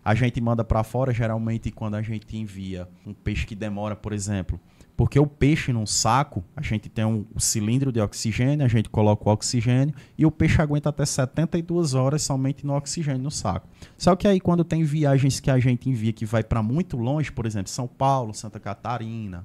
A 0.03 0.15
gente 0.15 0.41
manda 0.41 0.63
para 0.63 0.83
fora 0.83 1.13
geralmente 1.13 1.71
quando 1.71 1.93
a 1.95 2.01
gente 2.01 2.35
envia 2.35 2.87
um 3.05 3.13
peixe 3.13 3.45
que 3.45 3.53
demora, 3.55 3.95
por 3.95 4.13
exemplo, 4.13 4.59
porque 5.01 5.19
o 5.19 5.25
peixe 5.25 5.73
num 5.73 5.87
saco, 5.87 6.43
a 6.55 6.61
gente 6.61 6.87
tem 6.87 7.03
um 7.03 7.25
cilindro 7.39 7.91
de 7.91 7.99
oxigênio, 7.99 8.63
a 8.63 8.69
gente 8.69 8.87
coloca 8.87 9.27
o 9.27 9.33
oxigênio 9.33 9.95
e 10.15 10.27
o 10.27 10.29
peixe 10.29 10.61
aguenta 10.61 10.89
até 10.89 11.03
72 11.03 11.95
horas 11.95 12.21
somente 12.21 12.63
no 12.63 12.75
oxigênio 12.75 13.23
no 13.23 13.31
saco. 13.31 13.67
Só 13.97 14.15
que 14.15 14.27
aí 14.27 14.39
quando 14.39 14.63
tem 14.63 14.83
viagens 14.83 15.39
que 15.39 15.49
a 15.49 15.57
gente 15.57 15.89
envia 15.89 16.13
que 16.13 16.23
vai 16.23 16.43
para 16.43 16.61
muito 16.61 16.97
longe, 16.97 17.31
por 17.31 17.47
exemplo, 17.47 17.71
São 17.71 17.87
Paulo, 17.87 18.31
Santa 18.31 18.59
Catarina, 18.59 19.43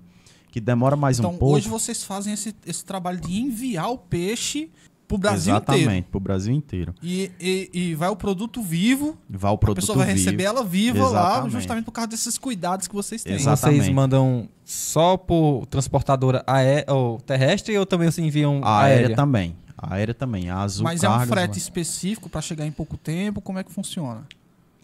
que 0.51 0.61
demora 0.61 0.95
mais 0.95 1.19
Então, 1.19 1.31
um 1.31 1.39
pouco. 1.39 1.57
hoje 1.57 1.71
vocês 1.71 2.05
fazem 2.05 2.35
esse, 2.35 2.55
esse 2.67 2.85
trabalho 2.85 3.19
de 3.19 3.41
enviar 3.41 3.91
o 3.91 3.97
peixe 3.97 4.71
pro 5.09 5.19
Brasil 5.19 5.53
Exatamente, 5.53 5.85
inteiro. 5.85 6.07
pro 6.11 6.21
Brasil 6.21 6.53
inteiro. 6.55 6.95
E, 7.03 7.31
e, 7.41 7.71
e 7.73 7.95
vai 7.95 8.09
o 8.09 8.17
produto 8.17 8.61
vivo, 8.63 9.17
Vai 9.31 9.51
o 9.51 9.55
a 9.55 9.59
produto 9.59 9.81
pessoa 9.81 9.99
vai 9.99 10.07
vivo. 10.09 10.19
receber 10.19 10.43
ela 10.45 10.65
viva 10.65 11.09
lá, 11.09 11.09
Exatamente. 11.31 11.53
justamente 11.53 11.85
por 11.85 11.93
causa 11.93 12.09
desses 12.09 12.37
cuidados 12.39 12.89
que 12.89 12.95
vocês 12.95 13.23
têm. 13.23 13.35
Exato. 13.35 13.57
Vocês 13.59 13.73
Exatamente. 13.75 13.95
mandam 13.95 14.49
só 14.65 15.17
por 15.17 15.65
transportadora 15.67 16.43
aé 16.47 16.85
ou 16.89 17.21
terrestre 17.21 17.77
ou 17.79 17.87
também 17.87 18.11
vocês 18.11 18.27
enviam 18.27 18.61
A 18.65 18.81
aérea 18.83 19.01
aérea? 19.03 19.17
também. 19.17 19.57
A 19.79 19.95
aérea 19.95 20.15
também. 20.15 20.49
A 20.51 20.59
Azul 20.61 20.85
Mas 20.85 21.03
é 21.05 21.09
um 21.09 21.13
Cargas, 21.13 21.29
frete 21.29 21.49
vai- 21.51 21.59
específico 21.59 22.29
para 22.29 22.41
chegar 22.41 22.67
em 22.67 22.73
pouco 22.73 22.97
tempo? 22.97 23.41
Como 23.41 23.59
é 23.59 23.63
que 23.65 23.71
funciona? 23.71 24.27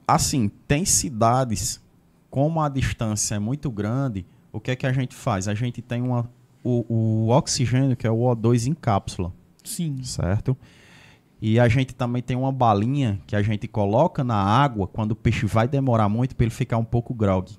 Assim, 0.06 0.50
tem 0.68 0.84
cidades, 0.84 1.80
como 2.30 2.60
a 2.60 2.68
distância 2.68 3.34
é 3.34 3.38
muito 3.38 3.70
grande, 3.70 4.24
o 4.52 4.60
que 4.60 4.70
é 4.70 4.76
que 4.76 4.86
a 4.86 4.92
gente 4.92 5.14
faz? 5.14 5.48
A 5.48 5.54
gente 5.54 5.80
tem 5.80 6.02
uma, 6.02 6.28
o, 6.62 6.84
o 6.88 7.28
oxigênio, 7.30 7.96
que 7.96 8.06
é 8.06 8.10
o 8.10 8.18
O2 8.18 8.66
em 8.66 8.74
cápsula, 8.74 9.32
Sim. 9.64 10.02
certo? 10.02 10.56
E 11.40 11.58
a 11.58 11.66
gente 11.68 11.94
também 11.94 12.22
tem 12.22 12.36
uma 12.36 12.52
balinha 12.52 13.20
que 13.26 13.34
a 13.34 13.42
gente 13.42 13.66
coloca 13.66 14.22
na 14.22 14.36
água 14.36 14.86
quando 14.86 15.12
o 15.12 15.16
peixe 15.16 15.44
vai 15.46 15.66
demorar 15.66 16.08
muito 16.08 16.36
para 16.36 16.44
ele 16.44 16.54
ficar 16.54 16.78
um 16.78 16.84
pouco 16.84 17.12
grog, 17.12 17.50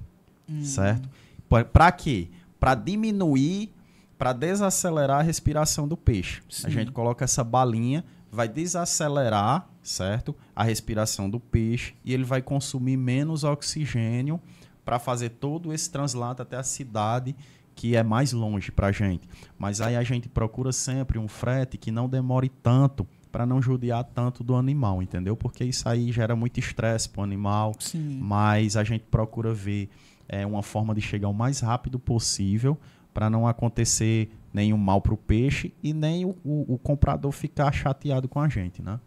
certo? 0.64 1.10
Pra- 1.50 1.66
Pra 1.66 1.92
quê? 1.92 2.30
Pra 2.60 2.76
diminuir, 2.76 3.74
pra 4.18 4.32
desacelerar 4.32 5.20
a 5.20 5.22
respiração 5.22 5.86
do 5.88 5.98
peixe. 5.98 6.42
Sim. 6.50 6.68
A 6.68 6.70
gente 6.70 6.92
coloca 6.94 7.26
essa 7.26 7.44
balinha, 7.44 8.06
vai 8.32 8.48
desacelerar, 8.48 9.68
certo? 9.82 10.34
A 10.56 10.64
respiração 10.64 11.30
do 11.30 11.40
peixe 11.40 11.94
e 12.06 12.14
ele 12.14 12.24
vai 12.24 12.42
consumir 12.42 12.96
menos 12.96 13.44
oxigênio 13.44 14.40
para 14.86 14.98
fazer 14.98 15.30
todo 15.30 15.74
esse 15.74 15.90
translado 15.90 16.42
até 16.42 16.56
a 16.56 16.64
cidade 16.64 17.36
que 17.76 17.96
é 17.96 18.04
mais 18.04 18.32
longe 18.34 18.72
pra 18.72 18.92
gente. 18.92 19.28
Mas 19.58 19.82
aí 19.82 19.96
a 19.96 20.04
gente 20.04 20.30
procura 20.30 20.72
sempre 20.72 21.18
um 21.20 21.28
frete 21.28 21.78
que 21.78 21.92
não 21.92 22.08
demore 22.08 22.50
tanto 22.50 23.08
para 23.32 23.46
não 23.46 23.62
judiar 23.62 24.04
tanto 24.04 24.44
do 24.44 24.56
animal, 24.56 25.02
entendeu? 25.02 25.36
Porque 25.36 25.64
isso 25.64 25.90
aí 25.90 26.12
gera 26.12 26.36
muito 26.36 26.60
estresse 26.60 27.10
pro 27.10 27.24
animal 27.24 27.74
Sim. 27.80 28.20
mas 28.22 28.78
a 28.78 28.84
gente 28.84 29.06
procura 29.10 29.52
ver 29.54 29.90
é, 30.30 30.46
uma 30.46 30.62
forma 30.62 30.94
de 30.94 31.02
chegar 31.02 31.30
o 31.30 31.34
mais 31.34 31.60
rápido 31.60 31.98
possível 32.00 32.78
para 33.14 33.30
não 33.30 33.48
acontecer 33.48 34.30
nenhum 34.54 34.78
mal 34.78 35.02
para 35.02 35.14
o 35.14 35.18
peixe 35.18 35.74
e 35.82 35.94
nem 35.94 36.26
o, 36.26 36.36
o- 36.44 36.76
o 36.76 36.78
comprador 36.78 37.32
ficar 37.32 37.72
chateado 37.72 38.30
com 38.30 38.40
a 38.40 38.48
gente, 38.48 38.82
né? 38.84 39.00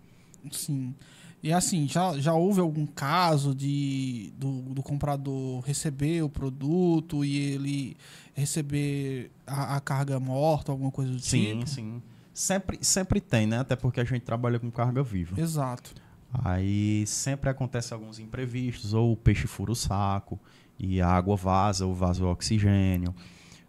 Sim. 0.50 0.92
E 1.42 1.52
assim, 1.52 1.86
já, 1.86 2.18
já 2.18 2.32
houve 2.34 2.60
algum 2.60 2.86
caso 2.86 3.54
de 3.54 4.32
do, 4.38 4.62
do 4.62 4.82
comprador 4.82 5.60
receber 5.60 6.22
o 6.22 6.28
produto 6.28 7.24
e 7.24 7.36
ele 7.36 7.96
receber 8.34 9.30
a, 9.46 9.76
a 9.76 9.80
carga 9.80 10.18
morta, 10.18 10.72
alguma 10.72 10.90
coisa 10.90 11.12
do 11.12 11.20
Sim, 11.20 11.58
tipo? 11.58 11.66
sim. 11.70 12.02
Sempre, 12.34 12.78
sempre 12.82 13.20
tem, 13.20 13.46
né? 13.46 13.60
Até 13.60 13.76
porque 13.76 14.00
a 14.00 14.04
gente 14.04 14.22
trabalha 14.22 14.58
com 14.58 14.70
carga 14.70 15.02
viva. 15.02 15.40
Exato. 15.40 15.94
Aí 16.44 17.06
sempre 17.06 17.48
acontece 17.48 17.94
alguns 17.94 18.18
imprevistos, 18.18 18.92
ou 18.92 19.12
o 19.12 19.16
peixe 19.16 19.46
fura 19.46 19.72
o 19.72 19.74
saco 19.74 20.38
e 20.78 21.00
a 21.00 21.08
água 21.08 21.36
vaza, 21.36 21.86
ou 21.86 21.94
vaza 21.94 22.22
o 22.24 22.28
oxigênio, 22.30 23.14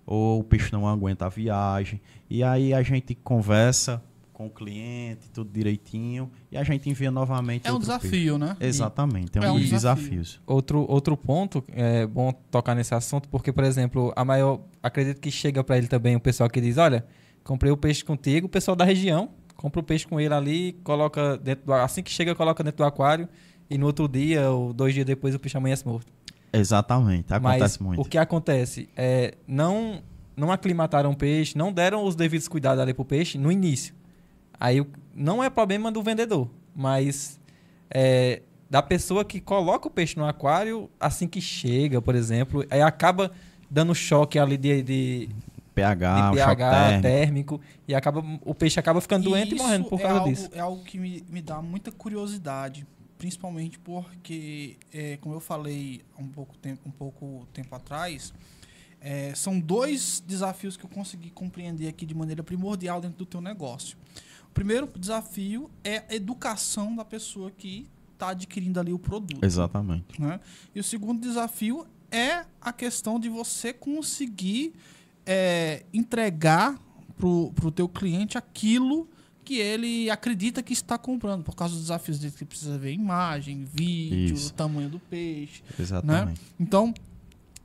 ou 0.06 0.40
o 0.42 0.44
peixe 0.44 0.72
não 0.74 0.88
aguenta 0.88 1.26
a 1.26 1.30
viagem. 1.30 2.02
E 2.30 2.44
aí 2.44 2.74
a 2.74 2.82
gente 2.82 3.16
conversa 3.16 4.04
com 4.38 4.46
o 4.46 4.50
cliente, 4.52 5.32
tudo 5.32 5.50
direitinho, 5.52 6.30
e 6.52 6.58
a 6.60 6.64
gente 6.64 6.88
envia 6.88 7.10
novamente 7.10 7.68
É 7.68 7.74
um 7.74 7.80
desafio, 7.80 8.38
né? 8.38 8.56
Exatamente, 8.60 9.36
é 9.36 9.42
um, 9.42 9.44
É 9.46 9.52
um 9.52 9.56
dos 9.60 9.68
desafio. 9.68 10.04
desafios. 10.04 10.40
Outro, 10.46 10.86
outro 10.88 11.18
ponto, 11.18 11.64
é 11.72 12.06
bom 12.06 12.32
tocar 12.52 12.76
nesse 12.76 12.94
assunto, 12.94 13.28
porque, 13.30 13.52
por 13.52 13.64
exemplo, 13.64 14.14
a 14.16 14.24
maior. 14.24 14.60
Acredito 14.84 15.20
que 15.20 15.32
chega 15.32 15.64
para 15.64 15.80
ele 15.80 15.88
também 15.88 16.16
o 16.16 16.20
pessoal 16.20 16.48
que 16.52 16.62
diz: 16.62 16.78
olha, 16.78 17.04
comprei 17.44 17.72
o 17.72 17.78
peixe 17.78 18.06
contigo, 18.06 18.46
o 18.46 18.50
pessoal 18.50 18.76
da 18.76 18.86
região, 18.86 19.32
compra 19.56 19.80
o 19.80 19.84
peixe 19.84 20.06
com 20.06 20.20
ele 20.22 20.32
ali, 20.36 20.74
coloca 20.84 21.36
dentro 21.40 21.66
do. 21.66 21.74
Assim 21.74 22.04
que 22.04 22.12
chega, 22.12 22.36
coloca 22.36 22.64
dentro 22.64 22.78
do 22.78 22.84
aquário, 22.84 23.28
e 23.68 23.76
no 23.76 23.88
outro 23.88 24.08
dia, 24.08 24.52
ou 24.52 24.72
dois 24.72 24.94
dias 24.94 25.06
depois, 25.08 25.34
o 25.34 25.40
peixe 25.40 25.58
amanhece 25.58 25.84
morto. 25.84 26.14
Exatamente, 26.54 27.34
acontece 27.34 27.80
Mas 27.80 27.88
muito. 27.88 28.02
o 28.02 28.06
que 28.06 28.20
acontece 28.20 28.88
é 28.96 29.34
não 29.48 30.04
não 30.36 30.52
aclimataram 30.52 31.10
o 31.10 31.16
peixe, 31.16 31.58
não 31.58 31.74
deram 31.74 32.06
os 32.06 32.16
devidos 32.16 32.48
cuidados 32.48 32.80
ali 32.80 32.94
pro 32.94 33.04
peixe 33.04 33.40
no 33.40 33.52
início. 33.52 33.98
Aí 34.60 34.86
não 35.14 35.44
é 35.44 35.50
problema 35.50 35.92
do 35.92 36.02
vendedor, 36.02 36.50
mas 36.76 37.40
é, 37.90 38.42
da 38.70 38.82
pessoa 38.82 39.24
que 39.24 39.40
coloca 39.40 39.88
o 39.88 39.92
peixe 39.92 40.18
no 40.18 40.26
aquário 40.26 40.90
assim 41.00 41.28
que 41.28 41.42
chega, 41.42 42.02
por 42.02 42.16
exemplo, 42.16 42.66
aí 42.70 42.82
acaba 42.82 43.32
dando 43.70 43.94
choque 43.94 44.40
ali 44.40 44.58
de, 44.58 44.82
de, 44.82 45.30
pH, 45.74 46.32
de 46.32 46.38
pH 46.38 46.72
térmico. 46.72 47.02
térmico. 47.02 47.62
e 47.88 47.96
acaba 47.96 48.24
o 48.44 48.56
peixe 48.56 48.80
acaba 48.80 49.00
ficando 49.00 49.30
doente 49.30 49.52
e 49.52 49.56
isso 49.56 49.64
morrendo 49.64 49.86
por 49.86 50.00
é 50.00 50.04
causa 50.04 50.20
algo, 50.20 50.30
disso. 50.30 50.50
É 50.54 50.60
algo 50.60 50.84
que 50.84 50.98
me, 50.98 51.24
me 51.30 51.42
dá 51.42 51.62
muita 51.62 51.92
curiosidade, 51.92 52.86
principalmente 53.18 53.78
porque, 53.80 54.78
é, 54.94 55.18
como 55.18 55.36
eu 55.36 55.40
falei 55.40 56.02
há 56.18 56.22
um 56.22 56.28
pouco 56.28 56.58
tempo, 56.58 56.82
um 56.88 56.92
pouco 56.92 57.48
tempo 57.54 57.74
atrás, 57.76 58.34
é, 59.00 59.34
são 59.36 59.60
dois 59.60 60.24
desafios 60.26 60.76
que 60.76 60.84
eu 60.84 60.90
consegui 60.90 61.30
compreender 61.30 61.88
aqui 61.88 62.06
de 62.06 62.16
maneira 62.16 62.44
primordial 62.44 63.00
dentro 63.00 63.18
do 63.18 63.26
teu 63.26 63.40
negócio. 63.40 63.98
O 64.58 64.60
primeiro 64.60 64.90
desafio 64.98 65.70
é 65.84 66.04
a 66.10 66.16
educação 66.16 66.96
da 66.96 67.06
pessoa 67.06 67.52
que 67.52 67.88
está 68.14 68.30
adquirindo 68.30 68.80
ali 68.80 68.92
o 68.92 68.98
produto 68.98 69.46
Exatamente. 69.46 70.20
né? 70.20 70.40
E 70.74 70.80
o 70.80 70.84
segundo 70.84 71.22
desafio 71.22 71.86
é 72.10 72.44
a 72.60 72.74
questão 72.74 73.20
de 73.20 73.30
você 73.30 73.72
conseguir 73.72 74.74
é, 75.28 75.86
entregar 75.94 76.76
para 77.16 77.28
o 77.28 77.72
teu 77.72 77.88
cliente 77.88 78.36
aquilo 78.36 79.08
que 79.46 79.60
ele 79.60 80.10
acredita 80.10 80.64
que 80.64 80.74
está 80.74 80.98
comprando, 80.98 81.44
por 81.44 81.56
causa 81.56 81.76
dos 81.76 81.84
desafios 81.84 82.18
dele 82.18 82.34
que 82.36 82.44
precisa 82.44 82.80
ver 82.80 82.94
imagem, 82.94 83.64
vídeo, 83.64 84.34
Isso. 84.34 84.52
tamanho 84.56 84.90
do 84.90 84.98
peixe. 84.98 85.62
Exatamente. 85.80 86.42
Então, 86.60 86.96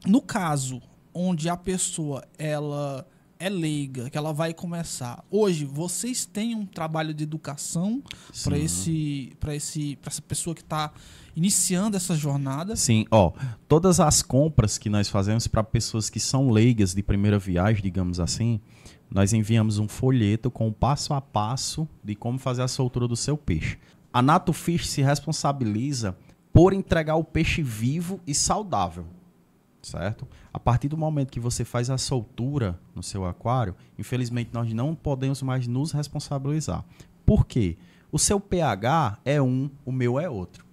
no 0.04 0.20
caso 0.20 0.82
onde 1.14 1.48
a 1.48 1.56
pessoa 1.56 2.22
ela 2.38 3.08
é 3.42 3.48
leiga, 3.48 4.08
que 4.08 4.16
ela 4.16 4.32
vai 4.32 4.54
começar. 4.54 5.24
Hoje 5.28 5.64
vocês 5.64 6.24
têm 6.24 6.54
um 6.54 6.64
trabalho 6.64 7.12
de 7.12 7.24
educação 7.24 8.00
para 8.44 8.56
esse 8.56 9.32
para 9.40 9.56
esse 9.56 9.96
para 9.96 10.10
essa 10.10 10.22
pessoa 10.22 10.54
que 10.54 10.62
está 10.62 10.92
iniciando 11.34 11.96
essa 11.96 12.14
jornada. 12.14 12.76
Sim, 12.76 13.04
ó, 13.10 13.32
todas 13.66 13.98
as 13.98 14.22
compras 14.22 14.78
que 14.78 14.88
nós 14.88 15.08
fazemos 15.08 15.48
para 15.48 15.64
pessoas 15.64 16.08
que 16.08 16.20
são 16.20 16.50
leigas 16.50 16.94
de 16.94 17.02
primeira 17.02 17.36
viagem, 17.36 17.82
digamos 17.82 18.20
assim, 18.20 18.60
nós 19.10 19.32
enviamos 19.32 19.80
um 19.80 19.88
folheto 19.88 20.48
com 20.48 20.68
o 20.68 20.72
passo 20.72 21.12
a 21.12 21.20
passo 21.20 21.88
de 22.04 22.14
como 22.14 22.38
fazer 22.38 22.62
a 22.62 22.68
soltura 22.68 23.08
do 23.08 23.16
seu 23.16 23.36
peixe. 23.36 23.76
A 24.12 24.22
Nato 24.22 24.52
Fish 24.52 24.86
se 24.88 25.02
responsabiliza 25.02 26.16
por 26.52 26.72
entregar 26.72 27.16
o 27.16 27.24
peixe 27.24 27.60
vivo 27.60 28.20
e 28.24 28.36
saudável, 28.36 29.04
certo? 29.82 30.26
A 30.52 30.58
partir 30.58 30.88
do 30.88 30.96
momento 30.96 31.30
que 31.30 31.40
você 31.40 31.64
faz 31.64 31.90
a 31.90 31.98
soltura 31.98 32.78
no 32.94 33.02
seu 33.02 33.24
aquário, 33.26 33.74
infelizmente 33.98 34.50
nós 34.52 34.72
não 34.72 34.94
podemos 34.94 35.42
mais 35.42 35.66
nos 35.66 35.92
responsabilizar. 35.92 36.84
Por 37.26 37.46
quê? 37.46 37.76
O 38.10 38.18
seu 38.18 38.38
pH 38.38 39.18
é 39.24 39.40
um, 39.40 39.70
o 39.84 39.92
meu 39.92 40.18
é 40.18 40.28
outro 40.28 40.72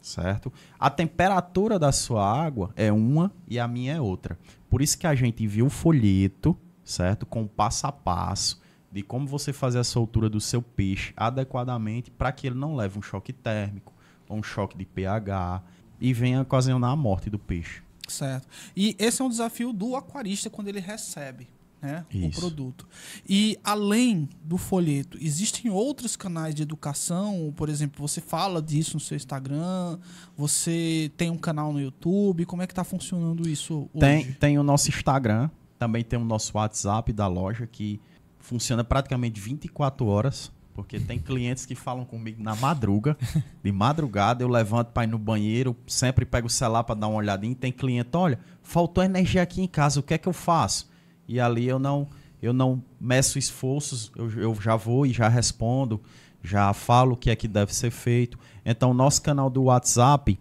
certo? 0.00 0.52
A 0.78 0.90
temperatura 0.90 1.78
da 1.78 1.92
sua 1.92 2.26
água 2.26 2.70
é 2.74 2.90
uma 2.92 3.30
e 3.46 3.58
a 3.58 3.68
minha 3.68 3.94
é 3.94 4.00
outra. 4.00 4.38
Por 4.68 4.82
isso 4.82 4.98
que 4.98 5.06
a 5.06 5.14
gente 5.14 5.44
envia 5.44 5.64
o 5.64 5.70
folheto, 5.70 6.56
certo? 6.82 7.26
Com 7.26 7.46
passo 7.46 7.86
a 7.86 7.92
passo 7.92 8.60
de 8.90 9.02
como 9.02 9.26
você 9.26 9.52
fazer 9.52 9.78
a 9.78 9.84
soltura 9.84 10.28
do 10.28 10.40
seu 10.40 10.60
peixe 10.60 11.12
adequadamente 11.16 12.10
para 12.10 12.32
que 12.32 12.46
ele 12.46 12.56
não 12.56 12.74
leve 12.74 12.98
um 12.98 13.02
choque 13.02 13.32
térmico 13.32 13.92
ou 14.28 14.38
um 14.38 14.42
choque 14.42 14.76
de 14.76 14.84
pH 14.84 15.62
e 16.00 16.12
venha 16.12 16.40
ocasionar 16.40 16.90
a 16.90 16.96
morte 16.96 17.30
do 17.30 17.38
peixe. 17.38 17.82
Certo. 18.10 18.48
E 18.76 18.96
esse 18.98 19.22
é 19.22 19.24
um 19.24 19.28
desafio 19.28 19.72
do 19.72 19.94
aquarista 19.96 20.50
quando 20.50 20.68
ele 20.68 20.80
recebe 20.80 21.48
né, 21.80 22.04
o 22.12 22.30
produto. 22.30 22.86
E 23.28 23.58
além 23.64 24.28
do 24.44 24.58
folheto, 24.58 25.16
existem 25.20 25.70
outros 25.70 26.16
canais 26.16 26.54
de 26.54 26.62
educação? 26.62 27.52
Por 27.56 27.68
exemplo, 27.68 28.06
você 28.06 28.20
fala 28.20 28.60
disso 28.60 28.94
no 28.94 29.00
seu 29.00 29.16
Instagram? 29.16 29.98
Você 30.36 31.10
tem 31.16 31.30
um 31.30 31.38
canal 31.38 31.72
no 31.72 31.80
YouTube? 31.80 32.44
Como 32.44 32.62
é 32.62 32.66
que 32.66 32.72
está 32.72 32.84
funcionando 32.84 33.48
isso 33.48 33.88
hoje? 33.94 34.00
Tem, 34.00 34.32
tem 34.32 34.58
o 34.58 34.62
nosso 34.62 34.88
Instagram, 34.88 35.48
também 35.78 36.04
tem 36.04 36.18
o 36.18 36.24
nosso 36.24 36.56
WhatsApp 36.56 37.12
da 37.12 37.26
loja 37.26 37.66
que 37.66 38.00
funciona 38.38 38.84
praticamente 38.84 39.40
24 39.40 40.06
horas, 40.06 40.52
porque 40.74 40.98
tem 41.00 41.18
clientes 41.18 41.66
que 41.66 41.74
falam 41.74 42.04
comigo 42.04 42.42
na 42.42 42.54
madruga, 42.56 43.16
de 43.62 43.72
madrugada 43.72 44.42
eu 44.42 44.48
levanto 44.48 44.88
para 44.88 45.04
ir 45.04 45.08
no 45.08 45.18
banheiro, 45.18 45.76
sempre 45.86 46.24
pego 46.24 46.46
o 46.46 46.50
celular 46.50 46.84
para 46.84 46.94
dar 46.94 47.08
uma 47.08 47.18
olhadinha, 47.18 47.54
tem 47.54 47.72
cliente, 47.72 48.10
olha, 48.14 48.38
faltou 48.62 49.02
energia 49.02 49.42
aqui 49.42 49.60
em 49.62 49.68
casa, 49.68 50.00
o 50.00 50.02
que 50.02 50.14
é 50.14 50.18
que 50.18 50.28
eu 50.28 50.32
faço? 50.32 50.88
E 51.28 51.38
ali 51.40 51.68
eu 51.68 51.78
não 51.78 52.08
eu 52.42 52.52
não 52.52 52.82
meço 52.98 53.38
esforços, 53.38 54.10
eu, 54.16 54.30
eu 54.30 54.54
já 54.54 54.74
vou 54.74 55.04
e 55.04 55.12
já 55.12 55.28
respondo, 55.28 56.00
já 56.42 56.72
falo 56.72 57.12
o 57.12 57.16
que 57.16 57.30
é 57.30 57.36
que 57.36 57.46
deve 57.46 57.74
ser 57.74 57.90
feito. 57.90 58.38
Então, 58.64 58.92
o 58.92 58.94
nosso 58.94 59.20
canal 59.20 59.50
do 59.50 59.64
WhatsApp, 59.64 60.38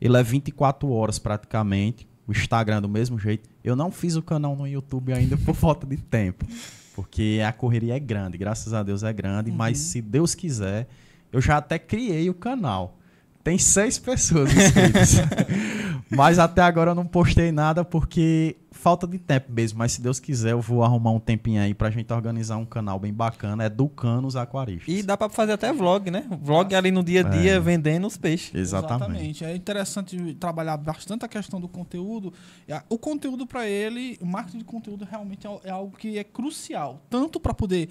ele 0.00 0.16
é 0.16 0.22
24 0.22 0.90
horas 0.90 1.18
praticamente. 1.18 2.06
O 2.26 2.32
Instagram 2.32 2.82
do 2.82 2.88
mesmo 2.90 3.18
jeito. 3.18 3.48
Eu 3.64 3.74
não 3.74 3.90
fiz 3.90 4.14
o 4.14 4.22
canal 4.22 4.54
no 4.54 4.66
YouTube 4.66 5.14
ainda 5.14 5.38
por 5.38 5.54
falta 5.56 5.86
de 5.86 5.96
tempo. 5.96 6.44
Porque 6.98 7.40
a 7.46 7.52
correria 7.52 7.94
é 7.94 8.00
grande, 8.00 8.36
graças 8.36 8.74
a 8.74 8.82
Deus 8.82 9.04
é 9.04 9.12
grande. 9.12 9.52
Mas 9.52 9.78
se 9.78 10.02
Deus 10.02 10.34
quiser, 10.34 10.88
eu 11.32 11.40
já 11.40 11.58
até 11.58 11.78
criei 11.78 12.28
o 12.28 12.34
canal. 12.34 12.98
Tem 13.44 13.56
seis 13.56 14.00
pessoas 14.00 14.52
inscritas. 14.52 15.14
mas 16.10 16.38
até 16.38 16.62
agora 16.62 16.92
eu 16.92 16.94
não 16.94 17.06
postei 17.06 17.52
nada 17.52 17.84
porque 17.84 18.56
falta 18.70 19.06
de 19.06 19.18
tempo 19.18 19.50
mesmo. 19.52 19.78
Mas 19.78 19.92
se 19.92 20.00
Deus 20.00 20.20
quiser, 20.20 20.52
eu 20.52 20.60
vou 20.60 20.84
arrumar 20.84 21.10
um 21.10 21.18
tempinho 21.20 21.60
aí 21.60 21.74
pra 21.74 21.90
gente 21.90 22.12
organizar 22.12 22.56
um 22.56 22.64
canal 22.64 22.98
bem 22.98 23.12
bacana, 23.12 23.66
educando 23.66 24.26
os 24.26 24.36
aquaristas. 24.36 24.94
E 24.94 25.02
dá 25.02 25.16
pra 25.16 25.28
fazer 25.28 25.52
até 25.52 25.72
vlog, 25.72 26.10
né? 26.10 26.24
Vlog 26.40 26.74
ali 26.74 26.90
no 26.90 27.02
dia 27.02 27.20
a 27.20 27.28
dia 27.28 27.52
É. 27.54 27.60
vendendo 27.60 28.06
os 28.06 28.16
peixes. 28.16 28.54
Exatamente. 28.54 29.44
É 29.44 29.54
interessante 29.54 30.34
trabalhar 30.34 30.76
bastante 30.76 31.24
a 31.24 31.28
questão 31.28 31.60
do 31.60 31.68
conteúdo. 31.68 32.32
É, 32.66 32.82
O 32.88 32.96
conteúdo 32.98 33.46
para 33.46 33.66
ele, 33.68 34.16
o 34.20 34.26
marketing 34.26 34.58
de 34.58 34.64
conteúdo 34.64 35.06
realmente 35.10 35.46
é 35.46 35.58
é 35.64 35.70
algo 35.70 35.96
que 35.96 36.16
é 36.18 36.24
crucial. 36.24 37.02
Tanto 37.10 37.40
para 37.40 37.52
poder 37.52 37.88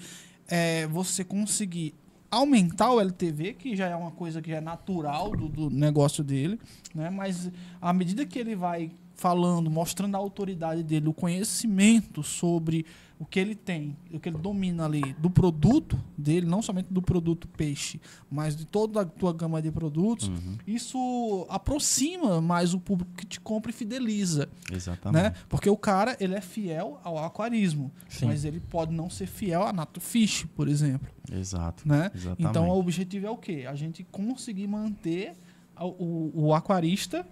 é, 0.48 0.86
você 0.86 1.22
conseguir 1.22 1.94
aumentar 2.30 2.92
o 2.92 3.00
LTV, 3.00 3.54
que 3.54 3.76
já 3.76 3.88
é 3.88 3.96
uma 3.96 4.10
coisa 4.10 4.42
que 4.42 4.52
é 4.52 4.60
natural 4.60 5.30
do, 5.30 5.48
do 5.48 5.70
negócio 5.70 6.22
dele, 6.22 6.60
né? 6.94 7.10
mas 7.10 7.50
à 7.80 7.92
medida 7.92 8.26
que 8.26 8.38
ele 8.38 8.54
vai 8.54 8.90
falando, 9.18 9.68
mostrando 9.68 10.14
a 10.14 10.18
autoridade 10.18 10.82
dele, 10.84 11.08
o 11.08 11.12
conhecimento 11.12 12.22
sobre 12.22 12.86
o 13.18 13.26
que 13.26 13.40
ele 13.40 13.56
tem, 13.56 13.96
o 14.14 14.20
que 14.20 14.28
ele 14.28 14.38
domina 14.38 14.84
ali 14.84 15.12
do 15.14 15.28
produto 15.28 15.98
dele, 16.16 16.46
não 16.46 16.62
somente 16.62 16.86
do 16.88 17.02
produto 17.02 17.48
peixe, 17.48 18.00
mas 18.30 18.54
de 18.54 18.64
toda 18.64 19.00
a 19.00 19.04
tua 19.04 19.32
gama 19.32 19.60
de 19.60 19.72
produtos, 19.72 20.28
Uhum, 20.28 20.56
isso 20.64 21.44
aproxima 21.50 22.40
mais 22.40 22.72
o 22.74 22.78
público 22.78 23.10
que 23.16 23.26
te 23.26 23.40
compra 23.40 23.72
e 23.72 23.74
fideliza, 23.74 24.48
exatamente. 24.72 25.20
né? 25.20 25.34
Porque 25.48 25.68
o 25.68 25.76
cara, 25.76 26.16
ele 26.20 26.36
é 26.36 26.40
fiel 26.40 27.00
ao 27.02 27.18
aquarismo, 27.18 27.90
Sim. 28.08 28.26
mas 28.26 28.44
ele 28.44 28.60
pode 28.60 28.94
não 28.94 29.10
ser 29.10 29.26
fiel 29.26 29.64
a 29.64 29.72
Nato 29.72 30.00
Fish, 30.00 30.46
por 30.54 30.68
exemplo, 30.68 31.08
Exato. 31.32 31.88
né? 31.88 32.12
Exatamente. 32.14 32.48
Então, 32.48 32.68
o 32.68 32.78
objetivo 32.78 33.26
é 33.26 33.30
o 33.30 33.36
quê? 33.36 33.66
A 33.68 33.74
gente 33.74 34.04
conseguir 34.04 34.68
manter 34.68 35.32
a- 35.74 35.84
o, 35.84 36.30
o 36.32 36.54
aquarista 36.54 37.26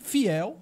fiel 0.00 0.58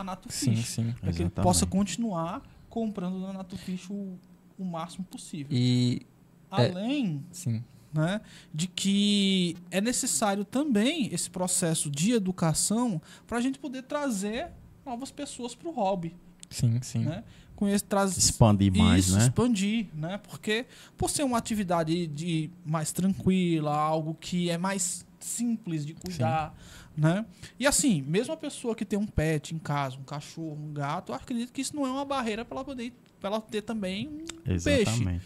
a 0.00 0.04
Nato 0.04 0.30
Sim, 0.32 0.56
sim. 0.56 0.94
para 1.00 1.12
que 1.12 1.22
ele 1.22 1.30
possa 1.30 1.66
continuar 1.66 2.42
comprando 2.68 3.20
da 3.22 3.32
Nato 3.32 3.56
Fish 3.56 3.88
o, 3.90 4.18
o 4.58 4.64
máximo 4.64 5.04
possível. 5.04 5.48
E. 5.56 6.06
Além 6.50 7.24
Sim. 7.32 7.62
né, 7.92 8.20
de 8.54 8.68
que 8.68 9.56
é 9.70 9.80
necessário 9.80 10.44
também 10.44 11.12
esse 11.12 11.28
processo 11.28 11.90
de 11.90 12.12
educação 12.12 13.02
para 13.26 13.38
a 13.38 13.40
gente 13.40 13.58
poder 13.58 13.82
trazer 13.82 14.50
novas 14.84 15.10
pessoas 15.10 15.54
para 15.54 15.68
o 15.68 15.72
hobby, 15.72 16.14
Sim, 16.48 16.80
sim. 16.82 17.00
né? 17.00 17.24
Com 17.56 17.66
esse 17.66 17.84
traz 17.84 18.16
Expandir 18.18 18.74
mais, 18.76 19.06
isso, 19.06 19.16
né? 19.16 19.24
expandir, 19.24 19.86
né? 19.94 20.18
Porque 20.18 20.66
por 20.96 21.08
ser 21.08 21.22
uma 21.22 21.38
atividade 21.38 22.06
de 22.06 22.50
mais 22.64 22.92
tranquila, 22.92 23.74
algo 23.74 24.14
que 24.14 24.50
é 24.50 24.58
mais 24.58 25.05
simples 25.26 25.84
de 25.84 25.94
cuidar, 25.94 26.54
né? 26.96 27.24
E 27.58 27.66
assim, 27.66 28.02
mesmo 28.02 28.32
a 28.32 28.36
pessoa 28.36 28.74
que 28.74 28.84
tem 28.84 28.98
um 28.98 29.06
pet 29.06 29.54
em 29.54 29.58
casa, 29.58 29.96
um 29.98 30.04
cachorro, 30.04 30.58
um 30.58 30.72
gato, 30.72 31.12
eu 31.12 31.16
acredito 31.16 31.52
que 31.52 31.60
isso 31.60 31.74
não 31.74 31.86
é 31.86 31.90
uma 31.90 32.04
barreira 32.04 32.44
para 32.44 32.56
ela 32.56 32.64
poder 32.64 32.92
pra 33.20 33.30
ela 33.30 33.40
ter 33.40 33.62
também 33.62 34.08
um 34.08 34.24
peixe. 34.44 34.70
Exatamente. 34.70 35.04
né? 35.04 35.20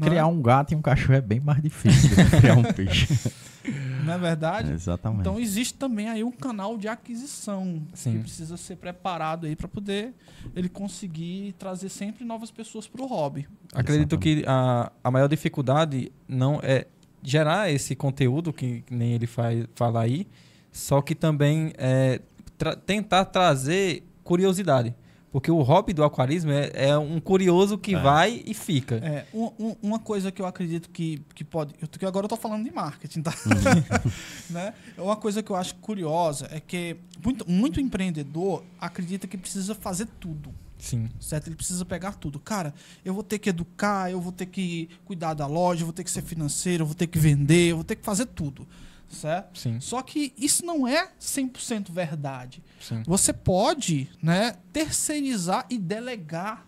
Criar 0.00 0.26
um 0.26 0.40
gato 0.40 0.72
e 0.72 0.74
um 0.74 0.80
cachorro 0.80 1.14
é 1.14 1.20
bem 1.20 1.38
mais 1.38 1.62
difícil 1.62 2.10
do 2.10 2.16
que 2.16 2.40
criar 2.40 2.56
um 2.56 2.62
peixe. 2.62 3.30
não 4.04 4.14
é 4.14 4.18
verdade? 4.18 4.72
Exatamente. 4.72 5.20
Então 5.20 5.38
existe 5.38 5.74
também 5.74 6.08
aí 6.08 6.24
um 6.24 6.32
canal 6.32 6.78
de 6.78 6.88
aquisição 6.88 7.82
Sim. 7.92 8.12
que 8.12 8.18
precisa 8.20 8.56
ser 8.56 8.76
preparado 8.76 9.46
aí 9.46 9.54
para 9.54 9.68
poder 9.68 10.14
ele 10.56 10.68
conseguir 10.68 11.54
trazer 11.58 11.88
sempre 11.90 12.24
novas 12.24 12.50
pessoas 12.50 12.88
para 12.88 13.02
o 13.02 13.06
hobby. 13.06 13.46
Acredito 13.72 14.18
que 14.18 14.44
a, 14.46 14.90
a 15.04 15.10
maior 15.10 15.28
dificuldade 15.28 16.10
não 16.26 16.58
é 16.62 16.86
gerar 17.22 17.70
esse 17.70 17.94
conteúdo 17.94 18.52
que, 18.52 18.84
nem 18.90 19.12
ele 19.12 19.26
faz, 19.26 19.64
fala 19.74 20.00
aí, 20.02 20.26
só 20.70 21.00
que 21.00 21.14
também 21.14 21.72
é 21.78 22.20
tra- 22.58 22.76
tentar 22.76 23.24
trazer 23.26 24.02
curiosidade. 24.24 24.94
Porque 25.30 25.50
o 25.50 25.62
hobby 25.62 25.94
do 25.94 26.04
aquarismo 26.04 26.50
é, 26.52 26.70
é 26.74 26.98
um 26.98 27.18
curioso 27.18 27.78
que 27.78 27.94
É. 27.94 27.98
vai 28.00 28.42
e 28.44 28.52
fica. 28.52 28.96
É, 28.96 29.24
um- 29.32 29.50
um- 29.58 29.76
uma 29.82 29.98
coisa 29.98 30.30
que 30.30 30.42
eu 30.42 30.46
acredito 30.46 30.90
que, 30.90 31.22
que 31.34 31.42
pode. 31.42 31.72
Eu, 31.80 31.88
que 31.88 32.04
agora 32.04 32.26
eu 32.26 32.28
tô 32.28 32.36
falando 32.36 32.64
de 32.64 32.70
marketing, 32.70 33.22
tá? 33.22 33.32
né? 34.50 34.74
Uma 34.98 35.16
coisa 35.16 35.42
que 35.42 35.50
eu 35.50 35.56
acho 35.56 35.74
curiosa 35.76 36.48
é 36.50 36.60
que 36.60 36.96
muito, 37.24 37.48
muito 37.50 37.80
empreendedor 37.80 38.62
acredita 38.78 39.26
que 39.26 39.38
precisa 39.38 39.74
fazer 39.74 40.06
tudo. 40.20 40.52
Sim. 40.82 41.08
certo? 41.20 41.46
Ele 41.46 41.54
precisa 41.54 41.84
pegar 41.84 42.14
tudo. 42.14 42.40
Cara, 42.40 42.74
eu 43.04 43.14
vou 43.14 43.22
ter 43.22 43.38
que 43.38 43.48
educar, 43.48 44.10
eu 44.10 44.20
vou 44.20 44.32
ter 44.32 44.46
que 44.46 44.88
cuidar 45.04 45.32
da 45.32 45.46
loja, 45.46 45.82
eu 45.82 45.86
vou 45.86 45.92
ter 45.92 46.02
que 46.02 46.10
ser 46.10 46.22
financeiro, 46.22 46.82
eu 46.82 46.86
vou 46.86 46.94
ter 46.94 47.06
que 47.06 47.20
vender, 47.20 47.70
eu 47.70 47.76
vou 47.76 47.84
ter 47.84 47.94
que 47.94 48.04
fazer 48.04 48.26
tudo, 48.26 48.66
certo? 49.08 49.56
Sim. 49.56 49.78
Só 49.78 50.02
que 50.02 50.32
isso 50.36 50.66
não 50.66 50.86
é 50.86 51.12
100% 51.20 51.92
verdade. 51.92 52.60
Sim. 52.80 53.04
Você 53.06 53.32
pode, 53.32 54.10
né, 54.20 54.56
terceirizar 54.72 55.64
e 55.70 55.78
delegar 55.78 56.66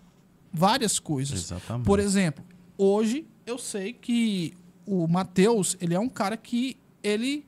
várias 0.53 1.01
coisas. 1.01 1.41
Exatamente. 1.41 1.85
Por 1.85 1.99
exemplo, 1.99 2.45
hoje 2.79 3.27
eu 3.45 3.59
sei 3.59 3.93
que 3.93 4.55
o 4.87 5.09
Matheus, 5.09 5.77
ele 5.81 5.93
é 5.93 5.99
um 5.99 6.09
cara 6.09 6.37
que 6.37 6.77
ele 7.03 7.45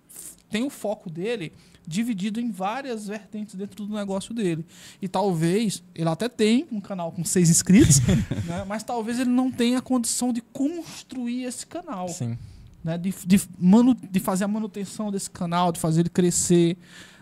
tem 0.50 0.64
o 0.64 0.70
foco 0.70 1.08
dele 1.08 1.52
dividido 1.86 2.40
em 2.40 2.50
várias 2.50 3.06
vertentes 3.06 3.54
dentro 3.54 3.86
do 3.86 3.94
negócio 3.94 4.34
dele. 4.34 4.66
E 5.00 5.06
talvez, 5.06 5.82
ele 5.94 6.08
até 6.08 6.28
tem 6.28 6.66
um 6.72 6.80
canal 6.80 7.12
com 7.12 7.24
seis 7.24 7.48
inscritos, 7.48 8.00
né, 8.46 8.64
mas 8.66 8.82
talvez 8.82 9.20
ele 9.20 9.30
não 9.30 9.50
tenha 9.50 9.78
a 9.78 9.82
condição 9.82 10.32
de 10.32 10.40
construir 10.40 11.44
esse 11.44 11.66
canal 11.66 12.08
Sim. 12.08 12.36
né, 12.82 12.98
de, 12.98 13.14
de, 13.24 13.40
manu, 13.58 13.94
de 13.94 14.20
fazer 14.20 14.44
a 14.44 14.48
manutenção 14.48 15.10
desse 15.10 15.30
canal, 15.30 15.70
de 15.70 15.78
fazer 15.78 16.00
ele 16.00 16.10
crescer, 16.10 16.76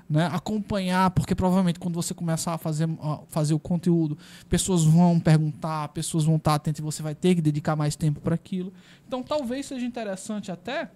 né, 0.08 0.28
acompanhar, 0.32 1.10
porque 1.10 1.34
provavelmente 1.34 1.78
quando 1.78 1.94
você 1.94 2.14
começar 2.14 2.54
a 2.54 2.58
fazer, 2.58 2.88
a 3.00 3.20
fazer 3.28 3.54
o 3.54 3.58
conteúdo, 3.58 4.16
pessoas 4.48 4.84
vão 4.84 5.18
perguntar, 5.18 5.88
pessoas 5.88 6.24
vão 6.24 6.36
estar 6.36 6.54
atentas 6.54 6.78
e 6.78 6.82
você 6.82 7.02
vai 7.02 7.14
ter 7.14 7.34
que 7.34 7.42
dedicar 7.42 7.76
mais 7.76 7.96
tempo 7.96 8.20
para 8.20 8.34
aquilo. 8.34 8.72
Então 9.06 9.22
talvez 9.22 9.66
seja 9.66 9.84
interessante 9.84 10.50
até 10.50 10.90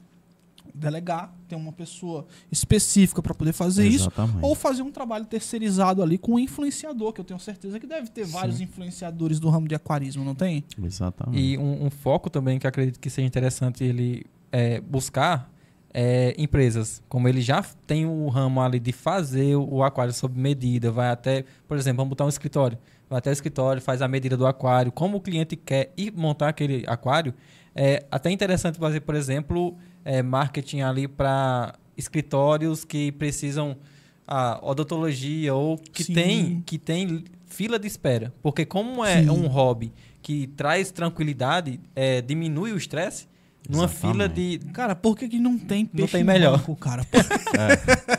delegar, 0.79 1.35
ter 1.49 1.57
uma 1.57 1.73
pessoa 1.73 2.27
específica 2.51 3.21
para 3.21 3.35
poder 3.35 3.53
fazer 3.53 3.87
isso, 3.87 4.09
Exatamente. 4.09 4.39
ou 4.43 4.55
fazer 4.55 4.83
um 4.83 4.91
trabalho 4.91 5.27
terceirizado 5.27 6.03
ali 6.03 6.19
com 6.19 6.35
um 6.35 6.39
influenciador, 6.39 7.13
que 7.13 7.21
eu 7.21 7.25
tenho 7.25 7.41
certeza 7.41 7.79
que 7.79 7.87
deve 7.87 8.09
ter 8.09 8.27
Sim. 8.27 8.33
vários 8.33 8.61
influenciadores 8.61 9.39
do 9.39 9.49
ramo 9.49 9.69
de 9.69 9.75
aquarismo, 9.75 10.25
não 10.25 10.35
tem? 10.35 10.65
Exatamente. 10.83 11.41
E 11.41 11.59
um, 11.59 11.87
um 11.87 11.91
foco 11.91 12.31
também 12.31 12.59
que 12.59 12.67
eu 12.67 12.69
acredito 12.69 12.99
que 12.99 13.11
seja 13.11 13.27
interessante 13.27 13.85
ele 13.85 14.25
é, 14.53 14.81
buscar 14.81 15.51
é, 15.93 16.35
empresas. 16.39 17.03
Como 17.09 17.29
ele 17.29 17.41
já 17.41 17.63
tem 17.87 18.07
o 18.07 18.29
ramo 18.29 18.61
ali 18.61 18.79
de 18.79 18.93
fazer 18.93 19.57
o 19.57 19.83
aquário 19.83 20.13
sob 20.13 20.39
medida, 20.39 20.91
vai 20.91 21.11
até, 21.11 21.45
por 21.67 21.77
exemplo, 21.77 21.99
vamos 21.99 22.11
botar 22.11 22.25
um 22.25 22.29
escritório. 22.29 22.79
Vai 23.09 23.19
até 23.19 23.31
o 23.31 23.33
escritório, 23.33 23.81
faz 23.81 24.03
a 24.03 24.09
medida 24.09 24.37
do 24.37 24.47
aquário, 24.47 24.93
como 24.93 25.17
o 25.17 25.21
cliente 25.21 25.57
quer 25.57 25.93
ir 25.97 26.13
montar 26.13 26.49
aquele 26.49 26.85
aquário. 26.87 27.35
É 27.81 28.05
até 28.11 28.29
interessante 28.29 28.77
fazer, 28.77 29.01
por 29.01 29.15
exemplo, 29.15 29.77
é, 30.05 30.21
marketing 30.21 30.81
ali 30.81 31.07
para 31.07 31.77
escritórios 31.97 32.85
que 32.85 33.13
precisam 33.13 33.77
a 34.27 34.59
odontologia 34.61 35.55
ou 35.55 35.79
que 35.79 36.03
Sim. 36.03 36.13
tem 36.13 36.63
que 36.67 36.77
tem 36.77 37.25
fila 37.47 37.79
de 37.79 37.87
espera. 37.87 38.35
Porque 38.43 38.67
como 38.67 39.05
é 39.05 39.23
Sim. 39.23 39.31
um 39.31 39.47
hobby 39.47 39.93
que 40.21 40.49
traz 40.49 40.91
tranquilidade, 40.91 41.79
é, 41.95 42.21
diminui 42.21 42.73
o 42.73 42.77
estresse, 42.77 43.29
numa 43.69 43.85
Exatamente. 43.85 44.13
fila 44.13 44.29
de... 44.29 44.59
Cara, 44.73 44.97
por 44.97 45.17
que, 45.17 45.29
que 45.29 45.39
não 45.39 45.57
tem 45.57 45.87
peixe 45.87 46.13
tem 46.13 46.23
em 46.23 46.25
melhor. 46.25 46.59
banco, 46.59 46.75
cara? 46.75 47.07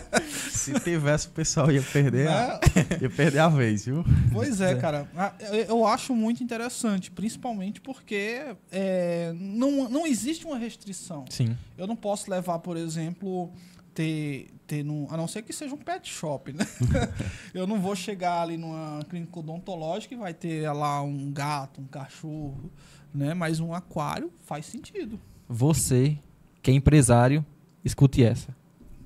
Se 0.60 0.80
tivesse, 0.80 1.28
o 1.28 1.32
pessoal 1.32 1.72
ia 1.72 1.82
perder, 1.82 2.28
a, 2.28 2.60
É, 2.99 3.01
ia 3.03 3.10
perder 3.10 3.39
a 3.39 3.47
vez, 3.49 3.86
viu? 3.86 4.03
Pois 4.32 4.60
é, 4.62 4.76
cara. 4.80 5.10
Ah, 5.16 5.34
eu- 5.68 5.86
acho 5.88 6.14
muito 6.16 6.43
interessante, 6.43 7.10
principalmente 7.12 7.80
porque 7.82 8.41
é, 8.72 9.34
não, 9.36 9.89
não 9.89 10.05
existe 10.05 10.45
uma 10.45 10.57
restrição. 10.57 11.26
Sim. 11.30 11.57
Eu 11.78 11.88
não 11.88 11.95
posso 11.95 12.30
levar, 12.30 12.60
por 12.60 12.78
exemplo, 12.78 13.51
ter, 13.93 14.47
ter 14.68 14.84
num, 14.84 15.07
a 15.10 15.18
não 15.18 15.28
ser 15.28 15.41
que 15.41 15.51
seja 15.53 15.74
um 15.74 15.78
pet 15.78 16.07
shop, 16.12 16.53
né? 16.53 16.66
eu 17.53 17.66
não 17.66 17.80
vou 17.80 17.95
chegar 17.95 18.41
ali 18.41 18.57
numa 18.57 18.99
clínica 19.10 19.39
odontológica 19.39 20.14
e 20.14 20.18
vai 20.18 20.34
ter 20.34 20.70
lá 20.72 21.01
um 21.01 21.32
gato, 21.32 21.82
um 21.82 21.86
cachorro, 21.88 22.72
né? 23.14 23.34
Mas 23.34 23.60
um 23.60 23.74
aquário 23.74 24.32
faz 24.45 24.66
sentido. 24.66 25.20
Você, 25.47 26.18
que 26.62 26.70
é 26.70 26.74
empresário, 26.74 27.43
escute 27.84 28.24
essa. 28.24 28.55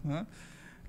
né? 0.04 0.26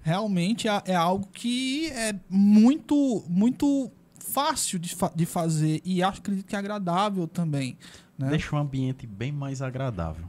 Realmente 0.04 0.68
é, 0.68 0.82
é 0.84 0.94
algo 0.94 1.26
que 1.32 1.86
é 1.88 2.14
muito, 2.28 3.24
muito 3.26 3.90
fácil 4.20 4.78
de, 4.78 4.94
fa- 4.94 5.10
de 5.16 5.24
fazer 5.24 5.80
e 5.84 6.02
acho 6.02 6.18
acredito 6.20 6.44
que 6.46 6.54
é 6.54 6.58
agradável 6.58 7.26
também. 7.26 7.76
Né? 8.18 8.28
Deixa 8.28 8.54
o 8.54 8.58
ambiente 8.58 9.06
bem 9.06 9.32
mais 9.32 9.62
agradável. 9.62 10.26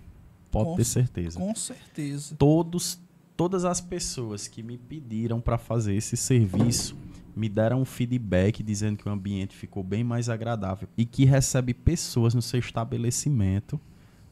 Pode 0.50 0.70
Com- 0.70 0.76
ter 0.78 0.86
certeza. 0.86 1.38
Com 1.38 1.54
certeza. 1.54 2.36
Todos, 2.38 2.98
todas 3.36 3.66
as 3.66 3.82
pessoas 3.82 4.48
que 4.48 4.64
me 4.64 4.78
pediram 4.78 5.42
para 5.42 5.58
fazer 5.58 5.94
esse 5.94 6.16
serviço 6.16 6.96
me 7.36 7.50
deram 7.50 7.82
um 7.82 7.86
feedback 7.86 8.64
dizendo 8.64 8.98
que 8.98 9.10
o 9.10 9.12
ambiente 9.12 9.54
ficou 9.54 9.84
bem 9.84 10.06
mais 10.06 10.30
agradável 10.30 10.88
e 10.98 11.06
que 11.06 11.26
recebe 11.26 11.74
pessoas 11.74 12.34
no 12.34 12.42
seu 12.42 12.62
estabelecimento 12.62 13.78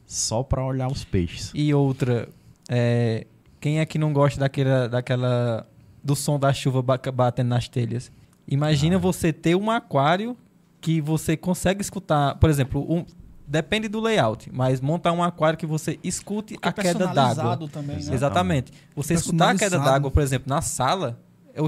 só 0.06 0.42
para 0.42 0.64
olhar 0.64 0.88
os 0.90 1.04
peixes. 1.04 1.50
E 1.54 1.72
outra, 1.74 2.30
é, 2.66 3.26
quem 3.64 3.80
é 3.80 3.86
que 3.86 3.96
não 3.98 4.12
gosta 4.12 4.38
daquela, 4.38 4.86
daquela 4.90 5.66
do 6.02 6.14
som 6.14 6.38
da 6.38 6.52
chuva 6.52 6.82
ba- 6.82 7.00
batendo 7.14 7.48
nas 7.48 7.66
telhas? 7.66 8.12
Imagina 8.46 8.96
Ah. 8.96 8.98
você 8.98 9.32
ter 9.32 9.54
um 9.56 9.70
aquário 9.70 10.36
que 10.82 11.00
você 11.00 11.34
consegue 11.34 11.80
escutar, 11.80 12.34
por 12.34 12.50
exemplo, 12.50 12.84
um, 12.86 13.06
depende 13.46 13.88
do 13.88 14.00
layout, 14.00 14.50
mas 14.52 14.82
montar 14.82 15.12
um 15.12 15.22
aquário 15.22 15.58
que 15.58 15.64
você 15.64 15.98
escute 16.04 16.58
Porque 16.58 16.68
a 16.68 16.72
queda 16.74 17.06
d'água. 17.06 17.56
também, 17.68 17.96
né? 17.96 18.12
Exatamente. 18.14 18.70
Você 18.94 19.14
escutar 19.14 19.54
a 19.54 19.58
queda 19.58 19.78
d'água, 19.78 20.10
por 20.10 20.22
exemplo, 20.22 20.46
na 20.46 20.60
sala, 20.60 21.18
é, 21.54 21.60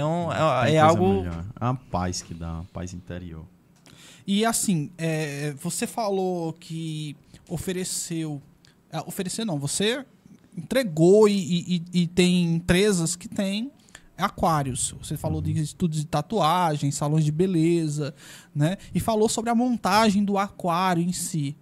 é, 0.00 0.04
um, 0.04 0.32
é, 0.32 0.72
é 0.74 0.80
algo. 0.80 1.20
melhor. 1.22 1.44
É 1.60 1.64
uma 1.66 1.76
paz 1.76 2.20
que 2.20 2.34
dá, 2.34 2.52
uma 2.52 2.64
paz 2.72 2.92
interior. 2.92 3.44
E 4.26 4.44
assim, 4.44 4.90
é, 4.98 5.54
você 5.62 5.86
falou 5.86 6.52
que 6.54 7.14
ofereceu. 7.48 8.42
é, 8.90 8.98
oferecer 9.06 9.44
não, 9.44 9.56
você 9.56 10.04
entregou 10.56 11.28
e, 11.28 11.76
e- 11.92 12.02
e- 12.02 12.06
tem 12.06 12.54
empresas 12.54 13.16
que 13.16 13.28
têm 13.28 13.70
aquários. 14.16 14.94
Você 15.02 15.16
falou 15.16 15.40
de 15.42 15.52
estudos 15.60 15.98
de 15.98 16.06
tatuagem, 16.06 16.90
salões 16.90 17.24
de 17.24 17.32
beleza, 17.32 18.14
né? 18.54 18.76
E 18.94 19.00
falou 19.00 19.28
sobre 19.28 19.50
a 19.50 19.54
montagem 19.54 20.24
do 20.24 20.38
aquário 20.38 21.02
em 21.02 21.12
si. 21.12 21.56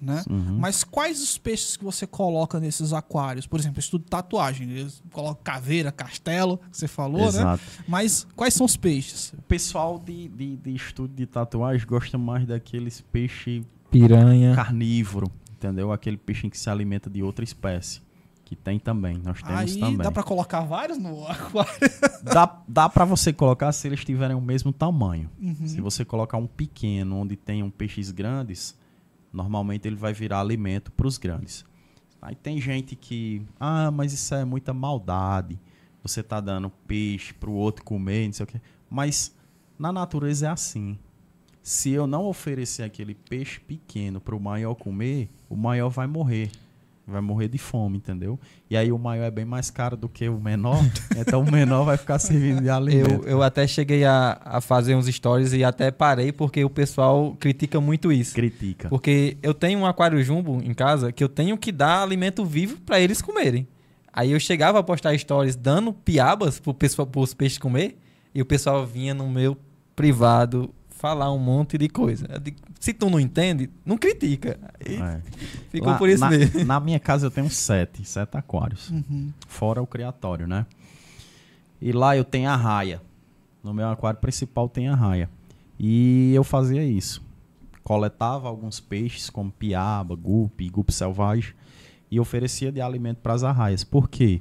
Né? 0.00 0.22
Uhum. 0.30 0.56
Mas 0.58 0.82
quais 0.82 1.20
os 1.22 1.36
peixes 1.36 1.76
que 1.76 1.84
você 1.84 2.06
coloca 2.06 2.58
nesses 2.58 2.94
aquários? 2.94 3.46
Por 3.46 3.60
exemplo, 3.60 3.80
estudo 3.80 4.02
de 4.04 4.08
tatuagem. 4.08 4.70
Eles 4.70 5.02
colocam 5.12 5.42
caveira, 5.44 5.92
castelo, 5.92 6.56
que 6.70 6.78
você 6.78 6.88
falou, 6.88 7.20
né? 7.20 7.28
Exato. 7.28 7.62
Mas 7.86 8.26
quais 8.34 8.54
são 8.54 8.64
os 8.64 8.78
peixes? 8.78 9.34
O 9.36 9.42
pessoal 9.42 9.98
de, 9.98 10.28
de, 10.28 10.56
de 10.56 10.74
estudo 10.74 11.12
de 11.14 11.26
tatuagem 11.26 11.86
gosta 11.86 12.16
mais 12.16 12.46
daqueles 12.46 13.02
peixes 13.12 13.62
Piranha. 13.90 14.54
carnívoro, 14.54 15.30
entendeu? 15.52 15.92
Aquele 15.92 16.16
peixe 16.16 16.48
que 16.48 16.58
se 16.58 16.70
alimenta 16.70 17.10
de 17.10 17.22
outra 17.22 17.44
espécie. 17.44 18.00
Que 18.50 18.56
tem 18.56 18.80
também, 18.80 19.16
nós 19.18 19.40
temos 19.40 19.60
Aí 19.60 19.78
também. 19.78 19.98
dá 19.98 20.10
pra 20.10 20.24
colocar 20.24 20.62
vários 20.62 20.98
no 20.98 21.24
aquário. 21.24 21.70
Dá, 22.20 22.62
dá 22.66 22.88
para 22.88 23.04
você 23.04 23.32
colocar 23.32 23.70
se 23.70 23.86
eles 23.86 24.04
tiverem 24.04 24.36
o 24.36 24.40
mesmo 24.40 24.72
tamanho. 24.72 25.30
Uhum. 25.40 25.68
Se 25.68 25.80
você 25.80 26.04
colocar 26.04 26.36
um 26.36 26.48
pequeno 26.48 27.16
onde 27.16 27.36
tenham 27.36 27.70
peixes 27.70 28.10
grandes, 28.10 28.76
normalmente 29.32 29.86
ele 29.86 29.94
vai 29.94 30.12
virar 30.12 30.40
alimento 30.40 30.90
para 30.90 31.06
os 31.06 31.16
grandes. 31.16 31.64
Aí 32.20 32.34
tem 32.34 32.60
gente 32.60 32.96
que, 32.96 33.40
ah, 33.58 33.88
mas 33.92 34.12
isso 34.12 34.34
é 34.34 34.44
muita 34.44 34.74
maldade. 34.74 35.56
Você 36.02 36.20
tá 36.20 36.40
dando 36.40 36.70
peixe 36.88 37.32
para 37.32 37.48
o 37.48 37.54
outro 37.54 37.84
comer, 37.84 38.26
não 38.26 38.32
sei 38.32 38.44
o 38.44 38.46
quê. 38.48 38.60
Mas 38.90 39.32
na 39.78 39.92
natureza 39.92 40.48
é 40.48 40.50
assim. 40.50 40.98
Se 41.62 41.90
eu 41.90 42.04
não 42.04 42.26
oferecer 42.26 42.82
aquele 42.82 43.14
peixe 43.14 43.60
pequeno 43.60 44.20
para 44.20 44.34
o 44.34 44.40
maior 44.40 44.74
comer, 44.74 45.30
o 45.48 45.54
maior 45.54 45.88
vai 45.88 46.08
morrer. 46.08 46.50
Vai 47.10 47.20
morrer 47.20 47.48
de 47.48 47.58
fome, 47.58 47.98
entendeu? 47.98 48.38
E 48.68 48.76
aí 48.76 48.92
o 48.92 48.98
maior 48.98 49.24
é 49.24 49.30
bem 49.30 49.44
mais 49.44 49.70
caro 49.70 49.96
do 49.96 50.08
que 50.08 50.28
o 50.28 50.38
menor, 50.38 50.82
então 51.16 51.40
o 51.40 51.50
menor 51.50 51.84
vai 51.84 51.96
ficar 51.96 52.18
servindo 52.18 52.62
de 52.62 52.70
alimento. 52.70 53.24
Eu, 53.24 53.24
eu 53.24 53.42
até 53.42 53.66
cheguei 53.66 54.04
a, 54.04 54.40
a 54.44 54.60
fazer 54.60 54.94
uns 54.94 55.06
stories 55.06 55.52
e 55.52 55.64
até 55.64 55.90
parei 55.90 56.32
porque 56.32 56.64
o 56.64 56.70
pessoal 56.70 57.36
critica 57.38 57.80
muito 57.80 58.12
isso. 58.12 58.34
Critica. 58.34 58.88
Porque 58.88 59.36
eu 59.42 59.52
tenho 59.52 59.80
um 59.80 59.86
aquário 59.86 60.22
jumbo 60.22 60.60
em 60.62 60.72
casa 60.72 61.10
que 61.12 61.22
eu 61.22 61.28
tenho 61.28 61.58
que 61.58 61.72
dar 61.72 62.02
alimento 62.02 62.44
vivo 62.44 62.80
para 62.80 63.00
eles 63.00 63.20
comerem. 63.20 63.66
Aí 64.12 64.32
eu 64.32 64.40
chegava 64.40 64.78
a 64.78 64.82
postar 64.82 65.16
stories 65.18 65.56
dando 65.56 65.92
piabas 65.92 66.58
pro 66.58 66.74
pessoal, 66.74 67.06
pros 67.06 67.34
peixes 67.34 67.58
comer 67.58 67.98
e 68.34 68.42
o 68.42 68.46
pessoal 68.46 68.86
vinha 68.86 69.14
no 69.14 69.28
meu 69.28 69.56
privado 69.94 70.72
falar 70.88 71.32
um 71.32 71.38
monte 71.38 71.78
de 71.78 71.88
coisa. 71.88 72.26
Eu 72.30 72.38
digo, 72.38 72.58
Se 72.80 72.92
tu 72.94 73.08
não 73.10 73.20
entende, 73.20 73.68
não 73.84 73.96
critica. 73.98 74.58
E 74.84 74.94
É. 74.94 75.20
ficou 75.68 75.90
Lá- 75.90 75.98
por 75.98 76.08
isso 76.08 76.20
na, 76.20 76.30
mesmo. 76.30 76.64
Na 76.64 76.80
minha 76.80 76.98
casa 76.98 77.26
eu 77.26 77.30
tenho 77.30 77.48
sete, 77.50 78.02
sete 78.04 78.36
aquários. 78.38 78.88
Uhum. 78.90 79.30
Fora 79.46 79.82
o 79.82 79.86
criatório, 79.86 80.46
né? 80.48 80.66
E 81.80 81.92
lá 81.92 82.16
eu 82.16 82.24
tenho 82.24 82.48
a 82.48 82.56
raia. 82.56 83.02
No 83.62 83.74
meu 83.74 83.88
aquário 83.90 84.18
principal 84.18 84.66
tem 84.68 84.88
a 84.88 84.94
raia. 84.96 85.28
E 85.78 86.32
eu 86.34 86.42
fazia 86.42 86.82
isso. 86.82 87.22
Coletava 87.84 88.48
alguns 88.48 88.80
peixes, 88.80 89.28
como 89.28 89.50
piaba, 89.52 90.14
gupe, 90.14 90.68
gupe 90.70 90.92
selvagem, 90.92 91.52
e 92.10 92.18
oferecia 92.18 92.72
de 92.72 92.80
alimento 92.80 93.18
para 93.18 93.34
as 93.34 93.44
arraias. 93.44 93.84
Por 93.84 94.08
quê? 94.08 94.40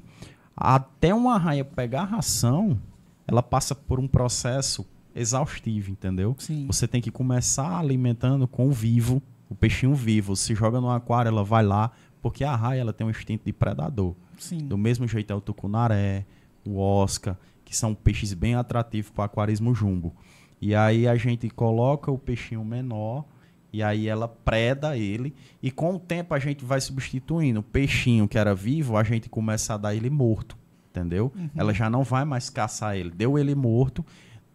Até 0.55 1.13
uma 1.13 1.35
arraia 1.35 1.63
pegar 1.65 2.01
a 2.03 2.05
ração, 2.05 2.79
ela 3.27 3.43
passa 3.43 3.75
por 3.75 3.99
um 3.99 4.07
processo 4.07 4.85
exaustivo, 5.16 5.91
entendeu? 5.91 6.36
Sim. 6.38 6.66
Você 6.68 6.88
tem 6.88 7.01
que 7.01 7.12
começar 7.12 7.80
alimentando 7.80 8.47
com 8.47 8.68
o 8.68 8.72
vivo, 8.72 9.22
o 9.49 9.55
peixinho 9.55 9.95
vivo. 9.95 10.36
Se 10.36 10.53
joga 10.55 10.80
no 10.80 10.89
aquário, 10.89 11.30
ela 11.30 11.43
vai 11.43 11.64
lá, 11.64 11.91
porque 12.22 12.43
a 12.43 12.55
raia 12.55 12.82
ela 12.82 12.93
tem 12.93 13.05
um 13.05 13.10
instinto 13.10 13.45
de 13.45 13.53
predador. 13.53 14.16
Sim. 14.38 14.60
Do 14.60 14.78
mesmo 14.78 15.07
jeito 15.07 15.32
é 15.32 15.36
o 15.36 15.41
tucunaré, 15.41 16.26
o 16.66 16.80
osca, 16.80 17.38
que 17.66 17.76
são 17.76 17.93
peixes 17.93 18.34
bem 18.34 18.55
atrativos 18.55 19.12
para 19.12 19.22
o 19.22 19.26
aquarismo 19.26 19.74
jumbo. 19.74 20.16
E 20.62 20.76
aí 20.76 21.07
a 21.07 21.16
gente 21.16 21.49
coloca 21.49 22.12
o 22.12 22.18
peixinho 22.18 22.64
menor 22.66 23.26
e 23.72 23.84
aí 23.84 24.07
ela 24.07 24.28
preda 24.28 24.97
ele 24.97 25.34
e 25.62 25.72
com 25.72 25.95
o 25.95 25.99
tempo 25.99 26.34
a 26.34 26.39
gente 26.39 26.66
vai 26.66 26.82
substituindo 26.82 27.60
o 27.60 27.64
peixinho 27.64 28.28
que 28.28 28.38
era 28.38 28.53
vivo, 28.53 28.97
a 28.97 29.03
gente 29.03 29.30
começa 29.30 29.76
a 29.76 29.78
dar 29.78 29.95
ele 29.95 30.10
morto, 30.10 30.57
entendeu? 30.89 31.32
Ela 31.55 31.74
já 31.74 31.89
não 31.89 32.03
vai 32.03 32.26
mais 32.26 32.49
caçar 32.49 32.97
ele. 32.97 33.12
Deu 33.12 33.38
ele 33.38 33.55
morto, 33.55 34.03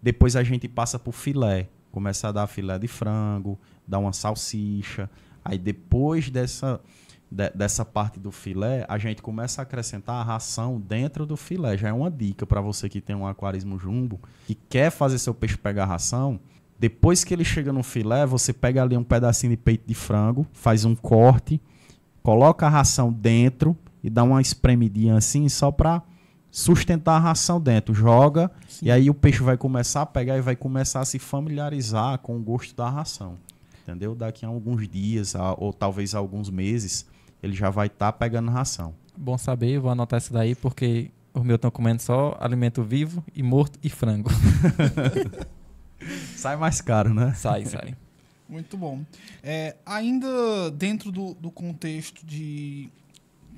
depois 0.04 0.36
a 0.36 0.42
gente 0.42 0.68
passa 0.68 0.98
pro 0.98 1.10
filé, 1.10 1.68
começa 1.90 2.28
a 2.28 2.32
dar 2.32 2.46
filé 2.46 2.78
de 2.78 2.86
frango, 2.86 3.58
dá 3.88 3.98
uma 3.98 4.12
salsicha. 4.12 5.10
Aí 5.42 5.56
depois 5.56 6.28
dessa 6.28 6.78
de- 7.30 7.50
dessa 7.50 7.86
parte 7.86 8.20
do 8.20 8.30
filé, 8.30 8.84
a 8.86 8.98
gente 8.98 9.22
começa 9.22 9.60
a 9.60 9.64
acrescentar 9.64 10.16
a 10.16 10.22
ração 10.22 10.78
dentro 10.78 11.24
do 11.24 11.38
filé. 11.38 11.76
Já 11.78 11.88
é 11.88 11.92
uma 11.92 12.10
dica 12.10 12.44
para 12.46 12.60
você 12.60 12.86
que 12.86 13.00
tem 13.00 13.16
um 13.16 13.26
aquarismo 13.26 13.78
jumbo 13.78 14.20
e 14.46 14.54
quer 14.54 14.90
fazer 14.90 15.18
seu 15.18 15.32
peixe 15.34 15.56
pegar 15.56 15.86
ração. 15.86 16.38
Depois 16.78 17.24
que 17.24 17.32
ele 17.32 17.42
chega 17.44 17.72
no 17.72 17.82
filé, 17.82 18.26
você 18.26 18.52
pega 18.52 18.82
ali 18.82 18.94
um 18.96 19.02
pedacinho 19.02 19.50
de 19.52 19.56
peito 19.56 19.84
de 19.86 19.94
frango, 19.94 20.46
faz 20.52 20.84
um 20.84 20.94
corte, 20.94 21.60
coloca 22.22 22.66
a 22.66 22.68
ração 22.68 23.10
dentro 23.10 23.74
e 24.02 24.10
dá 24.10 24.22
uma 24.22 24.42
espremidinha 24.42 25.16
assim 25.16 25.48
só 25.48 25.72
para 25.72 26.02
sustentar 26.56 27.16
a 27.16 27.18
ração 27.18 27.60
dentro. 27.60 27.92
Joga 27.92 28.48
Sim. 28.68 28.86
e 28.86 28.90
aí 28.92 29.10
o 29.10 29.14
peixe 29.14 29.42
vai 29.42 29.56
começar 29.56 30.02
a 30.02 30.06
pegar 30.06 30.38
e 30.38 30.40
vai 30.40 30.54
começar 30.54 31.00
a 31.00 31.04
se 31.04 31.18
familiarizar 31.18 32.18
com 32.18 32.36
o 32.36 32.40
gosto 32.40 32.76
da 32.76 32.88
ração. 32.88 33.36
Entendeu? 33.82 34.14
Daqui 34.14 34.46
a 34.46 34.48
alguns 34.48 34.86
dias 34.88 35.34
a- 35.34 35.54
ou 35.58 35.72
talvez 35.72 36.14
alguns 36.14 36.48
meses, 36.48 37.04
ele 37.42 37.54
já 37.54 37.70
vai 37.70 37.88
estar 37.88 38.12
pegando 38.12 38.52
ração. 38.52 38.94
Bom 39.16 39.36
saber, 39.36 39.70
eu 39.72 39.82
vou 39.82 39.90
anotar 39.90 40.18
isso 40.18 40.32
daí 40.32 40.54
porque 40.54 41.10
os 41.34 41.42
meus 41.42 41.56
estão 41.56 41.72
comendo 41.72 42.00
só 42.00 42.36
alimento 42.40 42.84
vivo 42.84 43.24
e 43.34 43.42
morto 43.42 43.76
e 43.82 43.90
frango. 43.90 44.30
Sai 46.36 46.56
mais 46.56 46.80
caro, 46.80 47.12
né? 47.12 47.32
sai, 47.34 47.64
sai. 47.66 47.96
Muito 48.48 48.76
bom. 48.76 49.00
É, 49.42 49.74
ainda 49.84 50.70
dentro 50.70 51.10
do, 51.10 51.34
do 51.34 51.50
contexto 51.50 52.24
de. 52.24 52.88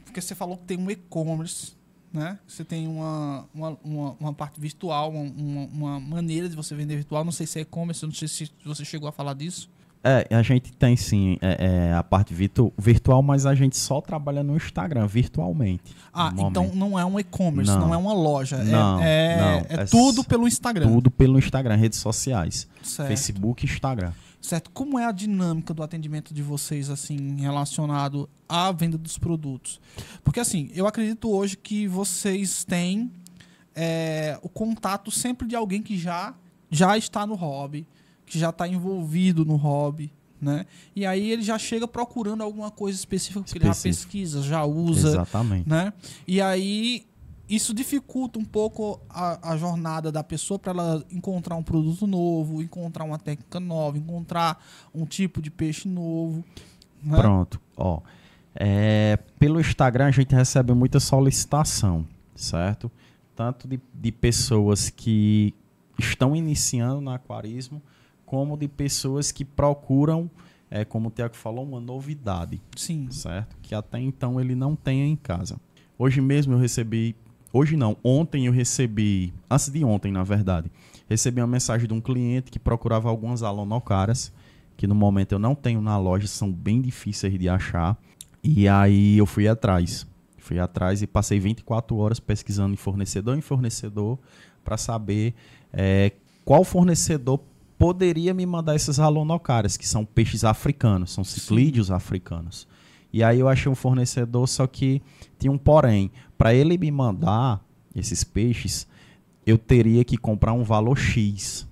Porque 0.04 0.20
você 0.20 0.34
falou 0.34 0.56
que 0.56 0.64
tem 0.64 0.78
um 0.78 0.90
e-commerce, 0.90 1.75
né? 2.16 2.38
Você 2.48 2.64
tem 2.64 2.88
uma, 2.88 3.44
uma, 3.54 3.78
uma, 3.84 4.16
uma 4.18 4.32
parte 4.32 4.60
virtual, 4.60 5.10
uma, 5.10 5.68
uma, 5.72 6.00
maneira 6.00 6.48
de 6.48 6.56
você 6.56 6.74
vender 6.74 6.96
virtual. 6.96 7.24
Não 7.24 7.32
sei 7.32 7.46
se 7.46 7.58
é 7.58 7.62
e-commerce, 7.62 8.02
eu 8.02 8.08
não 8.08 8.14
sei 8.14 8.26
se 8.26 8.50
você 8.64 8.84
chegou 8.84 9.08
a 9.08 9.12
falar 9.12 9.34
disso. 9.34 9.68
É, 10.02 10.24
a 10.36 10.42
gente 10.42 10.72
tem 10.72 10.96
sim 10.96 11.36
é, 11.42 11.88
é, 11.90 11.92
a 11.94 12.02
parte 12.02 12.32
virtu 12.32 12.72
virtual, 12.78 13.22
mas 13.22 13.44
a 13.44 13.56
gente 13.56 13.76
só 13.76 14.00
trabalha 14.00 14.40
no 14.42 14.56
Instagram, 14.56 15.04
virtualmente. 15.06 15.96
Ah, 16.14 16.32
então 16.34 16.64
momento. 16.64 16.76
não 16.76 16.96
é 16.98 17.04
um 17.04 17.18
e-commerce, 17.18 17.72
não. 17.72 17.88
Não. 17.88 17.94
é 17.94 17.96
uma 17.96 18.12
loja. 18.14 18.56
é- 18.56 18.64
Não, 18.64 19.00
é, 19.02 19.36
não, 19.36 19.58
é 19.68 19.82
é 19.82 19.84
tudo 19.84 20.20
s- 20.20 20.28
pelo 20.28 20.46
Instagram. 20.46 20.86
Tudo 20.86 21.10
pelo 21.10 21.38
Instagram, 21.38 21.74
redes 21.74 21.98
sociais. 21.98 22.68
Certo. 22.82 23.08
Facebook 23.08 23.66
e 23.66 23.68
Instagram. 23.68 24.12
Certo. 24.46 24.70
Como 24.70 24.96
é 24.96 25.04
a 25.04 25.10
dinâmica 25.10 25.74
do 25.74 25.82
atendimento 25.82 26.32
de 26.32 26.40
vocês, 26.40 26.88
assim, 26.88 27.34
relacionado 27.40 28.30
à 28.48 28.70
venda 28.70 28.96
dos 28.96 29.18
produtos? 29.18 29.80
Porque, 30.22 30.38
assim, 30.38 30.70
eu 30.72 30.86
acredito 30.86 31.28
hoje 31.28 31.56
que 31.56 31.88
vocês 31.88 32.62
têm 32.62 33.10
é, 33.74 34.38
o 34.40 34.48
contato 34.48 35.10
sempre 35.10 35.48
de 35.48 35.56
alguém 35.56 35.82
que 35.82 35.98
já, 35.98 36.32
já 36.70 36.96
está 36.96 37.26
no 37.26 37.34
hobby, 37.34 37.88
que 38.24 38.38
já 38.38 38.50
está 38.50 38.68
envolvido 38.68 39.44
no 39.44 39.56
hobby, 39.56 40.12
né? 40.40 40.64
E 40.94 41.04
aí 41.04 41.28
ele 41.28 41.42
já 41.42 41.58
chega 41.58 41.88
procurando 41.88 42.44
alguma 42.44 42.70
coisa 42.70 42.96
específica, 42.96 43.40
porque 43.40 43.58
ele 43.58 43.64
já 43.64 43.72
Específico. 43.72 44.12
pesquisa, 44.12 44.42
já 44.44 44.64
usa, 44.64 45.08
Exatamente. 45.08 45.68
né? 45.68 45.92
E 46.24 46.40
aí 46.40 47.04
isso 47.48 47.72
dificulta 47.72 48.38
um 48.38 48.44
pouco 48.44 49.00
a, 49.08 49.52
a 49.52 49.56
jornada 49.56 50.10
da 50.10 50.22
pessoa 50.22 50.58
para 50.58 50.72
ela 50.72 51.04
encontrar 51.10 51.54
um 51.56 51.62
produto 51.62 52.06
novo, 52.06 52.62
encontrar 52.62 53.04
uma 53.04 53.18
técnica 53.18 53.60
nova, 53.60 53.96
encontrar 53.96 54.62
um 54.94 55.04
tipo 55.06 55.40
de 55.40 55.50
peixe 55.50 55.88
novo. 55.88 56.44
Né? 57.02 57.16
Pronto, 57.16 57.60
ó. 57.76 58.00
É, 58.54 59.18
pelo 59.38 59.60
Instagram 59.60 60.06
a 60.06 60.10
gente 60.10 60.34
recebe 60.34 60.72
muita 60.72 60.98
solicitação, 60.98 62.06
certo? 62.34 62.90
Tanto 63.34 63.68
de, 63.68 63.78
de 63.94 64.10
pessoas 64.10 64.88
que 64.88 65.54
estão 65.98 66.34
iniciando 66.34 67.00
no 67.00 67.10
aquarismo, 67.10 67.82
como 68.24 68.56
de 68.56 68.66
pessoas 68.66 69.30
que 69.30 69.44
procuram, 69.44 70.28
é, 70.70 70.84
como 70.84 71.08
o 71.08 71.10
Tiago 71.10 71.36
falou, 71.36 71.64
uma 71.64 71.80
novidade, 71.80 72.60
Sim. 72.74 73.10
certo? 73.10 73.56
Que 73.62 73.74
até 73.74 74.00
então 74.00 74.40
ele 74.40 74.54
não 74.54 74.74
tem 74.74 75.12
em 75.12 75.16
casa. 75.16 75.60
Hoje 75.98 76.20
mesmo 76.20 76.54
eu 76.54 76.58
recebi, 76.58 77.14
hoje 77.56 77.76
não, 77.76 77.96
ontem 78.04 78.46
eu 78.46 78.52
recebi, 78.52 79.32
antes 79.50 79.68
de 79.68 79.84
ontem 79.84 80.12
na 80.12 80.22
verdade, 80.22 80.70
recebi 81.08 81.40
uma 81.40 81.46
mensagem 81.46 81.88
de 81.88 81.94
um 81.94 82.00
cliente 82.00 82.50
que 82.50 82.58
procurava 82.58 83.08
algumas 83.08 83.42
alonocaras, 83.42 84.32
que 84.76 84.86
no 84.86 84.94
momento 84.94 85.32
eu 85.32 85.38
não 85.38 85.54
tenho 85.54 85.80
na 85.80 85.98
loja, 85.98 86.26
são 86.26 86.52
bem 86.52 86.80
difíceis 86.80 87.38
de 87.38 87.48
achar. 87.48 87.96
E 88.42 88.68
aí 88.68 89.16
eu 89.16 89.26
fui 89.26 89.48
atrás. 89.48 90.06
Fui 90.38 90.58
atrás 90.58 91.02
e 91.02 91.06
passei 91.06 91.40
24 91.40 91.96
horas 91.96 92.20
pesquisando 92.20 92.72
em 92.72 92.76
fornecedor 92.76 93.36
em 93.36 93.40
fornecedor 93.40 94.18
para 94.62 94.76
saber 94.76 95.34
eh, 95.72 96.12
qual 96.44 96.62
fornecedor 96.62 97.40
poderia 97.78 98.32
me 98.32 98.46
mandar 98.46 98.76
esses 98.76 98.98
alonocaras, 98.98 99.76
que 99.76 99.86
são 99.86 100.04
peixes 100.04 100.44
africanos, 100.44 101.12
são 101.12 101.24
ciclídeos 101.24 101.90
africanos. 101.90 102.66
E 103.16 103.24
aí 103.24 103.40
eu 103.40 103.48
achei 103.48 103.72
um 103.72 103.74
fornecedor, 103.74 104.46
só 104.46 104.66
que 104.66 105.00
tinha 105.38 105.50
um 105.50 105.56
porém. 105.56 106.10
Para 106.36 106.52
ele 106.52 106.76
me 106.76 106.90
mandar 106.90 107.64
esses 107.94 108.22
peixes, 108.22 108.86
eu 109.46 109.56
teria 109.56 110.04
que 110.04 110.18
comprar 110.18 110.52
um 110.52 110.62
valor 110.62 110.98
X 110.98 111.66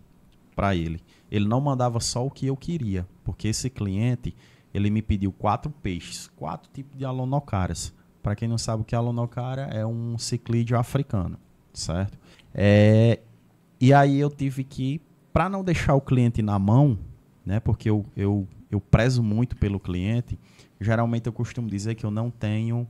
para 0.56 0.74
ele. 0.74 1.02
Ele 1.30 1.46
não 1.46 1.60
mandava 1.60 2.00
só 2.00 2.24
o 2.24 2.30
que 2.30 2.46
eu 2.46 2.56
queria, 2.56 3.06
porque 3.22 3.48
esse 3.48 3.68
cliente, 3.68 4.34
ele 4.72 4.88
me 4.88 5.02
pediu 5.02 5.30
quatro 5.32 5.70
peixes, 5.70 6.28
quatro 6.34 6.70
tipos 6.72 6.96
de 6.96 7.04
alonocaras. 7.04 7.92
Para 8.22 8.34
quem 8.34 8.48
não 8.48 8.56
sabe 8.56 8.80
o 8.80 8.84
que 8.86 8.94
é 8.94 8.98
alonocara, 8.98 9.64
é 9.64 9.84
um 9.84 10.16
ciclídeo 10.16 10.78
africano, 10.78 11.38
certo? 11.74 12.18
É, 12.54 13.20
e 13.78 13.92
aí 13.92 14.18
eu 14.18 14.30
tive 14.30 14.64
que, 14.64 14.98
para 15.30 15.50
não 15.50 15.62
deixar 15.62 15.94
o 15.94 16.00
cliente 16.00 16.40
na 16.40 16.58
mão, 16.58 16.98
né, 17.44 17.60
porque 17.60 17.90
eu, 17.90 18.06
eu, 18.16 18.48
eu 18.70 18.80
prezo 18.80 19.22
muito 19.22 19.58
pelo 19.58 19.78
cliente, 19.78 20.38
geralmente 20.84 21.26
eu 21.26 21.32
costumo 21.32 21.68
dizer 21.68 21.94
que 21.94 22.04
eu 22.04 22.10
não 22.10 22.30
tenho 22.30 22.86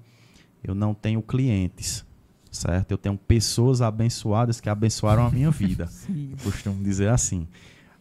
eu 0.63 0.75
não 0.75 0.95
tenho 0.95 1.21
clientes, 1.21 2.05
certo? 2.51 2.91
Eu 2.91 2.99
tenho 2.99 3.19
pessoas 3.19 3.83
abençoadas 3.83 4.61
que 4.61 4.69
abençoaram 4.71 5.27
a 5.27 5.31
minha 5.31 5.51
vida. 5.53 5.89
Eu 6.09 6.39
costumo 6.43 6.83
dizer 6.83 7.11
assim. 7.11 7.47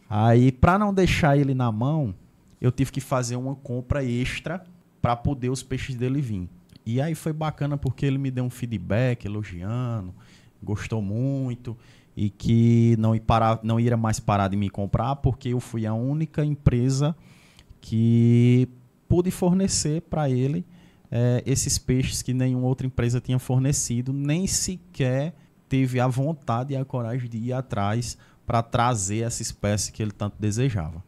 Aí, 0.08 0.50
para 0.50 0.78
não 0.78 0.92
deixar 0.92 1.36
ele 1.36 1.54
na 1.54 1.70
mão, 1.70 2.14
eu 2.60 2.72
tive 2.72 2.90
que 2.90 3.00
fazer 3.00 3.36
uma 3.36 3.54
compra 3.54 4.02
extra 4.02 4.64
para 5.02 5.14
poder 5.14 5.50
os 5.50 5.62
peixes 5.62 5.94
dele 5.94 6.22
vir. 6.22 6.48
E 6.86 7.00
aí 7.00 7.14
foi 7.14 7.32
bacana 7.32 7.76
porque 7.76 8.06
ele 8.06 8.16
me 8.16 8.30
deu 8.30 8.44
um 8.44 8.50
feedback 8.50 9.26
elogiando, 9.26 10.14
gostou 10.62 11.02
muito 11.02 11.76
e 12.16 12.30
que 12.30 12.96
não, 12.98 13.14
ia 13.14 13.20
parar, 13.20 13.60
não 13.62 13.78
iria 13.78 13.96
mais 13.96 14.20
parar 14.20 14.48
de 14.48 14.56
me 14.56 14.70
comprar 14.70 15.16
porque 15.16 15.50
eu 15.50 15.60
fui 15.60 15.86
a 15.86 15.92
única 15.92 16.44
empresa 16.44 17.14
que 17.80 18.68
pude 19.08 19.30
fornecer 19.30 20.02
para 20.02 20.28
ele 20.30 20.64
eh, 21.10 21.42
esses 21.46 21.78
peixes 21.78 22.22
que 22.22 22.34
nenhuma 22.34 22.66
outra 22.66 22.86
empresa 22.86 23.20
tinha 23.20 23.38
fornecido, 23.38 24.12
nem 24.12 24.46
sequer 24.46 25.34
teve 25.68 26.00
a 26.00 26.06
vontade 26.06 26.74
e 26.74 26.76
a 26.76 26.84
coragem 26.84 27.28
de 27.28 27.38
ir 27.38 27.52
atrás 27.52 28.16
para 28.46 28.62
trazer 28.62 29.24
essa 29.24 29.42
espécie 29.42 29.92
que 29.92 30.02
ele 30.02 30.12
tanto 30.12 30.36
desejava. 30.38 31.02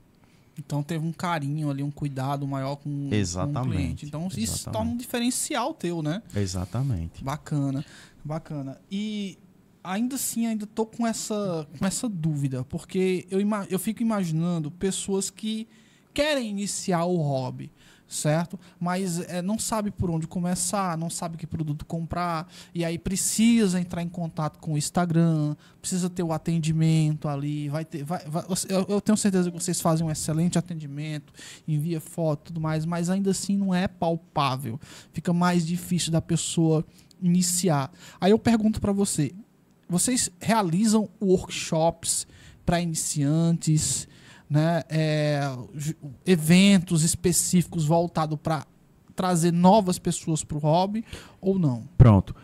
Então 0.59 0.83
teve 0.83 1.05
um 1.07 1.13
carinho 1.13 1.71
ali, 1.71 1.83
um 1.83 1.91
cuidado 1.91 2.47
maior 2.47 2.77
com, 2.77 3.09
com 3.09 3.09
o 3.11 3.15
Exatamente, 3.15 3.77
cliente. 3.77 4.07
Então 4.07 4.27
isso 4.29 4.39
exatamente. 4.39 4.73
torna 4.73 4.91
um 4.93 4.97
diferencial 4.97 5.75
teu, 5.75 6.03
né? 6.03 6.23
Exatamente. 6.35 7.23
Bacana, 7.23 7.85
bacana. 8.25 8.81
E 8.91 9.39
ainda 9.85 10.17
assim, 10.17 10.47
ainda 10.47 10.67
tô 10.67 10.87
com 10.87 11.07
essa, 11.07 11.67
com 11.79 11.87
essa 11.87 12.09
dúvida, 12.09 12.65
porque 12.65 13.27
eu, 13.31 13.39
eu 13.69 13.79
fico 13.79 14.03
imaginando 14.03 14.71
pessoas 14.71 15.31
que 15.31 15.69
querem 16.15 16.49
iniciar 16.49 17.05
o 17.05 17.17
hobby, 17.17 17.71
certo? 18.09 18.59
Mas 18.79 19.21
é, 19.29 19.43
não 19.43 19.59
sabe 19.59 19.91
por 19.91 20.11
onde 20.11 20.27
começar, 20.27 20.97
não 20.97 21.11
sabe 21.11 21.37
que 21.37 21.47
produto 21.47 21.85
comprar, 21.85 22.49
e 22.75 22.85
aí 22.85 22.99
precisa 22.99 23.81
entrar 23.81 24.03
em 24.03 24.09
contato 24.09 24.59
com 24.59 24.75
o 24.75 24.79
Instagram, 24.79 25.57
precisa 25.81 26.09
ter 26.09 26.23
o 26.23 26.33
atendimento 26.33 27.29
ali, 27.29 27.69
vai 27.69 27.85
ter, 27.85 28.05
vai, 28.05 28.25
vai- 28.27 28.45
eu, 28.69 28.87
eu 28.89 29.01
tenho 29.01 29.17
certeza 29.17 29.51
que 29.51 29.59
vocês 29.61 29.81
fazem 29.81 30.07
um 30.07 30.11
excelente 30.11 30.59
atendimento, 30.59 31.33
envia 31.67 32.01
foto, 32.01 32.45
tudo 32.53 32.61
mais, 32.61 32.85
mas 32.85 33.11
ainda 33.11 33.31
assim 33.31 33.57
não 33.57 33.75
é 33.75 33.89
palpável, 33.89 34.79
fica 35.13 35.33
mais 35.33 35.67
difícil 35.67 36.13
da 36.13 36.23
pessoa 36.23 36.85
iniciar. 37.21 37.91
Aí 38.21 38.31
eu 38.31 38.39
pergunto 38.39 38.81
para 38.81 38.93
você, 38.93 39.33
vocês 39.89 40.31
realizam 40.41 41.09
workshops 41.21 42.27
para 42.65 42.81
iniciantes, 42.81 44.07
né? 44.49 44.83
É, 44.89 45.41
eventos 46.25 47.03
específicos 47.03 47.85
voltados 47.85 48.39
para 48.43 48.67
trazer 49.15 49.53
novas 49.53 49.99
pessoas 49.99 50.45
para 50.45 50.57
o 50.57 50.61
hobby 50.61 51.05
ou 51.41 51.59
não? 51.59 51.89
Pronto. 51.97 52.35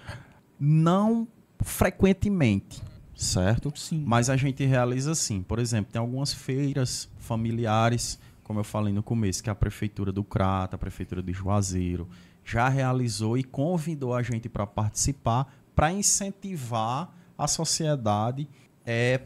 Não 0.59 1.28
frequentemente, 1.61 2.82
certo? 3.14 3.72
Sim. 3.76 4.03
Mas 4.07 4.30
a 4.30 4.36
gente 4.36 4.64
realiza 4.64 5.14
sim. 5.14 5.42
Por 5.42 5.59
exemplo, 5.59 5.92
tem 5.92 6.00
algumas 6.00 6.32
feiras 6.32 7.09
familiares, 7.18 8.18
como 8.42 8.59
eu 8.61 8.64
falei 8.64 8.92
no 8.92 9.03
começo, 9.03 9.42
que 9.42 9.50
a 9.50 9.55
prefeitura 9.55 10.11
do 10.11 10.24
Crato, 10.24 10.74
a 10.74 10.78
prefeitura 10.78 11.22
de 11.22 11.32
Juazeiro 11.32 12.09
já 12.44 12.68
realizou 12.68 13.38
e 13.38 13.44
convidou 13.44 14.14
a 14.14 14.22
gente 14.22 14.48
para 14.48 14.66
participar, 14.66 15.55
para 15.74 15.92
incentivar 15.92 17.14
a 17.38 17.46
sociedade, 17.46 18.48
é, 18.84 19.20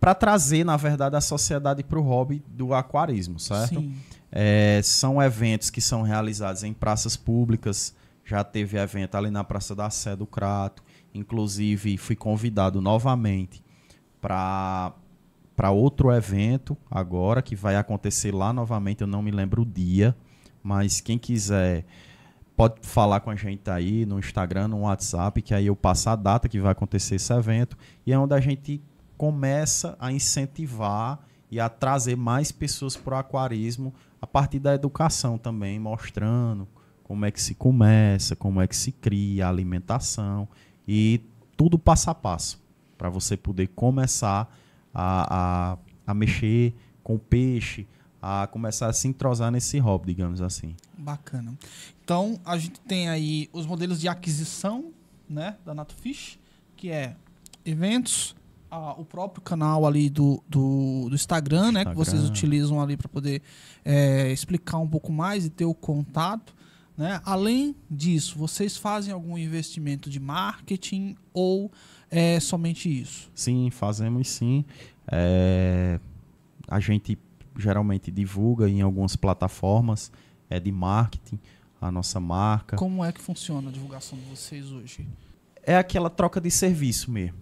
para 0.00 0.14
trazer, 0.14 0.64
na 0.64 0.76
verdade, 0.76 1.14
a 1.14 1.20
sociedade 1.20 1.84
para 1.84 1.98
o 1.98 2.02
hobby 2.02 2.42
do 2.48 2.72
aquarismo, 2.72 3.38
certo? 3.38 3.80
Sim. 3.80 3.94
É, 4.32 4.80
são 4.82 5.22
eventos 5.22 5.68
que 5.68 5.80
são 5.80 6.02
realizados 6.02 6.64
em 6.64 6.72
praças 6.72 7.16
públicas. 7.16 7.94
Já 8.24 8.42
teve 8.42 8.78
evento 8.78 9.16
ali 9.16 9.30
na 9.30 9.44
Praça 9.44 9.74
da 9.74 9.90
Sé 9.90 10.16
do 10.16 10.26
Crato. 10.26 10.82
Inclusive, 11.12 11.98
fui 11.98 12.16
convidado 12.16 12.80
novamente 12.80 13.62
para 14.20 14.92
para 15.56 15.70
outro 15.70 16.10
evento 16.10 16.74
agora 16.90 17.42
que 17.42 17.54
vai 17.54 17.76
acontecer 17.76 18.32
lá 18.32 18.50
novamente. 18.50 19.02
Eu 19.02 19.06
não 19.06 19.20
me 19.20 19.30
lembro 19.30 19.60
o 19.60 19.66
dia, 19.66 20.16
mas 20.62 21.02
quem 21.02 21.18
quiser 21.18 21.84
pode 22.56 22.76
falar 22.80 23.20
com 23.20 23.28
a 23.28 23.36
gente 23.36 23.68
aí 23.68 24.06
no 24.06 24.18
Instagram, 24.18 24.68
no 24.68 24.80
WhatsApp, 24.80 25.42
que 25.42 25.52
aí 25.52 25.66
eu 25.66 25.76
passo 25.76 26.08
a 26.08 26.16
data 26.16 26.48
que 26.48 26.58
vai 26.58 26.72
acontecer 26.72 27.16
esse 27.16 27.30
evento 27.34 27.76
e 28.06 28.12
é 28.12 28.18
onde 28.18 28.32
a 28.32 28.40
gente 28.40 28.82
começa 29.20 29.98
a 30.00 30.10
incentivar 30.10 31.20
e 31.50 31.60
a 31.60 31.68
trazer 31.68 32.16
mais 32.16 32.50
pessoas 32.50 32.96
para 32.96 33.16
o 33.16 33.18
aquarismo 33.18 33.92
a 34.18 34.26
partir 34.26 34.58
da 34.58 34.74
educação 34.74 35.36
também, 35.36 35.78
mostrando 35.78 36.66
como 37.04 37.26
é 37.26 37.30
que 37.30 37.42
se 37.42 37.54
começa, 37.54 38.34
como 38.34 38.62
é 38.62 38.66
que 38.66 38.74
se 38.74 38.90
cria, 38.90 39.44
a 39.44 39.50
alimentação 39.50 40.48
e 40.88 41.20
tudo 41.54 41.78
passo 41.78 42.08
a 42.08 42.14
passo 42.14 42.62
para 42.96 43.10
você 43.10 43.36
poder 43.36 43.66
começar 43.66 44.50
a, 44.94 45.72
a, 45.74 45.78
a 46.06 46.14
mexer 46.14 46.74
com 47.04 47.16
o 47.16 47.18
peixe, 47.18 47.86
a 48.22 48.46
começar 48.46 48.86
a 48.86 48.92
se 48.94 49.06
entrosar 49.06 49.52
nesse 49.52 49.78
hobby, 49.78 50.14
digamos 50.14 50.40
assim. 50.40 50.74
Bacana. 50.96 51.58
Então, 52.02 52.40
a 52.42 52.56
gente 52.56 52.80
tem 52.80 53.10
aí 53.10 53.50
os 53.52 53.66
modelos 53.66 54.00
de 54.00 54.08
aquisição 54.08 54.94
né, 55.28 55.58
da 55.62 55.74
Natufish, 55.74 56.38
que 56.74 56.88
é 56.88 57.16
eventos, 57.66 58.34
a- 58.70 58.94
o 58.94 59.04
próprio 59.04 59.42
canal 59.42 59.86
ali 59.86 60.08
do, 60.08 60.42
do, 60.48 61.06
do 61.08 61.14
Instagram, 61.14 61.72
né, 61.72 61.84
que 61.84 61.94
vocês 61.94 62.22
Instagram. 62.22 62.30
utilizam 62.38 62.80
ali 62.80 62.96
para 62.96 63.08
poder 63.08 63.42
é, 63.84 64.30
explicar 64.32 64.78
um 64.78 64.88
pouco 64.88 65.12
mais 65.12 65.44
e 65.44 65.50
ter 65.50 65.64
o 65.64 65.74
contato. 65.74 66.54
Né? 66.96 67.20
Além 67.24 67.74
disso, 67.90 68.36
vocês 68.38 68.76
fazem 68.76 69.12
algum 69.12 69.38
investimento 69.38 70.10
de 70.10 70.20
marketing 70.20 71.16
ou 71.32 71.70
é 72.10 72.38
somente 72.40 72.88
isso? 72.90 73.30
Sim, 73.34 73.70
fazemos 73.70 74.28
sim. 74.28 74.64
É, 75.10 75.98
a 76.68 76.78
gente 76.78 77.18
geralmente 77.56 78.10
divulga 78.10 78.68
em 78.68 78.80
algumas 78.82 79.16
plataformas 79.16 80.10
é 80.48 80.60
de 80.60 80.70
marketing 80.70 81.38
a 81.80 81.90
nossa 81.90 82.20
marca. 82.20 82.76
Como 82.76 83.02
é 83.04 83.10
que 83.12 83.20
funciona 83.20 83.70
a 83.70 83.72
divulgação 83.72 84.18
de 84.18 84.24
vocês 84.26 84.70
hoje? 84.70 85.08
É 85.62 85.76
aquela 85.76 86.10
troca 86.10 86.40
de 86.40 86.50
serviço 86.50 87.10
mesmo, 87.10 87.38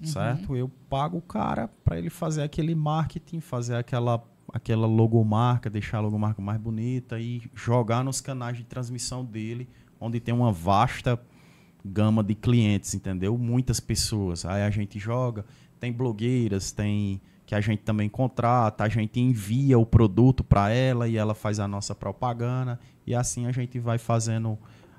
Uhum. 0.00 0.06
certo? 0.06 0.56
Eu 0.56 0.70
pago 0.88 1.18
o 1.18 1.22
cara 1.22 1.68
para 1.84 1.98
ele 1.98 2.10
fazer 2.10 2.42
aquele 2.42 2.74
marketing, 2.74 3.40
fazer 3.40 3.76
aquela 3.76 4.22
aquela 4.52 4.86
logomarca, 4.86 5.68
deixar 5.68 5.98
a 5.98 6.00
logomarca 6.00 6.40
mais 6.40 6.58
bonita 6.58 7.18
e 7.18 7.42
jogar 7.52 8.04
nos 8.04 8.20
canais 8.20 8.56
de 8.56 8.64
transmissão 8.64 9.24
dele, 9.24 9.68
onde 10.00 10.20
tem 10.20 10.32
uma 10.32 10.52
vasta 10.52 11.20
gama 11.84 12.22
de 12.22 12.34
clientes, 12.34 12.94
entendeu? 12.94 13.36
Muitas 13.36 13.80
pessoas. 13.80 14.44
Aí 14.44 14.62
a 14.62 14.70
gente 14.70 14.98
joga, 14.98 15.44
tem 15.78 15.92
blogueiras, 15.92 16.72
tem 16.72 17.20
que 17.44 17.54
a 17.54 17.60
gente 17.60 17.82
também 17.82 18.08
contrata, 18.08 18.82
a 18.82 18.88
gente 18.88 19.20
envia 19.20 19.78
o 19.78 19.86
produto 19.86 20.42
para 20.42 20.70
ela 20.70 21.06
e 21.06 21.16
ela 21.16 21.32
faz 21.32 21.60
a 21.60 21.68
nossa 21.68 21.94
propaganda 21.94 22.78
e 23.06 23.14
assim 23.14 23.46
a 23.46 23.52
gente 23.52 23.78
vai 23.78 23.98
fazendo 23.98 24.58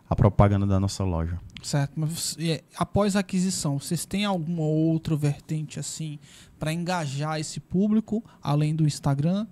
a 0.09 0.15
propaganda 0.15 0.65
da 0.65 0.79
nossa 0.79 1.03
loja. 1.03 1.37
Certo, 1.63 1.99
mas 1.99 2.35
é, 2.39 2.63
após 2.77 3.15
a 3.15 3.19
aquisição, 3.19 3.79
vocês 3.79 4.05
têm 4.05 4.25
alguma 4.25 4.61
outra 4.63 5.15
vertente 5.15 5.79
assim 5.79 6.19
para 6.59 6.71
engajar 6.71 7.39
esse 7.39 7.59
público 7.59 8.23
além 8.41 8.75
do 8.75 8.85
Instagram? 8.85 9.47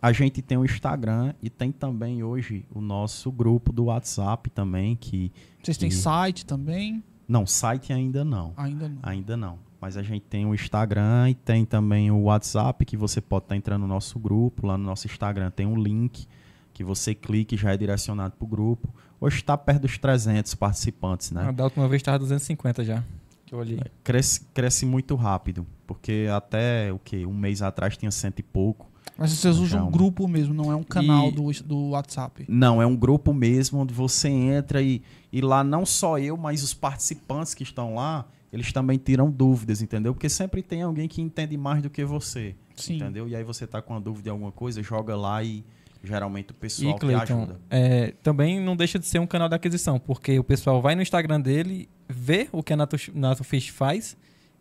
A 0.00 0.12
gente 0.12 0.40
tem 0.40 0.56
o 0.56 0.64
Instagram 0.64 1.34
e 1.42 1.50
tem 1.50 1.72
também 1.72 2.22
hoje 2.22 2.64
o 2.72 2.80
nosso 2.80 3.32
grupo 3.32 3.72
do 3.72 3.84
WhatsApp 3.86 4.48
também, 4.50 4.94
que 4.96 5.32
Vocês 5.62 5.76
têm 5.76 5.88
E- 5.88 5.92
site 5.92 6.46
também? 6.46 7.02
não, 7.26 7.46
site 7.46 7.92
ainda 7.92 8.24
não. 8.24 8.52
Ainda 8.56 8.88
não. 8.88 8.98
Ainda 9.02 9.36
não. 9.36 9.58
Mas 9.80 9.96
a 9.96 10.02
gente 10.02 10.22
tem 10.22 10.44
o 10.46 10.54
Instagram 10.54 11.30
e 11.30 11.34
tem 11.34 11.64
também 11.64 12.10
o 12.10 12.22
WhatsApp, 12.22 12.84
que 12.84 12.96
você 12.96 13.20
pode 13.20 13.44
estar 13.46 13.56
entrando 13.56 13.82
no 13.82 13.88
nosso 13.88 14.18
grupo. 14.18 14.66
Lá 14.66 14.76
no 14.78 14.84
nosso 14.84 15.06
Instagram 15.06 15.50
tem 15.50 15.66
um 15.66 15.76
link 15.76 16.26
que 16.72 16.82
você 16.84 17.14
clica 17.14 17.54
e 17.54 17.58
já 17.58 17.72
é 17.72 17.76
direcionado 17.76 18.34
para 18.36 18.44
o 18.44 18.48
grupo. 18.48 18.92
Hoje 19.20 19.36
está 19.36 19.56
perto 19.56 19.82
dos 19.82 19.98
300 19.98 20.54
participantes, 20.54 21.30
né? 21.32 21.50
Da 21.52 21.64
última 21.64 21.88
vez 21.88 22.00
estava 22.00 22.18
250 22.18 22.84
já. 22.84 23.02
Que 23.46 23.54
eu 23.54 23.58
olhei. 23.58 23.80
Cresce, 24.04 24.42
cresce 24.54 24.84
muito 24.86 25.14
rápido, 25.16 25.66
porque 25.86 26.26
até 26.34 26.92
o 26.92 26.98
que 26.98 27.24
Um 27.26 27.32
mês 27.34 27.62
atrás 27.62 27.96
tinha 27.96 28.10
cento 28.10 28.38
e 28.38 28.42
pouco. 28.42 28.86
Mas 29.16 29.32
vocês 29.32 29.56
Já 29.56 29.62
usam 29.62 29.80
é 29.80 29.82
um 29.82 29.86
um- 29.88 29.90
grupo 29.90 30.28
mesmo, 30.28 30.54
não 30.54 30.70
é 30.70 30.76
um 30.76 30.82
canal 30.84 31.28
E- 31.28 31.32
do, 31.32 31.50
do 31.64 31.88
WhatsApp. 31.90 32.44
Não, 32.48 32.80
é 32.80 32.86
um 32.86 32.94
grupo 32.94 33.32
mesmo 33.34 33.80
onde 33.80 33.92
você 33.92 34.28
entra 34.28 34.80
e, 34.82 35.02
e 35.32 35.40
lá 35.40 35.64
não 35.64 35.84
só 35.84 36.18
eu, 36.18 36.36
mas 36.36 36.62
os 36.62 36.72
participantes 36.74 37.54
que 37.54 37.62
estão 37.64 37.94
lá, 37.94 38.26
eles 38.52 38.72
também 38.72 38.98
tiram 38.98 39.30
dúvidas, 39.30 39.82
entendeu? 39.82 40.14
Porque 40.14 40.28
sempre 40.28 40.62
tem 40.62 40.82
alguém 40.82 41.08
que 41.08 41.20
entende 41.20 41.56
mais 41.56 41.82
do 41.82 41.90
que 41.90 42.04
você, 42.04 42.54
Sim. 42.76 42.96
entendeu? 42.96 43.26
E 43.26 43.34
aí 43.34 43.42
você 43.42 43.66
tá 43.66 43.82
com 43.82 43.94
uma 43.94 44.00
dúvida 44.00 44.24
de 44.24 44.30
alguma 44.30 44.52
coisa, 44.52 44.82
joga 44.82 45.16
lá 45.16 45.42
e 45.42 45.64
geralmente 46.02 46.50
o 46.52 46.54
pessoal 46.54 46.90
E 46.90 46.94
te 46.94 47.00
Cleiton, 47.00 47.22
ajuda. 47.42 47.60
é, 47.70 48.12
também 48.22 48.60
não 48.60 48.76
deixa 48.76 48.98
de 48.98 49.06
ser 49.06 49.18
um 49.18 49.26
canal 49.26 49.48
de 49.48 49.54
aquisição, 49.54 49.98
porque 49.98 50.38
o 50.38 50.44
pessoal 50.44 50.80
vai 50.80 50.94
no 50.94 51.02
Instagram 51.02 51.40
dele, 51.40 51.88
vê 52.08 52.48
o 52.52 52.62
que 52.62 52.72
a 52.72 52.76
Nato- 52.76 52.96
Natofish 53.14 53.68
faz 53.68 54.16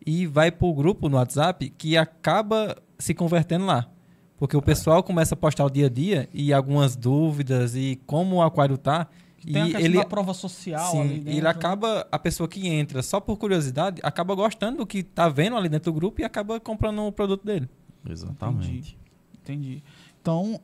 e 0.06 0.26
vai 0.26 0.52
pro 0.52 0.74
grupo 0.74 1.08
no 1.10 1.18
WhatsApp 1.18 1.70
que 1.78 1.96
acaba 1.98 2.76
se 3.00 3.14
convertendo 3.14 3.66
lá. 3.66 3.90
Porque 4.38 4.56
É. 4.56 4.60
o 4.60 4.62
pessoal 4.62 5.02
começa 5.04 5.34
a 5.34 5.38
postar 5.38 5.66
o 5.66 5.70
dia 5.70 5.88
a 5.88 5.90
dia 5.90 6.30
e 6.34 6.54
algumas 6.54 6.96
dúvidas 6.96 7.76
e 7.76 8.00
como 8.06 8.38
o 8.38 8.42
aquário 8.42 8.78
tá. 8.78 9.08
Que 9.40 9.52
e 9.52 9.76
ele, 9.84 9.98
da 9.98 10.06
prova 10.06 10.34
social 10.34 10.92
sim, 10.92 11.00
ali 11.02 11.10
e 11.10 11.14
dentro. 11.18 11.32
ele 11.32 11.42
né? 11.42 11.50
acaba, 11.50 12.08
a 12.12 12.18
pessoa 12.20 12.48
que 12.50 12.68
entra 12.68 13.02
só 13.04 13.20
por 13.20 13.38
curiosidade, 13.38 14.00
acaba 14.04 14.34
gostando 14.36 14.78
do 14.80 14.86
que 14.86 15.04
tá 15.04 15.30
vendo 15.30 15.56
ali 15.56 15.70
dentro 15.70 15.92
do 15.92 15.96
grupo 15.96 16.22
e 16.22 16.24
acaba 16.24 16.60
comprando 16.60 17.00
o 17.04 17.12
produto 17.12 17.46
dele. 17.46 17.70
Exatamente. 18.10 18.98
Entendi. 19.42 19.84
Então, 20.22 20.60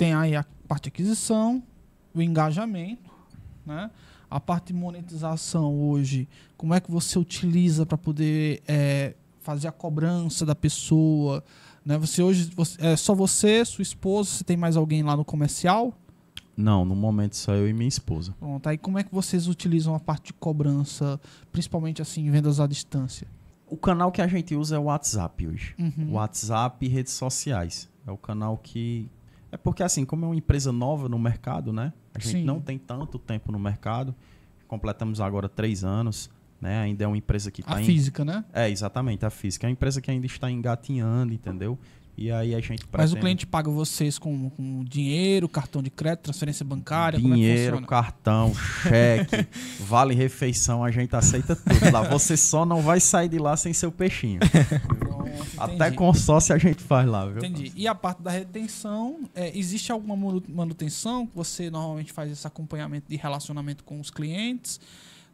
tem 0.00 0.14
aí 0.14 0.34
a 0.34 0.46
parte 0.66 0.84
de 0.84 0.88
aquisição, 0.88 1.62
o 2.14 2.22
engajamento, 2.22 3.10
né? 3.66 3.90
A 4.30 4.40
parte 4.40 4.68
de 4.68 4.72
monetização 4.72 5.78
hoje, 5.78 6.26
como 6.56 6.72
é 6.72 6.80
que 6.80 6.90
você 6.90 7.18
utiliza 7.18 7.84
para 7.84 7.98
poder 7.98 8.62
é, 8.66 9.14
fazer 9.40 9.68
a 9.68 9.72
cobrança 9.72 10.46
da 10.46 10.54
pessoa, 10.54 11.44
né? 11.84 11.98
Você 11.98 12.22
hoje, 12.22 12.50
você- 12.56 12.80
é 12.80 12.96
só 12.96 13.14
você, 13.14 13.62
sua 13.62 13.82
esposa, 13.82 14.30
você 14.30 14.42
tem 14.44 14.56
mais 14.56 14.74
alguém 14.74 15.02
lá 15.02 15.14
no 15.14 15.22
comercial? 15.24 15.92
Não, 16.56 16.82
no 16.84 16.94
momento 16.96 17.36
só 17.36 17.52
eu 17.52 17.68
e 17.68 17.72
minha 17.74 17.88
esposa. 17.88 18.34
Pronto, 18.38 18.66
aí 18.68 18.78
como 18.78 18.98
é 18.98 19.02
que 19.02 19.12
vocês 19.14 19.48
utilizam 19.48 19.94
a 19.94 20.00
parte 20.00 20.28
de 20.28 20.32
cobrança, 20.32 21.20
principalmente 21.52 22.00
assim, 22.00 22.30
vendas 22.30 22.58
à 22.58 22.66
distância? 22.66 23.26
O 23.66 23.76
canal 23.76 24.10
que 24.10 24.22
a 24.22 24.26
gente 24.26 24.54
usa 24.56 24.76
é 24.76 24.78
o 24.78 24.84
WhatsApp 24.84 25.46
hoje. 25.46 25.74
Uhum. 25.78 26.12
WhatsApp 26.14 26.86
e 26.86 26.88
redes 26.88 27.12
sociais. 27.12 27.86
É 28.06 28.10
o 28.10 28.16
canal 28.16 28.56
que. 28.56 29.06
É 29.52 29.56
porque, 29.56 29.82
assim, 29.82 30.04
como 30.04 30.24
é 30.24 30.28
uma 30.28 30.36
empresa 30.36 30.72
nova 30.72 31.08
no 31.08 31.18
mercado, 31.18 31.72
né? 31.72 31.92
A 32.14 32.18
gente 32.18 32.32
Sim. 32.32 32.44
não 32.44 32.60
tem 32.60 32.78
tanto 32.78 33.18
tempo 33.18 33.50
no 33.50 33.58
mercado. 33.58 34.14
Completamos 34.68 35.20
agora 35.20 35.48
três 35.48 35.82
anos, 35.82 36.30
né? 36.60 36.80
Ainda 36.80 37.04
é 37.04 37.06
uma 37.06 37.16
empresa 37.16 37.50
que 37.50 37.62
A 37.62 37.64
está 37.64 37.82
em. 37.82 37.84
física, 37.84 38.24
né? 38.24 38.44
É, 38.52 38.70
exatamente, 38.70 39.24
a 39.26 39.30
física. 39.30 39.66
É 39.66 39.68
uma 39.68 39.72
empresa 39.72 40.00
que 40.00 40.10
ainda 40.10 40.26
está 40.26 40.50
engatinhando, 40.50 41.32
entendeu? 41.32 41.78
E 42.20 42.30
aí 42.30 42.54
a 42.54 42.60
gente 42.60 42.84
Mas 42.92 43.14
o 43.14 43.16
cliente 43.16 43.46
paga 43.46 43.70
vocês 43.70 44.18
com, 44.18 44.50
com 44.50 44.84
dinheiro, 44.84 45.48
cartão 45.48 45.82
de 45.82 45.88
crédito, 45.88 46.24
transferência 46.24 46.62
bancária, 46.66 47.18
como 47.18 47.32
é 47.32 47.36
que 47.36 47.42
Dinheiro, 47.42 47.62
funciona? 47.78 47.86
cartão, 47.86 48.54
cheque, 48.54 49.46
vale 49.80 50.14
refeição, 50.14 50.84
a 50.84 50.90
gente 50.90 51.16
aceita 51.16 51.56
tudo 51.56 51.90
lá. 51.90 52.02
Você 52.02 52.36
só 52.36 52.66
não 52.66 52.82
vai 52.82 53.00
sair 53.00 53.30
de 53.30 53.38
lá 53.38 53.56
sem 53.56 53.72
seu 53.72 53.90
peixinho. 53.90 54.38
Até 55.56 55.74
entendi. 55.86 55.96
consórcio 55.96 56.54
a 56.54 56.58
gente 56.58 56.82
faz 56.82 57.08
lá, 57.08 57.24
viu? 57.26 57.38
Entendi. 57.38 57.72
E 57.74 57.88
a 57.88 57.94
parte 57.94 58.20
da 58.20 58.30
retenção, 58.30 59.20
é, 59.34 59.56
existe 59.56 59.90
alguma 59.90 60.14
manu- 60.14 60.42
manutenção 60.48 61.26
que 61.26 61.34
você 61.34 61.70
normalmente 61.70 62.12
faz 62.12 62.30
esse 62.30 62.46
acompanhamento 62.46 63.08
de 63.08 63.16
relacionamento 63.16 63.82
com 63.82 63.98
os 63.98 64.10
clientes, 64.10 64.78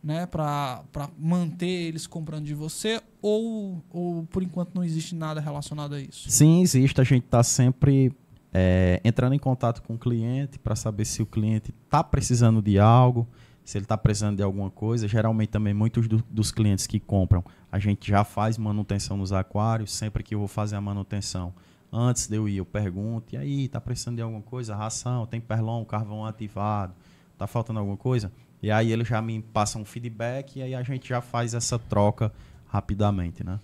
né, 0.06 0.24
para 0.24 0.84
manter 1.18 1.66
eles 1.66 2.06
comprando 2.06 2.44
de 2.44 2.54
você, 2.54 3.02
ou, 3.20 3.82
ou 3.90 4.22
por 4.26 4.40
enquanto 4.40 4.72
não 4.72 4.84
existe 4.84 5.16
nada 5.16 5.40
relacionado 5.40 5.96
a 5.96 6.00
isso? 6.00 6.30
Sim, 6.30 6.62
existe. 6.62 7.00
A 7.00 7.04
gente 7.04 7.24
está 7.24 7.42
sempre 7.42 8.12
é, 8.54 9.00
entrando 9.04 9.34
em 9.34 9.38
contato 9.38 9.82
com 9.82 9.94
o 9.94 9.98
cliente 9.98 10.60
para 10.60 10.76
saber 10.76 11.04
se 11.04 11.20
o 11.22 11.26
cliente 11.26 11.74
está 11.84 12.04
precisando 12.04 12.62
de 12.62 12.78
algo, 12.78 13.26
se 13.64 13.76
ele 13.78 13.84
está 13.84 13.98
precisando 13.98 14.36
de 14.36 14.44
alguma 14.44 14.70
coisa. 14.70 15.08
Geralmente 15.08 15.48
também 15.48 15.74
muitos 15.74 16.06
do- 16.06 16.22
dos 16.30 16.52
clientes 16.52 16.86
que 16.86 17.00
compram, 17.00 17.44
a 17.72 17.80
gente 17.80 18.08
já 18.08 18.22
faz 18.22 18.56
manutenção 18.56 19.16
nos 19.16 19.32
aquários. 19.32 19.90
Sempre 19.92 20.22
que 20.22 20.36
eu 20.36 20.38
vou 20.38 20.46
fazer 20.48 20.76
a 20.76 20.80
manutenção, 20.80 21.52
antes 21.92 22.28
de 22.28 22.36
eu 22.36 22.48
ir, 22.48 22.58
eu 22.58 22.64
pergunto, 22.64 23.34
e 23.34 23.36
aí, 23.36 23.64
está 23.64 23.80
precisando 23.80 24.14
de 24.14 24.22
alguma 24.22 24.40
coisa? 24.42 24.76
Ração, 24.76 25.26
tem 25.26 25.40
perlon, 25.40 25.84
carvão 25.84 26.24
ativado, 26.24 26.94
está 27.32 27.48
faltando 27.48 27.80
alguma 27.80 27.96
coisa? 27.96 28.30
E 28.62 28.70
aí 28.70 28.90
ele 28.92 29.04
já 29.04 29.20
me 29.22 29.40
passa 29.42 29.78
um 29.78 29.84
feedback 29.84 30.56
e 30.58 30.62
aí 30.62 30.74
a 30.74 30.82
gente 30.82 31.08
já 31.08 31.20
faz 31.20 31.54
essa 31.54 31.78
troca 31.78 32.32
rapidamente, 32.66 33.44
né? 33.44 33.60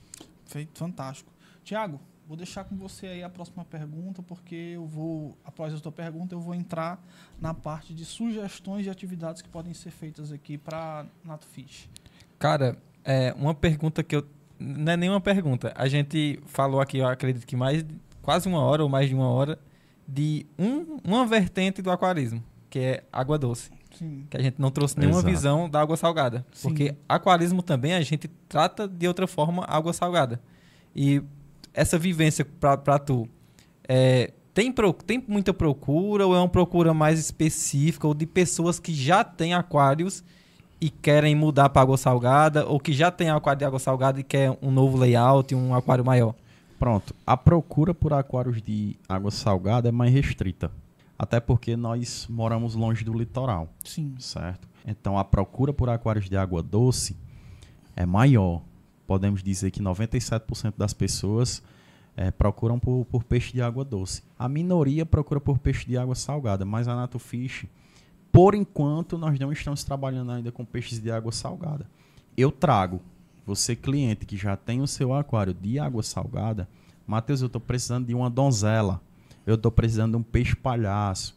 Feito, 0.46 0.78
fantástico. 0.78 1.32
Tiago, 1.64 2.00
vou 2.26 2.36
deixar 2.36 2.64
com 2.64 2.76
você 2.76 3.06
aí 3.06 3.22
a 3.24 3.28
próxima 3.30 3.64
pergunta, 3.64 4.22
porque 4.22 4.54
eu 4.54 4.86
vou, 4.86 5.36
após 5.44 5.74
a 5.74 5.78
tua 5.80 5.92
pergunta, 5.92 6.34
eu 6.34 6.40
vou 6.40 6.54
entrar 6.54 7.02
na 7.40 7.52
parte 7.54 7.94
de 7.94 8.04
sugestões 8.04 8.84
de 8.84 8.90
atividades 8.90 9.42
que 9.42 9.48
podem 9.48 9.72
ser 9.74 9.90
feitas 9.90 10.30
aqui 10.32 10.56
para 10.58 11.06
NatoFish. 11.24 11.88
Cara, 12.38 12.76
é 13.04 13.32
uma 13.34 13.54
pergunta 13.54 14.02
que 14.02 14.14
eu. 14.16 14.26
Não 14.58 14.92
é 14.92 14.96
nenhuma 14.96 15.20
pergunta. 15.20 15.72
A 15.74 15.88
gente 15.88 16.38
falou 16.46 16.80
aqui, 16.80 16.98
eu 16.98 17.06
acredito 17.06 17.46
que 17.46 17.56
mais 17.56 17.82
de- 17.82 17.96
quase 18.20 18.46
uma 18.48 18.60
hora 18.60 18.82
ou 18.82 18.88
mais 18.88 19.08
de 19.08 19.14
uma 19.14 19.28
hora 19.28 19.58
de 20.06 20.46
um, 20.58 20.98
uma 21.04 21.26
vertente 21.26 21.80
do 21.82 21.90
aquarismo, 21.90 22.42
que 22.70 22.78
é 22.78 23.04
água 23.12 23.38
doce. 23.38 23.70
Sim. 24.02 24.26
Que 24.28 24.36
a 24.36 24.42
gente 24.42 24.56
não 24.58 24.70
trouxe 24.70 24.98
nenhuma 24.98 25.18
Exato. 25.20 25.30
visão 25.32 25.70
da 25.70 25.80
água 25.80 25.96
salgada. 25.96 26.44
Sim. 26.52 26.68
Porque 26.68 26.94
aquarismo 27.08 27.62
também 27.62 27.94
a 27.94 28.00
gente 28.00 28.28
trata 28.48 28.88
de 28.88 29.06
outra 29.06 29.26
forma 29.28 29.62
a 29.64 29.76
água 29.76 29.92
salgada. 29.92 30.40
E 30.94 31.22
essa 31.72 31.96
vivência 31.98 32.44
pra, 32.44 32.76
pra 32.76 32.98
tu, 32.98 33.28
é, 33.88 34.32
tem, 34.52 34.72
pro- 34.72 34.92
tem 34.92 35.22
muita 35.28 35.54
procura 35.54 36.26
ou 36.26 36.34
é 36.34 36.38
uma 36.38 36.48
procura 36.48 36.92
mais 36.92 37.18
específica 37.18 38.06
ou 38.06 38.12
de 38.14 38.26
pessoas 38.26 38.78
que 38.80 38.92
já 38.92 39.22
têm 39.22 39.54
aquários 39.54 40.24
e 40.80 40.90
querem 40.90 41.34
mudar 41.36 41.68
para 41.68 41.82
água 41.82 41.96
salgada 41.96 42.66
ou 42.66 42.80
que 42.80 42.92
já 42.92 43.10
tem 43.10 43.30
aquário 43.30 43.60
de 43.60 43.64
água 43.64 43.78
salgada 43.78 44.18
e 44.18 44.24
quer 44.24 44.58
um 44.60 44.70
novo 44.72 44.98
layout, 44.98 45.54
um 45.54 45.74
aquário 45.74 46.04
maior? 46.04 46.34
Pronto, 46.78 47.14
a 47.24 47.36
procura 47.36 47.94
por 47.94 48.12
aquários 48.12 48.60
de 48.60 48.96
água 49.08 49.30
salgada 49.30 49.88
é 49.88 49.92
mais 49.92 50.12
restrita. 50.12 50.72
Até 51.22 51.38
porque 51.38 51.76
nós 51.76 52.26
moramos 52.28 52.74
longe 52.74 53.04
do 53.04 53.16
litoral, 53.16 53.72
Sim. 53.84 54.12
certo? 54.18 54.68
Então 54.84 55.16
a 55.16 55.22
procura 55.22 55.72
por 55.72 55.88
aquários 55.88 56.28
de 56.28 56.36
água 56.36 56.60
doce 56.60 57.16
é 57.94 58.04
maior. 58.04 58.60
Podemos 59.06 59.40
dizer 59.40 59.70
que 59.70 59.80
97% 59.80 60.74
das 60.76 60.92
pessoas 60.92 61.62
é, 62.16 62.32
procuram 62.32 62.76
por, 62.76 63.04
por 63.04 63.22
peixe 63.22 63.52
de 63.52 63.62
água 63.62 63.84
doce. 63.84 64.24
A 64.36 64.48
minoria 64.48 65.06
procura 65.06 65.40
por 65.40 65.60
peixe 65.60 65.86
de 65.86 65.96
água 65.96 66.16
salgada, 66.16 66.64
mas 66.64 66.88
a 66.88 66.96
Natufish, 66.96 67.66
por 68.32 68.52
enquanto, 68.52 69.16
nós 69.16 69.38
não 69.38 69.52
estamos 69.52 69.84
trabalhando 69.84 70.32
ainda 70.32 70.50
com 70.50 70.64
peixes 70.64 70.98
de 70.98 71.12
água 71.12 71.30
salgada. 71.30 71.88
Eu 72.36 72.50
trago, 72.50 73.00
você 73.46 73.76
cliente 73.76 74.26
que 74.26 74.36
já 74.36 74.56
tem 74.56 74.82
o 74.82 74.88
seu 74.88 75.14
aquário 75.14 75.54
de 75.54 75.78
água 75.78 76.02
salgada, 76.02 76.68
Matheus, 77.06 77.42
eu 77.42 77.46
estou 77.46 77.60
precisando 77.60 78.08
de 78.08 78.14
uma 78.14 78.28
donzela, 78.28 79.00
eu 79.46 79.54
estou 79.56 79.70
precisando 79.72 80.12
de 80.12 80.16
um 80.18 80.22
peixe 80.22 80.54
palhaço. 80.56 81.36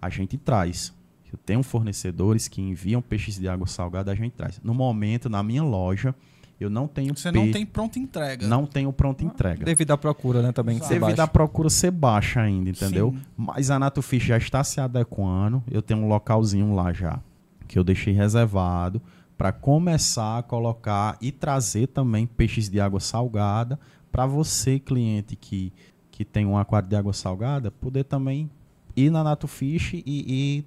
A 0.00 0.08
gente 0.10 0.36
traz. 0.36 0.92
Eu 1.32 1.38
tenho 1.44 1.62
fornecedores 1.62 2.48
que 2.48 2.60
enviam 2.62 3.02
peixes 3.02 3.38
de 3.38 3.48
água 3.48 3.66
salgada, 3.66 4.10
a 4.12 4.14
gente 4.14 4.32
traz. 4.32 4.60
No 4.62 4.72
momento, 4.74 5.28
na 5.28 5.42
minha 5.42 5.62
loja, 5.62 6.14
eu 6.58 6.70
não 6.70 6.86
tenho 6.86 7.14
Você 7.16 7.30
pe- 7.30 7.38
não 7.38 7.50
tem 7.52 7.66
pronta 7.66 7.98
entrega. 7.98 8.46
não 8.46 8.64
tenho 8.64 8.92
pronta 8.92 9.24
entrega. 9.24 9.64
Devido 9.64 9.90
à 9.90 9.98
procura, 9.98 10.40
né, 10.40 10.52
também. 10.52 10.76
Exato. 10.76 10.92
ser 10.94 11.00
Devido 11.00 11.20
à 11.20 11.26
procura 11.26 11.68
ser 11.68 11.90
baixa 11.90 12.40
ainda, 12.40 12.70
entendeu? 12.70 13.12
Sim. 13.14 13.22
Mas 13.36 13.70
a 13.70 13.78
Natufish 13.78 14.24
já 14.24 14.38
está 14.38 14.62
se 14.64 14.80
adequando. 14.80 15.62
Eu 15.70 15.82
tenho 15.82 16.00
um 16.00 16.08
localzinho 16.08 16.74
lá 16.74 16.92
já 16.92 17.20
que 17.68 17.78
eu 17.78 17.84
deixei 17.84 18.14
reservado 18.14 19.02
para 19.36 19.50
começar 19.52 20.38
a 20.38 20.42
colocar 20.42 21.18
e 21.20 21.30
trazer 21.32 21.88
também 21.88 22.26
peixes 22.26 22.70
de 22.70 22.80
água 22.80 23.00
salgada 23.00 23.78
para 24.10 24.24
você, 24.24 24.78
cliente 24.78 25.36
que, 25.36 25.72
que 26.16 26.24
tem 26.24 26.46
um 26.46 26.56
aquário 26.56 26.88
de 26.88 26.96
água 26.96 27.12
salgada, 27.12 27.70
poder 27.70 28.04
também 28.04 28.50
ir 28.96 29.10
na 29.10 29.22
Natufish 29.22 29.92
e, 29.92 30.02
e 30.06 30.64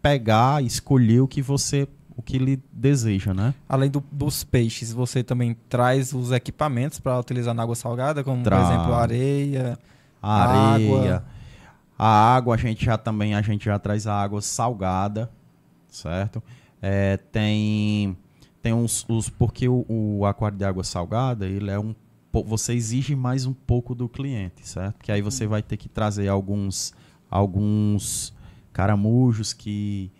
pegar, 0.00 0.62
escolher 0.62 1.18
o 1.20 1.26
que 1.26 1.42
você 1.42 1.88
o 2.16 2.22
que 2.22 2.38
lhe 2.38 2.60
deseja, 2.72 3.34
né? 3.34 3.52
Além 3.68 3.90
do- 3.90 4.04
dos 4.12 4.44
peixes, 4.44 4.92
você 4.92 5.24
também 5.24 5.56
traz 5.68 6.12
os 6.12 6.30
equipamentos 6.30 7.00
para 7.00 7.18
utilizar 7.18 7.52
na 7.52 7.64
água 7.64 7.74
salgada, 7.74 8.22
como 8.22 8.44
Trago. 8.44 8.64
por 8.64 8.72
exemplo 8.72 8.94
areia. 8.94 9.78
a 10.22 10.42
areia. 10.44 11.16
água. 11.16 11.24
A 11.98 12.34
água 12.36 12.54
a 12.54 12.58
gente 12.58 12.84
já 12.84 12.96
também 12.96 13.34
a 13.34 13.42
gente 13.42 13.64
já 13.64 13.78
traz 13.80 14.06
a 14.06 14.14
água 14.14 14.40
salgada, 14.40 15.28
certo? 15.88 16.40
É, 16.80 17.16
tem 17.16 18.16
tem 18.62 18.72
uns 18.72 19.04
os 19.08 19.28
porque 19.28 19.68
o, 19.68 19.84
o 19.88 20.24
aquário 20.26 20.56
de 20.56 20.64
água 20.64 20.84
salgada 20.84 21.44
ele 21.46 21.70
é 21.72 21.78
um 21.80 21.92
você 22.32 22.72
exige 22.72 23.14
mais 23.14 23.44
um 23.46 23.52
pouco 23.52 23.94
do 23.94 24.08
cliente, 24.08 24.66
certo? 24.66 24.98
Que 25.02 25.12
aí 25.12 25.20
você 25.20 25.46
vai 25.46 25.62
ter 25.62 25.76
que 25.76 25.88
trazer 25.88 26.28
alguns 26.28 26.92
alguns 27.30 28.32
caramujos 28.72 29.52
que 29.52 30.10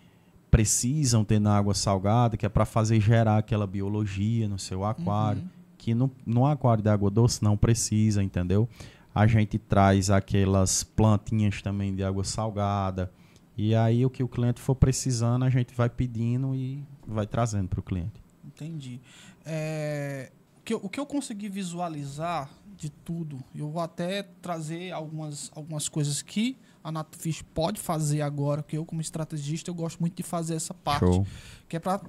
precisam 0.51 1.23
ter 1.23 1.39
na 1.39 1.57
água 1.57 1.73
salgada, 1.73 2.37
que 2.37 2.45
é 2.45 2.49
para 2.49 2.65
fazer 2.65 2.99
gerar 3.01 3.37
aquela 3.37 3.65
biologia 3.65 4.47
no 4.47 4.59
seu 4.59 4.83
aquário, 4.85 5.41
Uhum. 5.41 5.47
que 5.77 5.93
no, 5.95 6.11
no 6.25 6.45
aquário 6.45 6.83
de 6.83 6.89
água 6.89 7.09
doce 7.09 7.43
não 7.43 7.57
precisa, 7.57 8.21
entendeu? 8.21 8.67
A 9.15 9.25
gente 9.27 9.57
traz 9.57 10.09
aquelas 10.09 10.83
plantinhas 10.83 11.61
também 11.61 11.93
de 11.95 12.03
água 12.03 12.23
salgada. 12.23 13.11
E 13.57 13.75
aí 13.75 14.03
o 14.05 14.09
que 14.09 14.23
o 14.23 14.27
cliente 14.27 14.59
for 14.59 14.73
precisando, 14.75 15.43
a 15.45 15.49
gente 15.49 15.73
vai 15.75 15.89
pedindo 15.89 16.55
e 16.55 16.83
vai 17.07 17.27
trazendo 17.27 17.67
para 17.67 17.79
o 17.79 17.83
cliente. 17.83 18.21
Entendi. 18.45 18.99
É, 19.45 20.31
que 20.63 20.73
eu, 20.73 20.79
o 20.81 20.89
que 20.89 20.99
eu 20.99 21.05
consegui 21.05 21.49
visualizar 21.49 22.49
de 22.75 22.89
tudo, 22.89 23.43
eu 23.55 23.69
vou 23.69 23.81
até 23.81 24.23
trazer 24.41 24.91
algumas, 24.91 25.51
algumas 25.55 25.87
coisas 25.87 26.21
que 26.21 26.57
a 26.83 26.91
Natufish 26.91 27.41
pode 27.53 27.79
fazer 27.79 28.21
agora, 28.21 28.61
que 28.61 28.77
eu, 28.77 28.85
como 28.85 28.99
estrategista, 28.99 29.69
eu 29.69 29.75
gosto 29.75 29.99
muito 29.99 30.15
de 30.15 30.23
fazer 30.23 30.55
essa 30.55 30.73
parte. 30.73 31.05
Show. 31.05 31.25
Que 31.67 31.77
é 31.77 31.79
para 31.79 32.01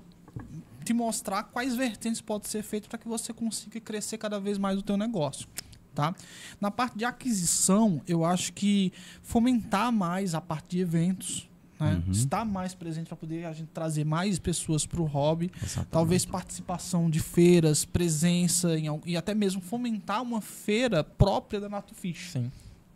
te 0.84 0.92
mostrar 0.92 1.44
quais 1.44 1.76
vertentes 1.76 2.20
pode 2.20 2.48
ser 2.48 2.62
feito 2.62 2.88
para 2.88 2.98
que 2.98 3.08
você 3.08 3.32
consiga 3.32 3.80
crescer 3.80 4.18
cada 4.18 4.40
vez 4.40 4.58
mais 4.58 4.78
o 4.78 4.82
teu 4.82 4.96
negócio. 4.96 5.48
Tá? 5.94 6.12
Na 6.60 6.72
parte 6.72 6.98
de 6.98 7.04
aquisição, 7.04 8.02
eu 8.06 8.24
acho 8.24 8.52
que 8.52 8.92
fomentar 9.22 9.92
mais 9.92 10.34
a 10.34 10.40
parte 10.40 10.70
de 10.70 10.80
eventos, 10.80 11.48
né? 11.78 12.02
Uhum. 12.06 12.12
estar 12.12 12.44
mais 12.44 12.74
presente 12.74 13.08
para 13.08 13.16
poder 13.16 13.44
a 13.46 13.52
gente 13.52 13.68
trazer 13.68 14.04
mais 14.04 14.38
pessoas 14.38 14.86
para 14.86 15.00
o 15.00 15.04
hobby, 15.04 15.50
Exatamente. 15.62 15.90
talvez 15.90 16.24
participação 16.24 17.10
de 17.10 17.20
feiras, 17.20 17.84
presença 17.84 18.78
em, 18.78 18.86
e 19.06 19.16
até 19.16 19.34
mesmo 19.34 19.60
fomentar 19.60 20.22
uma 20.22 20.40
feira 20.40 21.02
própria 21.02 21.60
da 21.60 21.68
Natufish 21.68 22.30
Sim. 22.32 22.50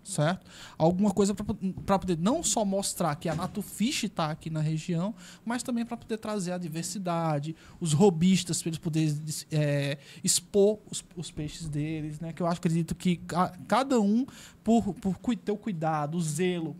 certo? 0.04 0.46
Alguma 0.78 1.10
coisa 1.12 1.34
para 1.34 1.98
poder 1.98 2.16
não 2.18 2.42
só 2.42 2.64
mostrar 2.64 3.14
que 3.16 3.28
a 3.28 3.34
Natufish 3.34 4.04
está 4.04 4.30
aqui 4.30 4.48
na 4.48 4.60
região, 4.60 5.14
mas 5.44 5.62
também 5.62 5.84
para 5.84 5.96
poder 5.98 6.16
trazer 6.16 6.52
a 6.52 6.58
diversidade, 6.58 7.54
os 7.78 7.92
robistas, 7.92 8.62
para 8.62 8.70
eles 8.70 8.78
poderem 8.78 9.14
é, 9.52 9.98
expor 10.24 10.78
os, 10.90 11.04
os 11.16 11.30
peixes 11.30 11.68
deles, 11.68 12.20
né? 12.20 12.32
Que 12.32 12.42
eu 12.42 12.46
acho, 12.46 12.58
acredito 12.58 12.94
que 12.94 13.16
ca- 13.16 13.52
cada 13.66 14.00
um, 14.00 14.24
por, 14.64 14.94
por 14.94 15.18
ter 15.36 15.52
o 15.52 15.56
cuidado, 15.56 16.16
o 16.16 16.22
zelo 16.22 16.74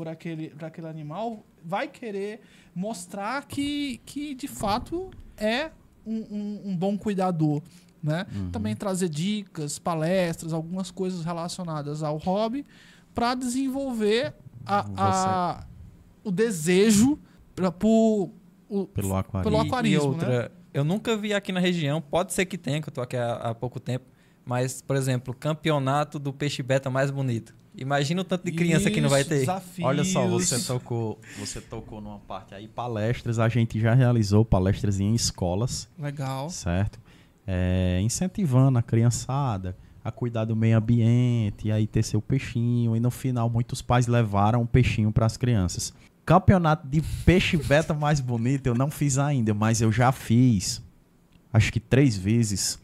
por 0.00 0.08
aquele, 0.08 0.48
por 0.48 0.64
aquele 0.64 0.86
animal, 0.86 1.44
vai 1.62 1.86
querer 1.86 2.40
mostrar 2.74 3.44
que, 3.46 4.00
que 4.06 4.34
de 4.34 4.48
fato 4.48 5.10
é 5.36 5.70
um, 6.06 6.16
um- 6.16 6.60
um 6.70 6.76
bom 6.76 6.96
cuidador. 6.96 7.60
Né? 8.02 8.24
Também 8.50 8.74
trazer 8.74 9.10
dicas, 9.10 9.78
palestras, 9.78 10.54
algumas 10.54 10.90
coisas 10.90 11.22
relacionadas 11.22 12.02
ao 12.02 12.16
hobby 12.16 12.64
para 13.14 13.34
desenvolver 13.34 14.32
a, 14.64 14.86
a- 14.96 15.66
o 16.24 16.30
desejo 16.30 17.18
pra, 17.54 17.70
por, 17.70 18.30
o- 18.70 18.86
Pelo 18.86 19.14
aquário. 19.14 19.50
Pelo 19.50 19.62
E- 19.62 19.66
aquarismo, 19.68 20.02
e 20.02 20.06
outra, 20.06 20.52
eu 20.72 20.82
nunca 20.82 21.14
vi 21.14 21.34
aqui 21.34 21.52
na 21.52 21.60
região, 21.60 22.00
pode 22.00 22.32
ser 22.32 22.46
que 22.46 22.56
tenha, 22.56 22.80
que 22.80 22.88
eu 22.88 22.92
tô 22.92 23.02
aqui 23.02 23.18
há, 23.18 23.34
há 23.34 23.54
pouco 23.54 23.78
tempo, 23.78 24.06
mas, 24.46 24.80
por 24.80 24.96
exemplo, 24.96 25.34
campeonato 25.34 26.18
do 26.18 26.32
peixe 26.32 26.62
beta 26.62 26.88
mais 26.88 27.10
bonito. 27.10 27.54
Imagina 27.80 28.20
o 28.20 28.24
tanto 28.24 28.44
de 28.44 28.52
criança 28.52 28.90
que 28.90 29.00
não 29.00 29.08
vai 29.08 29.22
Isso, 29.22 29.30
ter. 29.30 29.38
Desafios. 29.38 29.88
Olha 29.88 30.04
só, 30.04 30.26
você 30.28 30.60
tocou, 30.60 31.18
você 31.38 31.62
tocou 31.62 31.98
numa 31.98 32.18
parte 32.18 32.54
aí, 32.54 32.68
palestras, 32.68 33.38
a 33.38 33.48
gente 33.48 33.80
já 33.80 33.94
realizou 33.94 34.44
palestras 34.44 35.00
em 35.00 35.14
escolas, 35.14 35.88
Legal. 35.98 36.50
certo? 36.50 37.00
É, 37.46 37.98
incentivando 38.02 38.78
a 38.78 38.82
criançada 38.82 39.74
a 40.04 40.10
cuidar 40.10 40.44
do 40.44 40.54
meio 40.54 40.76
ambiente, 40.76 41.68
e 41.68 41.72
aí 41.72 41.86
ter 41.86 42.02
seu 42.02 42.20
peixinho, 42.20 42.94
e 42.94 43.00
no 43.00 43.10
final 43.10 43.48
muitos 43.48 43.80
pais 43.80 44.06
levaram 44.06 44.62
um 44.62 44.66
peixinho 44.66 45.10
para 45.10 45.24
as 45.24 45.38
crianças. 45.38 45.92
Campeonato 46.24 46.86
de 46.86 47.00
peixe 47.24 47.56
beta 47.56 47.94
mais 47.94 48.20
bonito 48.20 48.66
eu 48.66 48.74
não 48.74 48.90
fiz 48.90 49.16
ainda, 49.16 49.54
mas 49.54 49.80
eu 49.80 49.90
já 49.90 50.12
fiz, 50.12 50.82
acho 51.50 51.72
que 51.72 51.80
três 51.80 52.16
vezes, 52.16 52.78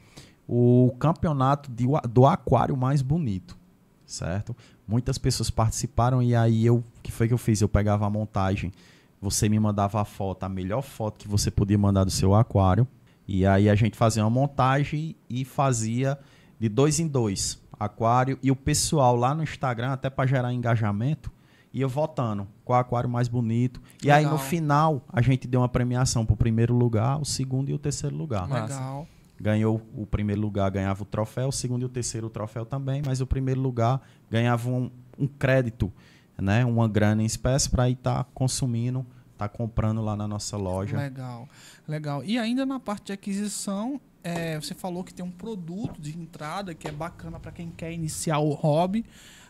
o 0.49 0.95
campeonato 0.99 1.71
de, 1.71 1.85
do 2.11 2.27
aquário 2.27 2.77
mais 2.77 3.03
bonito, 3.03 3.57
certo? 4.05 4.57
Muitas 4.87 5.19
pessoas 5.19 5.51
participaram 5.51 6.23
e 6.23 6.35
aí 6.35 6.65
eu, 6.65 6.77
o 6.77 6.85
que 7.03 7.11
foi 7.11 7.27
que 7.27 7.35
eu 7.35 7.39
fiz? 7.39 7.61
Eu 7.61 7.69
pegava 7.69 8.07
a 8.07 8.11
montagem, 8.11 8.73
você 9.21 9.49
me 9.49 9.59
mandava 9.59 10.01
a 10.01 10.05
foto, 10.05 10.45
a 10.45 10.49
melhor 10.49 10.83
foto 10.83 11.19
que 11.19 11.29
você 11.29 11.51
podia 11.51 11.77
mandar 11.77 12.05
do 12.05 12.11
seu 12.11 12.35
aquário, 12.35 12.87
e 13.27 13.45
aí 13.45 13.69
a 13.69 13.75
gente 13.75 13.97
fazia 13.97 14.23
uma 14.23 14.31
montagem 14.31 15.17
e 15.29 15.45
fazia 15.45 16.19
de 16.59 16.69
dois 16.69 17.01
em 17.01 17.09
dois 17.09 17.61
aquário 17.79 18.39
e 18.43 18.51
o 18.51 18.57
pessoal 18.57 19.17
lá 19.17 19.35
no 19.35 19.43
Instagram 19.43 19.93
até 19.93 20.09
para 20.09 20.27
gerar 20.27 20.53
engajamento 20.53 21.31
ia 21.73 21.87
votando 21.87 22.49
qual 22.65 22.81
aquário 22.81 23.09
mais 23.09 23.29
bonito. 23.29 23.83
E 24.03 24.11
aí 24.11 24.25
no 24.25 24.33
Legal. 24.33 24.47
final 24.47 25.05
a 25.13 25.21
gente 25.21 25.47
deu 25.47 25.61
uma 25.61 25.69
premiação 25.69 26.25
pro 26.25 26.35
primeiro 26.35 26.75
lugar, 26.75 27.21
o 27.21 27.25
segundo 27.25 27.69
e 27.69 27.75
o 27.75 27.79
terceiro 27.79 28.17
lugar. 28.17 28.49
Massa. 28.49 28.75
Legal. 28.75 29.07
Ganhou 29.41 29.83
o 29.95 30.07
primeiro 30.07 30.41
lugar, 30.41 30.71
ganhava 30.71 31.03
o 31.03 31.07
troféu, 31.07 31.49
o 31.49 31.53
segundo 31.53 31.83
e 31.83 31.85
o 31.85 31.89
terceiro 31.89 32.29
o 32.29 32.31
troféu 32.31 32.65
também, 32.65 33.03
mas 33.05 33.21
o 33.21 33.27
primeiro 33.27 33.61
lugar 33.61 34.01
ganhava 34.31 34.69
um, 34.71 34.91
um 35.19 35.27
crédito, 35.27 35.93
né, 36.39 36.65
uma 36.65 36.89
grana 36.89 37.23
em 37.23 37.27
espécie 37.27 37.69
para 37.69 37.89
ir 37.89 37.93
estar 37.95 38.25
consumindo, 38.33 39.05
estar 39.33 39.49
comprando 39.51 40.01
lá 40.01 40.17
na 40.17 40.27
nossa 40.27 40.57
loja. 40.57 40.97
Legal, 40.97 41.49
legal. 41.87 42.25
E 42.25 42.39
ainda 42.39 42.65
na 42.65 42.81
parte 42.81 43.07
de 43.07 43.13
aquisição, 43.13 44.01
é, 44.25 44.59
você 44.59 44.75
falou 44.75 45.05
que 45.05 45.13
tem 45.13 45.25
um 45.25 45.31
produto 45.31 46.01
de 46.01 46.19
entrada 46.19 46.75
que 46.75 46.89
é 46.89 46.93
bacana 46.93 47.39
para 47.39 47.53
quem 47.53 47.71
quer 47.71 47.93
iniciar 47.93 48.39
o 48.39 48.53
hobby, 48.55 49.05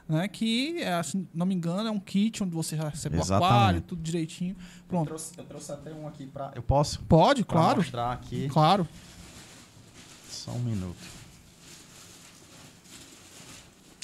né? 0.08 0.28
Que, 0.28 0.82
é, 0.82 1.02
se 1.02 1.26
não 1.34 1.46
me 1.46 1.54
engano, 1.54 1.88
é 1.88 1.90
um 1.90 1.98
kit 1.98 2.42
onde 2.42 2.54
você 2.54 2.76
já 2.76 2.88
recebe 2.88 3.16
o 3.16 3.22
aquário, 3.22 3.80
tudo 3.80 4.02
direitinho. 4.02 4.54
Eu 4.54 4.84
Pronto. 4.88 5.06
trouxe, 5.06 5.32
eu 5.38 5.44
trouxe 5.44 5.72
até 5.72 5.92
um 5.92 6.06
aqui 6.06 6.26
para. 6.26 6.52
Eu 6.54 6.62
posso? 6.62 7.02
Pode, 7.04 7.44
Pra 7.44 7.54
claro. 7.56 7.78
mostrar 7.78 8.12
aqui. 8.12 8.48
Claro. 8.48 8.86
Só 10.46 10.52
um 10.52 10.60
minuto. 10.60 10.96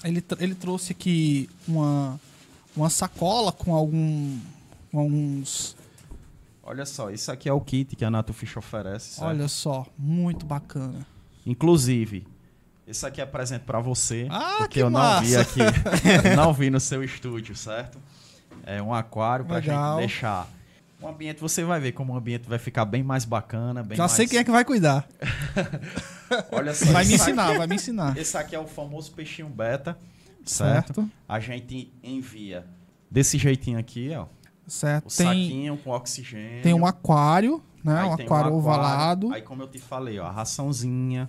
Ele, 0.05 0.25
ele 0.41 0.55
trouxe 0.57 0.91
aqui 0.93 1.49
uma, 1.67 2.21
uma 2.77 2.91
sacola 2.91 3.53
com 3.53 3.73
algum, 3.73 4.39
com 4.91 4.99
alguns. 4.99 5.77
Olha 6.65 6.85
só, 6.85 7.11
isso 7.11 7.31
aqui 7.31 7.49
é 7.49 7.53
o 7.53 7.61
kit 7.61 7.95
que 7.95 8.05
a 8.05 8.11
Nato 8.11 8.33
Fish 8.33 8.57
oferece. 8.57 9.15
certo? 9.15 9.29
Olha 9.29 9.47
só, 9.47 9.87
muito 9.97 10.45
bacana. 10.45 11.07
Inclusive, 11.47 12.27
esse 12.87 13.07
aqui 13.07 13.21
é 13.21 13.27
presente 13.27 13.63
para 13.63 13.79
você, 13.79 14.27
Ah, 14.29 14.57
porque 14.59 14.75
que 14.75 14.81
eu 14.81 14.91
não 14.91 15.21
vi 15.21 15.37
aqui, 15.37 15.61
não 16.37 16.53
vi 16.53 16.71
no 16.71 16.81
seu 16.81 17.05
estúdio, 17.05 17.55
certo? 17.55 17.99
É 18.65 18.83
um 18.83 18.93
aquário 18.93 19.45
para 19.45 19.61
gente 19.61 19.97
deixar. 19.99 20.49
O 21.01 21.09
ambiente, 21.09 21.41
você 21.41 21.65
vai 21.65 21.81
ver 21.81 21.93
como 21.93 22.13
o 22.13 22.17
ambiente 22.17 22.49
vai 22.49 22.59
ficar 22.61 22.85
bem 22.85 23.03
mais 23.03 23.25
bacana, 23.25 23.83
bem 23.83 23.97
Já 23.97 24.05
mais... 24.05 24.13
sei 24.13 24.27
quem 24.27 24.39
é 24.39 24.45
que 24.45 24.51
vai 24.53 24.65
cuidar. 24.65 25.07
Olha 26.53 26.75
só, 26.75 26.87
Vai 26.93 27.05
me 27.05 27.15
ensinar, 27.15 27.49
aqui- 27.49 27.59
vai 27.59 27.67
me 27.67 27.75
ensinar. 27.77 28.17
Esse 28.17 28.37
aqui 28.37 28.55
é 28.55 28.59
o 28.59 28.67
famoso 28.67 29.13
peixinho 29.13 29.49
beta, 29.49 29.99
certo? 30.45 30.95
Certo. 30.95 31.11
A 31.29 31.39
gente 31.41 31.93
envia 32.03 32.67
desse 33.11 33.39
jeitinho 33.39 33.79
aqui, 33.79 34.11
ó. 34.17 34.27
Certo. 34.67 35.07
O 35.11 35.17
Tem, 35.17 35.27
saquinho 35.27 35.77
com 35.79 35.91
oxigênio. 35.91 36.63
tem 36.63 36.73
um 36.73 36.87
aquário, 36.87 37.63
né? 37.85 38.01
Aí 38.03 38.09
um 38.09 38.17
tem 38.17 38.27
aquário 38.27 38.53
ovalado. 38.55 39.33
Aí, 39.33 39.43
como 39.43 39.63
eu 39.63 39.69
te 39.69 39.79
falei, 39.79 40.19
ó, 40.19 40.27
a 40.27 40.31
raçãozinha, 40.31 41.27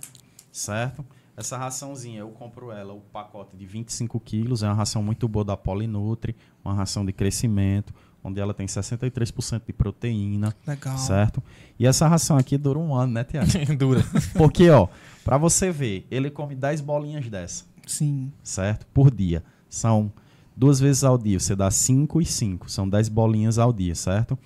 certo? 0.52 1.04
Essa 1.36 1.58
raçãozinha, 1.58 2.20
eu 2.20 2.28
compro 2.28 2.70
ela, 2.70 2.92
o 2.94 3.00
pacote 3.00 3.56
de 3.56 3.66
25 3.66 4.20
quilos, 4.20 4.62
é 4.62 4.66
uma 4.68 4.74
ração 4.74 5.02
muito 5.02 5.26
boa 5.26 5.44
da 5.44 5.56
Polinutri, 5.56 6.36
uma 6.64 6.72
ração 6.72 7.04
de 7.04 7.12
crescimento, 7.12 7.92
onde 8.24 8.40
ela 8.40 8.54
tem 8.54 8.66
63% 8.66 9.62
de 9.66 9.72
proteína, 9.74 10.56
Legal. 10.66 10.96
certo? 10.96 11.42
E 11.78 11.86
essa 11.86 12.08
ração 12.08 12.38
aqui 12.38 12.56
dura 12.56 12.78
um 12.78 12.94
ano, 12.94 13.12
né, 13.12 13.24
Tiago? 13.24 13.46
Dura. 13.78 14.02
Porque, 14.34 14.70
ó, 14.70 14.88
pra 15.22 15.36
você 15.36 15.70
ver, 15.70 16.06
ele 16.10 16.30
come 16.30 16.54
10 16.54 16.80
bolinhas 16.80 17.28
dessa, 17.28 17.64
Sim. 17.86 18.32
certo? 18.42 18.86
Por 18.86 19.10
dia. 19.10 19.44
São 19.68 20.10
duas 20.56 20.80
vezes 20.80 21.04
ao 21.04 21.18
dia, 21.18 21.38
você 21.38 21.54
dá 21.54 21.70
5 21.70 22.22
e 22.22 22.24
5, 22.24 22.70
são 22.70 22.88
10 22.88 23.08
bolinhas 23.10 23.58
ao 23.58 23.72
dia, 23.72 23.94
certo? 23.94 24.38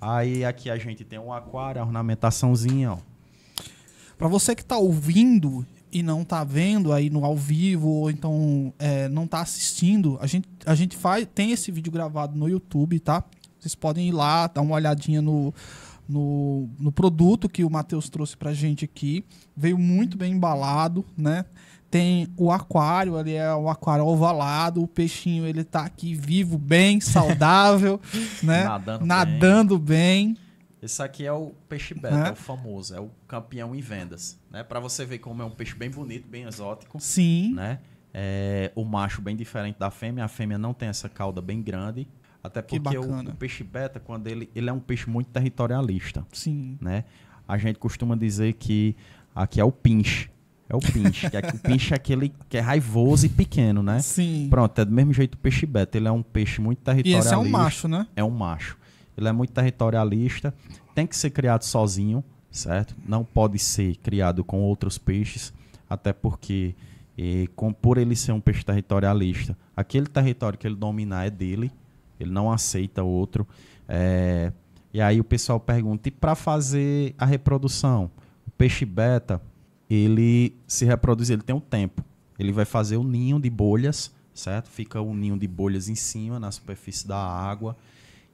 Aí 0.00 0.44
aqui 0.44 0.68
a 0.70 0.76
gente 0.76 1.04
tem 1.04 1.18
um 1.18 1.32
aquário, 1.32 1.80
a 1.80 1.84
ornamentaçãozinha, 1.84 2.92
ó. 2.92 2.98
Pra 4.18 4.26
você 4.28 4.54
que 4.54 4.64
tá 4.64 4.76
ouvindo 4.76 5.64
e 5.92 6.02
não 6.02 6.24
tá 6.24 6.44
vendo 6.44 6.92
aí 6.92 7.10
no 7.10 7.24
ao 7.24 7.36
vivo, 7.36 7.88
ou 7.88 8.10
então 8.10 8.72
é, 8.78 9.08
não 9.08 9.26
tá 9.26 9.40
assistindo, 9.40 10.18
a 10.20 10.26
gente, 10.26 10.48
a 10.64 10.74
gente 10.74 10.96
faz, 10.96 11.26
tem 11.34 11.52
esse 11.52 11.70
vídeo 11.70 11.92
gravado 11.92 12.36
no 12.38 12.48
YouTube, 12.48 12.98
tá? 13.00 13.24
Vocês 13.58 13.74
podem 13.74 14.08
ir 14.08 14.12
lá, 14.12 14.46
dar 14.46 14.62
uma 14.62 14.74
olhadinha 14.74 15.20
no, 15.20 15.52
no, 16.08 16.68
no 16.78 16.90
produto 16.90 17.48
que 17.48 17.62
o 17.62 17.70
Matheus 17.70 18.08
trouxe 18.08 18.36
pra 18.36 18.54
gente 18.54 18.84
aqui. 18.84 19.24
Veio 19.56 19.78
muito 19.78 20.16
bem 20.16 20.32
embalado, 20.32 21.04
né? 21.16 21.44
Tem 21.90 22.28
o 22.36 22.50
aquário, 22.50 23.16
ali 23.16 23.34
é 23.34 23.54
um 23.54 23.68
aquário 23.68 24.06
ovalado, 24.06 24.82
o 24.82 24.86
peixinho 24.86 25.44
ele 25.44 25.64
tá 25.64 25.82
aqui 25.84 26.14
vivo, 26.14 26.56
bem, 26.56 27.00
saudável, 27.00 28.00
né? 28.42 28.64
Nadando 28.64 29.06
Nadando 29.06 29.78
bem. 29.78 30.36
Esse 30.82 31.02
aqui 31.02 31.26
é 31.26 31.32
o 31.32 31.52
peixe 31.68 31.92
beta, 31.94 32.28
é 32.28 32.32
o 32.32 32.36
famoso, 32.36 32.94
é 32.94 33.00
o 33.00 33.10
campeão 33.28 33.74
em 33.74 33.80
vendas, 33.80 34.38
né? 34.50 34.62
Para 34.62 34.80
você 34.80 35.04
ver 35.04 35.18
como 35.18 35.42
é 35.42 35.44
um 35.44 35.50
peixe 35.50 35.74
bem 35.74 35.90
bonito, 35.90 36.26
bem 36.26 36.44
exótico, 36.44 36.98
Sim. 36.98 37.52
né? 37.54 37.80
É, 38.14 38.72
o 38.74 38.84
macho 38.84 39.20
bem 39.20 39.36
diferente 39.36 39.78
da 39.78 39.90
fêmea, 39.90 40.24
a 40.24 40.28
fêmea 40.28 40.58
não 40.58 40.72
tem 40.72 40.88
essa 40.88 41.08
cauda 41.08 41.40
bem 41.40 41.62
grande, 41.62 42.08
até 42.42 42.62
Que 42.62 42.80
porque 42.80 42.96
o, 42.98 43.20
o 43.20 43.34
peixe 43.34 43.62
beta, 43.62 44.00
quando 44.00 44.26
ele, 44.26 44.50
ele 44.54 44.70
é 44.70 44.72
um 44.72 44.80
peixe 44.80 45.08
muito 45.08 45.28
territorialista, 45.28 46.26
Sim. 46.32 46.78
né? 46.80 47.04
A 47.46 47.58
gente 47.58 47.78
costuma 47.78 48.16
dizer 48.16 48.54
que 48.54 48.96
aqui 49.34 49.60
é 49.60 49.64
o 49.64 49.70
pinche, 49.70 50.30
é 50.68 50.74
o 50.74 50.78
pinche, 50.78 51.28
que 51.28 51.36
aqui, 51.36 51.56
o 51.56 51.58
pinche 51.58 51.92
é 51.92 51.96
aquele 51.96 52.32
que 52.48 52.56
é 52.56 52.60
raivoso 52.60 53.26
e 53.26 53.28
pequeno, 53.28 53.82
né? 53.82 53.98
Sim. 54.00 54.46
Pronto, 54.48 54.80
é 54.80 54.84
do 54.84 54.92
mesmo 54.92 55.12
jeito 55.12 55.34
o 55.34 55.38
peixe 55.38 55.66
beta, 55.66 55.98
ele 55.98 56.08
é 56.08 56.12
um 56.12 56.22
peixe 56.22 56.60
muito 56.60 56.78
E 56.78 56.84
territorialista 56.84 57.28
esse 57.28 57.34
é 57.34 57.38
um 57.38 57.50
macho, 57.50 57.86
né? 57.86 58.06
é 58.16 58.24
um 58.24 58.30
macho. 58.30 58.78
Ele 59.16 59.28
é 59.28 59.32
muito 59.32 59.52
territorialista, 59.52 60.54
tem 60.94 61.06
que 61.06 61.16
ser 61.16 61.30
criado 61.30 61.62
sozinho, 61.62 62.24
certo? 62.50 62.96
Não 63.06 63.24
pode 63.24 63.58
ser 63.58 63.96
criado 63.96 64.42
com 64.42 64.60
outros 64.60 64.98
peixes, 64.98 65.52
até 65.88 66.12
porque, 66.12 66.74
com, 67.54 67.72
por 67.72 67.98
ele 67.98 68.16
ser 68.16 68.32
um 68.32 68.40
peixe 68.40 68.64
territorialista, 68.64 69.56
aquele 69.76 70.06
território 70.06 70.58
que 70.58 70.66
ele 70.66 70.76
dominar 70.76 71.26
é 71.26 71.30
dele, 71.30 71.70
ele 72.18 72.30
não 72.30 72.50
aceita 72.50 73.02
outro. 73.02 73.46
eh, 73.88 74.52
e 74.92 75.00
aí 75.00 75.20
o 75.20 75.24
pessoal 75.24 75.60
pergunta, 75.60 76.08
e 76.08 76.10
para 76.10 76.34
fazer 76.34 77.14
a 77.16 77.24
reprodução? 77.24 78.10
O 78.46 78.50
peixe 78.50 78.84
beta, 78.84 79.40
ele 79.88 80.54
se 80.66 80.84
reproduz, 80.84 81.30
ele 81.30 81.42
tem 81.42 81.54
um 81.54 81.60
tempo. 81.60 82.04
Ele 82.38 82.52
vai 82.52 82.64
fazer 82.64 82.96
o 82.96 83.04
ninho 83.04 83.38
de 83.38 83.48
bolhas, 83.48 84.12
certo? 84.34 84.68
Fica 84.68 85.00
um 85.00 85.14
ninho 85.14 85.38
de 85.38 85.46
bolhas 85.46 85.88
em 85.88 85.94
cima, 85.94 86.40
na 86.40 86.50
superfície 86.50 87.06
da 87.06 87.16
água. 87.18 87.76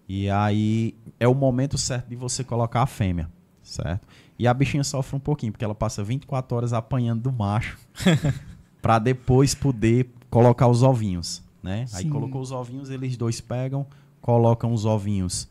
E 0.08 0.30
aí 0.30 0.94
é 1.18 1.26
o 1.26 1.34
momento 1.34 1.76
certo 1.76 2.08
de 2.08 2.16
você 2.16 2.44
colocar 2.44 2.82
a 2.82 2.86
fêmea, 2.86 3.28
certo? 3.62 4.06
E 4.38 4.46
a 4.46 4.54
bichinha 4.54 4.84
sofre 4.84 5.16
um 5.16 5.20
pouquinho, 5.20 5.52
porque 5.52 5.64
ela 5.64 5.74
passa 5.74 6.04
24 6.04 6.56
horas 6.56 6.72
apanhando 6.72 7.22
do 7.22 7.32
macho 7.32 7.78
para 8.80 8.98
depois 8.98 9.54
poder 9.54 10.10
colocar 10.30 10.68
os 10.68 10.82
ovinhos, 10.82 11.42
né? 11.62 11.86
Aí 11.92 12.04
Sim. 12.04 12.10
colocou 12.10 12.40
os 12.40 12.52
ovinhos, 12.52 12.90
eles 12.90 13.16
dois 13.16 13.40
pegam, 13.40 13.86
colocam 14.20 14.72
os 14.72 14.84
ovinhos 14.84 15.48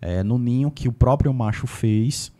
eh, 0.00 0.22
no 0.22 0.38
ninho 0.38 0.70
que 0.70 0.88
o 0.88 0.92
próprio 0.92 1.32
macho 1.32 1.66
fez. 1.66 2.32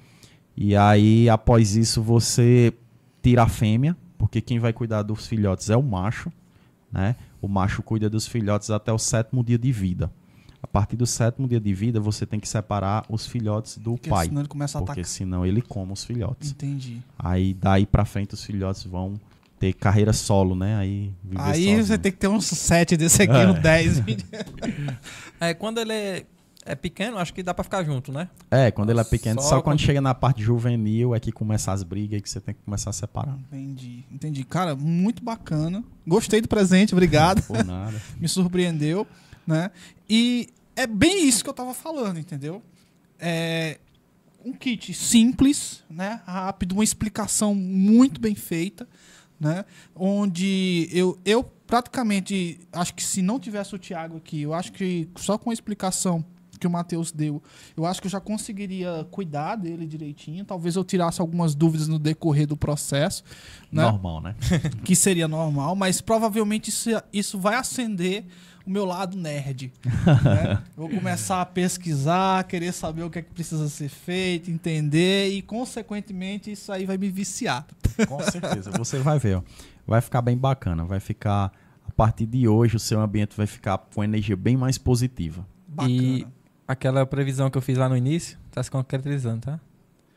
E 0.57 0.77
aí, 0.77 1.29
após 1.29 1.77
isso, 1.77 2.03
você 2.03 2.75
tira 3.23 3.45
a 3.45 3.49
fêmea, 3.49 3.97
porque 4.19 4.41
quem 4.41 4.59
vai 4.59 4.73
cuidar 4.73 5.03
dos 5.03 5.27
filhotes 5.27 5.71
é 5.71 5.77
o 5.77 5.83
macho, 5.83 6.31
né? 6.93 7.17
O 7.41 7.49
macho 7.49 7.83
cuida 7.83 8.11
dos 8.11 8.27
filhotes 8.27 8.71
até 8.71 8.93
o 8.93 8.99
sétimo 8.99 9.43
dia 9.43 9.59
de 9.59 9.73
vida. 9.73 10.11
A 10.65 10.67
partir 10.67 10.97
do 10.97 11.07
sétimo 11.07 11.47
dia 11.47 11.61
de 11.61 11.75
vida, 11.75 12.01
você 12.01 12.25
tem 12.25 12.41
que 12.41 12.49
separar 12.49 13.05
os 13.11 13.27
filhotes 13.27 13.77
do 13.77 13.93
Porque 13.93 14.09
pai. 14.09 14.27
senão 14.29 14.41
ele 14.41 14.49
começa 14.49 14.79
a 14.79 14.81
Porque 14.81 14.93
atacar. 14.93 15.05
senão 15.11 15.45
ele 15.45 15.61
come 15.61 15.93
os 15.93 16.03
filhotes. 16.05 16.53
Entendi. 16.53 17.03
Aí 17.19 17.53
daí 17.53 17.85
pra 17.85 18.07
frente 18.07 18.33
os 18.33 18.43
filhotes 18.43 18.83
vão 18.85 19.21
ter 19.59 19.75
carreira 19.75 20.13
solo, 20.15 20.55
né? 20.57 20.75
Aí 20.77 21.13
viver 21.23 21.41
Aí 21.43 21.55
sozinho. 21.65 21.85
você 21.85 21.99
tem 21.99 22.11
que 22.11 22.19
ter 22.19 22.29
uns 22.29 22.47
7 22.47 22.97
desse 22.97 23.23
aqui, 23.23 23.37
É. 23.37 23.47
um 23.47 23.53
10. 23.61 24.03
É, 25.39 25.53
quando 25.53 25.79
ele 25.79 25.93
é, 25.93 26.25
é 26.65 26.75
pequeno, 26.75 27.19
acho 27.19 27.35
que 27.35 27.43
dá 27.43 27.53
pra 27.53 27.63
ficar 27.65 27.85
junto, 27.85 28.11
né? 28.11 28.29
É, 28.51 28.71
quando 28.71 28.89
ele 28.91 29.01
é 29.01 29.05
pequeno. 29.05 29.41
Só 29.43 29.49
Só, 29.49 29.55
quando 29.57 29.65
quando- 29.77 29.81
chega 29.81 30.01
na 30.01 30.15
parte 30.15 30.43
juvenil 30.43 31.15
é 31.15 31.21
que 31.21 31.31
começa 31.31 31.73
as 31.73 31.83
brigas 31.83 32.19
e 32.19 32.23
que 32.23 32.31
você 32.31 32.41
tem 32.41 32.55
que 32.55 32.63
começar 32.65 32.91
a 32.91 32.93
separar. 32.93 33.37
entendi, 33.53 34.05
entendi. 34.11 34.45
Cara, 34.45 34.75
muito 34.75 35.23
bacana. 35.23 35.85
Gostei 36.07 36.41
do 36.41 36.49
presente, 36.49 36.95
obrigado. 36.95 37.43
Por 37.43 37.63
nada. 37.65 38.01
Me 38.19 38.29
surpreendeu, 38.29 39.07
né? 39.47 39.71
E 40.09 40.49
é 40.77 40.87
bem 40.87 41.27
isso 41.27 41.43
que 41.43 41.51
eu 41.51 41.55
tava 41.55 41.75
falando, 41.75 42.19
entendeu? 42.19 42.63
É 43.19 43.79
um 44.45 44.53
kit 44.53 44.93
simples, 44.93 45.83
né? 45.89 46.21
Rápido, 46.27 46.73
uma 46.73 46.85
explicação 46.85 47.55
muito 47.55 48.21
bem 48.21 48.35
feita, 48.35 48.87
né? 49.41 49.65
Onde 49.95 50.89
eu, 50.93 51.19
eu 51.25 51.43
praticamente 51.43 52.61
acho 52.73 52.95
que 52.95 53.03
se 53.03 53.23
não 53.23 53.41
tivesse 53.41 53.75
o 53.75 53.79
Thiago 53.79 54.19
aqui, 54.19 54.43
eu 54.43 54.53
acho 54.53 54.73
que 54.73 55.09
só 55.17 55.39
com 55.39 55.51
a 55.51 55.53
explicação 55.53 56.25
que 56.59 56.67
o 56.67 56.71
Matheus 56.71 57.11
deu, 57.11 57.43
eu 57.77 57.85
acho 57.85 58.01
que 58.01 58.07
eu 58.07 58.11
já 58.11 58.21
conseguiria 58.21 59.07
cuidar 59.11 59.57
dele 59.57 59.87
direitinho. 59.87 60.45
Talvez 60.45 60.77
eu 60.77 60.85
tirasse 60.85 61.21
algumas 61.21 61.55
dúvidas 61.55 61.89
no 61.89 61.99
decorrer 61.99 62.47
do 62.47 62.57
processo, 62.57 63.25
né? 63.73 63.83
Normal, 63.83 64.21
né? 64.21 64.37
que 64.85 64.95
seria 64.95 65.27
normal, 65.27 65.75
mas 65.75 66.01
provavelmente 66.01 66.69
isso, 66.69 66.91
isso 67.13 67.39
vai 67.39 67.57
acender 67.57 68.25
o 68.67 68.71
meu 68.71 68.85
lado 68.85 69.17
nerd. 69.17 69.73
né? 70.25 70.63
Vou 70.77 70.89
começar 70.89 71.41
a 71.41 71.47
pesquisar, 71.47 72.45
querer 72.45 72.73
saber 72.73 73.03
o 73.03 73.11
que 73.11 73.19
é 73.19 73.23
que 73.23 73.31
precisa 73.31 73.69
ser 73.69 73.89
feito, 73.89 74.51
entender 74.51 75.29
e, 75.29 75.43
consequentemente, 75.43 76.51
isso 76.51 76.73
aí 76.73 76.87
vai 76.87 76.97
me 76.97 77.11
viciar. 77.11 77.67
Com 78.09 78.21
certeza. 78.21 78.71
Você 78.73 78.99
vai 78.99 79.19
ver, 79.19 79.37
ó. 79.37 79.43
Vai 79.87 80.01
ficar 80.01 80.23
bem 80.23 80.37
bacana. 80.37 80.85
Vai 80.85 81.01
ficar. 81.01 81.53
A 81.87 81.93
partir 81.93 82.27
de 82.27 82.49
hoje, 82.49 82.77
o 82.77 82.81
seu 82.81 83.01
ambiente 83.01 83.37
vai 83.37 83.47
ficar 83.47 83.79
com 83.79 84.03
energia 84.03 84.37
bem 84.37 84.57
mais 84.57 84.79
positiva. 84.79 85.47
Bacana. 85.69 85.93
E 85.93 86.27
aquela 86.67 87.05
previsão 87.05 87.51
que 87.51 87.59
eu 87.59 87.63
fiz 87.63 87.77
lá 87.77 87.89
no 87.89 87.97
início, 87.97 88.39
tá 88.51 88.63
se 88.63 88.71
concretizando, 88.71 89.43
tá? 89.43 89.61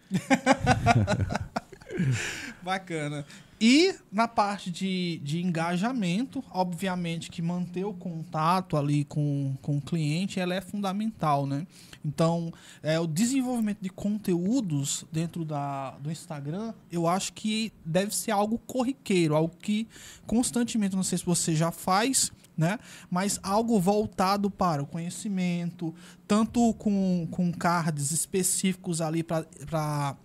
Bacana. 2.63 3.25
E 3.59 3.95
na 4.11 4.27
parte 4.27 4.69
de, 4.69 5.19
de 5.23 5.41
engajamento, 5.41 6.43
obviamente 6.51 7.31
que 7.31 7.41
manter 7.41 7.85
o 7.85 7.93
contato 7.93 8.77
ali 8.77 9.03
com, 9.03 9.55
com 9.63 9.77
o 9.77 9.81
cliente 9.81 10.39
ela 10.39 10.53
é 10.53 10.61
fundamental, 10.61 11.47
né? 11.47 11.65
Então, 12.05 12.53
é, 12.83 12.99
o 12.99 13.07
desenvolvimento 13.07 13.79
de 13.81 13.89
conteúdos 13.89 15.05
dentro 15.11 15.43
da, 15.43 15.97
do 15.97 16.11
Instagram, 16.11 16.71
eu 16.91 17.07
acho 17.07 17.33
que 17.33 17.73
deve 17.83 18.15
ser 18.15 18.29
algo 18.29 18.59
corriqueiro, 18.59 19.35
algo 19.35 19.55
que 19.57 19.87
constantemente, 20.27 20.95
não 20.95 21.03
sei 21.03 21.17
se 21.17 21.25
você 21.25 21.55
já 21.55 21.71
faz, 21.71 22.31
né? 22.55 22.77
Mas 23.09 23.39
algo 23.41 23.79
voltado 23.79 24.51
para 24.51 24.83
o 24.83 24.85
conhecimento, 24.85 25.95
tanto 26.27 26.75
com, 26.75 27.27
com 27.31 27.51
cards 27.51 28.11
específicos 28.11 29.01
ali 29.01 29.23
para 29.23 30.15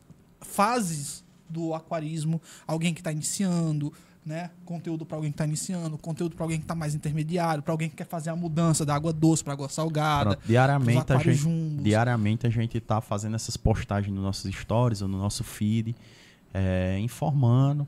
fases 0.41 1.25
do 1.53 1.75
aquarismo, 1.75 2.41
alguém 2.67 2.95
que 2.95 3.01
está 3.01 3.13
iniciando, 3.13 3.93
né? 4.25 4.51
Conteúdo 4.65 5.05
para 5.05 5.17
alguém 5.17 5.31
que 5.31 5.35
está 5.35 5.45
iniciando, 5.45 5.99
conteúdo 5.99 6.37
para 6.37 6.45
alguém 6.45 6.59
que 6.59 6.65
está 6.65 6.75
mais 6.75 6.95
intermediário, 6.95 7.63
para 7.63 7.73
alguém 7.73 7.89
que 7.89 7.97
quer 7.97 8.07
fazer 8.07 8.31
a 8.31 8.37
mudança 8.37 8.87
da 8.87 8.95
água 8.95 9.13
doce 9.13 9.43
para 9.43 9.53
água 9.53 9.69
salgada, 9.69 10.37
Pronto, 10.37 10.47
diariamente, 10.47 11.13
a 11.13 11.19
gente, 11.19 11.35
jumbos. 11.35 11.85
diariamente 11.85 12.47
a 12.47 12.51
gente 12.51 12.81
tá 12.81 13.01
fazendo 13.01 13.35
essas 13.37 13.57
postagens 13.57 14.15
nos 14.15 14.23
nossos 14.23 14.55
stories 14.55 15.03
ou 15.03 15.09
no 15.09 15.19
nosso 15.19 15.43
feed, 15.43 15.95
é, 16.55 16.99
informando 17.01 17.87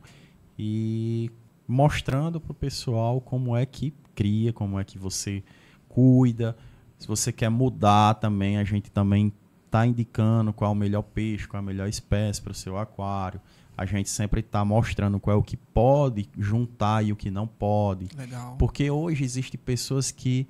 e 0.59 1.31
mostrando 1.67 2.41
pro 2.41 2.53
pessoal 2.53 3.21
como 3.21 3.57
é 3.57 3.65
que 3.65 3.95
cria, 4.15 4.53
como 4.53 4.79
é 4.79 4.85
que 4.85 4.99
você 4.99 5.43
cuida. 5.89 6.57
Se 6.99 7.07
você 7.07 7.33
quer 7.33 7.49
mudar 7.49 8.15
também, 8.15 8.59
a 8.59 8.65
gente 8.65 8.91
também 8.91 9.33
está 9.75 9.85
indicando 9.85 10.53
qual 10.53 10.71
é 10.71 10.73
o 10.73 10.77
melhor 10.77 11.03
peixe, 11.03 11.49
qual 11.49 11.59
é 11.61 11.63
a 11.63 11.67
melhor 11.67 11.89
espécie 11.89 12.41
para 12.41 12.53
o 12.53 12.55
seu 12.55 12.79
aquário. 12.79 13.41
A 13.77 13.85
gente 13.85 14.09
sempre 14.09 14.39
está 14.39 14.65
mostrando 14.65 15.19
qual 15.19 15.37
é 15.37 15.39
o 15.39 15.43
que 15.43 15.57
pode 15.57 16.29
juntar 16.39 17.05
e 17.05 17.11
o 17.11 17.17
que 17.17 17.29
não 17.29 17.45
pode. 17.45 18.09
Legal. 18.17 18.55
Porque 18.57 18.89
hoje 18.89 19.25
existem 19.25 19.59
pessoas 19.59 20.13
que 20.13 20.47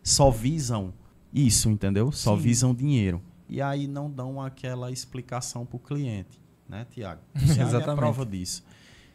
só 0.00 0.30
visam 0.30 0.94
isso, 1.34 1.68
entendeu? 1.68 2.12
Só 2.12 2.36
Sim. 2.36 2.42
visam 2.42 2.72
dinheiro. 2.72 3.20
E 3.48 3.60
aí 3.60 3.88
não 3.88 4.08
dão 4.08 4.40
aquela 4.40 4.92
explicação 4.92 5.66
para 5.66 5.76
o 5.76 5.80
cliente, 5.80 6.40
né, 6.68 6.86
Tiago? 6.88 7.20
É 7.34 7.62
Exatamente. 7.62 7.96
prova 7.96 8.24
disso. 8.24 8.62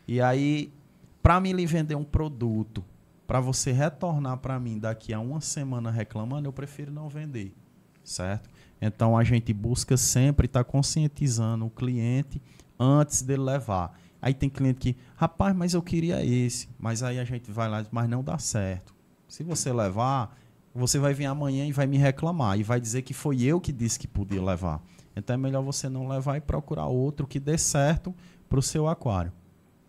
E 0.05 0.19
aí, 0.19 0.73
para 1.21 1.39
me 1.39 1.53
lhe 1.53 1.65
vender 1.65 1.95
um 1.95 2.03
produto, 2.03 2.83
para 3.25 3.39
você 3.39 3.71
retornar 3.71 4.37
para 4.39 4.59
mim 4.59 4.77
daqui 4.77 5.13
a 5.13 5.19
uma 5.21 5.39
semana 5.39 5.89
reclamando, 5.89 6.49
eu 6.49 6.51
prefiro 6.51 6.91
não 6.91 7.07
vender, 7.07 7.55
certo? 8.03 8.49
Então 8.85 9.17
a 9.17 9.23
gente 9.23 9.53
busca 9.53 9.95
sempre 9.95 10.45
estar 10.45 10.65
conscientizando 10.65 11.65
o 11.65 11.69
cliente 11.69 12.41
antes 12.77 13.21
dele 13.21 13.41
levar. 13.41 13.97
Aí 14.21 14.33
tem 14.33 14.49
cliente 14.49 14.77
que, 14.77 14.97
rapaz, 15.15 15.55
mas 15.55 15.73
eu 15.73 15.81
queria 15.81 16.23
esse. 16.25 16.67
Mas 16.77 17.01
aí 17.01 17.17
a 17.17 17.23
gente 17.23 17.49
vai 17.49 17.69
lá 17.69 17.85
mas 17.89 18.09
não 18.09 18.21
dá 18.21 18.37
certo. 18.37 18.93
Se 19.25 19.41
você 19.41 19.71
levar, 19.71 20.37
você 20.75 20.99
vai 20.99 21.13
vir 21.13 21.27
amanhã 21.27 21.65
e 21.65 21.71
vai 21.71 21.87
me 21.87 21.97
reclamar. 21.97 22.59
E 22.59 22.63
vai 22.63 22.81
dizer 22.81 23.03
que 23.03 23.13
foi 23.13 23.41
eu 23.41 23.61
que 23.61 23.71
disse 23.71 23.97
que 23.97 24.07
podia 24.07 24.43
levar. 24.43 24.81
Então 25.15 25.33
é 25.33 25.37
melhor 25.37 25.63
você 25.63 25.87
não 25.87 26.09
levar 26.09 26.35
e 26.35 26.41
procurar 26.41 26.87
outro 26.87 27.25
que 27.25 27.39
dê 27.39 27.57
certo 27.57 28.13
para 28.49 28.59
o 28.59 28.61
seu 28.61 28.89
aquário. 28.89 29.31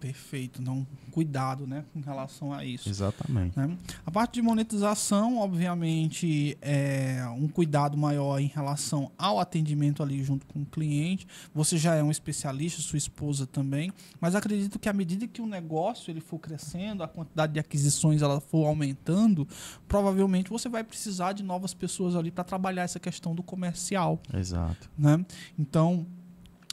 Perfeito. 0.05 0.61
Não, 0.61 0.87
cuidado, 1.11 1.67
né, 1.67 1.83
com 1.95 2.01
relação 2.01 2.53
a 2.53 2.63
isso. 2.63 2.91
Exatamente. 2.91 3.59
né? 3.59 3.75
A 4.05 4.11
parte 4.11 4.35
de 4.35 4.43
monetização, 4.43 5.39
obviamente, 5.39 6.59
é 6.61 7.25
um 7.39 7.49
cuidado 7.49 7.97
maior 7.97 8.39
em 8.39 8.49
relação 8.49 9.11
ao 9.17 9.41
atendimento 9.41 10.03
ali 10.03 10.23
junto 10.23 10.45
com 10.45 10.61
o 10.61 10.67
cliente. 10.67 11.27
Você 11.55 11.79
já 11.79 11.95
é 11.95 12.03
um 12.03 12.11
especialista, 12.11 12.83
sua 12.83 12.99
esposa 12.99 13.47
também, 13.47 13.91
mas 14.21 14.35
acredito 14.35 14.79
que 14.79 14.91
à 14.91 14.93
medida 14.93 15.27
que 15.27 15.41
o 15.41 15.47
negócio 15.47 16.11
ele 16.11 16.21
for 16.21 16.39
crescendo, 16.39 17.03
a 17.03 17.09
quantidade 17.09 17.55
de 17.55 17.59
aquisições 17.59 18.21
ela 18.21 18.41
for 18.41 18.67
aumentando, 18.67 19.49
provavelmente 19.89 20.51
você 20.51 20.69
vai 20.69 20.85
precisar 20.85 21.33
de 21.33 21.43
novas 21.43 21.73
pessoas 21.73 22.15
ali 22.15 22.31
para 22.31 22.45
trabalhar 22.45 22.83
essa 22.83 23.01
questão 23.01 23.35
do 23.35 23.43
comercial 23.43 24.21
Exato. 24.35 24.91
né? 24.99 25.25
Então, 25.59 26.07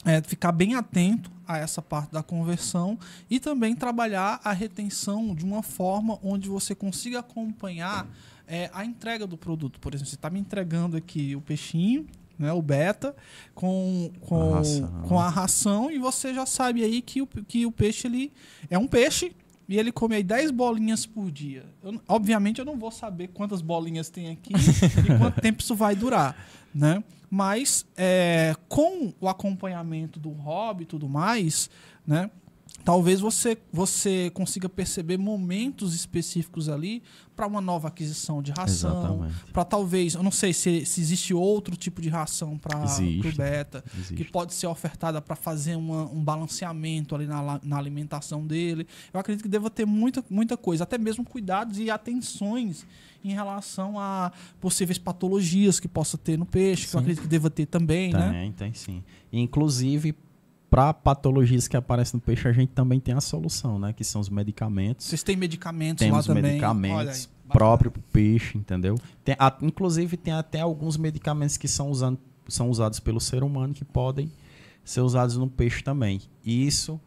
é, 0.04 0.20
ficar 0.22 0.52
bem 0.52 0.74
atento 0.74 1.30
a 1.46 1.58
essa 1.58 1.82
parte 1.82 2.12
da 2.12 2.22
conversão 2.22 2.98
e 3.30 3.38
também 3.38 3.74
trabalhar 3.74 4.40
a 4.42 4.52
retenção 4.52 5.34
de 5.34 5.44
uma 5.44 5.62
forma 5.62 6.18
onde 6.22 6.48
você 6.48 6.74
consiga 6.74 7.20
acompanhar 7.20 8.06
é, 8.46 8.70
a 8.72 8.84
entrega 8.84 9.26
do 9.26 9.36
produto. 9.36 9.78
Por 9.80 9.94
exemplo, 9.94 10.08
você 10.10 10.16
está 10.16 10.30
me 10.30 10.40
entregando 10.40 10.96
aqui 10.96 11.36
o 11.36 11.40
peixinho, 11.40 12.06
né, 12.38 12.52
o 12.52 12.62
beta, 12.62 13.14
com, 13.54 14.10
com, 14.20 14.54
A 14.54 14.58
ração. 14.58 15.02
com 15.06 15.20
a 15.20 15.28
ração 15.28 15.90
e 15.90 15.98
você 15.98 16.34
já 16.34 16.46
sabe 16.46 16.82
aí 16.82 17.00
que 17.00 17.22
o, 17.22 17.26
que 17.26 17.66
o 17.66 17.72
peixe 17.72 18.08
ele 18.08 18.32
é 18.68 18.78
um 18.78 18.86
peixe 18.86 19.34
e 19.72 19.78
ele 19.78 19.90
come 19.90 20.14
aí 20.16 20.22
10 20.22 20.50
bolinhas 20.50 21.06
por 21.06 21.30
dia. 21.30 21.64
Eu- 21.82 22.00
obviamente 22.06 22.58
eu 22.58 22.64
não 22.64 22.76
vou 22.78 22.90
saber 22.90 23.28
quantas 23.28 23.62
bolinhas 23.62 24.10
tem 24.10 24.30
aqui 24.30 24.52
e 25.08 25.18
quanto 25.18 25.40
tempo 25.40 25.60
isso 25.62 25.74
vai 25.74 25.96
durar, 25.96 26.36
né? 26.74 27.02
Mas 27.30 27.86
é, 27.96 28.54
com 28.68 29.14
o 29.18 29.26
acompanhamento 29.28 30.20
do 30.20 30.28
hobby 30.30 30.82
e 30.82 30.86
tudo 30.86 31.08
mais, 31.08 31.70
né? 32.06 32.30
Talvez 32.84 33.20
você, 33.20 33.56
você 33.72 34.30
consiga 34.34 34.68
perceber 34.68 35.16
momentos 35.16 35.94
específicos 35.94 36.68
ali 36.68 37.02
para 37.36 37.46
uma 37.46 37.60
nova 37.60 37.88
aquisição 37.88 38.42
de 38.42 38.50
ração, 38.52 39.26
para 39.52 39.64
talvez, 39.64 40.14
eu 40.14 40.22
não 40.22 40.30
sei 40.30 40.52
se, 40.52 40.84
se 40.84 41.00
existe 41.00 41.32
outro 41.32 41.76
tipo 41.76 42.02
de 42.02 42.08
ração 42.08 42.58
para 42.58 42.76
o 42.78 43.32
beta, 43.36 43.82
que 43.82 43.98
Existe. 44.00 44.24
pode 44.30 44.52
ser 44.52 44.66
ofertada 44.66 45.20
para 45.22 45.34
fazer 45.34 45.76
uma- 45.76 46.04
um 46.10 46.22
balanceamento 46.22 47.14
ali 47.14 47.26
na, 47.26 47.58
na 47.62 47.78
alimentação 47.78 48.46
dele. 48.46 48.86
Eu 49.12 49.18
acredito 49.20 49.42
que 49.42 49.48
deva 49.48 49.70
ter 49.70 49.86
muita, 49.86 50.22
muita 50.28 50.56
coisa, 50.56 50.84
até 50.84 50.98
mesmo 50.98 51.24
cuidados 51.24 51.78
e 51.78 51.90
atenções 51.90 52.84
em 53.24 53.32
relação 53.32 53.98
a 53.98 54.32
possíveis 54.60 54.98
patologias 54.98 55.78
que 55.80 55.88
possa 55.88 56.18
ter 56.18 56.36
no 56.36 56.44
peixe, 56.44 56.82
que 56.88 56.88
eu 56.96 56.98
Sim. 56.98 57.04
acredito 57.04 57.22
que 57.22 57.28
deva 57.28 57.48
ter 57.48 57.66
também, 57.66 58.12
né? 58.12 58.30
Tem, 58.32 58.52
tem 58.52 58.74
sim. 58.74 59.02
Inclusive, 59.32 60.14
para 60.72 60.94
patologias 60.94 61.68
que 61.68 61.76
aparecem 61.76 62.16
no 62.18 62.20
peixe, 62.22 62.48
a 62.48 62.52
gente 62.52 62.70
também 62.70 62.98
tem 62.98 63.14
a 63.14 63.20
solução, 63.20 63.78
né? 63.78 63.92
Que 63.92 64.02
são 64.02 64.22
os 64.22 64.30
medicamentos. 64.30 65.04
Vocês 65.04 65.22
têm 65.22 65.36
medicamentos 65.36 66.02
Temos 66.02 66.26
lá 66.26 66.34
também? 66.34 66.52
medicamentos 66.52 66.96
Olha 66.98 67.10
aí, 67.12 67.18
bacana. 67.20 67.52
próprios 67.52 67.92
para 67.92 68.00
o 68.00 68.02
peixe, 68.10 68.56
entendeu? 68.56 68.96
Tem, 69.22 69.36
a- 69.38 69.54
inclusive, 69.60 70.16
tem 70.16 70.32
até 70.32 70.60
alguns 70.60 70.96
medicamentos 70.96 71.58
que 71.58 71.68
são, 71.68 71.90
usando, 71.90 72.18
são 72.48 72.70
usados 72.70 72.98
pelo 73.00 73.20
ser 73.20 73.42
humano 73.42 73.74
que 73.74 73.84
podem 73.84 74.32
ser 74.82 75.02
usados 75.02 75.36
no 75.36 75.46
peixe 75.46 75.82
também. 75.82 76.22
Isso, 76.42 76.98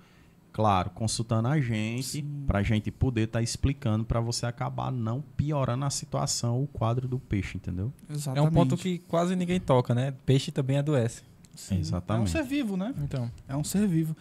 claro, 0.54 0.92
consultando 0.92 1.48
a 1.48 1.60
gente, 1.60 2.22
para 2.46 2.60
a 2.60 2.64
gente 2.64 2.92
poder 2.92 3.24
estar 3.24 3.42
explicando 3.42 4.06
para 4.06 4.20
você 4.20 4.46
acabar 4.46 4.92
não 4.92 5.22
piorando 5.36 5.86
a 5.86 5.90
situação, 5.90 6.62
o 6.62 6.68
quadro 6.68 7.08
do 7.08 7.18
peixe, 7.18 7.58
entendeu? 7.58 7.92
É 8.08 8.14
Exatamente. 8.14 8.48
um 8.48 8.54
ponto 8.54 8.78
que 8.78 9.00
quase 9.00 9.36
ninguém 9.36 9.60
toca, 9.60 9.96
né? 9.96 10.14
Peixe 10.24 10.52
também 10.52 10.78
adoece. 10.78 11.24
Sim. 11.56 11.80
Exatamente. 11.80 12.28
É 12.28 12.40
um 12.40 12.44
ser 12.44 12.48
vivo, 12.48 12.78
né? 12.78 12.94
Então, 13.04 13.32
É 13.48 13.56
um 13.56 13.64
ser 13.64 13.88
vivo. 13.88 14.16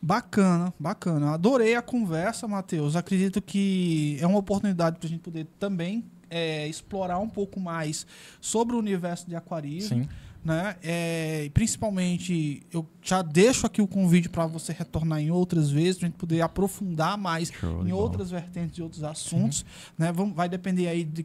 Bacana, 0.00 0.72
bacana. 0.78 1.32
Adorei 1.32 1.74
a 1.74 1.82
conversa, 1.82 2.46
Matheus. 2.46 2.94
Acredito 2.94 3.40
que 3.40 4.18
é 4.20 4.26
uma 4.26 4.38
oportunidade 4.38 4.98
para 4.98 5.06
a 5.06 5.10
gente 5.10 5.22
poder 5.22 5.46
também 5.58 6.04
é, 6.28 6.68
explorar 6.68 7.18
um 7.18 7.28
pouco 7.28 7.58
mais 7.58 8.06
sobre 8.40 8.76
o 8.76 8.78
universo 8.78 9.28
de 9.28 9.34
aquarismo. 9.34 10.02
sim. 10.02 10.08
Né? 10.44 10.76
É, 10.82 11.44
e 11.46 11.50
principalmente, 11.50 12.66
eu 12.70 12.86
já 13.00 13.22
deixo 13.22 13.66
aqui 13.66 13.80
o 13.80 13.86
convite 13.86 14.28
para 14.28 14.46
você 14.46 14.74
retornar 14.74 15.18
em 15.18 15.30
outras 15.30 15.70
vezes, 15.70 15.96
para 15.96 16.06
a 16.06 16.10
gente 16.10 16.18
poder 16.18 16.42
aprofundar 16.42 17.16
mais 17.16 17.50
Show 17.50 17.86
em 17.86 17.92
outras 17.92 18.30
vertentes 18.30 18.76
e 18.76 18.82
outros 18.82 19.02
assuntos. 19.02 19.64
Né? 19.96 20.12
Vamos, 20.12 20.36
vai 20.36 20.46
depender 20.46 20.86
aí 20.86 21.02
de 21.02 21.24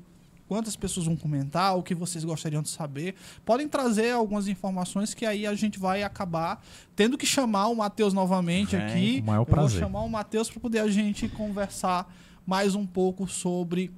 quantas 0.50 0.76
pessoas 0.76 1.06
vão 1.06 1.16
comentar, 1.16 1.78
o 1.78 1.84
que 1.84 1.94
vocês 1.96 2.26
gostariam 2.26 2.62
de 2.64 2.70
saber. 2.70 3.16
Podem 3.46 3.70
trazer 3.70 4.12
algumas 4.12 4.48
informações 4.48 5.14
que 5.14 5.26
aí 5.26 5.46
a 5.46 5.54
gente 5.54 5.78
vai 5.80 6.02
acabar 6.04 6.62
tendo 6.96 7.18
que 7.18 7.26
chamar 7.26 7.68
o 7.68 7.76
Matheus 7.76 8.14
novamente 8.14 8.76
Vem, 8.76 8.86
aqui. 8.86 9.18
com 9.20 9.24
o 9.24 9.28
maior 9.28 9.42
Eu 9.44 9.46
prazer. 9.46 9.80
vou 9.80 9.88
chamar 9.88 10.02
o 10.02 10.10
Matheus 10.10 10.50
para 10.50 10.60
poder 10.60 10.80
a 10.80 10.88
gente 10.90 11.30
conversar 11.30 12.12
mais 12.46 12.74
um 12.74 12.86
pouco 12.86 13.28
sobre 13.28 13.92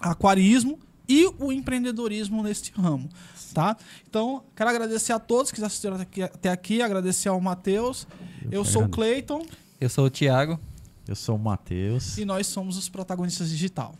aquarismo 0.00 0.78
e 1.08 1.26
o 1.38 1.52
empreendedorismo 1.52 2.42
neste 2.42 2.70
ramo, 2.72 3.08
tá? 3.52 3.76
Então, 4.08 4.44
quero 4.54 4.70
agradecer 4.70 5.12
a 5.12 5.18
todos 5.18 5.50
que 5.50 5.62
assistiram 5.62 5.96
até 5.96 6.02
aqui, 6.04 6.22
até 6.22 6.48
aqui 6.50 6.80
agradecer 6.80 7.28
ao 7.28 7.40
Matheus. 7.40 8.06
Eu, 8.50 8.62
que 8.62 8.70
sou 8.70 8.84
o. 8.84 8.88
Cleiton 8.88 9.44
Eu 9.80 9.88
sou 9.88 10.06
o 10.06 10.10
Thiago. 10.10 10.58
Eu 11.08 11.16
sou 11.16 11.34
o 11.34 11.38
Matheus. 11.38 12.16
e 12.16 12.24
nós 12.24 12.46
somos 12.46 12.76
os 12.78 12.88
protagonistas 12.88 13.50
digital. 13.50 13.94